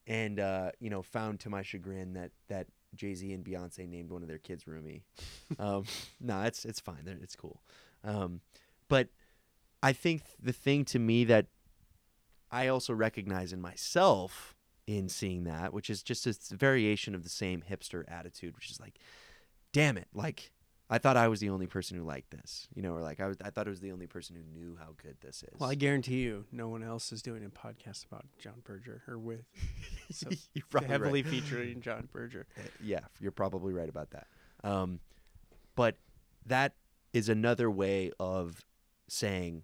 and 0.05 0.39
uh, 0.39 0.71
you 0.79 0.89
know, 0.89 1.01
found 1.01 1.39
to 1.41 1.49
my 1.49 1.61
chagrin 1.63 2.13
that 2.13 2.31
that 2.49 2.67
Jay 2.97 3.13
Z 3.13 3.31
and 3.31 3.43
Beyonce 3.43 3.87
named 3.87 4.11
one 4.11 4.21
of 4.21 4.27
their 4.27 4.37
kids 4.37 4.67
Rumi. 4.67 5.03
um, 5.59 5.85
no, 6.21 6.41
it's 6.41 6.65
it's 6.65 6.79
fine. 6.79 7.03
It's 7.21 7.35
cool. 7.35 7.61
Um, 8.03 8.41
but 8.87 9.09
I 9.81 9.93
think 9.93 10.23
the 10.41 10.53
thing 10.53 10.85
to 10.85 10.99
me 10.99 11.23
that 11.25 11.47
I 12.51 12.67
also 12.67 12.93
recognize 12.93 13.53
in 13.53 13.61
myself 13.61 14.55
in 14.85 15.09
seeing 15.09 15.43
that, 15.43 15.73
which 15.73 15.89
is 15.89 16.01
just 16.01 16.25
a 16.25 16.55
variation 16.55 17.13
of 17.13 17.23
the 17.23 17.29
same 17.29 17.63
hipster 17.69 18.03
attitude, 18.07 18.55
which 18.55 18.71
is 18.71 18.79
like, 18.79 18.99
damn 19.73 19.97
it, 19.97 20.07
like 20.13 20.51
I 20.89 20.97
thought 20.99 21.17
I 21.17 21.27
was 21.27 21.41
the 21.41 21.49
only 21.49 21.67
person 21.67 21.97
who 21.97 22.03
liked 22.03 22.31
this, 22.31 22.67
you 22.73 22.81
know, 22.81 22.93
or 22.93 23.01
like 23.01 23.19
I, 23.19 23.27
was, 23.27 23.35
I 23.43 23.49
thought 23.49 23.67
I 23.67 23.69
was 23.69 23.81
the 23.81 23.91
only 23.91 24.07
person 24.07 24.37
who 24.37 24.43
knew 24.57 24.77
how 24.79 24.95
good 25.03 25.17
this 25.19 25.43
is. 25.43 25.59
Well, 25.59 25.69
I 25.69 25.75
guarantee 25.75 26.21
you, 26.21 26.45
no 26.51 26.69
one 26.69 26.81
else 26.81 27.11
is 27.11 27.21
doing 27.21 27.43
a 27.43 27.49
podcast 27.49 28.05
about 28.05 28.25
John 28.39 28.61
Berger 28.63 29.03
or 29.07 29.17
with 29.17 29.43
so 30.11 30.29
probably 30.69 30.87
right. 30.87 30.91
heavily 30.91 31.23
featuring 31.23 31.81
John 31.81 32.07
Berger. 32.13 32.47
Uh, 32.57 32.61
yeah, 32.81 33.01
you're 33.19 33.31
probably 33.33 33.73
right 33.73 33.89
about 33.89 34.11
that. 34.11 34.27
Um, 34.63 34.99
but 35.75 35.97
that 36.45 36.73
is 37.11 37.27
another 37.27 37.69
way 37.69 38.11
of 38.19 38.65
saying 39.09 39.63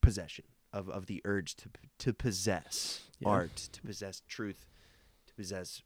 possession 0.00 0.44
of, 0.72 0.88
of 0.88 1.06
the 1.06 1.20
urge 1.24 1.54
to 1.56 1.68
to 1.98 2.12
possess 2.12 3.02
Yeah. 3.20 3.28
art, 3.28 3.56
to 3.72 3.82
possess 3.82 4.22
truth, 4.28 4.66
to 5.26 5.34
possess 5.34 5.82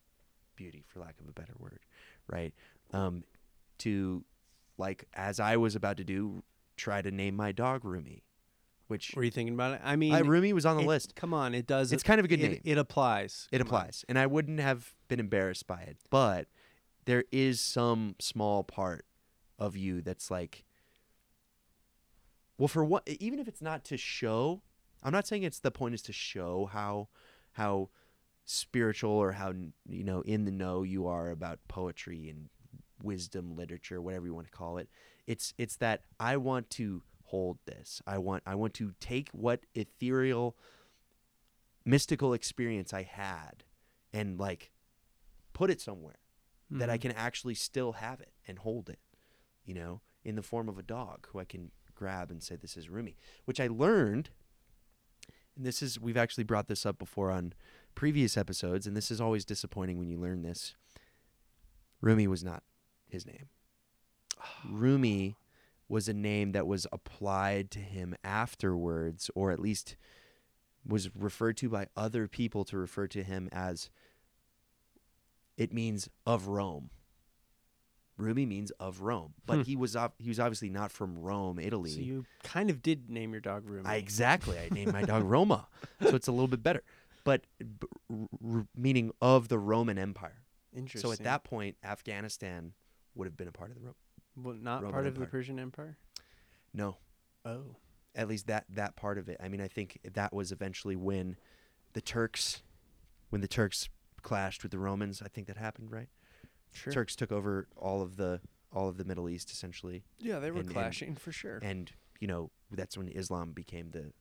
beauty, 0.57 0.85
for 0.87 1.01
lack 1.01 1.21
of 1.21 1.29
a 1.29 1.33
better 1.33 1.55
word, 1.59 1.81
right? 2.29 2.53
Um, 2.93 3.25
to 3.83 4.25
like 4.79 5.05
as 5.15 5.39
I 5.41 5.57
was 5.57 5.77
about 5.77 5.97
to 5.99 6.05
do, 6.05 6.43
try 6.77 7.03
to 7.03 7.11
name 7.11 7.37
my 7.37 7.53
dog 7.53 7.85
Rumi, 7.85 8.25
which 8.89 9.13
Were 9.15 9.23
you 9.25 9.31
thinking 9.31 9.55
about 9.55 9.75
it? 9.75 9.81
I 9.85 9.97
mean, 9.97 10.15
I, 10.15 10.21
Rumi 10.21 10.53
was 10.53 10.67
on 10.67 10.77
the 10.77 10.83
it- 10.83 10.89
list. 10.89 11.15
Come 11.15 11.33
on, 11.35 11.55
it 11.55 11.67
does. 11.67 11.93
It's 11.93 12.03
kind 12.03 12.19
of 12.19 12.25
a 12.25 12.29
good 12.29 12.41
it, 12.41 12.51
name. 12.51 12.61
It 12.65 12.79
applies. 12.79 13.49
It 13.53 13.59
Come 13.59 13.69
on. 13.69 13.75
applies. 13.75 14.05
And 14.09 14.19
I 14.19 14.27
wouldn't 14.27 14.61
have 14.61 14.95
been 15.09 15.21
embarrassed 15.21 15.67
by 15.67 15.81
it. 15.83 15.97
But 16.11 16.49
there 17.05 17.25
is 17.31 17.61
some 17.61 18.17
small 18.21 18.65
part 18.65 19.05
of 19.59 19.77
you 19.77 20.01
that's 20.01 20.31
like, 20.31 20.65
well, 22.59 22.69
for 22.69 22.85
what, 22.85 23.07
even 23.09 23.39
if 23.39 23.49
it's 23.49 23.63
not 23.63 23.85
to 23.87 23.97
show, 23.97 24.63
I'm 25.03 25.13
not 25.13 25.27
saying 25.27 25.43
it's 25.43 25.59
the 25.59 25.71
point 25.71 25.95
is 25.95 26.03
to 26.03 26.13
show 26.13 26.69
how, 26.73 27.09
how 27.53 27.91
spiritual 28.45 29.11
or 29.11 29.33
how, 29.33 29.53
you 29.89 30.05
know, 30.05 30.21
in 30.23 30.45
the 30.45 30.51
know 30.51 30.83
you 30.83 31.07
are 31.07 31.31
about 31.31 31.59
poetry 31.69 32.29
and 32.29 32.49
wisdom 33.03 33.57
literature, 33.57 34.01
whatever 34.01 34.27
you 34.27 34.35
want 34.35 34.47
to 34.47 34.53
call 34.53 34.79
it. 34.79 34.89
It's, 35.27 35.55
it's 35.59 35.77
that 35.77 36.03
I 36.21 36.37
want 36.37 36.71
to 36.71 37.03
hold 37.25 37.59
this. 37.67 38.01
I 38.07 38.19
want, 38.19 38.43
I 38.47 38.55
want 38.55 38.75
to 38.75 38.93
take 39.01 39.29
what 39.33 39.65
ethereal, 39.75 40.57
mystical 41.85 42.33
experience 42.33 42.93
I 42.93 43.03
had 43.03 43.65
and 44.13 44.39
like 44.39 44.71
put 45.53 45.71
it 45.71 45.81
somewhere 45.81 46.19
that 46.71 46.89
I 46.89 46.97
Mhm. 46.97 47.03
can 47.03 47.13
actually 47.13 47.55
still 47.55 47.93
have 47.93 48.21
it 48.21 48.33
and 48.47 48.59
hold 48.59 48.89
it, 48.89 49.01
you 49.65 49.75
know, 49.75 50.01
in 50.25 50.37
the 50.37 50.43
form 50.43 50.69
of 50.69 50.79
a 50.79 50.83
dog 50.83 51.27
who 51.29 51.39
I 51.39 51.45
can 51.45 51.71
grab 51.95 52.31
and 52.31 52.43
say, 52.43 52.57
This 52.57 52.77
is 52.77 52.89
Rumi, 52.89 53.17
which 53.45 53.61
I 53.61 53.67
learned. 53.67 54.31
And 55.55 55.67
this 55.67 55.83
is, 55.83 56.01
we've 56.01 56.17
actually 56.17 56.45
brought 56.45 56.67
this 56.69 56.87
up 56.87 56.99
before 56.99 57.31
on 57.31 57.53
previous 57.95 58.37
episodes, 58.39 58.87
and 58.87 58.97
this 58.97 59.11
is 59.11 59.21
always 59.21 59.45
disappointing 59.45 59.99
when 59.99 60.09
you 60.09 60.17
learn 60.19 60.43
this. 60.43 60.75
Rumi 62.01 62.27
was 62.27 62.43
not 62.43 62.63
his 63.13 63.25
name. 63.27 63.49
Rumi 64.69 65.37
was 65.89 66.09
a 66.09 66.15
name 66.15 66.53
that 66.53 66.67
was 66.67 66.87
applied 66.93 67.71
to 67.73 67.79
him 67.79 68.15
afterwards, 68.25 69.31
or 69.35 69.51
at 69.51 69.61
least 69.61 69.97
was 70.87 71.15
referred 71.15 71.57
to 71.59 71.69
by 71.69 71.87
other 71.97 72.27
people 72.27 72.65
to 72.65 72.77
refer 72.77 73.07
to 73.09 73.23
him 73.23 73.49
as 73.53 73.89
it 75.57 75.73
means 75.73 76.09
of 76.27 76.49
Rome. 76.49 76.91
Rumi 78.19 78.47
means 78.47 78.71
of 78.73 79.01
Rome, 79.01 79.35
but 79.47 79.57
Hmm. 79.59 79.63
he 79.63 79.77
was 79.77 79.97
ob- 79.97 80.15
he 80.19 80.29
was 80.29 80.39
obviously 80.39 80.71
not 80.71 80.93
from 80.93 81.19
Rome, 81.19 81.59
Italy. 81.59 81.91
So 81.91 82.01
you 82.01 82.27
kind 82.43 82.71
of 82.71 82.83
did 82.83 83.11
name 83.11 83.33
your 83.33 83.41
dog 83.41 83.65
Rumi. 83.69 83.87
I 83.87 83.97
exactly. 83.97 84.59
I 84.59 84.69
named 84.71 84.93
my 84.93 85.03
dog 85.03 85.25
Roma, 85.25 85.69
so 86.01 86.15
it's 86.15 86.29
a 86.29 86.33
little 86.33 86.49
bit 86.49 86.63
better. 86.63 86.83
But 87.25 87.47
b- 87.59 87.87
r- 88.11 88.29
r- 88.59 88.67
meaning 88.77 89.13
of 89.21 89.49
the 89.49 89.59
Roman 89.59 89.99
Empire. 89.99 90.43
Interesting. 90.75 91.09
So 91.09 91.13
at 91.13 91.23
that 91.25 91.43
point, 91.45 91.77
Afghanistan 91.83 92.73
would 93.15 93.27
have 93.27 93.37
been 93.37 93.49
a 93.49 93.53
part 93.53 93.71
of 93.71 93.77
the 93.77 93.83
Rome. 93.83 93.95
well, 94.37 94.55
not 94.55 94.83
Roman 94.83 94.93
part 94.93 95.07
of 95.07 95.19
the 95.19 95.27
Persian 95.27 95.59
Empire. 95.59 95.97
No, 96.75 96.97
Oh, 97.45 97.77
at 98.15 98.29
least 98.29 98.47
that 98.47 98.65
that 98.71 98.97
part 98.97 99.19
of 99.19 99.29
it. 99.29 99.37
I 99.43 99.49
mean, 99.49 99.61
I 99.61 99.69
think 99.69 99.99
that 100.15 100.33
was 100.33 100.53
eventually 100.53 100.97
when 100.97 101.37
the 101.93 102.01
Turks, 102.01 102.63
when 103.31 103.41
the 103.41 103.49
Turks 103.49 103.89
clashed 104.23 104.63
with 104.63 104.71
the 104.73 104.79
Romans. 104.79 105.21
I 105.23 105.29
think 105.29 105.47
that 105.49 105.57
happened, 105.57 105.91
right? 105.91 106.09
sure. 106.75 106.93
Turks 106.93 107.15
took 107.17 107.31
over 107.33 107.69
all 107.77 108.01
of 108.01 108.17
the 108.17 108.41
all 108.73 108.89
of 108.89 108.97
the 108.97 109.05
Middle 109.05 109.29
East 109.29 109.51
essentially, 109.51 110.03
Yeah, 110.19 110.39
they 110.39 110.51
were 110.51 110.59
and- 110.61 110.67
and- 110.67 110.73
clashing 110.75 111.15
for 111.17 111.31
sure. 111.33 111.59
and 111.63 111.93
you 112.21 112.27
know 112.27 112.51
that's 112.71 112.97
when 112.97 113.09
Islam 113.09 113.53
became 113.53 113.91
the 113.91 114.13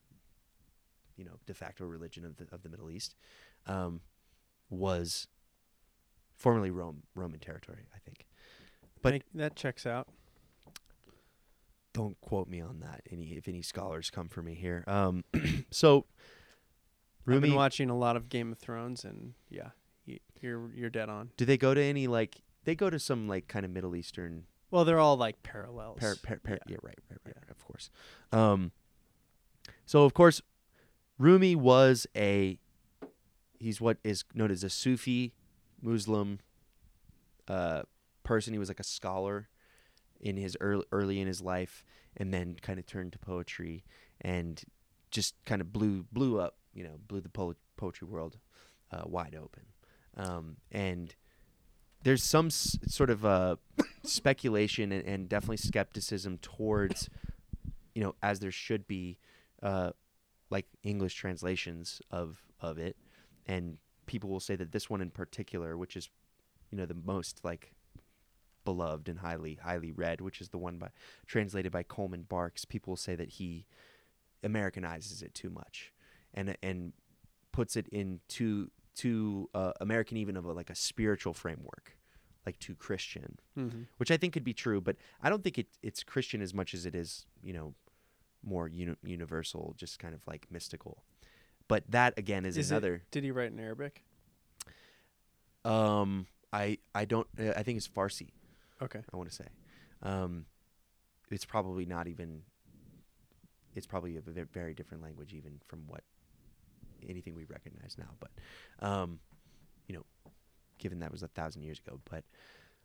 you 1.15 1.23
know 1.23 1.39
de 1.45 1.53
facto 1.53 1.85
religion 1.85 2.25
of 2.25 2.35
the 2.37 2.47
of 2.53 2.63
the 2.63 2.69
Middle 2.69 2.89
East. 2.89 3.15
Um, 3.67 4.01
was 4.69 5.27
formerly 6.35 6.71
Rome 6.71 7.03
Roman 7.15 7.39
territory, 7.39 7.85
I 7.95 7.99
think. 7.99 8.25
But- 9.01 9.13
Make- 9.13 9.23
that 9.35 9.55
checks 9.55 9.85
out. 9.85 10.07
don't 11.93 12.19
quote 12.21 12.47
me 12.47 12.61
on 12.61 12.79
that. 12.79 13.01
Any 13.11 13.33
if 13.35 13.47
any 13.47 13.61
scholars 13.61 14.09
come 14.09 14.29
for 14.29 14.41
me 14.41 14.55
here. 14.55 14.83
Um, 14.87 15.23
so 15.71 16.05
I've 17.21 17.25
been 17.25 17.35
Rumi, 17.43 17.51
watching 17.51 17.89
a 17.89 17.97
lot 17.97 18.15
of 18.15 18.29
Game 18.29 18.51
of 18.51 18.57
Thrones, 18.59 19.03
and 19.03 19.33
yeah, 19.49 19.69
you're 20.39 20.71
you're 20.73 20.89
dead 20.89 21.09
on. 21.09 21.31
do 21.37 21.45
they 21.45 21.57
go 21.57 21.73
to 21.73 21.81
any 21.81 22.07
like 22.07 22.41
they 22.63 22.75
go 22.75 22.89
to 22.89 22.97
some 22.99 23.27
like 23.27 23.47
kind 23.47 23.65
of 23.65 23.71
Middle 23.71 23.95
Eastern 23.95 24.45
Well, 24.71 24.85
they're 24.85 24.99
all 24.99 25.17
like 25.17 25.43
parallels. 25.43 25.99
par, 25.99 26.15
par, 26.23 26.39
par, 26.43 26.59
Yeah. 26.65 26.71
yeah. 26.73 26.77
right, 26.81 26.99
right, 27.09 27.19
right, 27.25 27.35
Yeah. 27.45 27.51
of 27.51 27.63
course. 27.65 27.89
Um, 28.31 28.71
so 29.85 30.03
of 30.05 30.13
course, 30.13 30.41
Rumi 31.17 31.55
was 31.55 32.07
a 32.15 32.57
he's 33.59 33.81
what 33.81 33.97
is 34.03 34.23
known 34.33 34.49
as 34.49 34.63
a 34.63 34.69
Sufi 34.69 35.33
Muslim 35.81 36.39
uh, 37.49 37.81
person. 38.23 38.53
He 38.53 38.59
was 38.59 38.69
like 38.69 38.79
a 38.79 38.83
scholar 38.83 39.49
in 40.19 40.37
his 40.37 40.55
early, 40.59 40.85
early 40.91 41.19
in 41.19 41.27
his 41.27 41.41
life, 41.41 41.83
and 42.17 42.33
then 42.33 42.55
kind 42.61 42.79
of 42.79 42.85
turned 42.85 43.13
to 43.13 43.19
poetry 43.19 43.83
and 44.21 44.61
just 45.09 45.35
kind 45.45 45.61
of 45.61 45.73
blew 45.73 46.05
blew 46.11 46.39
up. 46.39 46.57
You 46.73 46.83
know, 46.83 46.99
blew 47.07 47.21
the 47.21 47.29
po- 47.29 47.55
poetry 47.75 48.07
world 48.07 48.37
uh, 48.91 49.03
wide 49.05 49.35
open. 49.35 49.63
Um, 50.15 50.57
and 50.71 51.15
there's 52.03 52.23
some 52.23 52.47
s- 52.47 52.77
sort 52.87 53.09
of 53.09 53.25
uh, 53.25 53.55
speculation 54.03 54.91
and, 54.91 55.05
and 55.05 55.29
definitely 55.29 55.57
skepticism 55.57 56.37
towards, 56.37 57.09
you 57.93 58.01
know, 58.01 58.15
as 58.21 58.39
there 58.39 58.51
should 58.51 58.87
be, 58.87 59.17
uh, 59.61 59.91
like 60.49 60.65
English 60.83 61.15
translations 61.15 62.01
of 62.11 62.41
of 62.59 62.77
it, 62.77 62.95
and 63.47 63.77
people 64.05 64.29
will 64.29 64.39
say 64.39 64.55
that 64.55 64.71
this 64.71 64.89
one 64.89 65.01
in 65.01 65.09
particular, 65.09 65.77
which 65.77 65.95
is, 65.95 66.09
you 66.69 66.77
know, 66.77 66.85
the 66.85 66.93
most 67.05 67.39
like 67.43 67.73
beloved 68.65 69.07
and 69.09 69.19
highly 69.19 69.55
highly 69.63 69.91
read, 69.91 70.21
which 70.21 70.41
is 70.41 70.49
the 70.49 70.57
one 70.57 70.77
by 70.77 70.89
translated 71.27 71.71
by 71.71 71.83
Coleman 71.83 72.23
Barks. 72.23 72.65
People 72.65 72.95
say 72.95 73.15
that 73.15 73.29
he 73.29 73.65
Americanizes 74.43 75.21
it 75.21 75.33
too 75.33 75.49
much, 75.49 75.93
and 76.33 76.55
and 76.63 76.93
puts 77.51 77.75
it 77.75 77.87
in 77.89 78.19
too 78.27 78.71
too 78.95 79.49
uh, 79.53 79.71
American 79.81 80.17
even 80.17 80.35
of 80.37 80.45
a, 80.45 80.51
like 80.53 80.69
a 80.69 80.75
spiritual 80.75 81.33
framework, 81.33 81.97
like 82.45 82.59
too 82.59 82.75
Christian, 82.75 83.37
Mm-hmm. 83.57 83.83
which 83.97 84.11
I 84.11 84.17
think 84.17 84.33
could 84.33 84.43
be 84.43 84.53
true, 84.53 84.81
but 84.81 84.95
I 85.21 85.29
don't 85.29 85.43
think 85.43 85.57
it, 85.57 85.67
it's 85.81 86.03
Christian 86.03 86.41
as 86.41 86.53
much 86.53 86.73
as 86.73 86.85
it 86.85 86.95
is 86.95 87.25
you 87.43 87.53
know 87.53 87.73
more 88.43 88.67
uni- 88.67 88.95
universal, 89.03 89.73
just 89.77 89.99
kind 89.99 90.13
of 90.13 90.25
like 90.27 90.47
mystical. 90.51 91.03
But 91.67 91.83
that 91.89 92.13
again 92.17 92.45
is, 92.45 92.57
Is 92.57 92.71
another. 92.71 92.95
it? 92.95 93.01
Did 93.11 93.23
he 93.23 93.31
write 93.31 93.51
in 93.51 93.59
Arabic? 93.59 94.03
Um, 95.63 96.25
I 96.51 96.79
I 96.93 97.05
don't. 97.05 97.27
Uh, 97.39 97.53
I 97.55 97.63
think 97.63 97.77
it's 97.77 97.87
Farsi. 97.87 98.29
Okay. 98.81 98.99
I 99.13 99.17
want 99.17 99.29
to 99.29 99.35
say. 99.35 99.47
Um, 100.01 100.45
it's 101.29 101.45
probably 101.45 101.85
not 101.85 102.07
even 102.07 102.41
it's 103.75 103.87
probably 103.87 104.17
a 104.17 104.21
very 104.21 104.73
different 104.73 105.01
language 105.01 105.33
even 105.33 105.61
from 105.65 105.83
what 105.87 106.03
anything 107.07 107.35
we 107.35 107.45
recognize 107.45 107.95
now. 107.97 108.09
But 108.19 108.85
um, 108.85 109.19
you 109.87 109.95
know, 109.95 110.05
given 110.77 110.99
that 110.99 111.11
was 111.11 111.23
a 111.23 111.27
thousand 111.27 111.63
years 111.63 111.79
ago, 111.79 111.99
but 112.09 112.23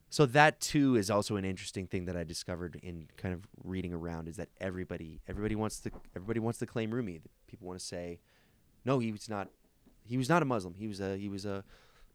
so 0.08 0.26
that 0.26 0.60
too 0.60 0.96
is 0.96 1.10
also 1.10 1.36
an 1.36 1.44
interesting 1.44 1.86
thing 1.86 2.04
that 2.04 2.16
I 2.16 2.22
discovered 2.22 2.78
in 2.82 3.08
kind 3.16 3.34
of 3.34 3.46
reading 3.64 3.92
around 3.92 4.28
is 4.28 4.36
that 4.36 4.48
everybody 4.60 5.20
everybody 5.26 5.56
wants 5.56 5.80
to 5.80 5.90
everybody 6.14 6.40
wants 6.40 6.58
to 6.60 6.66
claim 6.66 6.92
Rumi. 6.92 7.20
People 7.48 7.66
want 7.66 7.80
to 7.80 7.84
say, 7.84 8.20
no, 8.84 8.98
he 8.98 9.10
was 9.12 9.28
not. 9.28 9.48
He 10.04 10.16
was 10.16 10.28
not 10.28 10.42
a 10.42 10.44
Muslim. 10.44 10.74
He 10.74 10.86
was 10.86 11.00
a 11.00 11.16
he 11.16 11.28
was 11.28 11.44
a 11.44 11.64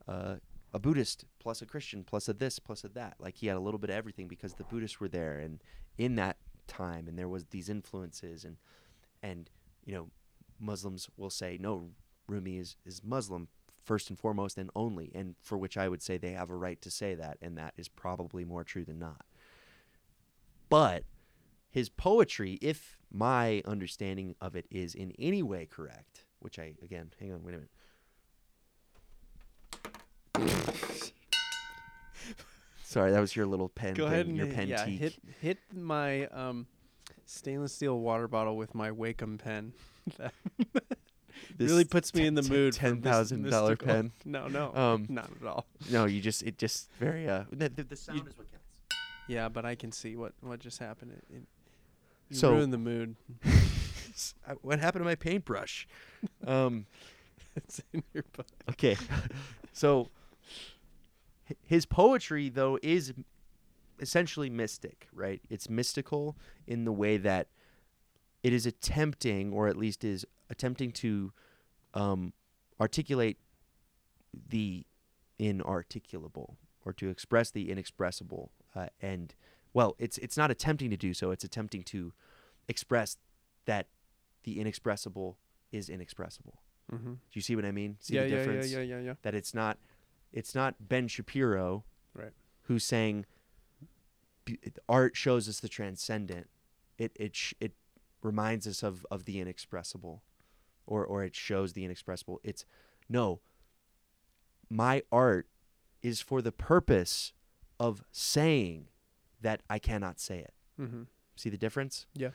a, 0.07 0.37
a 0.73 0.79
Buddhist 0.79 1.25
plus 1.39 1.61
a 1.61 1.65
Christian 1.65 2.03
plus 2.03 2.27
a 2.29 2.33
this 2.33 2.59
plus 2.59 2.83
a 2.83 2.89
that. 2.89 3.15
Like 3.19 3.37
he 3.37 3.47
had 3.47 3.57
a 3.57 3.61
little 3.61 3.79
bit 3.79 3.89
of 3.89 3.95
everything 3.95 4.27
because 4.27 4.53
the 4.53 4.63
Buddhists 4.63 4.99
were 4.99 5.09
there 5.09 5.39
and 5.39 5.61
in 5.97 6.15
that 6.15 6.37
time 6.67 7.07
and 7.07 7.17
there 7.17 7.27
was 7.27 7.45
these 7.45 7.69
influences 7.69 8.45
and 8.45 8.57
and 9.21 9.49
you 9.85 9.93
know 9.93 10.09
Muslims 10.59 11.09
will 11.17 11.29
say 11.29 11.57
no 11.59 11.89
Rumi 12.27 12.57
is 12.57 12.77
is 12.85 13.01
Muslim 13.03 13.49
first 13.83 14.09
and 14.09 14.17
foremost 14.17 14.57
and 14.57 14.69
only 14.75 15.11
and 15.13 15.35
for 15.41 15.57
which 15.57 15.77
I 15.77 15.89
would 15.89 16.01
say 16.01 16.17
they 16.17 16.31
have 16.31 16.49
a 16.49 16.55
right 16.55 16.81
to 16.81 16.91
say 16.91 17.15
that 17.15 17.37
and 17.41 17.57
that 17.57 17.73
is 17.77 17.89
probably 17.89 18.45
more 18.45 18.63
true 18.63 18.85
than 18.85 18.99
not. 18.99 19.25
But 20.69 21.03
his 21.69 21.89
poetry 21.89 22.53
if 22.61 22.97
my 23.11 23.61
understanding 23.65 24.35
of 24.39 24.55
it 24.55 24.67
is 24.71 24.95
in 24.95 25.11
any 25.19 25.43
way 25.43 25.65
correct, 25.69 26.25
which 26.39 26.57
I 26.57 26.75
again, 26.81 27.11
hang 27.19 27.33
on, 27.33 27.43
wait 27.43 27.55
a 27.55 27.57
minute. 27.57 27.71
Sorry, 32.91 33.11
that 33.11 33.21
was 33.21 33.35
your 33.37 33.45
little 33.45 33.69
pen. 33.69 33.93
Go 33.93 34.03
thing, 34.03 34.13
ahead 34.13 34.27
and 34.27 34.35
your 34.35 34.47
pen 34.47 34.67
yeah, 34.67 34.83
teak. 34.83 34.99
hit 34.99 35.15
hit 35.39 35.57
my 35.73 36.25
um, 36.27 36.67
stainless 37.25 37.73
steel 37.73 37.97
water 37.97 38.27
bottle 38.27 38.57
with 38.57 38.75
my 38.75 38.91
Wacom 38.91 39.39
pen. 39.39 39.71
that 40.17 40.33
This 41.57 41.69
really 41.71 41.85
puts 41.85 42.13
me 42.13 42.21
ten- 42.21 42.27
in 42.27 42.33
the 42.35 42.41
mood. 42.43 42.73
Ten 42.73 43.01
thousand 43.01 43.49
dollar 43.49 43.77
pen. 43.77 44.11
No, 44.25 44.47
no, 44.49 44.75
Um, 44.75 45.05
not 45.07 45.29
at 45.39 45.47
all. 45.47 45.67
No, 45.89 46.03
you 46.03 46.19
just 46.19 46.43
it 46.43 46.57
just 46.57 46.91
very 46.99 47.29
uh 47.29 47.45
the, 47.49 47.69
the, 47.69 47.83
the 47.85 47.95
sound 47.95 48.27
is 48.27 48.37
what 48.37 48.51
counts. 48.51 48.65
Yeah, 49.29 49.47
but 49.47 49.63
I 49.65 49.75
can 49.75 49.93
see 49.93 50.17
what 50.17 50.33
what 50.41 50.59
just 50.59 50.79
happened. 50.79 51.11
It, 51.13 51.35
it, 51.35 51.41
you 52.29 52.35
So- 52.35 52.51
ruined 52.51 52.73
the 52.73 52.77
mood. 52.77 53.15
Uh, 54.45 54.53
what 54.61 54.77
happened 54.77 55.01
to 55.01 55.05
my 55.05 55.15
paintbrush? 55.15 55.87
Um 56.45 56.85
it's 57.55 57.81
in 57.93 58.03
your 58.13 58.23
book. 58.33 58.45
okay. 58.69 58.97
so 59.73 60.09
his 61.63 61.85
poetry 61.85 62.49
though 62.49 62.77
is 62.81 63.13
essentially 63.99 64.49
mystic, 64.49 65.07
right? 65.13 65.41
It's 65.49 65.69
mystical 65.69 66.35
in 66.67 66.85
the 66.85 66.91
way 66.91 67.17
that 67.17 67.47
it 68.43 68.53
is 68.53 68.65
attempting 68.65 69.53
or 69.53 69.67
at 69.67 69.77
least 69.77 70.03
is 70.03 70.25
attempting 70.49 70.91
to 70.91 71.31
um 71.93 72.33
articulate 72.79 73.37
the 74.49 74.85
inarticulable 75.39 76.55
or 76.85 76.93
to 76.93 77.09
express 77.09 77.51
the 77.51 77.69
inexpressible 77.69 78.51
uh, 78.75 78.87
and 79.01 79.35
well 79.73 79.95
it's 79.99 80.17
it's 80.19 80.37
not 80.37 80.49
attempting 80.51 80.89
to 80.89 80.97
do 80.97 81.13
so 81.13 81.31
it's 81.31 81.43
attempting 81.43 81.83
to 81.83 82.13
express 82.67 83.17
that 83.65 83.87
the 84.43 84.59
inexpressible 84.59 85.37
is 85.71 85.89
inexpressible 85.89 86.61
Mm-hmm. 86.91 87.13
do 87.13 87.19
you 87.33 87.41
see 87.41 87.55
what 87.55 87.63
i 87.63 87.71
mean 87.71 87.95
see 88.01 88.15
Yeah, 88.15 88.23
the 88.23 88.27
yeah, 88.29 88.35
yeah, 88.35 88.39
difference 88.43 88.71
yeah, 88.73 88.79
yeah, 88.81 88.99
yeah. 88.99 89.13
that 89.21 89.33
it's 89.33 89.53
not 89.53 89.77
it's 90.33 90.53
not 90.55 90.75
ben 90.87 91.07
shapiro 91.07 91.83
Right. 92.13 92.33
who's 92.63 92.83
saying 92.83 93.25
art 94.89 95.15
shows 95.15 95.47
us 95.47 95.59
the 95.59 95.69
transcendent 95.69 96.49
it 96.97 97.11
it 97.15 97.35
sh- 97.35 97.53
it 97.59 97.73
reminds 98.21 98.67
us 98.67 98.83
of 98.83 99.05
of 99.09 99.25
the 99.25 99.39
inexpressible 99.39 100.23
or 100.85 101.05
or 101.05 101.23
it 101.23 101.35
shows 101.35 101.73
the 101.73 101.85
inexpressible 101.85 102.39
it's 102.43 102.65
no 103.07 103.39
my 104.69 105.01
art 105.11 105.47
is 106.01 106.21
for 106.21 106.41
the 106.41 106.51
purpose 106.51 107.33
of 107.79 108.03
saying 108.11 108.87
that 109.41 109.61
i 109.69 109.79
cannot 109.79 110.19
say 110.19 110.39
it 110.39 110.53
Mm-hmm. 110.79 111.03
see 111.35 111.49
the 111.49 111.57
difference 111.57 112.07
Yeah. 112.15 112.31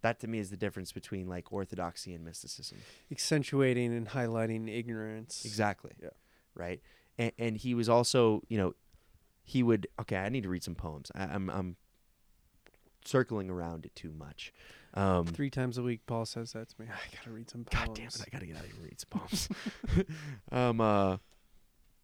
that 0.00 0.18
to 0.20 0.26
me 0.26 0.38
is 0.38 0.48
the 0.50 0.56
difference 0.56 0.92
between 0.92 1.28
like 1.28 1.52
orthodoxy 1.52 2.14
and 2.14 2.24
mysticism 2.24 2.78
Accentuating 3.10 3.92
and 3.94 4.08
highlighting 4.08 4.68
ignorance. 4.74 5.44
Exactly. 5.44 5.92
Yeah. 6.02 6.08
Right. 6.54 6.80
And, 7.18 7.32
and 7.38 7.56
he 7.56 7.74
was 7.74 7.88
also, 7.88 8.42
you 8.48 8.58
know, 8.58 8.74
he 9.44 9.62
would. 9.62 9.86
Okay, 10.00 10.16
I 10.16 10.28
need 10.28 10.42
to 10.44 10.48
read 10.48 10.62
some 10.62 10.74
poems. 10.74 11.10
I, 11.14 11.24
I'm 11.24 11.50
I'm 11.50 11.76
circling 13.04 13.50
around 13.50 13.84
it 13.84 13.94
too 13.94 14.12
much. 14.12 14.52
Um, 14.94 15.26
Three 15.26 15.50
times 15.50 15.78
a 15.78 15.82
week, 15.82 16.00
Paul 16.06 16.26
says 16.26 16.52
that 16.52 16.68
to 16.68 16.74
me. 16.80 16.86
I 16.90 17.16
gotta 17.16 17.30
read 17.30 17.50
some 17.50 17.64
poems 17.64 17.88
God 17.88 17.96
damn 17.96 18.06
it! 18.06 18.20
I 18.26 18.30
gotta 18.30 18.46
get 18.46 18.56
out 18.56 18.64
here 18.64 18.74
and 18.74 18.84
read 18.84 19.00
some 19.00 19.20
poems. 19.20 19.48
um, 20.52 20.80
uh, 20.80 21.16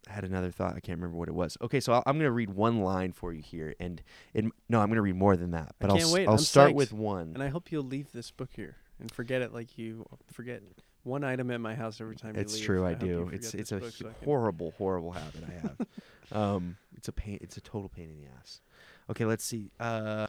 I 0.07 0.11
had 0.11 0.23
another 0.23 0.51
thought. 0.51 0.75
I 0.75 0.79
can't 0.79 0.97
remember 0.97 1.17
what 1.17 1.27
it 1.27 1.35
was. 1.35 1.57
Okay, 1.61 1.79
so 1.79 1.93
I'll, 1.93 2.03
I'm 2.05 2.17
gonna 2.17 2.31
read 2.31 2.49
one 2.49 2.81
line 2.81 3.11
for 3.11 3.31
you 3.33 3.41
here, 3.41 3.75
and 3.79 4.01
it, 4.33 4.45
no, 4.67 4.79
I'm 4.81 4.89
gonna 4.89 5.01
read 5.01 5.15
more 5.15 5.37
than 5.37 5.51
that. 5.51 5.75
But 5.79 5.91
I'll 5.91 5.97
can't 5.97 6.07
s- 6.07 6.13
wait. 6.13 6.27
I'll 6.27 6.33
I'm 6.33 6.39
start 6.39 6.71
psyched. 6.71 6.75
with 6.75 6.93
one. 6.93 7.31
And 7.33 7.43
I 7.43 7.49
hope 7.49 7.71
you'll 7.71 7.83
leave 7.83 8.11
this 8.11 8.31
book 8.31 8.49
here 8.55 8.77
and 8.99 9.11
forget 9.11 9.41
it 9.41 9.53
like 9.53 9.77
you 9.77 10.05
forget 10.31 10.61
one 11.09 11.23
item 11.23 11.51
at 11.51 11.59
my 11.59 11.75
house 11.75 11.99
every 11.99 12.15
time 12.15 12.35
you 12.35 12.41
It's 12.41 12.55
leave. 12.55 12.63
true, 12.65 12.85
I 12.85 12.89
hope 12.93 12.99
do. 12.99 13.29
It's 13.33 13.53
it's 13.53 13.71
a 13.71 13.91
so 13.91 14.11
horrible, 14.23 14.71
horrible 14.77 15.11
habit 15.11 15.43
I 15.47 15.51
have. 15.67 15.87
um, 16.31 16.77
it's 16.95 17.07
a 17.07 17.11
pain. 17.11 17.37
It's 17.41 17.57
a 17.57 17.61
total 17.61 17.89
pain 17.89 18.09
in 18.09 18.17
the 18.17 18.27
ass. 18.39 18.61
Okay, 19.09 19.25
let's 19.25 19.43
see. 19.43 19.71
Uh, 19.79 20.27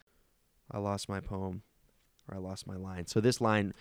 I 0.71 0.79
lost 0.79 1.09
my 1.09 1.21
poem, 1.21 1.63
or 2.29 2.37
I 2.37 2.41
lost 2.41 2.67
my 2.67 2.77
line. 2.77 3.07
So 3.07 3.21
this 3.21 3.41
line 3.41 3.75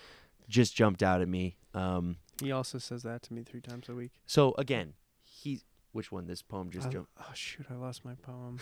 just 0.47 0.75
jumped 0.75 1.01
out 1.01 1.21
at 1.21 1.27
me. 1.29 1.55
Um, 1.73 2.17
He 2.41 2.51
also 2.51 2.77
says 2.79 3.03
that 3.03 3.21
to 3.23 3.33
me 3.33 3.43
three 3.43 3.61
times 3.61 3.87
a 3.89 3.93
week. 3.95 4.11
so 4.25 4.53
again, 4.57 4.93
he. 5.23 5.61
Which 5.91 6.11
one? 6.11 6.27
This 6.27 6.41
poem 6.43 6.69
just 6.69 6.87
I- 6.87 6.91
jumped. 6.91 7.09
oh 7.19 7.31
shoot! 7.33 7.65
I 7.69 7.73
lost 7.75 8.05
my 8.05 8.13
poem. 8.15 8.59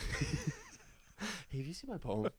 Hey, 1.49 1.57
have 1.57 1.67
you 1.67 1.73
seen 1.73 1.89
my 1.89 1.97
poem? 1.97 2.29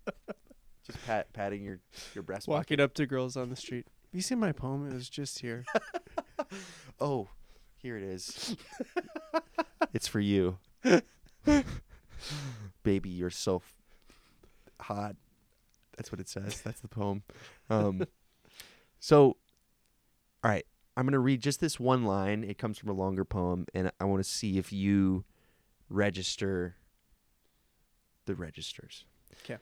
just 0.86 1.04
pat 1.06 1.30
patting 1.34 1.62
your 1.62 1.80
your 2.14 2.22
breast. 2.22 2.46
pocket. 2.46 2.56
Walking 2.56 2.80
up 2.80 2.94
to 2.94 3.04
girls 3.06 3.36
on 3.36 3.50
the 3.50 3.56
street. 3.56 3.86
Have 4.10 4.14
you 4.14 4.22
seen 4.22 4.38
my 4.38 4.52
poem? 4.52 4.88
It 4.88 4.94
was 4.94 5.08
just 5.08 5.40
here. 5.40 5.64
Oh, 7.00 7.28
here 7.76 7.96
it 7.96 8.02
is. 8.02 8.56
it's 9.94 10.08
for 10.08 10.18
you. 10.18 10.58
Baby, 12.82 13.10
you're 13.10 13.30
so 13.30 13.56
f- 13.56 13.74
hot. 14.80 15.14
That's 15.96 16.10
what 16.10 16.20
it 16.20 16.28
says. 16.28 16.60
That's 16.62 16.80
the 16.80 16.88
poem. 16.88 17.22
Um, 17.70 18.04
so, 18.98 19.36
all 20.42 20.50
right. 20.50 20.66
I'm 20.96 21.04
going 21.04 21.12
to 21.12 21.20
read 21.20 21.40
just 21.40 21.60
this 21.60 21.78
one 21.78 22.04
line. 22.04 22.42
It 22.42 22.58
comes 22.58 22.78
from 22.78 22.88
a 22.88 22.94
longer 22.94 23.24
poem, 23.24 23.66
and 23.74 23.92
I 24.00 24.04
want 24.06 24.24
to 24.24 24.28
see 24.28 24.58
if 24.58 24.72
you 24.72 25.24
register 25.88 26.74
the 28.26 28.34
registers. 28.34 29.04
Okay. 29.44 29.58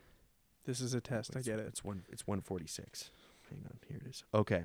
This 0.65 0.81
is 0.81 0.95
a 0.95 1.03
test. 1.03 1.37
I 1.37 1.41
get 1.41 1.59
it. 1.59 1.67
It's 1.67 1.85
one. 1.85 2.05
It's 2.11 2.27
146. 2.27 3.11
Hang 3.51 3.63
on. 3.65 3.79
Here 3.89 3.99
it 4.05 4.09
is. 4.09 4.25
Okay. 4.35 4.65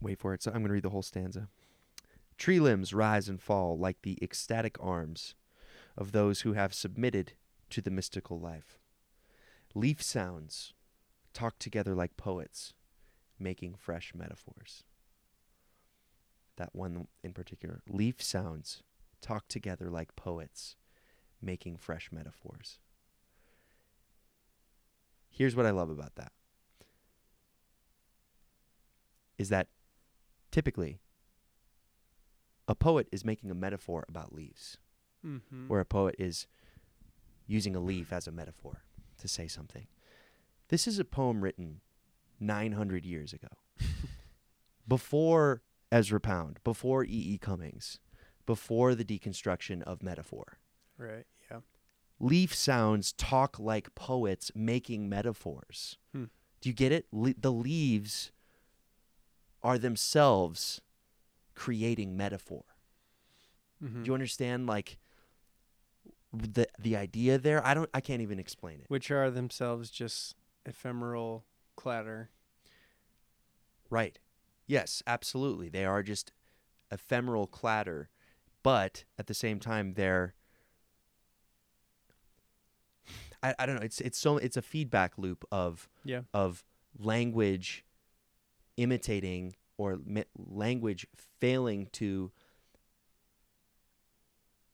Wait 0.00 0.18
for 0.18 0.34
it. 0.34 0.42
So 0.42 0.50
I'm 0.50 0.58
going 0.58 0.68
to 0.68 0.72
read 0.74 0.82
the 0.82 0.90
whole 0.90 1.02
stanza. 1.02 1.48
Tree 2.38 2.58
limbs 2.58 2.94
rise 2.94 3.28
and 3.28 3.40
fall 3.40 3.76
like 3.78 3.98
the 4.02 4.18
ecstatic 4.22 4.76
arms 4.80 5.34
of 5.96 6.12
those 6.12 6.40
who 6.40 6.54
have 6.54 6.72
submitted 6.72 7.34
to 7.70 7.82
the 7.82 7.90
mystical 7.90 8.40
life. 8.40 8.78
Leaf 9.74 10.02
sounds 10.02 10.72
talk 11.34 11.58
together 11.58 11.94
like 11.94 12.16
poets, 12.16 12.72
making 13.38 13.74
fresh 13.74 14.12
metaphors. 14.14 14.84
That 16.56 16.70
one 16.72 17.06
in 17.22 17.32
particular. 17.32 17.82
Leaf 17.88 18.22
sounds 18.22 18.82
talk 19.20 19.48
together 19.48 19.90
like 19.90 20.16
poets, 20.16 20.76
making 21.40 21.76
fresh 21.76 22.10
metaphors. 22.10 22.78
Here's 25.30 25.56
what 25.56 25.66
I 25.66 25.70
love 25.70 25.88
about 25.90 26.14
that 26.16 26.32
is 29.38 29.48
that 29.48 29.68
typically 30.50 31.00
a 32.68 32.74
poet 32.74 33.08
is 33.10 33.24
making 33.24 33.50
a 33.50 33.54
metaphor 33.54 34.04
about 34.08 34.32
leaves, 34.34 34.76
Mm-hmm. 35.26 35.68
where 35.68 35.80
a 35.80 35.84
poet 35.84 36.14
is 36.18 36.46
using 37.46 37.76
a 37.76 37.80
leaf 37.80 38.10
as 38.10 38.26
a 38.26 38.32
metaphor 38.32 38.84
to 39.18 39.28
say 39.28 39.46
something. 39.48 39.86
This 40.68 40.86
is 40.86 40.98
a 40.98 41.04
poem 41.04 41.42
written 41.42 41.80
900 42.38 43.04
years 43.04 43.34
ago, 43.34 43.48
before 44.88 45.60
Ezra 45.92 46.20
Pound, 46.20 46.58
before 46.64 47.04
E. 47.04 47.08
E. 47.08 47.38
Cummings, 47.38 47.98
before 48.46 48.94
the 48.94 49.04
deconstruction 49.04 49.82
of 49.82 50.02
metaphor. 50.02 50.58
right. 50.96 51.26
Leaf 52.20 52.54
sounds 52.54 53.12
talk 53.12 53.58
like 53.58 53.94
poets 53.94 54.52
making 54.54 55.08
metaphors. 55.08 55.96
Hmm. 56.12 56.24
Do 56.60 56.68
you 56.68 56.74
get 56.74 56.92
it? 56.92 57.06
Le- 57.10 57.34
the 57.38 57.50
leaves 57.50 58.30
are 59.62 59.78
themselves 59.78 60.82
creating 61.54 62.16
metaphor. 62.16 62.64
Mm-hmm. 63.82 64.02
Do 64.02 64.08
you 64.08 64.14
understand? 64.14 64.66
Like, 64.66 64.98
the 66.32 66.68
the 66.78 66.96
idea 66.96 67.38
there. 67.38 67.66
I 67.66 67.72
don't. 67.72 67.88
I 67.94 68.00
can't 68.00 68.20
even 68.22 68.38
explain 68.38 68.80
it. 68.80 68.86
Which 68.88 69.10
are 69.10 69.30
themselves 69.30 69.90
just 69.90 70.36
ephemeral 70.66 71.44
clatter. 71.76 72.28
Right. 73.88 74.18
Yes, 74.66 75.02
absolutely. 75.06 75.68
They 75.68 75.84
are 75.84 76.02
just 76.02 76.32
ephemeral 76.92 77.46
clatter, 77.46 78.10
but 78.62 79.04
at 79.18 79.26
the 79.26 79.34
same 79.34 79.58
time 79.58 79.94
they're 79.94 80.34
I, 83.42 83.54
I 83.58 83.66
don't 83.66 83.76
know, 83.76 83.82
it's 83.82 84.00
it's 84.00 84.18
so 84.18 84.36
it's 84.36 84.56
a 84.56 84.62
feedback 84.62 85.16
loop 85.18 85.44
of 85.50 85.88
Yeah. 86.04 86.22
of 86.34 86.64
language 86.98 87.84
imitating 88.76 89.56
or 89.78 89.98
mi- 90.04 90.24
language 90.36 91.06
failing 91.40 91.86
to 91.92 92.30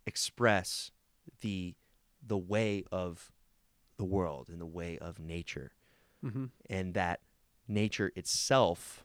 express 0.07 0.91
the 1.41 1.75
the 2.27 2.39
way 2.39 2.85
of 2.91 3.33
the 3.99 4.05
world 4.05 4.49
and 4.49 4.61
the 4.61 4.67
way 4.67 4.99
of 4.99 5.19
nature 5.19 5.73
Mm-hmm. 6.25 6.47
and 6.71 6.95
that 6.95 7.21
nature 7.69 8.11
itself 8.17 9.05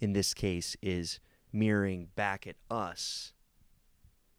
in 0.00 0.12
this 0.12 0.32
case 0.34 0.76
is 0.82 1.20
mirroring 1.52 2.08
back 2.16 2.46
at 2.46 2.56
us 2.70 3.32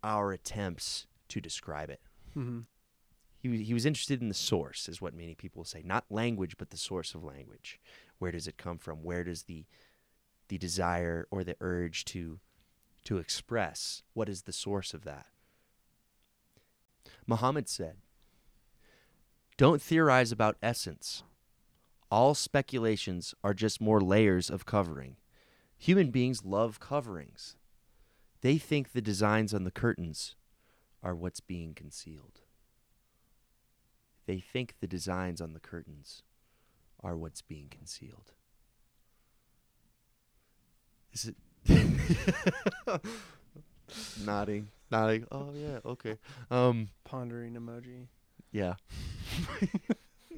our 0.03 0.31
attempts 0.33 1.05
to 1.29 1.39
describe 1.39 1.89
it 1.89 2.01
Mm-hmm. 2.35 2.61
He, 3.51 3.63
he 3.63 3.73
was 3.73 3.85
interested 3.85 4.21
in 4.21 4.29
the 4.29 4.33
source 4.33 4.87
is 4.87 5.01
what 5.01 5.13
many 5.13 5.35
people 5.35 5.63
say 5.63 5.81
not 5.83 6.05
language 6.09 6.57
but 6.57 6.69
the 6.69 6.77
source 6.77 7.13
of 7.13 7.23
language. 7.23 7.79
Where 8.19 8.31
does 8.31 8.47
it 8.47 8.57
come 8.57 8.77
from? 8.77 9.03
Where 9.03 9.23
does 9.23 9.43
the 9.43 9.65
the 10.47 10.57
desire 10.57 11.27
or 11.29 11.43
the 11.43 11.55
urge 11.59 12.05
to 12.05 12.39
to 13.03 13.17
express 13.17 14.03
what 14.13 14.29
is 14.29 14.43
the 14.43 14.53
source 14.53 14.93
of 14.93 15.03
that? 15.03 15.27
Muhammad 17.25 17.67
said 17.67 17.97
don't 19.57 19.81
theorize 19.81 20.31
about 20.31 20.57
essence. 20.61 21.23
All 22.11 22.35
speculations 22.35 23.33
are 23.43 23.55
just 23.55 23.81
more 23.81 23.99
layers 23.99 24.49
of 24.49 24.65
covering. 24.65 25.17
Human 25.77 26.11
beings 26.11 26.45
love 26.45 26.79
coverings. 26.79 27.57
They 28.41 28.57
think 28.57 28.91
the 28.91 29.01
designs 29.01 29.53
on 29.53 29.63
the 29.63 29.71
curtains 29.71 30.35
are 31.01 31.15
what's 31.15 31.39
being 31.39 31.73
concealed 31.73 32.41
they 34.27 34.39
think 34.39 34.75
the 34.79 34.87
designs 34.87 35.41
on 35.41 35.53
the 35.53 35.59
curtains 35.59 36.21
are 37.01 37.17
what's 37.17 37.41
being 37.41 37.67
concealed. 37.69 38.33
Is 41.13 41.31
it 41.31 41.35
nodding, 44.23 44.67
nodding? 44.91 45.25
Oh 45.31 45.51
yeah, 45.55 45.79
okay. 45.85 46.17
Um, 46.51 46.89
Pondering 47.03 47.53
emoji. 47.55 48.07
yeah. 48.51 48.75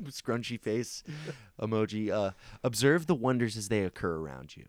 Scrunchy 0.06 0.58
face 0.60 1.04
emoji. 1.60 2.10
Uh, 2.10 2.32
observe 2.64 3.08
the 3.08 3.16
wonders 3.16 3.58
as 3.58 3.68
they 3.68 3.84
occur 3.84 4.16
around 4.16 4.56
you. 4.56 4.68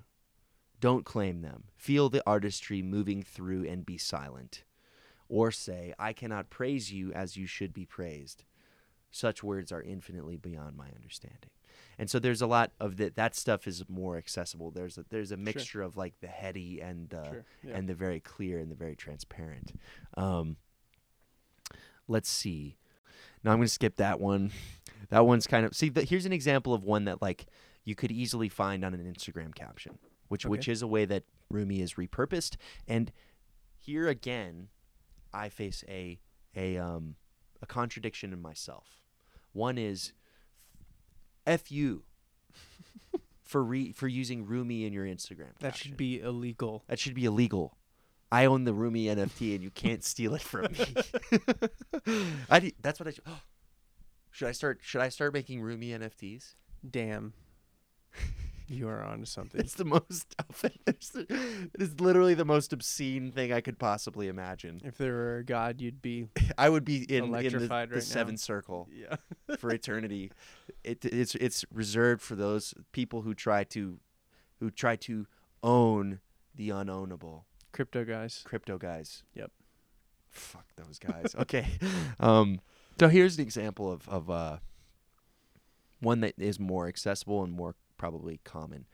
Don't 0.80 1.04
claim 1.04 1.42
them. 1.42 1.64
Feel 1.76 2.08
the 2.08 2.22
artistry 2.26 2.82
moving 2.82 3.22
through 3.22 3.64
and 3.68 3.86
be 3.86 3.98
silent. 3.98 4.64
Or 5.28 5.52
say, 5.52 5.94
I 5.98 6.12
cannot 6.12 6.50
praise 6.50 6.90
you 6.90 7.12
as 7.12 7.36
you 7.36 7.46
should 7.46 7.72
be 7.72 7.84
praised. 7.84 8.42
Such 9.10 9.42
words 9.42 9.72
are 9.72 9.82
infinitely 9.82 10.36
beyond 10.36 10.76
my 10.76 10.88
understanding. 10.94 11.50
And 11.98 12.08
so 12.08 12.18
there's 12.18 12.40
a 12.40 12.46
lot 12.46 12.72
of 12.80 12.96
that. 12.96 13.16
That 13.16 13.34
stuff 13.34 13.66
is 13.66 13.84
more 13.88 14.16
accessible. 14.16 14.70
There's 14.70 14.96
a, 14.98 15.04
there's 15.10 15.32
a 15.32 15.36
mixture 15.36 15.82
of 15.82 15.96
like 15.96 16.14
the 16.20 16.28
heady 16.28 16.80
and 16.80 17.12
uh, 17.12 17.24
Sure, 17.30 17.44
yeah. 17.62 17.76
and 17.76 17.88
the 17.88 17.94
very 17.94 18.20
clear 18.20 18.58
and 18.58 18.70
the 18.70 18.74
very 18.74 18.96
transparent. 18.96 19.72
Um, 20.16 20.56
let's 22.08 22.28
see. 22.28 22.76
Now 23.44 23.52
I'm 23.52 23.58
going 23.58 23.66
to 23.66 23.72
skip 23.72 23.96
that 23.96 24.20
one. 24.20 24.50
That 25.08 25.26
one's 25.26 25.46
kind 25.46 25.64
of 25.64 25.74
see. 25.74 25.88
The, 25.88 26.02
here's 26.02 26.26
an 26.26 26.32
example 26.32 26.72
of 26.74 26.84
one 26.84 27.06
that 27.06 27.20
like 27.22 27.46
you 27.84 27.94
could 27.94 28.12
easily 28.12 28.48
find 28.50 28.84
on 28.84 28.92
an 28.92 29.12
Instagram 29.12 29.54
caption, 29.54 29.98
which 30.28 30.44
which 30.44 30.68
is 30.68 30.82
a 30.82 30.86
way 30.86 31.04
that 31.06 31.24
Rumi 31.48 31.80
is 31.80 31.94
repurposed. 31.94 32.56
And 32.86 33.10
here 33.78 34.06
again, 34.08 34.68
I 35.32 35.48
face 35.48 35.82
a 35.88 36.20
a 36.54 36.76
um 36.76 37.16
a 37.62 37.66
contradiction 37.66 38.32
in 38.34 38.40
myself. 38.42 38.99
One 39.52 39.78
is 39.78 40.12
f 41.46 41.70
you 41.70 42.04
for 43.42 43.62
re, 43.62 43.92
for 43.92 44.08
using 44.08 44.46
Rumi 44.46 44.84
in 44.84 44.92
your 44.92 45.04
Instagram. 45.04 45.52
That 45.60 45.72
caption. 45.72 45.90
should 45.90 45.96
be 45.96 46.20
illegal. 46.20 46.84
That 46.88 46.98
should 46.98 47.14
be 47.14 47.24
illegal. 47.24 47.76
I 48.32 48.44
own 48.44 48.64
the 48.64 48.72
Rumi 48.72 49.06
NFT, 49.06 49.54
and 49.54 49.62
you 49.64 49.70
can't 49.70 50.04
steal 50.04 50.34
it 50.34 50.42
from 50.42 50.68
me. 50.72 50.94
I 52.50 52.72
that's 52.80 53.00
what 53.00 53.08
I 53.08 53.10
should. 53.10 53.24
Should 54.32 54.46
I 54.46 54.52
start? 54.52 54.78
Should 54.80 55.00
I 55.00 55.08
start 55.08 55.34
making 55.34 55.60
Rumi 55.60 55.88
NFTs? 55.88 56.54
Damn. 56.88 57.32
you 58.70 58.88
are 58.88 59.02
onto 59.02 59.24
something. 59.24 59.60
It's 59.60 59.74
the 59.74 59.84
most. 59.84 60.34
It's 60.86 61.10
the, 61.10 61.20
it 61.72 61.80
is 61.80 62.00
literally 62.00 62.34
the 62.34 62.44
most 62.44 62.72
obscene 62.72 63.32
thing 63.32 63.52
I 63.52 63.60
could 63.60 63.78
possibly 63.78 64.28
imagine. 64.28 64.80
If 64.84 64.98
there 64.98 65.12
were 65.12 65.38
a 65.38 65.44
god, 65.44 65.80
you'd 65.80 66.02
be 66.02 66.28
I 66.58 66.68
would 66.68 66.84
be 66.84 67.04
in, 67.04 67.24
in 67.24 67.30
the, 67.30 67.38
Electrified 67.38 67.90
the 67.90 68.00
seventh 68.00 68.40
circle 68.40 68.88
yeah. 68.92 69.16
for 69.58 69.70
eternity. 69.70 70.32
It, 70.84 71.04
it's 71.04 71.34
it's 71.36 71.64
reserved 71.72 72.22
for 72.22 72.34
those 72.34 72.74
people 72.92 73.22
who 73.22 73.34
try 73.34 73.64
to, 73.64 73.98
who 74.58 74.70
try 74.70 74.96
to 74.96 75.26
own 75.62 76.20
the 76.54 76.68
unownable. 76.70 77.44
Crypto 77.72 78.04
guys. 78.04 78.42
crypto 78.44 78.78
guys. 78.78 79.22
Yep. 79.34 79.50
Fuck 80.28 80.66
those 80.76 80.98
guys. 80.98 81.34
okay. 81.38 81.66
Um, 82.18 82.60
so 82.98 83.08
here's 83.08 83.36
an 83.36 83.42
example 83.42 83.90
of 83.90 84.08
of 84.08 84.28
uh, 84.28 84.58
one 86.00 86.20
that 86.20 86.34
is 86.38 86.58
more 86.58 86.86
accessible 86.88 87.42
and 87.42 87.52
more 87.52 87.76
probably 88.00 88.40
common. 88.44 88.86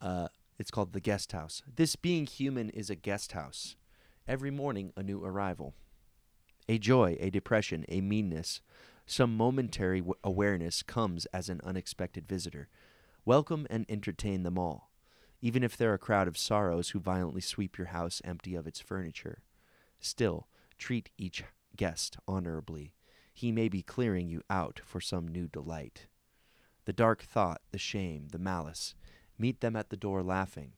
Uh, 0.00 0.28
it's 0.58 0.70
called 0.70 0.94
the 0.94 1.00
guest 1.00 1.32
house. 1.32 1.60
This 1.76 1.94
being 1.94 2.24
human 2.24 2.70
is 2.70 2.88
a 2.88 2.94
guest 2.94 3.32
house. 3.32 3.76
Every 4.26 4.50
morning, 4.50 4.94
a 4.96 5.02
new 5.02 5.22
arrival. 5.22 5.74
A 6.66 6.78
joy, 6.78 7.18
a 7.20 7.28
depression, 7.28 7.84
a 7.90 8.00
meanness, 8.00 8.62
some 9.04 9.36
momentary 9.36 10.00
w- 10.00 10.14
awareness 10.24 10.82
comes 10.82 11.26
as 11.26 11.50
an 11.50 11.60
unexpected 11.64 12.26
visitor. 12.26 12.70
Welcome 13.26 13.66
and 13.68 13.84
entertain 13.90 14.42
them 14.42 14.58
all, 14.58 14.90
even 15.42 15.62
if 15.62 15.76
they're 15.76 15.92
a 15.92 15.98
crowd 15.98 16.26
of 16.26 16.38
sorrows 16.38 16.88
who 16.90 16.98
violently 16.98 17.42
sweep 17.42 17.76
your 17.76 17.88
house 17.88 18.22
empty 18.24 18.54
of 18.54 18.66
its 18.66 18.80
furniture. 18.80 19.42
Still, 20.00 20.48
treat 20.78 21.10
each 21.18 21.44
guest 21.76 22.16
honorably. 22.26 22.94
He 23.34 23.52
may 23.52 23.68
be 23.68 23.82
clearing 23.82 24.30
you 24.30 24.40
out 24.48 24.80
for 24.82 25.02
some 25.02 25.28
new 25.28 25.46
delight. 25.46 26.06
The 26.86 26.92
dark 26.92 27.22
thought, 27.22 27.60
the 27.72 27.78
shame, 27.78 28.28
the 28.32 28.38
malice, 28.38 28.94
meet 29.38 29.60
them 29.60 29.76
at 29.76 29.90
the 29.90 29.96
door 29.96 30.22
laughing 30.22 30.72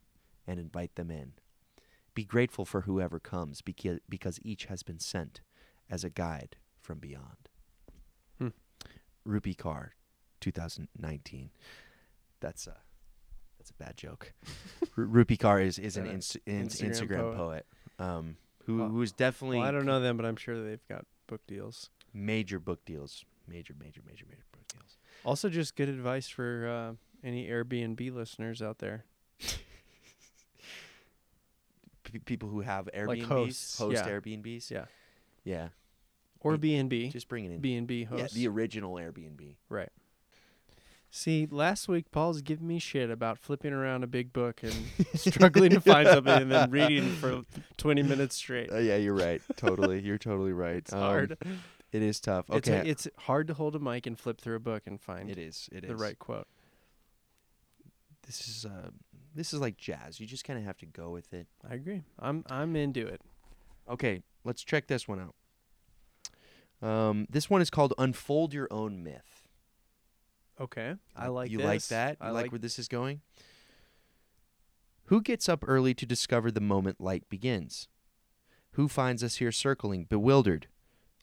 and 0.47 0.59
invite 0.59 0.97
them 0.97 1.11
in. 1.11 1.33
Be 2.15 2.25
grateful 2.25 2.65
for 2.65 2.81
whoever 2.83 3.21
comes 3.21 3.61
because, 3.63 4.01
because 4.09 4.41
each 4.43 4.65
has 4.67 4.83
been 4.83 4.99
sent 4.99 5.41
as 5.89 6.03
a 6.05 6.11
guide 6.11 6.57
from 6.81 6.99
beyond. 6.99 7.49
Hmm. 8.39 8.49
Rupi 9.27 9.55
Kaur, 9.55 9.91
2019. 10.41 11.51
That's 12.41 12.67
a 12.67 12.77
that's 13.59 13.71
a 13.71 13.75
bad 13.75 13.97
joke. 13.97 14.33
R- 14.97 15.05
Rupi 15.05 15.67
is, 15.67 15.79
is 15.79 15.97
an, 15.97 16.07
An 16.07 16.13
ins- 16.15 16.37
ins- 16.47 16.81
Instagram 16.81 17.09
Instagram, 17.09 17.37
poet, 17.37 17.67
um, 17.99 18.37
who 18.65 18.79
Well- 18.79 18.89
who 18.89 19.03
is 19.03 19.13
definitely 19.13 19.59
Well, 19.59 19.67
I 19.69 19.71
don't 19.73 19.85
know 19.87 20.01
them, 20.01 20.17
but 20.17 20.25
I'm 20.27 20.37
sure 20.37 20.63
they've 20.65 20.87
got 20.89 21.05
book 21.27 21.43
deals. 21.47 21.91
major 22.15 22.59
book 22.59 22.85
deals, 22.85 23.25
major 23.47 23.75
major 23.79 24.01
major 24.07 24.25
major. 24.29 24.43
Also, 25.25 25.49
just 25.49 25.77
good 25.77 25.89
advice 25.89 26.29
for 26.29 26.67
uh, 26.67 27.27
any 27.27 27.49
Airbnb 27.49 28.15
listeners 28.15 28.63
out 28.63 28.79
there. 28.79 29.05
P- 32.05 32.19
people 32.21 32.49
who 32.49 32.61
have 32.61 32.89
Airbnbs, 32.97 33.23
hosts, 33.25 33.79
host 33.79 33.95
yeah. 33.97 34.09
Airbnbs, 34.09 34.71
Yeah. 34.71 34.85
yeah, 35.45 35.69
Or 36.41 36.57
B 36.57 36.75
and 36.77 36.89
B. 36.89 37.11
just 37.11 37.29
bring 37.29 37.45
it 37.45 37.51
in. 37.51 37.61
B 37.61 37.75
and 37.77 37.87
B 37.87 38.07
yeah, 38.15 38.29
the 38.33 38.49
original 38.49 38.95
Airbnb. 38.95 39.57
Right. 39.69 39.91
See, 41.11 41.47
last 41.51 41.89
week 41.89 42.11
Paul's 42.11 42.43
giving 42.43 42.67
me 42.67 42.79
shit 42.79 43.11
about 43.11 43.39
flipping 43.39 43.73
around 43.73 44.05
a 44.05 44.07
big 44.07 44.33
book 44.33 44.61
and 44.63 44.75
struggling 45.15 45.71
to 45.71 45.81
find 45.81 46.07
something 46.07 46.33
and 46.43 46.51
then 46.53 46.71
reading 46.73 47.11
for 47.17 47.43
20 47.79 48.03
minutes 48.03 48.37
straight. 48.37 48.71
Uh, 48.71 48.77
yeah, 48.79 48.97
you're 48.97 49.15
right. 49.15 49.41
Totally, 49.57 50.01
you're 50.01 50.19
totally 50.19 50.53
right. 50.53 50.77
It's 50.77 50.93
Um, 50.93 51.01
hard. 51.01 51.39
It 51.91 52.03
is 52.03 52.21
tough. 52.21 52.47
It's, 52.51 52.69
Okay, 52.69 52.89
it's 52.89 53.09
hard 53.19 53.47
to 53.49 53.55
hold 53.55 53.75
a 53.75 53.79
mic 53.79 54.07
and 54.07 54.19
flip 54.19 54.41
through 54.41 54.57
a 54.57 54.61
book 54.61 54.83
and 54.87 55.01
find 55.01 55.31
it 55.31 55.39
is. 55.39 55.69
It 55.73 55.85
is 55.85 55.89
the 55.89 55.97
right 55.97 56.19
quote. 56.19 56.47
This 58.27 58.47
is 58.47 58.67
uh, 58.67 58.91
this 59.35 59.55
is 59.55 59.61
like 59.61 59.79
jazz. 59.79 60.21
You 60.21 60.27
just 60.27 60.45
kind 60.45 60.59
of 60.59 60.65
have 60.67 60.77
to 60.79 60.87
go 60.87 61.11
with 61.11 61.33
it. 61.33 61.47
I 61.69 61.75
agree. 61.75 62.03
I'm 62.19 62.45
I'm 62.51 62.77
into 62.77 63.07
it. 63.07 63.23
Okay, 63.89 64.23
let's 64.45 64.63
check 64.63 64.87
this 64.87 65.09
one 65.09 65.21
out. 65.21 65.35
Um, 66.87 67.27
this 67.31 67.49
one 67.49 67.63
is 67.63 67.71
called 67.71 67.95
"Unfold 67.97 68.53
Your 68.53 68.69
Own 68.71 69.03
Myth." 69.03 69.49
Okay. 70.61 70.95
I 71.17 71.29
like 71.29 71.51
you 71.51 71.59
this. 71.59 71.67
like 71.67 71.83
that. 71.87 72.19
You 72.21 72.27
I 72.27 72.31
like, 72.31 72.45
like 72.45 72.53
where 72.53 72.59
this 72.59 72.79
is 72.79 72.89
going. 72.89 73.21
Who 75.05 75.23
gets 75.23 75.49
up 75.49 75.65
early 75.67 75.95
to 75.95 76.05
discover 76.05 76.51
the 76.51 76.61
moment 76.61 77.01
light 77.01 77.29
begins? 77.31 77.89
Who 78.73 78.89
finds 78.89 79.25
us 79.25 79.37
here 79.37 79.53
circling, 79.53 80.05
bewildered, 80.05 80.67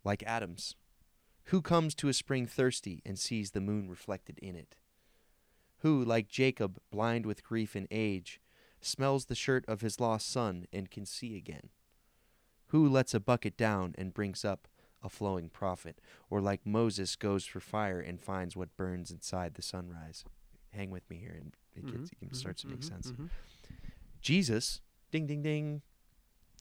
like 0.06 0.24
Adam's? 0.24 0.76
Who 1.46 1.62
comes 1.62 1.94
to 1.96 2.08
a 2.08 2.14
spring 2.14 2.46
thirsty 2.48 3.02
and 3.06 3.20
sees 3.20 3.52
the 3.52 3.62
moon 3.62 3.90
reflected 3.90 4.40
in 4.40 4.56
it? 4.56 4.76
Who, 5.80 6.04
like 6.04 6.28
Jacob, 6.30 6.80
blind 6.90 7.26
with 7.26 7.44
grief 7.44 7.76
and 7.76 7.88
age, 7.92 8.40
smells 8.82 9.26
the 9.26 9.36
shirt 9.36 9.66
of 9.68 9.82
his 9.82 10.00
lost 10.00 10.30
son 10.30 10.66
and 10.72 10.90
can 10.90 11.06
see 11.06 11.36
again? 11.36 11.70
Who 12.68 12.88
lets 12.88 13.14
a 13.14 13.20
bucket 13.20 13.58
down 13.58 13.94
and 13.98 14.14
brings 14.14 14.44
up 14.44 14.68
a 15.04 15.10
flowing 15.10 15.50
prophet, 15.50 16.00
or 16.32 16.42
like 16.42 16.66
Moses 16.66 17.16
goes 17.16 17.46
for 17.46 17.60
fire 17.60 18.00
and 18.00 18.20
finds 18.20 18.56
what 18.56 18.76
burns 18.76 19.12
inside 19.12 19.54
the 19.54 19.62
sunrise? 19.62 20.26
Hang 20.72 20.90
with 20.90 21.08
me 21.10 21.18
here, 21.18 21.38
and 21.40 21.54
it, 21.76 21.86
gets, 21.86 22.10
Mhm, 22.10 22.30
it 22.32 22.36
starts 22.36 22.62
to 22.64 22.70
make 22.70 22.80
mhm, 22.80 22.84
sense. 22.84 23.12
mhm. 23.12 23.30
Jesus, 24.22 24.82
ding 25.12 25.28
ding 25.28 25.44
ding, 25.44 25.82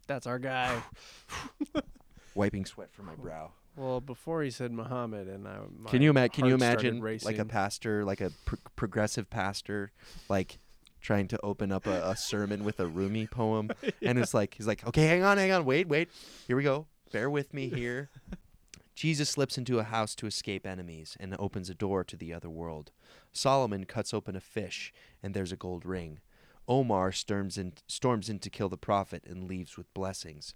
That's 0.06 0.26
our 0.26 0.38
guy. 0.38 0.82
wiping 2.34 2.64
sweat 2.64 2.92
from 2.92 3.06
my 3.06 3.14
brow. 3.14 3.52
well, 3.76 4.00
before 4.00 4.42
he 4.42 4.50
said 4.50 4.72
Muhammad, 4.72 5.28
and 5.28 5.46
I. 5.48 5.58
Can 5.88 6.02
you 6.02 6.10
ima- 6.10 6.28
Can 6.28 6.46
you 6.46 6.54
imagine 6.54 7.00
like 7.00 7.38
a 7.38 7.44
pastor, 7.44 8.04
like 8.04 8.20
a 8.20 8.30
pr- 8.44 8.56
progressive 8.76 9.28
pastor, 9.30 9.92
like 10.28 10.58
trying 11.00 11.28
to 11.28 11.38
open 11.42 11.70
up 11.70 11.86
a, 11.86 12.10
a 12.10 12.16
sermon 12.16 12.64
with 12.64 12.80
a 12.80 12.86
Rumi 12.86 13.26
poem, 13.26 13.70
and 14.02 14.18
it's 14.18 14.32
like 14.34 14.54
he's 14.54 14.66
like, 14.66 14.86
okay, 14.86 15.06
hang 15.06 15.22
on, 15.22 15.36
hang 15.38 15.52
on, 15.52 15.64
wait, 15.64 15.86
wait, 15.88 16.08
here 16.46 16.56
we 16.56 16.62
go, 16.62 16.86
bear 17.12 17.28
with 17.28 17.52
me 17.52 17.68
here. 17.68 18.10
Jesus 18.94 19.28
slips 19.28 19.58
into 19.58 19.80
a 19.80 19.82
house 19.82 20.14
to 20.14 20.26
escape 20.26 20.64
enemies 20.64 21.16
and 21.18 21.34
opens 21.40 21.68
a 21.68 21.74
door 21.74 22.04
to 22.04 22.16
the 22.16 22.32
other 22.32 22.48
world. 22.48 22.92
Solomon 23.32 23.84
cuts 23.86 24.14
open 24.14 24.36
a 24.36 24.40
fish, 24.40 24.92
and 25.20 25.34
there's 25.34 25.50
a 25.50 25.56
gold 25.56 25.84
ring. 25.84 26.20
Omar 26.68 27.10
storms 27.10 27.58
in, 27.58 27.72
storms 27.88 28.28
in 28.30 28.38
to 28.38 28.48
kill 28.48 28.68
the 28.68 28.78
prophet 28.78 29.24
and 29.26 29.48
leaves 29.48 29.76
with 29.76 29.92
blessings. 29.94 30.54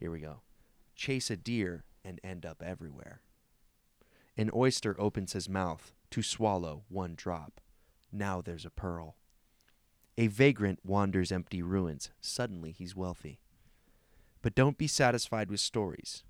Here 0.00 0.10
we 0.10 0.18
go. 0.18 0.40
Chase 0.96 1.30
a 1.30 1.36
deer 1.36 1.84
and 2.04 2.18
end 2.24 2.44
up 2.44 2.62
everywhere. 2.64 3.20
An 4.36 4.50
oyster 4.54 4.98
opens 4.98 5.34
his 5.34 5.48
mouth 5.48 5.92
to 6.10 6.22
swallow 6.22 6.84
one 6.88 7.14
drop. 7.14 7.60
Now 8.10 8.40
there's 8.40 8.64
a 8.64 8.70
pearl. 8.70 9.16
A 10.18 10.26
vagrant 10.28 10.80
wanders 10.84 11.30
empty 11.30 11.62
ruins. 11.62 12.10
Suddenly 12.20 12.72
he's 12.72 12.96
wealthy. 12.96 13.40
But 14.40 14.54
don't 14.54 14.78
be 14.78 14.86
satisfied 14.86 15.50
with 15.50 15.60
stories, 15.60 16.24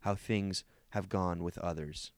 how 0.00 0.14
things 0.14 0.64
have 0.90 1.08
gone 1.08 1.42
with 1.42 1.58
others. 1.58 2.12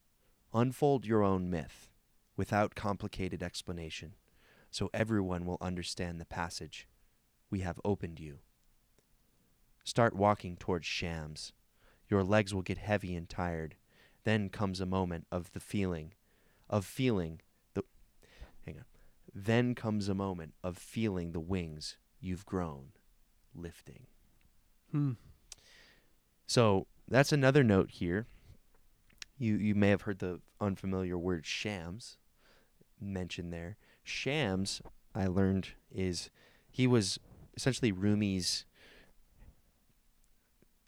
Unfold 0.53 1.07
your 1.07 1.23
own 1.23 1.49
myth 1.51 1.89
without 2.37 2.75
complicated 2.75 3.43
explanation, 3.43 4.15
so 4.71 4.91
everyone 4.93 5.47
will 5.47 5.59
understand 5.61 6.21
the 6.21 6.27
passage. 6.27 6.89
We 7.51 7.61
have 7.61 7.81
opened 7.85 8.21
you. 8.21 8.41
Start 9.85 10.15
walking 10.15 10.57
towards 10.57 10.87
shams. 10.87 11.53
Your 12.09 12.23
legs 12.23 12.55
will 12.55 12.63
get 12.63 12.79
heavy 12.79 13.15
and 13.15 13.29
tired. 13.29 13.77
Then 14.25 14.49
comes 14.49 14.81
a 14.81 14.87
moment 14.87 15.27
of 15.31 15.53
the 15.53 15.61
feeling, 15.61 16.13
of 16.69 16.85
feeling 16.85 17.41
the. 17.75 17.83
Hang 18.65 18.79
on. 18.79 18.85
Then 19.35 19.75
comes 19.75 20.09
a 20.09 20.15
moment 20.15 20.55
of 20.63 20.79
feeling 20.79 21.33
the 21.33 21.41
wings 21.41 21.97
you've 22.21 22.47
grown, 22.47 22.93
lifting. 23.55 24.07
Hmm. 24.91 25.13
So 26.47 26.87
that's 27.09 27.33
another 27.33 27.63
note 27.65 27.91
here. 27.91 28.27
You 29.39 29.57
you 29.57 29.75
may 29.75 29.89
have 29.89 30.03
heard 30.03 30.21
the 30.21 30.41
unfamiliar 30.61 31.19
word 31.19 31.45
shams 31.45 32.17
mentioned 33.01 33.53
there. 33.53 33.77
Shams, 34.03 34.81
I 35.15 35.27
learned, 35.27 35.69
is 35.91 36.31
he 36.71 36.87
was 36.87 37.19
essentially 37.57 37.93
Rumi's. 37.93 38.65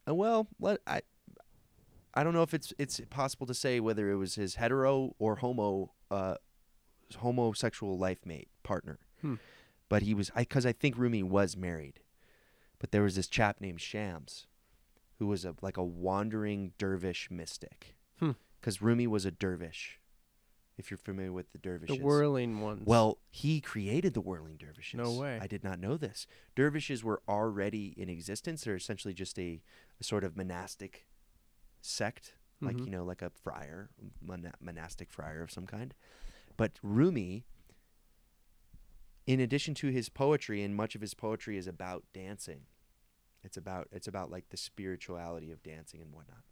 Uh, 0.08 0.14
well, 0.14 0.48
let 0.60 0.80
I. 0.86 1.02
I 2.14 2.24
don't 2.24 2.32
know 2.32 2.42
if 2.42 2.54
it's 2.54 2.72
it's 2.78 3.00
possible 3.10 3.46
to 3.46 3.54
say 3.54 3.78
whether 3.80 4.10
it 4.10 4.16
was 4.16 4.36
his 4.36 4.54
hetero 4.54 5.14
or 5.18 5.36
homo 5.36 5.92
uh, 6.10 6.36
homosexual 7.18 7.98
life 7.98 8.24
mate 8.24 8.48
partner, 8.62 8.98
Hmm. 9.20 9.34
but 9.88 10.02
he 10.02 10.14
was 10.14 10.30
I 10.34 10.40
because 10.40 10.64
I 10.66 10.72
think 10.72 10.96
Rumi 10.96 11.22
was 11.22 11.56
married, 11.56 12.00
but 12.78 12.90
there 12.90 13.02
was 13.02 13.16
this 13.16 13.28
chap 13.28 13.60
named 13.60 13.80
Shams, 13.80 14.46
who 15.18 15.26
was 15.26 15.44
a 15.44 15.54
like 15.60 15.76
a 15.76 15.84
wandering 15.84 16.72
dervish 16.78 17.30
mystic, 17.30 17.96
Hmm. 18.18 18.32
because 18.60 18.80
Rumi 18.80 19.06
was 19.06 19.26
a 19.26 19.30
dervish. 19.30 20.00
If 20.78 20.90
you're 20.90 20.98
familiar 20.98 21.32
with 21.32 21.52
the 21.52 21.58
dervishes, 21.58 21.96
The 21.96 22.02
whirling 22.04 22.60
ones. 22.60 22.82
well, 22.84 23.18
he 23.30 23.60
created 23.62 24.12
the 24.12 24.20
whirling 24.20 24.56
dervishes. 24.58 24.98
No 24.98 25.12
way. 25.12 25.38
I 25.40 25.46
did 25.46 25.64
not 25.64 25.80
know 25.80 25.96
this. 25.96 26.26
Dervishes 26.54 27.02
were 27.02 27.22
already 27.26 27.94
in 27.96 28.10
existence. 28.10 28.64
They're 28.64 28.76
essentially 28.76 29.14
just 29.14 29.38
a, 29.38 29.62
a 30.00 30.04
sort 30.04 30.22
of 30.22 30.36
monastic 30.36 31.06
sect, 31.80 32.34
like 32.60 32.76
Mhm. 32.76 32.84
you 32.84 32.90
know, 32.90 33.04
like 33.04 33.22
a 33.22 33.30
friar, 33.30 33.88
mona- 34.20 34.52
monastic 34.60 35.10
friar 35.10 35.42
of 35.42 35.50
some 35.50 35.66
kind. 35.66 35.94
But 36.58 36.78
Rumi, 36.82 37.44
in 39.26 39.40
addition 39.40 39.74
to 39.76 39.88
his 39.88 40.08
poetry, 40.10 40.62
and 40.62 40.76
much 40.76 40.94
of 40.94 41.00
his 41.00 41.14
poetry 41.14 41.56
is 41.56 41.66
about 41.66 42.04
dancing. 42.12 42.66
It's 43.42 43.56
about 43.56 43.88
it's 43.92 44.08
about 44.08 44.30
like 44.30 44.50
the 44.50 44.56
spirituality 44.56 45.50
of 45.52 45.62
dancing 45.62 46.02
and 46.02 46.12
whatnot. 46.12 46.42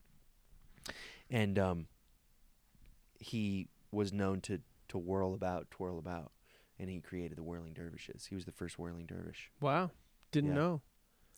And 1.30 1.58
um, 1.58 1.86
he 3.18 3.68
was 3.94 4.12
known 4.12 4.40
to 4.42 4.60
to 4.88 4.98
whirl 4.98 5.32
about, 5.34 5.70
twirl 5.70 5.98
about, 5.98 6.32
and 6.78 6.90
he 6.90 7.00
created 7.00 7.38
the 7.38 7.42
whirling 7.42 7.72
dervishes. 7.72 8.26
He 8.26 8.34
was 8.34 8.44
the 8.44 8.52
first 8.52 8.78
whirling 8.78 9.06
dervish, 9.06 9.50
wow. 9.60 9.90
Didn't 10.30 10.50
Yeah. 10.50 10.56
know. 10.56 10.82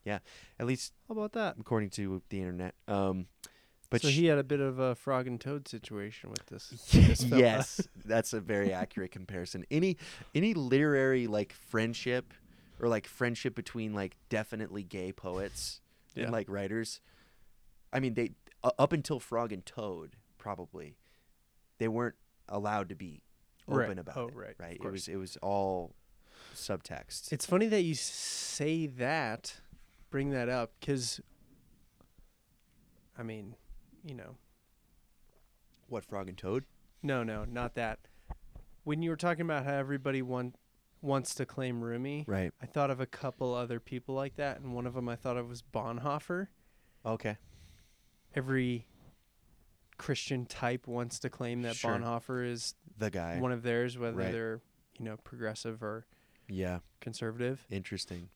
Yeah, 0.05 0.19
at 0.61 0.67
least 0.67 0.93
How 1.09 1.13
about 1.15 1.33
that? 1.33 1.57
according 1.59 1.91
to 1.91 2.23
the 2.29 2.39
internet. 2.39 2.75
Um, 2.89 3.27
but 3.91 4.03
so 4.03 4.09
sh- 4.09 4.15
he 4.17 4.27
had 4.27 4.39
a 4.39 4.45
bit 4.45 4.61
of 4.61 4.79
a 4.79 4.95
frog 4.95 5.27
and 5.27 5.41
toad 5.41 5.67
situation 5.69 6.31
with 6.31 6.47
this. 6.47 6.69
this 6.93 7.23
yes, 7.25 7.81
that's 8.05 8.33
a 8.33 8.41
very 8.41 8.73
accurate 8.73 9.11
comparison. 9.13 9.65
Any 9.71 9.97
any 10.35 10.55
literary 10.55 11.27
like 11.27 11.53
friendship 11.53 12.35
or 12.81 12.89
like 12.89 13.07
friendship 13.07 13.55
between 13.55 13.95
like 13.95 14.17
definitely 14.29 14.83
gay 14.83 15.13
poets 15.13 15.81
Yeah. 16.15 16.25
and 16.25 16.33
like 16.33 16.49
writers. 16.49 17.01
I 17.93 18.01
mean, 18.01 18.15
they 18.15 18.33
uh, 18.65 18.71
up 18.79 18.93
until 18.93 19.19
Frog 19.21 19.53
and 19.53 19.65
Toad 19.65 20.17
probably 20.39 20.97
they 21.79 21.89
weren't 21.89 22.15
allowed 22.49 22.89
to 22.91 22.95
be 22.95 23.23
Right. 23.67 23.87
open 23.87 23.99
about 23.99 24.17
Oh, 24.17 24.29
it. 24.29 24.35
right, 24.35 24.55
Right. 24.59 24.81
It 24.83 24.91
was 24.91 25.09
it 25.09 25.17
was 25.17 25.37
all 25.39 25.95
subtext. 26.55 27.33
It's 27.33 27.45
funny 27.47 27.67
that 27.67 27.83
you 27.83 27.95
say 27.95 28.87
that, 28.87 29.61
bring 30.11 30.31
that 30.31 30.49
up, 30.49 30.73
because, 30.81 31.21
I 33.19 33.23
mean, 33.23 33.55
you 34.05 34.15
know, 34.15 34.37
what 35.89 36.05
Frog 36.05 36.29
and 36.29 36.39
Toad? 36.39 36.65
no, 37.03 37.23
no, 37.23 37.45
not 37.45 37.75
that. 37.75 38.01
When 38.85 39.03
you 39.03 39.11
were 39.11 39.17
talking 39.17 39.43
about 39.43 39.65
how 39.65 39.75
everybody 39.75 40.23
want, 40.23 40.57
wants 41.03 41.35
to 41.37 41.47
claim 41.47 41.83
Rumi, 41.83 42.25
Right. 42.27 42.53
I 42.63 42.67
thought 42.67 42.91
of 42.91 43.01
a 43.01 43.07
couple 43.07 43.53
other 43.55 43.81
people 43.81 44.15
like 44.15 44.37
that, 44.37 44.61
and 44.61 44.75
one 44.75 44.87
of 44.87 44.95
them 44.95 45.09
I 45.09 45.17
thought 45.17 45.37
of 45.37 45.49
was 45.49 45.63
Bonhoeffer. 45.63 46.49
Okay. 47.05 47.37
Every 48.35 48.87
Christian 49.99 50.47
type 50.47 50.87
wants 50.87 51.19
to 51.21 51.31
claim 51.31 51.63
that 51.63 51.77
Sure. 51.77 51.93
Bonhoeffer 51.99 52.47
is 52.51 52.75
The 52.99 53.11
guy. 53.11 53.39
one 53.41 53.53
of 53.53 53.63
theirs, 53.63 53.97
whether 53.99 54.17
Right. 54.17 54.33
they're 54.33 54.61
you 54.99 55.05
know 55.05 55.17
progressive 55.19 55.83
or 55.83 56.07
yeah. 56.49 56.81
conservative. 57.01 57.67
Interesting. 57.71 58.29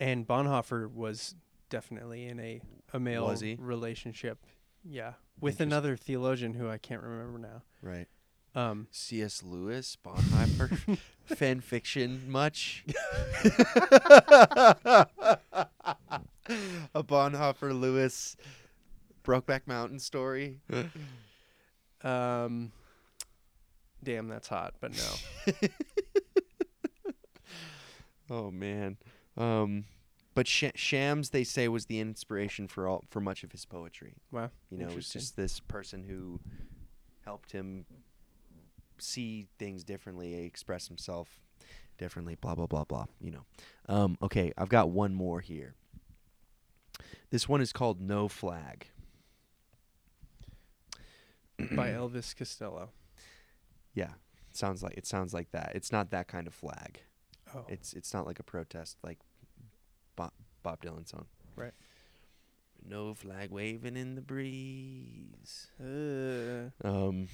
And 0.00 0.26
Bonhoeffer 0.26 0.90
was 0.90 1.34
definitely 1.70 2.26
in 2.26 2.38
a 2.40 2.60
a 2.92 3.00
male 3.00 3.34
relationship. 3.58 4.38
Yeah, 4.84 5.14
with 5.40 5.60
another 5.60 5.96
theologian 5.96 6.54
who 6.54 6.68
I 6.68 6.78
can't 6.78 7.02
remember 7.02 7.38
now. 7.38 7.62
Right. 7.82 8.06
Um, 8.54 8.86
C.S. 8.92 9.42
Lewis, 9.42 9.96
Bonhoeffer, 10.04 10.98
fan 11.24 11.60
fiction 11.60 12.30
much? 12.30 12.84
a 16.94 17.02
Bonhoeffer 17.02 17.78
Lewis 17.78 18.36
Brokeback 19.24 19.62
Mountain 19.66 19.98
story. 19.98 20.60
um, 22.02 22.72
damn, 24.02 24.28
that's 24.28 24.48
hot, 24.48 24.74
but 24.80 24.92
no. 24.96 25.68
Oh 28.30 28.50
man. 28.50 28.96
Um, 29.36 29.84
but 30.34 30.46
Sh- 30.48 30.64
Shams, 30.74 31.30
they 31.30 31.44
say, 31.44 31.68
was 31.68 31.86
the 31.86 32.00
inspiration 32.00 32.68
for 32.68 32.88
all 32.88 33.04
for 33.10 33.20
much 33.20 33.44
of 33.44 33.52
his 33.52 33.64
poetry. 33.64 34.14
Wow, 34.32 34.50
You 34.70 34.78
know, 34.78 34.88
it 34.88 34.94
was 34.94 35.08
just 35.08 35.36
this 35.36 35.60
person 35.60 36.02
who 36.02 36.40
helped 37.24 37.52
him 37.52 37.84
see 38.98 39.46
things 39.58 39.84
differently, 39.84 40.34
express 40.44 40.88
himself 40.88 41.40
differently, 41.98 42.36
blah 42.40 42.54
blah 42.54 42.66
blah 42.66 42.84
blah. 42.84 43.06
You 43.20 43.32
know. 43.32 43.44
Um, 43.88 44.16
okay, 44.22 44.52
I've 44.56 44.68
got 44.68 44.90
one 44.90 45.14
more 45.14 45.40
here. 45.40 45.74
This 47.30 47.48
one 47.48 47.60
is 47.60 47.72
called 47.72 48.00
No 48.00 48.28
Flag. 48.28 48.86
By 51.58 51.88
Elvis 51.90 52.34
Costello. 52.36 52.90
Yeah, 53.94 54.10
sounds 54.52 54.82
like 54.82 54.96
it 54.96 55.06
sounds 55.06 55.32
like 55.34 55.50
that. 55.52 55.72
It's 55.74 55.92
not 55.92 56.10
that 56.10 56.28
kind 56.28 56.46
of 56.46 56.54
flag. 56.54 57.00
Oh, 57.54 57.64
It's 57.68 57.92
it's 57.92 58.12
not 58.12 58.26
like 58.26 58.38
a 58.40 58.42
protest 58.42 58.96
like 59.04 59.18
Bob, 60.16 60.32
Bob 60.62 60.80
Dylan 60.82 61.08
song. 61.08 61.26
Right. 61.56 61.72
No 62.86 63.14
flag 63.14 63.50
waving 63.50 63.96
in 63.96 64.14
the 64.14 64.20
breeze. 64.20 65.68
Uh, 65.80 66.70
Um, 66.86 67.28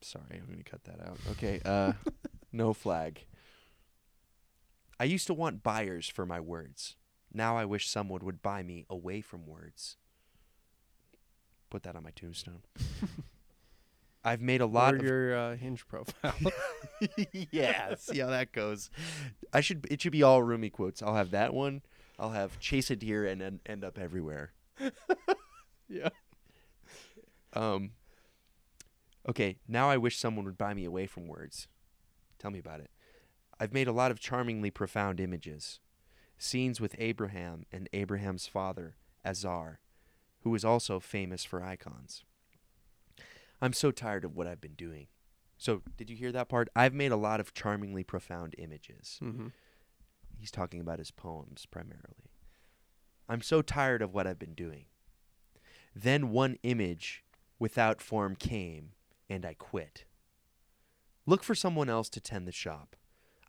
sorry, 0.00 0.40
I'm 0.40 0.46
gonna 0.48 0.62
cut 0.64 0.84
that 0.84 1.00
out. 1.06 1.18
Okay. 1.32 1.60
Uh, 1.64 1.92
no 2.52 2.72
flag. 2.72 3.26
I 5.00 5.04
used 5.04 5.26
to 5.26 5.34
want 5.34 5.62
buyers 5.64 6.08
for 6.08 6.24
my 6.24 6.38
words. 6.40 6.94
Now 7.32 7.56
I 7.56 7.64
wish 7.64 7.88
someone 7.88 8.24
would 8.24 8.40
buy 8.42 8.62
me 8.62 8.86
away 8.88 9.20
from 9.20 9.44
words. 9.46 9.96
Put 11.68 11.82
that 11.82 11.96
on 11.96 12.04
my 12.04 12.12
tombstone. 12.12 12.62
I've 14.24 14.40
made 14.40 14.62
a 14.62 14.66
lot 14.66 14.94
or 14.94 14.96
of 14.96 15.02
your 15.02 15.36
uh, 15.36 15.56
hinge 15.56 15.86
profile. 15.86 16.34
yeah, 17.50 17.94
see 17.96 18.20
how 18.20 18.28
that 18.28 18.52
goes. 18.52 18.90
I 19.52 19.60
should 19.60 19.86
it 19.90 20.00
should 20.00 20.12
be 20.12 20.22
all 20.22 20.42
Rumi 20.42 20.70
quotes. 20.70 21.02
I'll 21.02 21.16
have 21.16 21.30
that 21.32 21.52
one. 21.52 21.82
I'll 22.18 22.30
have 22.30 22.58
chase 22.58 22.90
a 22.90 22.96
deer 22.96 23.26
and 23.26 23.40
then 23.40 23.60
end 23.66 23.84
up 23.84 23.98
everywhere. 23.98 24.52
yeah. 25.88 26.08
Um 27.52 27.92
Okay, 29.28 29.56
now 29.66 29.88
I 29.88 29.96
wish 29.96 30.18
someone 30.18 30.44
would 30.44 30.58
buy 30.58 30.74
me 30.74 30.84
away 30.84 31.06
from 31.06 31.26
words. 31.26 31.68
Tell 32.38 32.50
me 32.50 32.58
about 32.58 32.80
it. 32.80 32.90
I've 33.58 33.72
made 33.72 33.88
a 33.88 33.92
lot 33.92 34.10
of 34.10 34.20
charmingly 34.20 34.70
profound 34.70 35.20
images. 35.20 35.80
Scenes 36.36 36.80
with 36.80 36.96
Abraham 36.98 37.64
and 37.72 37.88
Abraham's 37.92 38.46
father, 38.46 38.96
Azar, 39.24 39.80
who 40.40 40.50
was 40.50 40.64
also 40.64 41.00
famous 41.00 41.44
for 41.44 41.62
icons. 41.62 42.24
I'm 43.64 43.72
so 43.72 43.90
tired 43.90 44.26
of 44.26 44.36
what 44.36 44.46
I've 44.46 44.60
been 44.60 44.74
doing. 44.74 45.06
So, 45.56 45.80
did 45.96 46.10
you 46.10 46.16
hear 46.16 46.30
that 46.32 46.50
part? 46.50 46.68
I've 46.76 46.92
made 46.92 47.12
a 47.12 47.16
lot 47.16 47.40
of 47.40 47.54
charmingly 47.54 48.04
profound 48.04 48.54
images. 48.58 49.18
Mm-hmm. 49.22 49.46
He's 50.38 50.50
talking 50.50 50.80
about 50.80 50.98
his 50.98 51.10
poems 51.10 51.64
primarily. 51.64 52.28
I'm 53.26 53.40
so 53.40 53.62
tired 53.62 54.02
of 54.02 54.12
what 54.12 54.26
I've 54.26 54.38
been 54.38 54.52
doing. 54.52 54.84
Then 55.96 56.28
one 56.30 56.58
image 56.62 57.24
without 57.58 58.02
form 58.02 58.36
came, 58.36 58.90
and 59.30 59.46
I 59.46 59.54
quit. 59.54 60.04
Look 61.24 61.42
for 61.42 61.54
someone 61.54 61.88
else 61.88 62.10
to 62.10 62.20
tend 62.20 62.46
the 62.46 62.52
shop. 62.52 62.96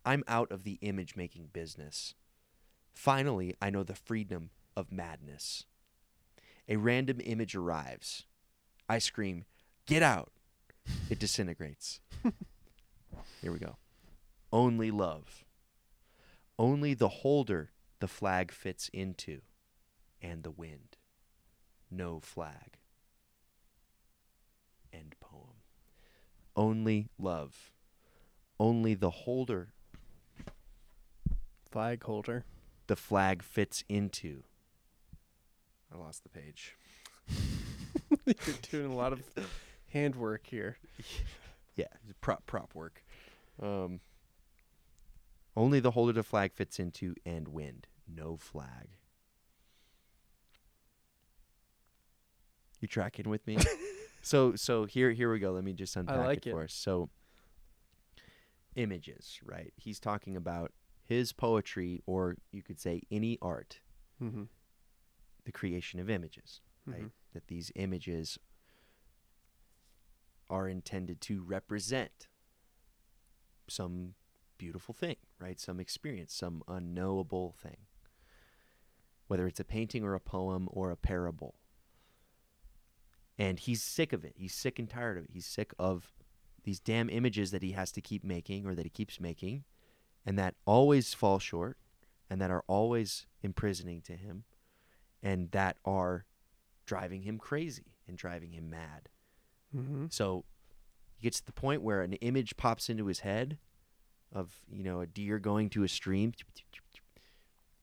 I'm 0.02 0.24
out 0.26 0.50
of 0.50 0.64
the 0.64 0.78
image 0.80 1.14
making 1.14 1.50
business. 1.52 2.14
Finally, 2.94 3.54
I 3.60 3.68
know 3.68 3.82
the 3.82 3.94
freedom 3.94 4.48
of 4.74 4.90
madness. 4.90 5.66
A 6.70 6.76
random 6.76 7.20
image 7.22 7.54
arrives. 7.54 8.24
I 8.88 8.98
scream, 8.98 9.44
Get 9.86 10.02
out! 10.02 10.32
It 11.10 11.18
disintegrates. 11.18 12.00
Here 13.42 13.52
we 13.52 13.58
go. 13.58 13.76
Only 14.52 14.90
love. 14.90 15.44
Only 16.58 16.94
the 16.94 17.08
holder 17.08 17.70
the 18.00 18.08
flag 18.08 18.50
fits 18.52 18.90
into, 18.92 19.40
and 20.20 20.42
the 20.42 20.50
wind. 20.50 20.96
No 21.90 22.20
flag. 22.20 22.78
End 24.92 25.14
poem. 25.20 25.62
Only 26.56 27.08
love. 27.18 27.70
Only 28.58 28.94
the 28.94 29.10
holder 29.10 29.68
Flag 31.70 32.02
holder. 32.04 32.44
the 32.86 32.96
flag 32.96 33.42
fits 33.42 33.84
into. 33.88 34.44
I 35.92 35.98
lost 35.98 36.22
the 36.22 36.30
page. 36.30 36.76
You're 38.24 38.34
doing 38.70 38.90
a 38.92 38.94
lot 38.96 39.12
of 39.12 39.22
handwork 40.00 40.46
here. 40.46 40.76
Yeah, 41.74 41.88
prop 42.22 42.46
prop 42.46 42.74
work. 42.74 43.04
Um, 43.62 44.00
only 45.54 45.78
the 45.78 45.90
holder 45.90 46.14
the 46.14 46.22
flag 46.22 46.54
fits 46.54 46.78
into 46.78 47.14
and 47.26 47.48
wind. 47.48 47.86
No 48.08 48.38
flag. 48.38 48.88
You 52.80 52.88
tracking 52.88 53.28
with 53.28 53.46
me? 53.46 53.58
so 54.22 54.54
so 54.54 54.86
here 54.86 55.12
here 55.12 55.30
we 55.30 55.38
go. 55.38 55.52
Let 55.52 55.64
me 55.64 55.74
just 55.74 55.96
unpack 55.96 56.16
like 56.16 56.38
it, 56.38 56.46
it. 56.46 56.52
for 56.52 56.64
us. 56.64 56.72
So 56.72 57.10
images, 58.74 59.38
right? 59.44 59.72
He's 59.76 60.00
talking 60.00 60.34
about 60.34 60.72
his 61.04 61.34
poetry, 61.34 62.00
or 62.06 62.36
you 62.52 62.62
could 62.62 62.80
say 62.80 63.02
any 63.10 63.36
art, 63.42 63.80
Mm-hmm. 64.22 64.44
the 65.44 65.52
creation 65.52 66.00
of 66.00 66.08
images, 66.08 66.62
right? 66.86 67.02
Mhm. 67.04 67.10
That 67.34 67.48
these 67.48 67.70
images 67.74 68.38
are 70.48 70.68
intended 70.68 71.20
to 71.22 71.42
represent 71.42 72.28
some 73.68 74.14
beautiful 74.58 74.94
thing, 74.94 75.16
right? 75.40 75.58
Some 75.60 75.80
experience, 75.80 76.34
some 76.34 76.62
unknowable 76.68 77.54
thing. 77.60 77.78
Whether 79.26 79.46
it's 79.46 79.60
a 79.60 79.64
painting 79.64 80.04
or 80.04 80.14
a 80.14 80.20
poem 80.20 80.68
or 80.70 80.90
a 80.90 80.96
parable. 80.96 81.56
And 83.38 83.58
he's 83.58 83.82
sick 83.82 84.12
of 84.12 84.24
it. 84.24 84.34
He's 84.36 84.54
sick 84.54 84.78
and 84.78 84.88
tired 84.88 85.18
of 85.18 85.24
it. 85.24 85.30
He's 85.32 85.46
sick 85.46 85.72
of 85.78 86.12
these 86.64 86.80
damn 86.80 87.10
images 87.10 87.50
that 87.50 87.62
he 87.62 87.72
has 87.72 87.92
to 87.92 88.00
keep 88.00 88.24
making 88.24 88.66
or 88.66 88.74
that 88.74 88.86
he 88.86 88.90
keeps 88.90 89.20
making 89.20 89.64
and 90.24 90.38
that 90.38 90.54
always 90.64 91.14
fall 91.14 91.38
short 91.38 91.78
and 92.28 92.40
that 92.40 92.50
are 92.50 92.64
always 92.66 93.26
imprisoning 93.42 94.00
to 94.02 94.14
him 94.14 94.44
and 95.22 95.50
that 95.52 95.76
are 95.84 96.24
driving 96.84 97.22
him 97.22 97.38
crazy 97.38 97.94
and 98.08 98.16
driving 98.16 98.52
him 98.52 98.68
mad. 98.70 99.08
Mm-hmm. 99.74 100.06
So 100.10 100.44
he 101.16 101.22
gets 101.22 101.40
to 101.40 101.46
the 101.46 101.52
point 101.52 101.82
where 101.82 102.02
an 102.02 102.14
image 102.14 102.56
pops 102.56 102.88
into 102.88 103.06
his 103.06 103.20
head 103.20 103.58
of, 104.32 104.60
you 104.70 104.82
know, 104.82 105.00
a 105.00 105.06
deer 105.06 105.38
going 105.38 105.70
to 105.70 105.82
a 105.82 105.88
stream. 105.88 106.32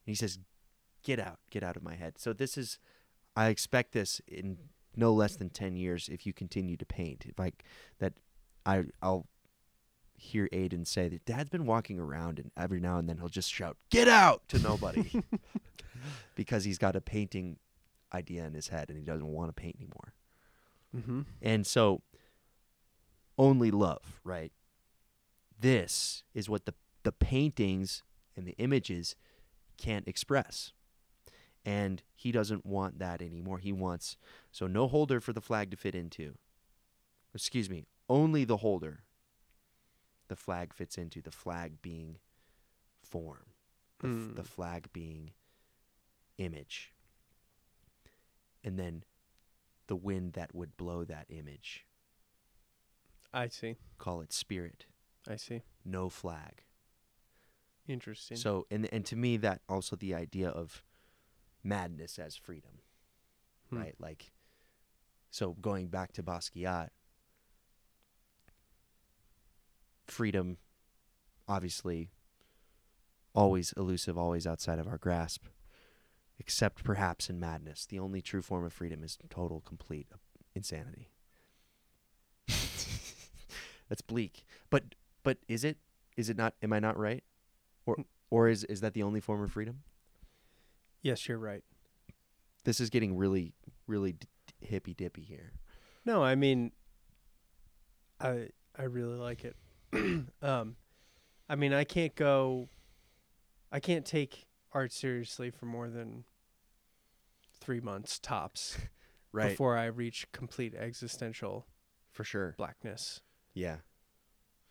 And 0.06 0.12
he 0.12 0.16
says, 0.16 0.40
Get 1.04 1.20
out, 1.20 1.40
get 1.50 1.64
out 1.64 1.76
of 1.76 1.84
my 1.84 1.96
head. 1.96 2.18
So 2.18 2.32
this 2.32 2.58
is 2.58 2.80
I 3.36 3.48
expect 3.48 3.92
this 3.92 4.22
in 4.28 4.58
no 4.96 5.12
less 5.12 5.36
than 5.36 5.50
ten 5.50 5.76
years 5.76 6.08
if 6.08 6.26
you 6.26 6.32
continue 6.32 6.78
to 6.78 6.86
paint. 6.86 7.26
If 7.28 7.40
I 7.42 7.52
that 8.00 8.14
I 8.66 8.86
I'll 9.02 9.28
hear 10.16 10.48
Aiden 10.54 10.88
say 10.88 11.10
that 11.10 11.26
dad's 11.26 11.50
been 11.50 11.66
walking 11.66 12.00
around 12.00 12.40
and 12.40 12.52
every 12.56 12.80
now 12.80 12.98
and 12.98 13.10
then 13.10 13.18
he'll 13.18 13.28
just 13.28 13.52
shout, 13.52 13.76
Get 13.90 14.08
out 14.08 14.48
to 14.50 14.60
nobody 14.60 15.24
because 16.36 16.64
he's 16.64 16.78
got 16.78 16.96
a 16.96 17.02
painting 17.02 17.58
idea 18.14 18.46
in 18.46 18.54
his 18.54 18.70
head 18.70 18.90
and 18.90 18.98
he 18.98 19.04
doesn't 19.04 19.28
want 19.28 19.50
to 19.50 19.54
paint 19.54 19.76
anymore. 19.76 20.14
Mm-hmm. 20.96 21.22
And 21.42 21.66
so 21.66 22.02
only 23.38 23.72
love, 23.72 24.20
right? 24.24 24.52
This 25.60 26.24
is 26.34 26.50
what 26.50 26.66
the 26.66 26.74
the 27.04 27.12
paintings 27.12 28.02
and 28.38 28.46
the 28.46 28.56
images 28.58 29.16
can't 29.78 30.08
express. 30.08 30.72
And 31.66 32.02
he 32.16 32.32
doesn't 32.32 32.66
want 32.66 33.00
that 33.00 33.22
anymore. 33.22 33.58
He 33.58 33.72
wants 33.74 34.18
so 34.52 34.68
no 34.68 34.88
holder 34.88 35.20
for 35.20 35.34
the 35.34 35.42
flag 35.42 35.72
to 35.72 35.78
fit 35.78 35.96
into. 35.96 36.36
Excuse 37.34 37.70
me, 37.70 37.86
only 38.10 38.44
the 38.46 38.58
holder 38.58 39.04
the 40.30 40.36
flag 40.36 40.74
fits 40.74 40.98
into, 40.98 41.22
the 41.22 41.32
flag 41.32 41.82
being 41.82 42.18
form, 43.02 43.46
the, 44.00 44.08
f- 44.08 44.14
Mm. 44.14 44.36
the 44.36 44.44
flag 44.44 44.88
being 44.94 45.32
image. 46.38 46.94
And 48.64 48.80
then 48.80 49.04
the 49.94 49.98
wind 49.98 50.34
that 50.34 50.56
would 50.56 50.76
blow 50.76 51.04
that 51.04 51.28
image. 51.30 51.86
I 53.32 53.48
see. 53.48 53.76
Call 54.00 54.22
it 54.22 54.34
spirit. 54.34 54.88
I 55.30 55.36
see. 55.36 55.62
No 55.86 56.10
flag. 56.10 56.64
Interesting. 57.88 58.38
So 58.38 58.66
and 58.72 58.92
and 58.92 59.06
to 59.06 59.16
me 59.16 59.38
that 59.38 59.62
also 59.70 59.96
the 59.96 60.16
idea 60.16 60.50
of 60.50 60.84
madness 61.64 62.18
as 62.18 62.36
freedom. 62.36 62.80
Hmm. 63.70 63.78
Right? 63.78 63.96
Like 64.00 64.32
so 65.30 65.52
going 65.62 65.90
back 65.90 66.12
to 66.14 66.24
Basquiat 66.24 66.90
freedom 70.08 70.58
obviously 71.48 72.10
always 73.36 73.76
elusive, 73.78 74.18
always 74.18 74.48
outside 74.48 74.80
of 74.80 74.88
our 74.88 74.98
grasp. 74.98 75.46
Except 76.44 76.84
perhaps 76.84 77.30
in 77.30 77.40
madness. 77.40 77.86
The 77.86 78.00
only 78.00 78.22
true 78.22 78.42
form 78.42 78.66
of 78.66 78.74
freedom 78.74 79.02
is 79.02 79.18
total 79.30 79.62
complete 79.62 80.08
insanity. 80.54 81.10
That's 83.88 84.02
bleak. 84.06 84.46
But 84.70 84.96
but 85.24 85.38
is 85.48 85.64
it 85.64 85.78
is 86.18 86.30
it 86.30 86.36
not 86.36 86.56
am 86.62 86.74
I 86.74 86.80
not 86.80 86.98
right? 86.98 87.24
Or 87.86 88.04
or 88.30 88.50
is 88.50 88.66
is 88.66 88.82
that 88.82 88.94
the 88.94 89.04
only 89.04 89.22
form 89.22 89.42
of 89.42 89.54
freedom? 89.54 89.84
Yes, 91.02 91.30
you're 91.30 91.38
right. 91.38 91.64
This 92.66 92.82
is 92.82 92.90
getting 92.90 93.16
really 93.16 93.54
really 93.88 94.12
d- 94.12 94.28
hippy 94.60 94.94
dippy 94.94 95.24
here. 95.24 95.54
No, 96.04 96.22
I 96.22 96.36
mean, 96.36 96.74
I 98.20 98.50
I 98.78 98.84
really 98.84 99.16
like 99.16 99.46
it. 99.46 99.56
um, 100.42 100.76
I 101.48 101.56
mean, 101.56 101.72
I 101.72 101.86
can't 101.86 102.16
go. 102.16 102.68
I 103.72 103.80
can't 103.80 104.06
take 104.06 104.46
art 104.74 104.92
seriously 104.92 105.50
for 105.50 105.66
more 105.66 105.90
than 105.90 106.26
three 107.64 107.80
months 107.80 108.20
tops 108.20 108.78
Right. 109.32 109.50
before 109.50 109.76
I 109.78 109.86
reach 109.86 110.28
complete 110.32 110.76
existential 110.76 111.66
For 112.12 112.24
sure. 112.24 112.54
blackness. 112.58 113.22
Yeah. 113.56 113.78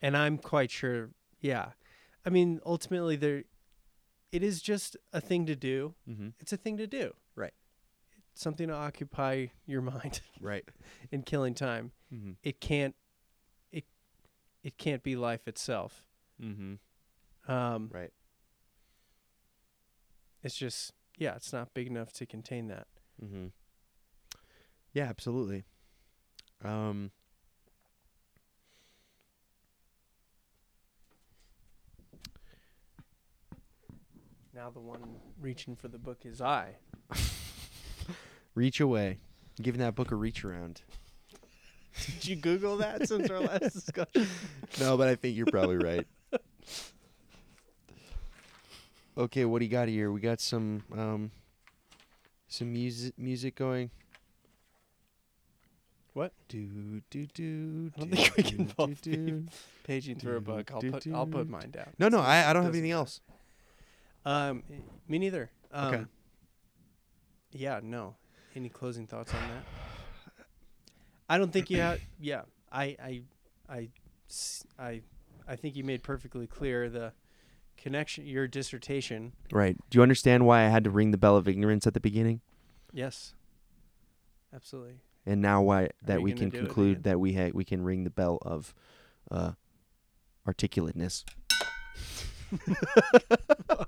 And 0.01 0.17
I'm 0.17 0.39
quite 0.39 0.71
sure. 0.71 1.11
Yeah, 1.41 1.71
I 2.25 2.31
mean, 2.31 2.61
ultimately, 2.65 3.17
there, 3.17 3.43
it 4.31 4.43
is 4.45 4.63
just 4.63 4.97
a 5.13 5.21
thing 5.21 5.47
to 5.47 5.57
do. 5.57 5.95
Mm-hmm. 6.09 6.29
It's 6.39 6.53
a 6.53 6.57
thing 6.57 6.77
to 6.77 6.87
do. 6.87 7.13
Right. 7.35 7.55
something 8.35 8.69
to 8.69 8.75
occupy 8.75 9.47
your 9.67 9.83
mind 9.93 10.21
Right. 10.41 10.65
in 11.11 11.23
killing 11.23 11.55
time. 11.55 11.91
Mm-hmm. 12.15 12.33
It 12.45 12.61
can't 12.61 12.95
it 13.73 13.85
it 14.63 14.79
can't 14.79 15.03
be 15.03 15.17
life 15.17 15.49
itself. 15.49 16.05
Mm-hmm. 16.41 17.53
Um, 17.53 17.91
Right. 17.93 18.13
It's 20.43 20.57
just 20.57 20.93
yeah, 21.19 21.35
it's 21.37 21.53
not 21.53 21.75
big 21.75 21.87
enough 21.87 22.13
to 22.15 22.27
contain 22.27 22.69
that. 22.69 22.87
Mm-hmm. 23.23 23.47
Yeah, 24.93 25.05
absolutely. 25.05 25.65
Um. 26.65 27.11
Now 34.55 34.69
the 34.71 34.81
one 34.81 35.01
reaching 35.41 35.77
for 35.77 35.89
the 35.89 35.99
book 35.99 36.21
is 36.25 36.41
I. 36.41 36.77
Reach 38.55 38.81
away. 38.81 39.19
Giving 39.61 39.81
that 39.81 39.95
book 39.95 40.11
a 40.11 40.15
reach 40.15 40.45
around. 40.45 40.83
Did 42.07 42.27
you 42.27 42.37
Google 42.37 42.77
that 42.79 43.09
since 43.09 43.31
our 43.31 43.41
last 43.41 43.61
discussion? 43.75 44.27
No, 44.81 44.97
but 44.97 45.09
I 45.09 45.15
think 45.15 45.37
you're 45.37 45.47
probably 45.47 45.77
right. 45.77 46.07
Okay, 49.17 49.45
what 49.45 49.59
do 49.59 49.65
you 49.65 49.71
got 49.71 49.89
here? 49.89 50.11
We 50.11 50.21
got 50.21 50.41
some 50.41 50.85
um 50.97 51.31
some 52.49 52.73
music 52.73 53.15
music 53.19 53.55
going. 53.55 53.91
What? 56.15 56.33
Do 56.49 57.01
do 57.11 57.27
do. 57.27 57.91
I 57.97 58.01
don't 58.01 58.11
do, 58.11 58.17
think 58.17 58.37
we 58.37 58.43
can 58.43 58.65
do, 58.65 58.75
both 58.77 59.03
do, 59.03 59.11
be. 59.17 59.49
Paging 59.85 60.17
through 60.17 60.37
a 60.37 60.41
book. 60.41 60.71
I'll 60.73 60.81
put 60.81 61.07
I'll 61.13 61.27
put 61.27 61.49
mine 61.49 61.71
down. 61.71 61.89
No, 61.99 62.09
no, 62.09 62.21
I, 62.21 62.51
I 62.51 62.53
don't 62.53 62.65
have 62.65 62.75
anything 62.75 62.91
matter. 62.91 62.99
else. 63.01 63.21
Um, 64.25 64.63
me 65.09 65.19
neither. 65.19 65.51
Um, 65.73 65.95
Okay. 65.95 66.05
Yeah, 67.53 67.81
no. 67.83 68.15
Any 68.55 68.69
closing 68.69 69.07
thoughts 69.07 69.33
on 69.35 69.41
that? 69.49 70.47
I 71.29 71.39
don't 71.39 71.53
think 71.53 71.71
you 71.71 71.81
have. 71.81 72.01
Yeah, 72.21 72.43
I 72.71 72.97
I 73.03 73.23
I 73.69 73.89
I 74.79 75.01
I 75.49 75.57
think 75.57 75.77
you 75.77 75.85
made 75.85 76.03
perfectly 76.03 76.47
clear 76.47 76.89
the 76.89 77.13
connection. 77.77 78.27
Your 78.27 78.47
dissertation. 78.47 79.33
Right. 79.51 79.77
Do 79.91 79.99
you 79.99 80.03
understand 80.03 80.47
why 80.47 80.65
I 80.65 80.69
had 80.69 80.85
to 80.85 80.91
ring 80.91 81.11
the 81.11 81.19
bell 81.19 81.37
of 81.37 81.49
ignorance 81.49 81.87
at 81.87 81.95
the 81.95 82.01
beginning? 82.01 82.41
Yes. 82.93 83.35
Absolutely. 84.55 84.95
And 85.25 85.41
now 85.41 85.63
why 85.63 85.91
that 86.03 86.21
we 86.21 86.33
can 86.33 86.51
conclude 86.51 87.05
that 87.05 87.19
we 87.21 87.35
ha- 87.35 87.53
we 87.55 87.65
can 87.65 87.83
ring 87.83 88.05
the 88.05 88.11
bell 88.11 88.39
of 88.43 88.75
uh 89.31 89.53
articulateness 90.47 91.25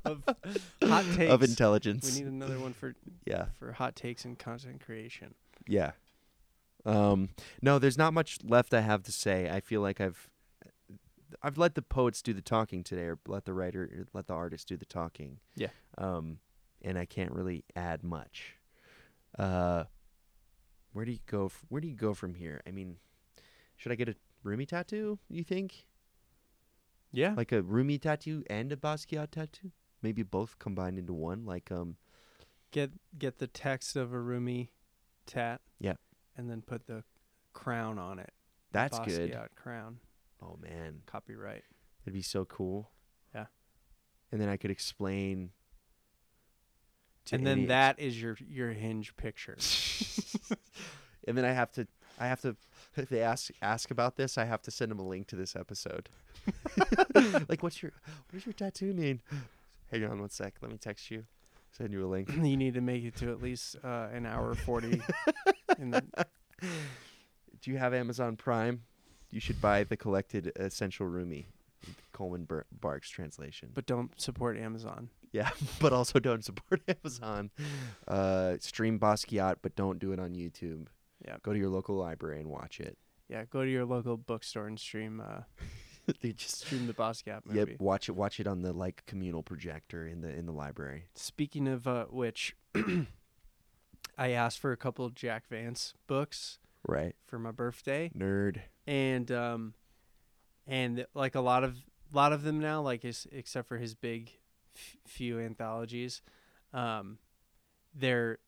of 0.05 0.23
hot 0.82 1.05
takes. 1.15 1.32
of 1.32 1.43
intelligence. 1.43 2.15
We 2.15 2.23
need 2.23 2.32
another 2.32 2.59
one 2.59 2.73
for 2.73 2.94
yeah. 3.27 3.47
for 3.59 3.73
hot 3.73 3.97
takes 3.97 4.24
and 4.24 4.39
content 4.39 4.81
creation. 4.85 5.35
Yeah. 5.66 5.93
Um 6.86 7.31
no, 7.61 7.78
there's 7.78 7.98
not 7.98 8.15
much 8.15 8.39
left 8.44 8.73
I 8.73 8.81
have 8.81 9.02
to 9.02 9.12
say. 9.12 9.51
I 9.51 9.61
feel 9.61 9.81
like 9.81 10.01
I've 10.01 10.31
I've 11.43 11.59
let 11.59 11.74
the 11.74 11.82
poets 11.82 12.23
do 12.23 12.32
the 12.32 12.43
talking 12.43 12.82
today 12.85 13.02
or 13.05 13.19
let 13.27 13.44
the 13.44 13.52
writer 13.55 14.06
let 14.12 14.27
the 14.27 14.35
artist 14.35 14.69
do 14.69 14.77
the 14.77 14.85
talking. 14.86 15.39
Yeah. 15.56 15.69
Um 15.98 16.39
and 16.82 16.98
I 16.98 17.05
can't 17.06 17.32
really 17.32 17.65
add 17.77 18.02
much. 18.02 18.56
Uh 19.39 19.85
where 20.93 21.05
do 21.05 21.12
you 21.12 21.19
go 21.27 21.47
f- 21.47 21.65
where 21.69 21.81
do 21.81 21.89
you 21.89 21.97
go 21.97 22.15
from 22.15 22.35
here? 22.35 22.61
I 22.66 22.70
mean, 22.70 22.97
should 23.77 23.90
I 23.93 23.97
get 23.97 24.09
a 24.09 24.16
Rumi 24.43 24.66
tattoo, 24.66 25.19
you 25.28 25.43
think? 25.43 25.86
Yeah. 27.12 27.35
Like 27.36 27.52
a 27.52 27.62
Rumi 27.62 27.98
tattoo 27.98 28.44
and 28.48 28.70
a 28.73 28.77
Basquiat 28.77 29.31
tattoo? 29.31 29.70
Maybe 30.02 30.23
both 30.23 30.59
combined 30.59 30.98
into 30.98 31.12
one 31.12 31.44
like 31.47 31.70
um 31.73 31.97
get 32.70 32.93
get 33.19 33.39
the 33.39 33.47
text 33.47 33.97
of 33.97 34.12
a 34.12 34.19
Rumi 34.20 34.70
tat. 35.27 35.61
Yeah. 35.81 35.94
And 36.36 36.51
then 36.51 36.62
put 36.62 36.86
the 36.86 37.05
crown 37.52 37.98
on 37.98 38.19
it. 38.19 38.32
that's 38.73 38.98
good. 39.01 39.31
Basquiat 39.31 39.48
crown. 39.55 39.98
Oh 40.44 40.58
man. 40.60 41.02
Copyright. 41.06 41.64
It'd 42.04 42.14
be 42.14 42.22
so 42.22 42.44
cool. 42.44 42.90
Yeah. 43.34 43.46
And 44.30 44.40
then 44.40 44.48
I 44.48 44.56
could 44.56 44.70
explain. 44.70 45.50
and 47.32 47.46
then 47.46 47.66
that 47.68 47.98
is 47.98 48.20
your 48.20 48.36
your 48.46 48.72
hinge 48.72 49.16
picture. 49.16 49.56
and 51.26 51.36
then 51.36 51.44
I 51.44 51.52
have 51.52 51.72
to, 51.72 51.86
I 52.18 52.26
have 52.26 52.40
to, 52.42 52.56
if 52.96 53.08
they 53.08 53.22
ask 53.22 53.50
ask 53.62 53.90
about 53.90 54.16
this, 54.16 54.36
I 54.36 54.44
have 54.44 54.62
to 54.62 54.70
send 54.70 54.90
them 54.90 54.98
a 54.98 55.06
link 55.06 55.26
to 55.28 55.36
this 55.36 55.56
episode. 55.56 56.08
like, 57.48 57.62
what's 57.62 57.82
your, 57.82 57.92
what 58.04 58.32
does 58.32 58.46
your 58.46 58.52
tattoo 58.52 58.92
mean? 58.92 59.22
Hang 59.90 60.04
on 60.04 60.20
one 60.20 60.30
sec. 60.30 60.54
Let 60.60 60.70
me 60.70 60.78
text 60.78 61.10
you. 61.10 61.24
Send 61.72 61.92
you 61.92 62.04
a 62.04 62.08
link. 62.08 62.30
you 62.42 62.56
need 62.56 62.74
to 62.74 62.80
make 62.80 63.04
it 63.04 63.16
to 63.16 63.30
at 63.30 63.42
least 63.42 63.76
uh, 63.82 64.08
an 64.12 64.26
hour 64.26 64.54
forty. 64.54 65.00
the, 65.78 66.02
Do 67.62 67.70
you 67.70 67.78
have 67.78 67.94
Amazon 67.94 68.36
Prime? 68.36 68.82
You 69.35 69.40
should 69.40 69.61
buy 69.61 69.82
the 69.85 69.97
collected 69.97 70.52
Essential 70.56 71.06
Rumi, 71.06 71.47
Coleman 72.12 72.44
Bar- 72.44 72.66
Barks 72.81 73.11
translation. 73.11 73.70
but 73.74 73.85
don't 73.85 74.19
support 74.20 74.56
Amazon. 74.56 75.09
Yeah, 75.32 75.51
but 75.81 75.93
also 75.93 76.20
don't 76.20 76.44
support 76.44 76.82
Amazon. 76.89 77.51
Uh, 78.06 78.55
stream 78.61 79.01
Basquiat, 79.01 79.56
but 79.61 79.74
don't 79.74 79.98
do 79.98 80.12
it 80.12 80.20
on 80.20 80.35
YouTube. 80.36 80.86
Yeah. 81.27 81.36
Go 81.43 81.52
to 81.52 81.59
your 81.59 81.69
local 81.69 81.97
library 81.97 82.39
and 82.40 82.48
watch 82.48 82.78
it. 82.78 82.97
Yeah, 83.28 83.44
go 83.51 83.65
to 83.65 83.70
your 83.70 83.85
local 83.85 84.16
bookstore 84.16 84.69
and 84.69 84.78
stream 84.78 85.20
uh, 85.20 85.40
They 86.20 86.32
just 86.32 86.61
stream 86.61 86.86
the 86.86 86.93
Basquiat 86.94 87.40
movie. 87.47 87.59
yep, 87.73 87.81
watch 87.81 88.09
it. 88.09 88.12
Watch 88.12 88.39
it 88.39 88.47
on 88.47 88.62
the 88.62 88.73
like 88.73 89.02
communal 89.06 89.43
projector 89.43 90.06
in 90.06 90.20
the 90.20 90.28
in 90.28 90.44
the 90.47 90.52
library. 90.52 91.06
Speaking 91.16 91.66
of 91.66 91.89
uh, 91.89 92.05
which, 92.05 92.55
I 94.19 94.31
asked 94.31 94.59
for 94.61 94.70
a 94.70 94.77
couple 94.77 95.05
of 95.05 95.15
Jack 95.15 95.48
Vance 95.48 95.94
books 96.06 96.59
Right, 96.86 97.16
for 97.27 97.39
my 97.39 97.51
birthday. 97.51 98.11
nerd. 98.16 98.61
And 98.86 99.31
um 99.32 99.74
and 100.66 101.06
like 101.15 101.35
a 101.35 101.40
lot 101.40 101.65
of 101.65 101.77
lot 102.12 102.32
of 102.32 102.43
them 102.43 102.61
now 102.61 102.81
like 102.81 103.02
his, 103.02 103.27
except 103.32 103.66
for 103.69 103.78
his 103.78 103.94
big 103.94 104.31
f- 104.77 104.97
few 105.06 105.40
anthologies 105.40 106.23
um 106.73 107.19
they're 107.94 108.39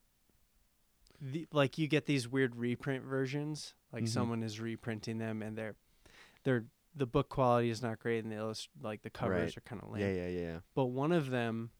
the, 1.20 1.46
like 1.52 1.78
you 1.78 1.88
get 1.88 2.06
these 2.06 2.28
weird 2.28 2.56
reprint 2.56 3.04
versions 3.04 3.74
like 3.92 4.04
Mhm. 4.04 4.08
someone 4.08 4.42
is 4.42 4.60
reprinting 4.60 5.18
them 5.18 5.42
and 5.42 5.56
they're 5.56 5.76
they're 6.44 6.66
the 6.94 7.06
book 7.06 7.28
quality 7.28 7.70
is 7.70 7.82
not 7.82 7.98
great 7.98 8.22
and 8.24 8.32
the 8.32 8.36
illust- 8.36 8.68
like 8.80 9.02
the 9.02 9.10
covers 9.10 9.42
Right. 9.42 9.56
are 9.56 9.60
kind 9.62 9.82
of 9.82 9.90
lame 9.90 10.02
Yeah, 10.02 10.26
yeah, 10.26 10.28
yeah. 10.28 10.58
but 10.74 10.86
one 10.86 11.12
of 11.12 11.30
them 11.30 11.70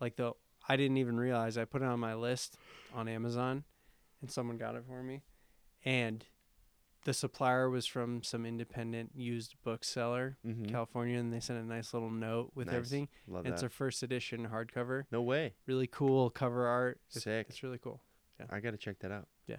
like 0.00 0.16
the 0.16 0.32
i 0.68 0.76
didn't 0.76 0.96
even 0.96 1.18
realize 1.18 1.58
i 1.58 1.64
put 1.64 1.82
it 1.82 1.88
on 1.88 2.00
my 2.00 2.14
list 2.14 2.56
on 2.94 3.08
amazon 3.08 3.64
and 4.20 4.30
someone 4.30 4.56
got 4.58 4.74
it 4.74 4.84
for 4.86 5.02
me 5.02 5.22
and 5.84 6.24
the 7.04 7.12
supplier 7.12 7.68
was 7.68 7.84
from 7.86 8.22
some 8.22 8.46
independent 8.46 9.10
used 9.14 9.54
bookseller 9.64 10.36
Mm-hmm. 10.46 10.64
california 10.66 11.18
and 11.18 11.32
they 11.32 11.40
sent 11.40 11.58
a 11.58 11.66
nice 11.66 11.92
little 11.94 12.10
note 12.10 12.52
with 12.54 12.68
Nice. 12.68 12.76
everything 12.76 13.08
Love 13.26 13.44
and 13.44 13.52
it's 13.54 13.62
a 13.62 13.68
first 13.68 14.02
edition 14.02 14.48
hardcover 14.52 15.04
no 15.10 15.20
way. 15.22 15.54
really 15.66 15.86
cool 15.86 16.30
cover 16.30 16.66
art 16.66 17.00
it's, 17.14 17.24
Sick. 17.24 17.46
it's 17.48 17.62
really 17.62 17.78
cool 17.78 18.00
Yeah. 18.40 18.46
I 18.50 18.60
gotta 18.60 18.76
check 18.76 18.98
that 19.00 19.10
out. 19.12 19.26
Yeah. 19.46 19.56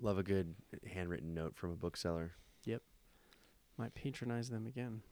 Love 0.00 0.18
a 0.18 0.22
good 0.22 0.54
handwritten 0.92 1.32
note 1.32 1.56
from 1.56 1.70
a 1.70 1.74
bookseller. 1.76 2.32
Yep. 2.64 2.82
Might 3.78 3.94
patronize 3.94 4.50
them 4.50 4.66
again 4.66 5.02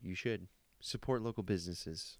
You 0.00 0.14
should 0.14 0.46
support 0.80 1.22
local 1.22 1.42
businesses. 1.42 2.18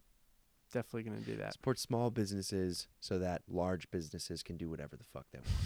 definitely 0.72 1.02
gonna 1.04 1.20
do 1.20 1.36
that 1.36 1.52
Support 1.54 1.78
small 1.78 2.10
businesses 2.10 2.88
so 3.00 3.18
that 3.18 3.42
large 3.48 3.90
businesses 3.90 4.42
can 4.42 4.56
do 4.56 4.68
whatever 4.68 4.96
the 4.96 5.04
fuck 5.12 5.26
they 5.32 5.38
want. 5.38 5.48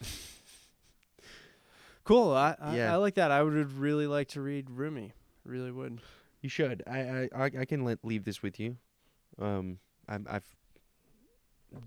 cool 2.08 2.32
i 2.32 2.56
I, 2.60 2.76
Yeah. 2.76 2.92
I 2.92 2.96
like 2.96 3.14
that 3.14 3.30
i 3.30 3.42
would 3.42 3.72
really 3.72 4.06
like 4.06 4.28
to 4.28 4.40
read 4.40 4.70
rumi 4.70 5.12
really 5.44 5.70
would 5.70 6.00
You 6.40 6.48
should. 6.48 6.82
I 6.86 7.28
I 7.34 7.44
I, 7.62 7.64
can 7.64 7.84
let, 7.84 7.98
leave 8.04 8.22
this 8.24 8.42
with 8.44 8.60
you. 8.60 8.76
Um, 9.40 9.78
I'm, 10.08 10.24
I've 10.30 10.46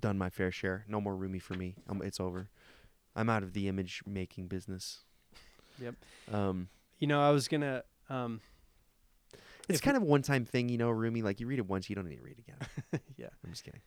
done 0.02 0.18
my 0.18 0.30
fair 0.30 0.52
share. 0.52 0.84
No 0.89 0.99
more 0.99 1.15
Rumi 1.15 1.39
for 1.39 1.53
me. 1.53 1.76
Um, 1.88 2.02
it's 2.03 2.19
over. 2.19 2.49
I'm 3.15 3.30
out 3.30 3.43
of 3.43 3.53
the 3.53 3.68
image 3.69 4.02
making 4.06 4.48
business. 4.48 5.06
Yep. 5.81 5.95
Um, 6.34 6.68
you 6.99 7.07
know 7.07 7.22
i 7.22 7.31
was 7.31 7.48
gonna 7.48 7.84
um 8.10 8.41
it's 9.69 9.80
kind 9.81 9.95
of 9.95 10.03
a 10.03 10.06
one 10.06 10.22
time 10.22 10.43
thing, 10.45 10.68
you 10.69 10.77
know, 10.77 10.89
Rumi. 10.89 11.22
Like 11.22 11.39
you 11.39 11.48
read 11.48 11.60
it 11.60 11.68
once, 11.68 11.89
you 11.89 11.95
don't 11.95 12.10
need 12.10 12.18
to 12.18 12.23
read 12.23 12.38
it 12.38 12.43
again. 12.45 13.02
yeah 13.18 13.30
I'm 13.43 13.52
just 13.52 13.64
kidding. 13.64 13.81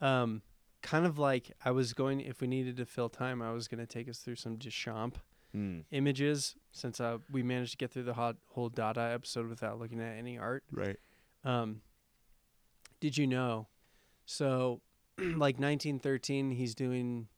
um 0.00 0.42
kind 0.82 1.06
of 1.06 1.18
like 1.18 1.50
i 1.64 1.70
was 1.70 1.92
going 1.94 2.20
if 2.20 2.40
we 2.42 2.46
needed 2.46 2.76
to 2.76 2.84
fill 2.84 3.08
time 3.08 3.40
i 3.40 3.50
was 3.50 3.68
going 3.68 3.80
to 3.80 3.86
take 3.86 4.06
us 4.06 4.18
through 4.18 4.36
some 4.36 4.58
Duchamp 4.58 5.14
Mm, 5.54 5.84
images 5.92 6.56
since 6.72 7.00
uh, 7.00 7.18
we 7.30 7.42
managed 7.42 7.72
to 7.72 7.76
get 7.76 7.92
through 7.92 8.02
the 8.02 8.14
hot, 8.14 8.36
whole 8.50 8.68
dada 8.68 9.12
episode 9.14 9.48
without 9.48 9.78
looking 9.78 10.00
at 10.00 10.16
any 10.18 10.36
art. 10.36 10.64
Right. 10.72 10.96
um 11.44 11.80
did 13.00 13.18
you 13.18 13.26
know? 13.26 13.68
So 14.24 14.80
like 15.18 15.58
1913 15.58 16.50
he's 16.52 16.74
doing 16.74 17.28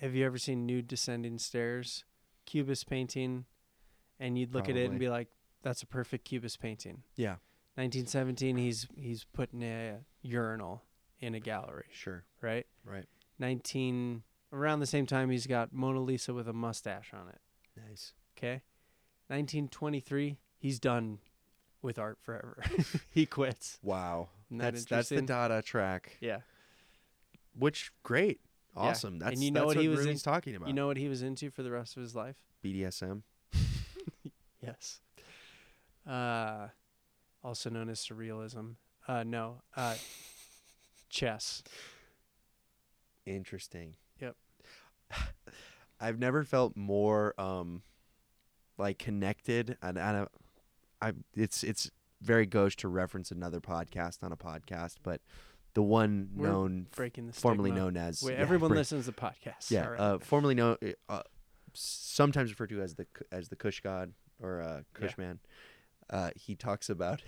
have 0.00 0.14
you 0.14 0.24
ever 0.26 0.38
seen 0.38 0.66
nude 0.66 0.88
descending 0.88 1.38
stairs? 1.38 2.04
Cubist 2.46 2.88
painting. 2.88 3.44
And 4.18 4.36
you'd 4.36 4.52
look 4.54 4.68
at 4.68 4.76
it 4.76 4.90
and 4.90 4.98
be 4.98 5.08
like 5.08 5.28
that's 5.62 5.82
a 5.82 5.86
perfect 5.86 6.24
cubist 6.24 6.60
painting. 6.60 7.02
Yeah. 7.16 7.36
1917 7.76 8.56
he's 8.56 8.86
he's 8.96 9.24
putting 9.32 9.62
a 9.62 9.98
urinal 10.22 10.82
in 11.20 11.34
a 11.34 11.40
gallery. 11.40 11.86
Sure. 11.92 12.24
right? 12.42 12.66
Right. 12.84 13.06
19 13.38 14.22
around 14.52 14.80
the 14.80 14.86
same 14.86 15.06
time 15.06 15.30
he's 15.30 15.46
got 15.46 15.72
Mona 15.72 16.00
Lisa 16.00 16.34
with 16.34 16.48
a 16.48 16.52
mustache 16.52 17.12
on 17.12 17.28
it. 17.28 17.40
Nice. 17.88 18.12
Okay. 18.36 18.62
1923, 19.28 20.38
he's 20.58 20.78
done 20.80 21.18
with 21.82 21.98
art 21.98 22.18
forever. 22.20 22.62
he 23.10 23.26
quits. 23.26 23.78
Wow. 23.82 24.28
Isn't 24.48 24.58
that 24.58 24.64
That's 24.72 24.84
that's 24.86 25.08
the 25.10 25.16
interesting? 25.16 25.26
Dada 25.26 25.62
track. 25.62 26.16
Yeah. 26.20 26.38
Which 27.58 27.92
great. 28.02 28.40
Yeah. 28.76 28.82
Awesome. 28.82 29.18
That's 29.18 29.40
you 29.40 29.50
know 29.50 29.60
that's 29.66 29.76
what 29.76 29.82
he 29.82 29.88
was 29.88 30.06
in- 30.06 30.18
talking 30.18 30.54
about. 30.56 30.68
You 30.68 30.74
know 30.74 30.86
what 30.86 30.96
he 30.96 31.08
was 31.08 31.22
into 31.22 31.50
for 31.50 31.62
the 31.62 31.70
rest 31.70 31.96
of 31.96 32.02
his 32.02 32.14
life? 32.14 32.36
BDSM. 32.64 33.22
Yes. 34.62 35.00
Uh, 36.06 36.68
also 37.42 37.70
known 37.70 37.88
as 37.88 37.98
surrealism. 37.98 38.74
Uh, 39.08 39.22
no. 39.22 39.62
Uh, 39.74 39.94
chess. 41.08 41.62
Interesting. 43.24 43.96
I've 46.00 46.18
never 46.18 46.44
felt 46.44 46.76
more 46.76 47.34
um 47.38 47.82
like 48.78 48.98
connected 48.98 49.76
and 49.82 49.98
and 49.98 50.28
I, 51.02 51.08
I 51.08 51.12
it's 51.34 51.62
it's 51.62 51.90
very 52.22 52.46
gauche 52.46 52.76
to 52.76 52.88
reference 52.88 53.30
another 53.30 53.60
podcast 53.60 54.22
on 54.22 54.32
a 54.32 54.36
podcast, 54.36 54.96
but 55.02 55.20
the 55.74 55.82
one 55.82 56.30
We're 56.34 56.48
known 56.48 56.86
Breaking 56.94 57.26
the 57.26 57.32
formerly 57.32 57.70
known 57.70 57.96
as 57.96 58.22
Wait, 58.22 58.34
yeah, 58.34 58.40
everyone 58.40 58.68
break- 58.68 58.78
listens 58.78 59.06
to 59.06 59.12
podcasts. 59.12 59.70
Yeah, 59.70 59.86
right. 59.86 60.00
uh, 60.00 60.18
formerly 60.18 60.54
known, 60.54 60.76
uh, 61.08 61.22
sometimes 61.72 62.50
referred 62.50 62.70
to 62.70 62.82
as 62.82 62.94
the 62.96 63.06
as 63.30 63.48
the 63.48 63.56
Kush 63.56 63.80
God 63.80 64.12
or 64.42 64.60
uh, 64.60 64.80
Kush 64.94 65.16
Man. 65.16 65.38
Uh, 66.10 66.30
he 66.34 66.56
talks 66.56 66.90
about 66.90 67.22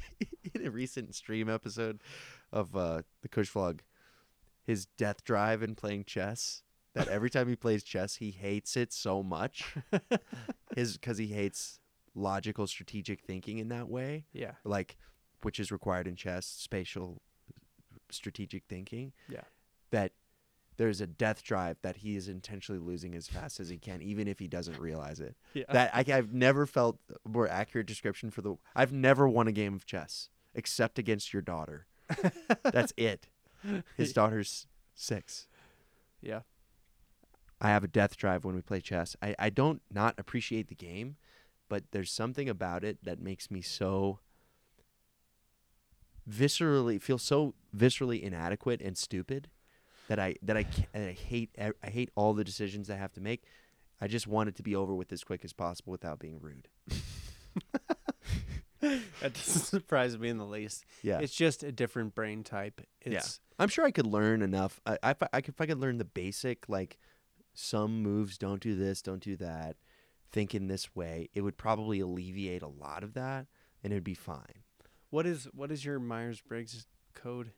in 0.54 0.66
a 0.66 0.70
recent 0.70 1.14
stream 1.14 1.48
episode 1.48 2.00
of 2.52 2.74
uh, 2.76 3.02
the 3.22 3.28
Kush 3.28 3.50
Vlog 3.52 3.80
his 4.64 4.86
death 4.98 5.22
drive 5.24 5.62
in 5.62 5.74
playing 5.74 6.04
chess. 6.04 6.62
That 6.94 7.08
every 7.08 7.28
time 7.30 7.48
he 7.48 7.56
plays 7.56 7.82
chess, 7.82 8.16
he 8.16 8.30
hates 8.30 8.76
it 8.76 8.92
so 8.92 9.22
much. 9.22 9.74
his 10.76 10.96
because 10.96 11.18
he 11.18 11.26
hates 11.28 11.80
logical, 12.14 12.66
strategic 12.66 13.20
thinking 13.22 13.58
in 13.58 13.68
that 13.68 13.88
way, 13.88 14.26
yeah. 14.32 14.52
like 14.64 14.96
which 15.42 15.58
is 15.58 15.72
required 15.72 16.06
in 16.06 16.14
chess, 16.16 16.46
spatial, 16.46 17.20
strategic 18.10 18.64
thinking 18.68 19.12
Yeah. 19.28 19.42
that 19.90 20.12
there's 20.76 21.00
a 21.00 21.06
death 21.06 21.42
drive 21.42 21.76
that 21.82 21.96
he 21.98 22.16
is 22.16 22.28
intentionally 22.28 22.80
losing 22.80 23.14
as 23.14 23.28
fast 23.28 23.60
as 23.60 23.68
he 23.68 23.78
can, 23.78 24.00
even 24.02 24.26
if 24.26 24.38
he 24.38 24.48
doesn't 24.48 24.78
realize 24.78 25.20
it. 25.20 25.36
Yeah. 25.54 25.64
That 25.70 25.90
I, 25.94 26.04
I've 26.12 26.32
never 26.32 26.66
felt 26.66 26.98
a 27.24 27.28
more 27.28 27.48
accurate 27.48 27.86
description 27.86 28.30
for 28.30 28.42
the. 28.42 28.56
I've 28.74 28.92
never 28.92 29.28
won 29.28 29.46
a 29.48 29.52
game 29.52 29.74
of 29.74 29.86
chess 29.86 30.30
except 30.54 30.98
against 30.98 31.32
your 31.32 31.42
daughter. 31.42 31.86
That's 32.62 32.92
it. 32.96 33.28
His 33.96 34.12
daughter's 34.12 34.66
six. 34.94 35.46
yeah. 36.20 36.40
I 37.64 37.68
have 37.68 37.82
a 37.82 37.88
death 37.88 38.16
drive 38.18 38.44
when 38.44 38.54
we 38.54 38.60
play 38.60 38.82
chess. 38.82 39.16
I, 39.22 39.34
I 39.38 39.48
don't 39.48 39.80
not 39.90 40.14
appreciate 40.18 40.68
the 40.68 40.74
game, 40.74 41.16
but 41.70 41.84
there's 41.92 42.12
something 42.12 42.46
about 42.46 42.84
it 42.84 43.02
that 43.04 43.18
makes 43.18 43.50
me 43.50 43.62
so 43.62 44.18
viscerally 46.28 47.00
feel 47.00 47.16
so 47.16 47.54
viscerally 47.74 48.20
inadequate 48.20 48.82
and 48.82 48.98
stupid 48.98 49.48
that 50.08 50.18
I 50.18 50.34
that 50.42 50.58
I 50.58 50.66
that 50.92 51.08
I 51.08 51.12
hate 51.12 51.56
I 51.58 51.90
hate 51.90 52.10
all 52.14 52.34
the 52.34 52.44
decisions 52.44 52.90
I 52.90 52.96
have 52.96 53.12
to 53.14 53.20
make. 53.22 53.44
I 53.98 54.08
just 54.08 54.26
want 54.26 54.50
it 54.50 54.56
to 54.56 54.62
be 54.62 54.76
over 54.76 54.94
with 54.94 55.10
as 55.10 55.24
quick 55.24 55.42
as 55.42 55.54
possible 55.54 55.90
without 55.90 56.18
being 56.18 56.38
rude. 56.40 56.68
That 59.20 59.32
doesn't 59.32 59.62
surprise 59.64 60.18
me 60.18 60.28
in 60.28 60.36
the 60.36 60.44
least. 60.44 60.84
Yeah. 61.02 61.20
It's 61.20 61.34
just 61.34 61.62
a 61.62 61.72
different 61.72 62.14
brain 62.14 62.44
type. 62.44 62.82
Yeah. 63.02 63.22
I'm 63.58 63.68
sure 63.68 63.86
I 63.86 63.90
could 63.90 64.06
learn 64.06 64.42
enough. 64.42 64.78
I, 64.84 64.98
I, 65.02 65.14
I 65.32 65.40
could, 65.40 65.54
if 65.54 65.60
I 65.62 65.64
could 65.64 65.78
learn 65.78 65.96
the 65.96 66.04
basic, 66.04 66.68
like 66.68 66.98
some 67.54 68.02
moves 68.02 68.36
don't 68.36 68.60
do 68.60 68.74
this, 68.74 69.00
don't 69.00 69.22
do 69.22 69.36
that, 69.36 69.76
think 70.32 70.54
in 70.54 70.66
this 70.66 70.94
way, 70.94 71.28
it 71.32 71.42
would 71.42 71.56
probably 71.56 72.00
alleviate 72.00 72.62
a 72.62 72.68
lot 72.68 73.04
of 73.04 73.14
that, 73.14 73.46
and 73.82 73.92
it'd 73.92 74.04
be 74.04 74.14
fine. 74.14 74.64
what 75.10 75.26
is 75.26 75.44
what 75.52 75.70
is 75.70 75.84
your 75.84 75.98
Myers 76.00 76.40
Briggs 76.40 76.86
code? 77.14 77.52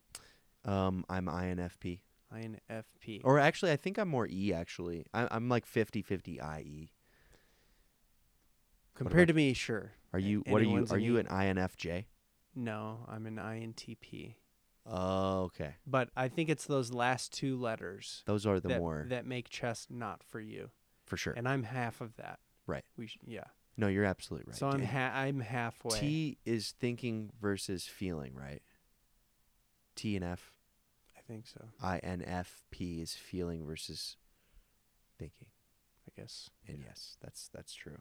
Um, 0.65 1.05
I'm 1.09 1.27
INFP, 1.27 2.01
INFP. 2.35 3.21
or 3.25 3.39
actually, 3.39 3.73
I 3.73 3.77
think 3.77 3.99
I'm 3.99 4.09
more 4.09 4.27
E. 4.29 4.53
Actually, 4.53 5.07
I, 5.15 5.29
I'm 5.31 5.49
like 5.49 5.67
50-50 5.67 6.61
IE. 6.61 6.91
Compared 8.95 9.29
to 9.29 9.35
me, 9.35 9.53
sure. 9.53 9.93
Are 10.13 10.19
you? 10.19 10.43
What 10.47 10.61
are 10.61 10.65
you? 10.65 10.87
Are 10.91 10.99
you 10.99 11.19
an 11.19 11.27
INFJ? 11.27 12.07
No, 12.55 13.07
I'm 13.09 13.27
an 13.27 13.37
INTP. 13.37 14.35
Oh, 14.89 15.43
okay. 15.45 15.75
But 15.87 16.11
I 16.17 16.29
think 16.29 16.49
it's 16.49 16.67
those 16.67 16.93
last 16.93 17.33
two 17.33 17.57
letters 17.59 18.23
Those 18.27 18.47
are 18.47 18.61
the 18.61 18.69
that, 18.69 18.79
more 18.79 19.07
that 19.09 19.27
make 19.27 19.49
chess 19.49 19.87
not 19.91 20.23
for 20.23 20.41
you. 20.41 20.71
for 21.07 21.17
sure. 21.17 21.33
And 21.33 21.49
I'm 21.49 21.65
half 21.65 22.01
of 22.01 22.15
that. 22.17 22.39
Right. 22.67 22.85
We 22.97 23.07
sh- 23.09 23.19
yeah. 23.27 23.45
no, 23.77 23.89
you're 23.89 24.05
absolutely 24.05 24.47
right. 24.51 24.57
So 24.57 24.69
I'm 24.69 24.83
ha- 24.83 25.13
I'm 25.15 25.41
halfway. 25.41 25.99
T 25.99 26.39
is 26.45 26.73
thinking 26.79 27.31
versus 27.41 27.85
feeling, 27.85 28.35
right? 28.35 28.63
T 29.97 30.15
and 30.17 30.25
F. 30.25 30.53
I 31.17 31.21
think 31.27 31.47
so. 31.47 31.65
INFP 31.83 33.03
is 33.03 33.15
feeling 33.15 33.65
versus 33.67 34.17
thinking. 35.19 35.49
I 36.09 36.21
guess. 36.21 36.51
And 36.69 36.79
yes, 36.87 37.17
that's 37.21 37.49
that's 37.53 37.75
true. 37.75 37.99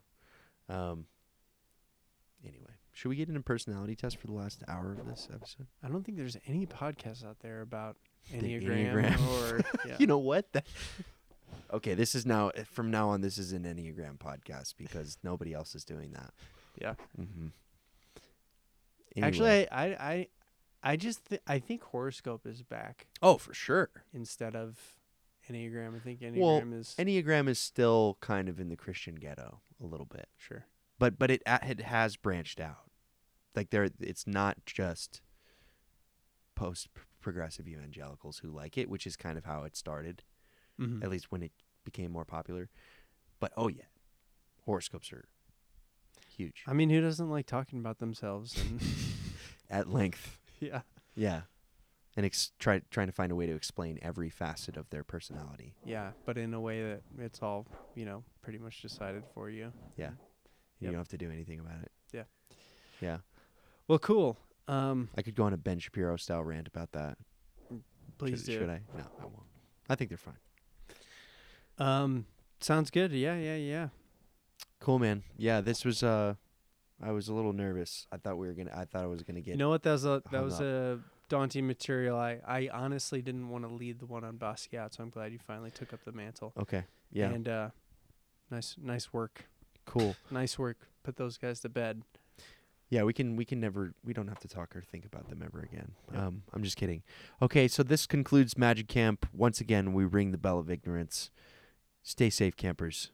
Um 0.70 1.06
anyway, 2.44 2.74
should 2.96 3.10
we 3.10 3.16
get 3.18 3.28
into 3.28 3.42
personality 3.42 3.94
test 3.96 4.18
for 4.18 4.26
the 4.28 4.34
last 4.34 4.64
hour 4.68 4.94
of 5.00 5.06
this 5.08 5.28
episode? 5.32 5.68
I 5.84 5.90
don't 5.90 6.04
think 6.04 6.18
there's 6.18 6.38
any 6.48 6.66
podcasts 6.66 7.24
out 7.26 7.38
there 7.42 7.62
about 7.62 7.98
Enneagram, 8.34 8.94
Enneagram. 8.94 9.52
or 9.52 9.62
yeah. 9.88 9.96
You 10.00 10.08
know 10.08 10.18
what? 10.18 10.52
That 10.54 10.66
Okay, 11.74 11.94
this 11.94 12.16
is 12.16 12.26
now 12.26 12.52
from 12.72 12.90
now 12.92 13.10
on 13.10 13.22
this 13.22 13.38
is 13.38 13.52
an 13.52 13.64
Enneagram 13.64 14.18
podcast 14.18 14.76
because 14.78 15.18
nobody 15.24 15.54
else 15.54 15.76
is 15.76 15.84
doing 15.84 16.12
that. 16.14 16.32
yeah. 16.82 16.94
Mhm. 17.20 17.52
Actually, 19.22 19.70
I, 19.70 19.86
I 19.86 19.96
I 20.12 20.28
I 20.84 20.96
just 20.98 21.26
th- 21.30 21.42
I 21.48 21.60
think 21.60 21.84
horoscope 21.84 22.46
is 22.46 22.62
back 22.62 23.08
oh, 23.22 23.38
for 23.38 23.54
sure. 23.54 23.90
instead 24.14 24.56
of 24.56 24.78
Enneagram. 25.50 25.96
I 25.96 26.00
think 26.00 26.20
Enneagram 26.22 26.38
Well, 26.38 26.74
is 26.74 26.96
Enneagram 26.98 27.48
is 27.48 27.60
still 27.60 28.18
kind 28.22 28.50
of 28.50 28.60
in 28.60 28.70
the 28.70 28.76
Christian 28.76 29.16
ghetto 29.16 29.60
a 29.82 29.86
little 29.86 30.06
bit. 30.06 30.28
sure. 30.38 30.66
but 31.00 31.18
but 31.18 31.32
it 31.32 31.42
it 31.46 31.82
has 31.82 32.16
branched 32.18 32.60
out. 32.60 32.85
Like 33.56 33.70
there, 33.70 33.88
it's 34.00 34.28
not 34.28 34.58
just 34.66 35.22
post 36.56 36.90
progressive 37.22 37.68
evangelicals 37.68 38.40
who 38.40 38.50
like 38.50 38.78
it, 38.78 38.90
which 38.90 39.08
is 39.08 39.16
kind 39.16 39.38
of 39.38 39.46
how 39.46 39.64
it 39.64 39.76
started, 39.76 40.24
Mhm. 40.80 41.04
at 41.04 41.10
least 41.10 41.32
when 41.32 41.42
it 41.44 41.52
became 41.84 42.12
more 42.12 42.26
popular. 42.26 42.70
But 43.40 43.52
oh 43.58 43.68
yeah, 43.68 43.86
horoscopes 44.66 45.12
are 45.14 45.26
huge 46.28 46.64
I 46.68 46.74
mean, 46.74 46.90
who 46.90 47.00
doesn't 47.02 47.30
like 47.30 47.46
talking 47.46 47.80
about 47.80 48.00
themselves? 48.00 48.58
And 48.62 48.82
at 49.70 49.90
length. 49.90 50.38
yeah. 50.60 50.82
Yeah, 51.16 51.44
and 52.18 52.26
ex- 52.26 52.52
try 52.60 52.82
trying 52.92 53.08
to 53.08 53.14
find 53.14 53.32
a 53.32 53.36
way 53.36 53.46
to 53.48 53.56
explain 53.56 53.98
every 54.02 54.30
facet 54.30 54.76
of 54.76 54.90
their 54.90 55.04
personality. 55.06 55.76
Yeah, 55.86 56.12
but 56.26 56.38
in 56.38 56.54
a 56.54 56.60
way 56.60 56.84
that 56.84 57.04
it's 57.20 57.42
all, 57.42 57.66
you 57.96 58.04
know, 58.06 58.24
pretty 58.42 58.60
much 58.60 58.82
decided 58.82 59.24
for 59.34 59.50
you. 59.50 59.72
Yeah, 59.96 60.12
you 60.80 60.88
don't 60.90 60.98
have 60.98 61.08
to 61.10 61.18
do 61.18 61.32
anything 61.32 61.60
about 61.62 61.82
it. 61.84 61.92
Yeah. 62.12 62.24
yeah. 63.00 63.18
Well, 63.88 64.00
cool. 64.00 64.38
Um, 64.68 65.10
I 65.18 65.22
could 65.22 65.36
go 65.36 65.44
on 65.44 65.54
a 65.54 65.58
Ben 65.58 65.80
Shapiro 65.80 66.18
style 66.18 66.44
rant 66.44 66.68
about 66.68 66.92
that. 66.94 67.18
please 68.18 68.40
should, 68.40 68.46
do. 68.46 68.60
Should 68.60 68.70
I? 68.70 68.82
No, 68.98 69.04
I 69.20 69.24
won't. 69.24 69.44
I 69.90 69.96
think 69.96 70.10
they're 70.10 70.18
fine. 70.18 70.36
Um, 71.78 72.26
sounds 72.62 72.90
good. 72.90 73.12
Yeah, 73.12 73.36
yeah, 73.36 73.56
yeah. 73.56 73.88
Cool, 74.80 75.00
man. 75.00 75.24
Yeah, 75.38 75.62
this 75.62 75.86
was. 75.86 76.04
uh 76.04 76.36
I 77.02 77.12
was 77.12 77.28
a 77.28 77.34
little 77.34 77.54
nervous. 77.54 78.08
I 78.12 78.18
thought 78.18 78.38
we 78.38 78.48
were 78.48 78.54
gonna. 78.54 78.72
I 78.76 78.86
thought 78.86 79.04
I 79.04 79.08
was 79.08 79.24
gonna 79.24 79.42
get. 79.42 79.52
you 79.52 79.58
know 79.58 79.70
what? 79.70 79.84
That 79.84 79.92
was 79.92 80.06
a 80.06 80.24
that 80.32 80.44
was 80.44 80.56
up. 80.56 80.62
a 80.62 81.00
daunting 81.28 81.68
material. 81.68 82.18
I 82.18 82.40
I 82.48 82.70
honestly 82.72 83.22
didn't 83.22 83.50
want 83.50 83.66
to 83.66 83.70
lead 83.70 84.00
the 84.00 84.06
one 84.06 84.24
on 84.24 84.38
Basquiat, 84.38 84.96
so 84.96 85.04
I'm 85.04 85.10
glad 85.10 85.32
you 85.34 85.40
finally 85.40 85.72
took 85.72 85.94
up 85.94 86.04
the 86.06 86.12
mantle. 86.12 86.54
Okay. 86.60 86.84
Yeah. 87.12 87.30
And 87.30 87.48
uh, 87.48 87.70
nice 88.50 88.76
nice 88.82 89.12
work. 89.12 89.46
cool. 89.86 90.16
Nice 90.32 90.58
work. 90.58 90.78
Put 91.04 91.18
those 91.18 91.38
guys 91.38 91.60
to 91.62 91.70
bed. 91.70 92.04
Yeah, 92.90 93.04
we 93.04 93.14
can. 93.14 93.36
We 93.36 93.46
can 93.46 93.60
never. 93.60 93.94
We 94.04 94.14
don't 94.14 94.28
have 94.28 94.40
to 94.40 94.48
talk 94.48 94.76
or 94.76 94.82
think 94.82 95.06
about 95.06 95.30
them 95.30 95.42
ever 95.44 95.62
again. 95.62 95.94
Yeah. 96.14 96.28
Um, 96.28 96.44
I'm 96.54 96.64
just 96.64 96.78
kidding. 96.78 97.02
Okay, 97.42 97.68
so 97.68 97.82
this 97.84 98.06
concludes 98.06 98.58
Magic 98.58 98.88
Camp. 98.88 99.26
Once 99.34 99.60
again, 99.60 99.94
we 99.94 100.06
ring 100.06 100.32
the 100.32 100.38
bell 100.38 100.60
of 100.60 100.70
ignorance. 100.70 101.32
Stay 102.04 102.30
safe, 102.30 102.56
campers. 102.56 103.12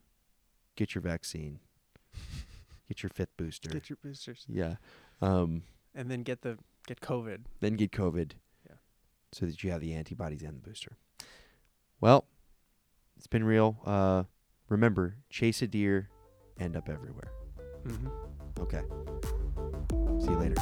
Get 0.75 0.93
your 0.93 1.01
vaccine. 1.01 1.59
Get 2.89 3.03
your 3.03 3.09
fifth 3.09 3.35
booster. 3.37 3.69
Get 3.69 3.89
your 3.89 3.97
boosters, 4.03 4.45
yeah. 4.49 4.75
Um, 5.21 5.63
and 5.95 6.11
then 6.11 6.23
get 6.23 6.41
the 6.41 6.57
get 6.87 6.99
COVID. 6.99 7.45
then 7.61 7.75
get 7.75 7.91
COVID. 7.91 8.33
Yeah. 8.67 8.75
So 9.31 9.45
that 9.45 9.63
you 9.63 9.71
have 9.71 9.79
the 9.79 9.93
antibodies 9.93 10.41
and 10.41 10.57
the 10.57 10.61
booster. 10.61 10.97
Well, 12.01 12.25
it's 13.15 13.27
been 13.27 13.45
real. 13.45 13.77
Uh, 13.85 14.23
remember, 14.67 15.15
chase 15.29 15.61
a 15.61 15.67
deer, 15.67 16.09
end 16.59 16.75
up 16.75 16.89
everywhere. 16.89 17.31
Mm-hmm. 17.85 18.09
Okay. 18.59 18.81
See 20.21 20.29
you 20.29 20.37
later. 20.37 20.55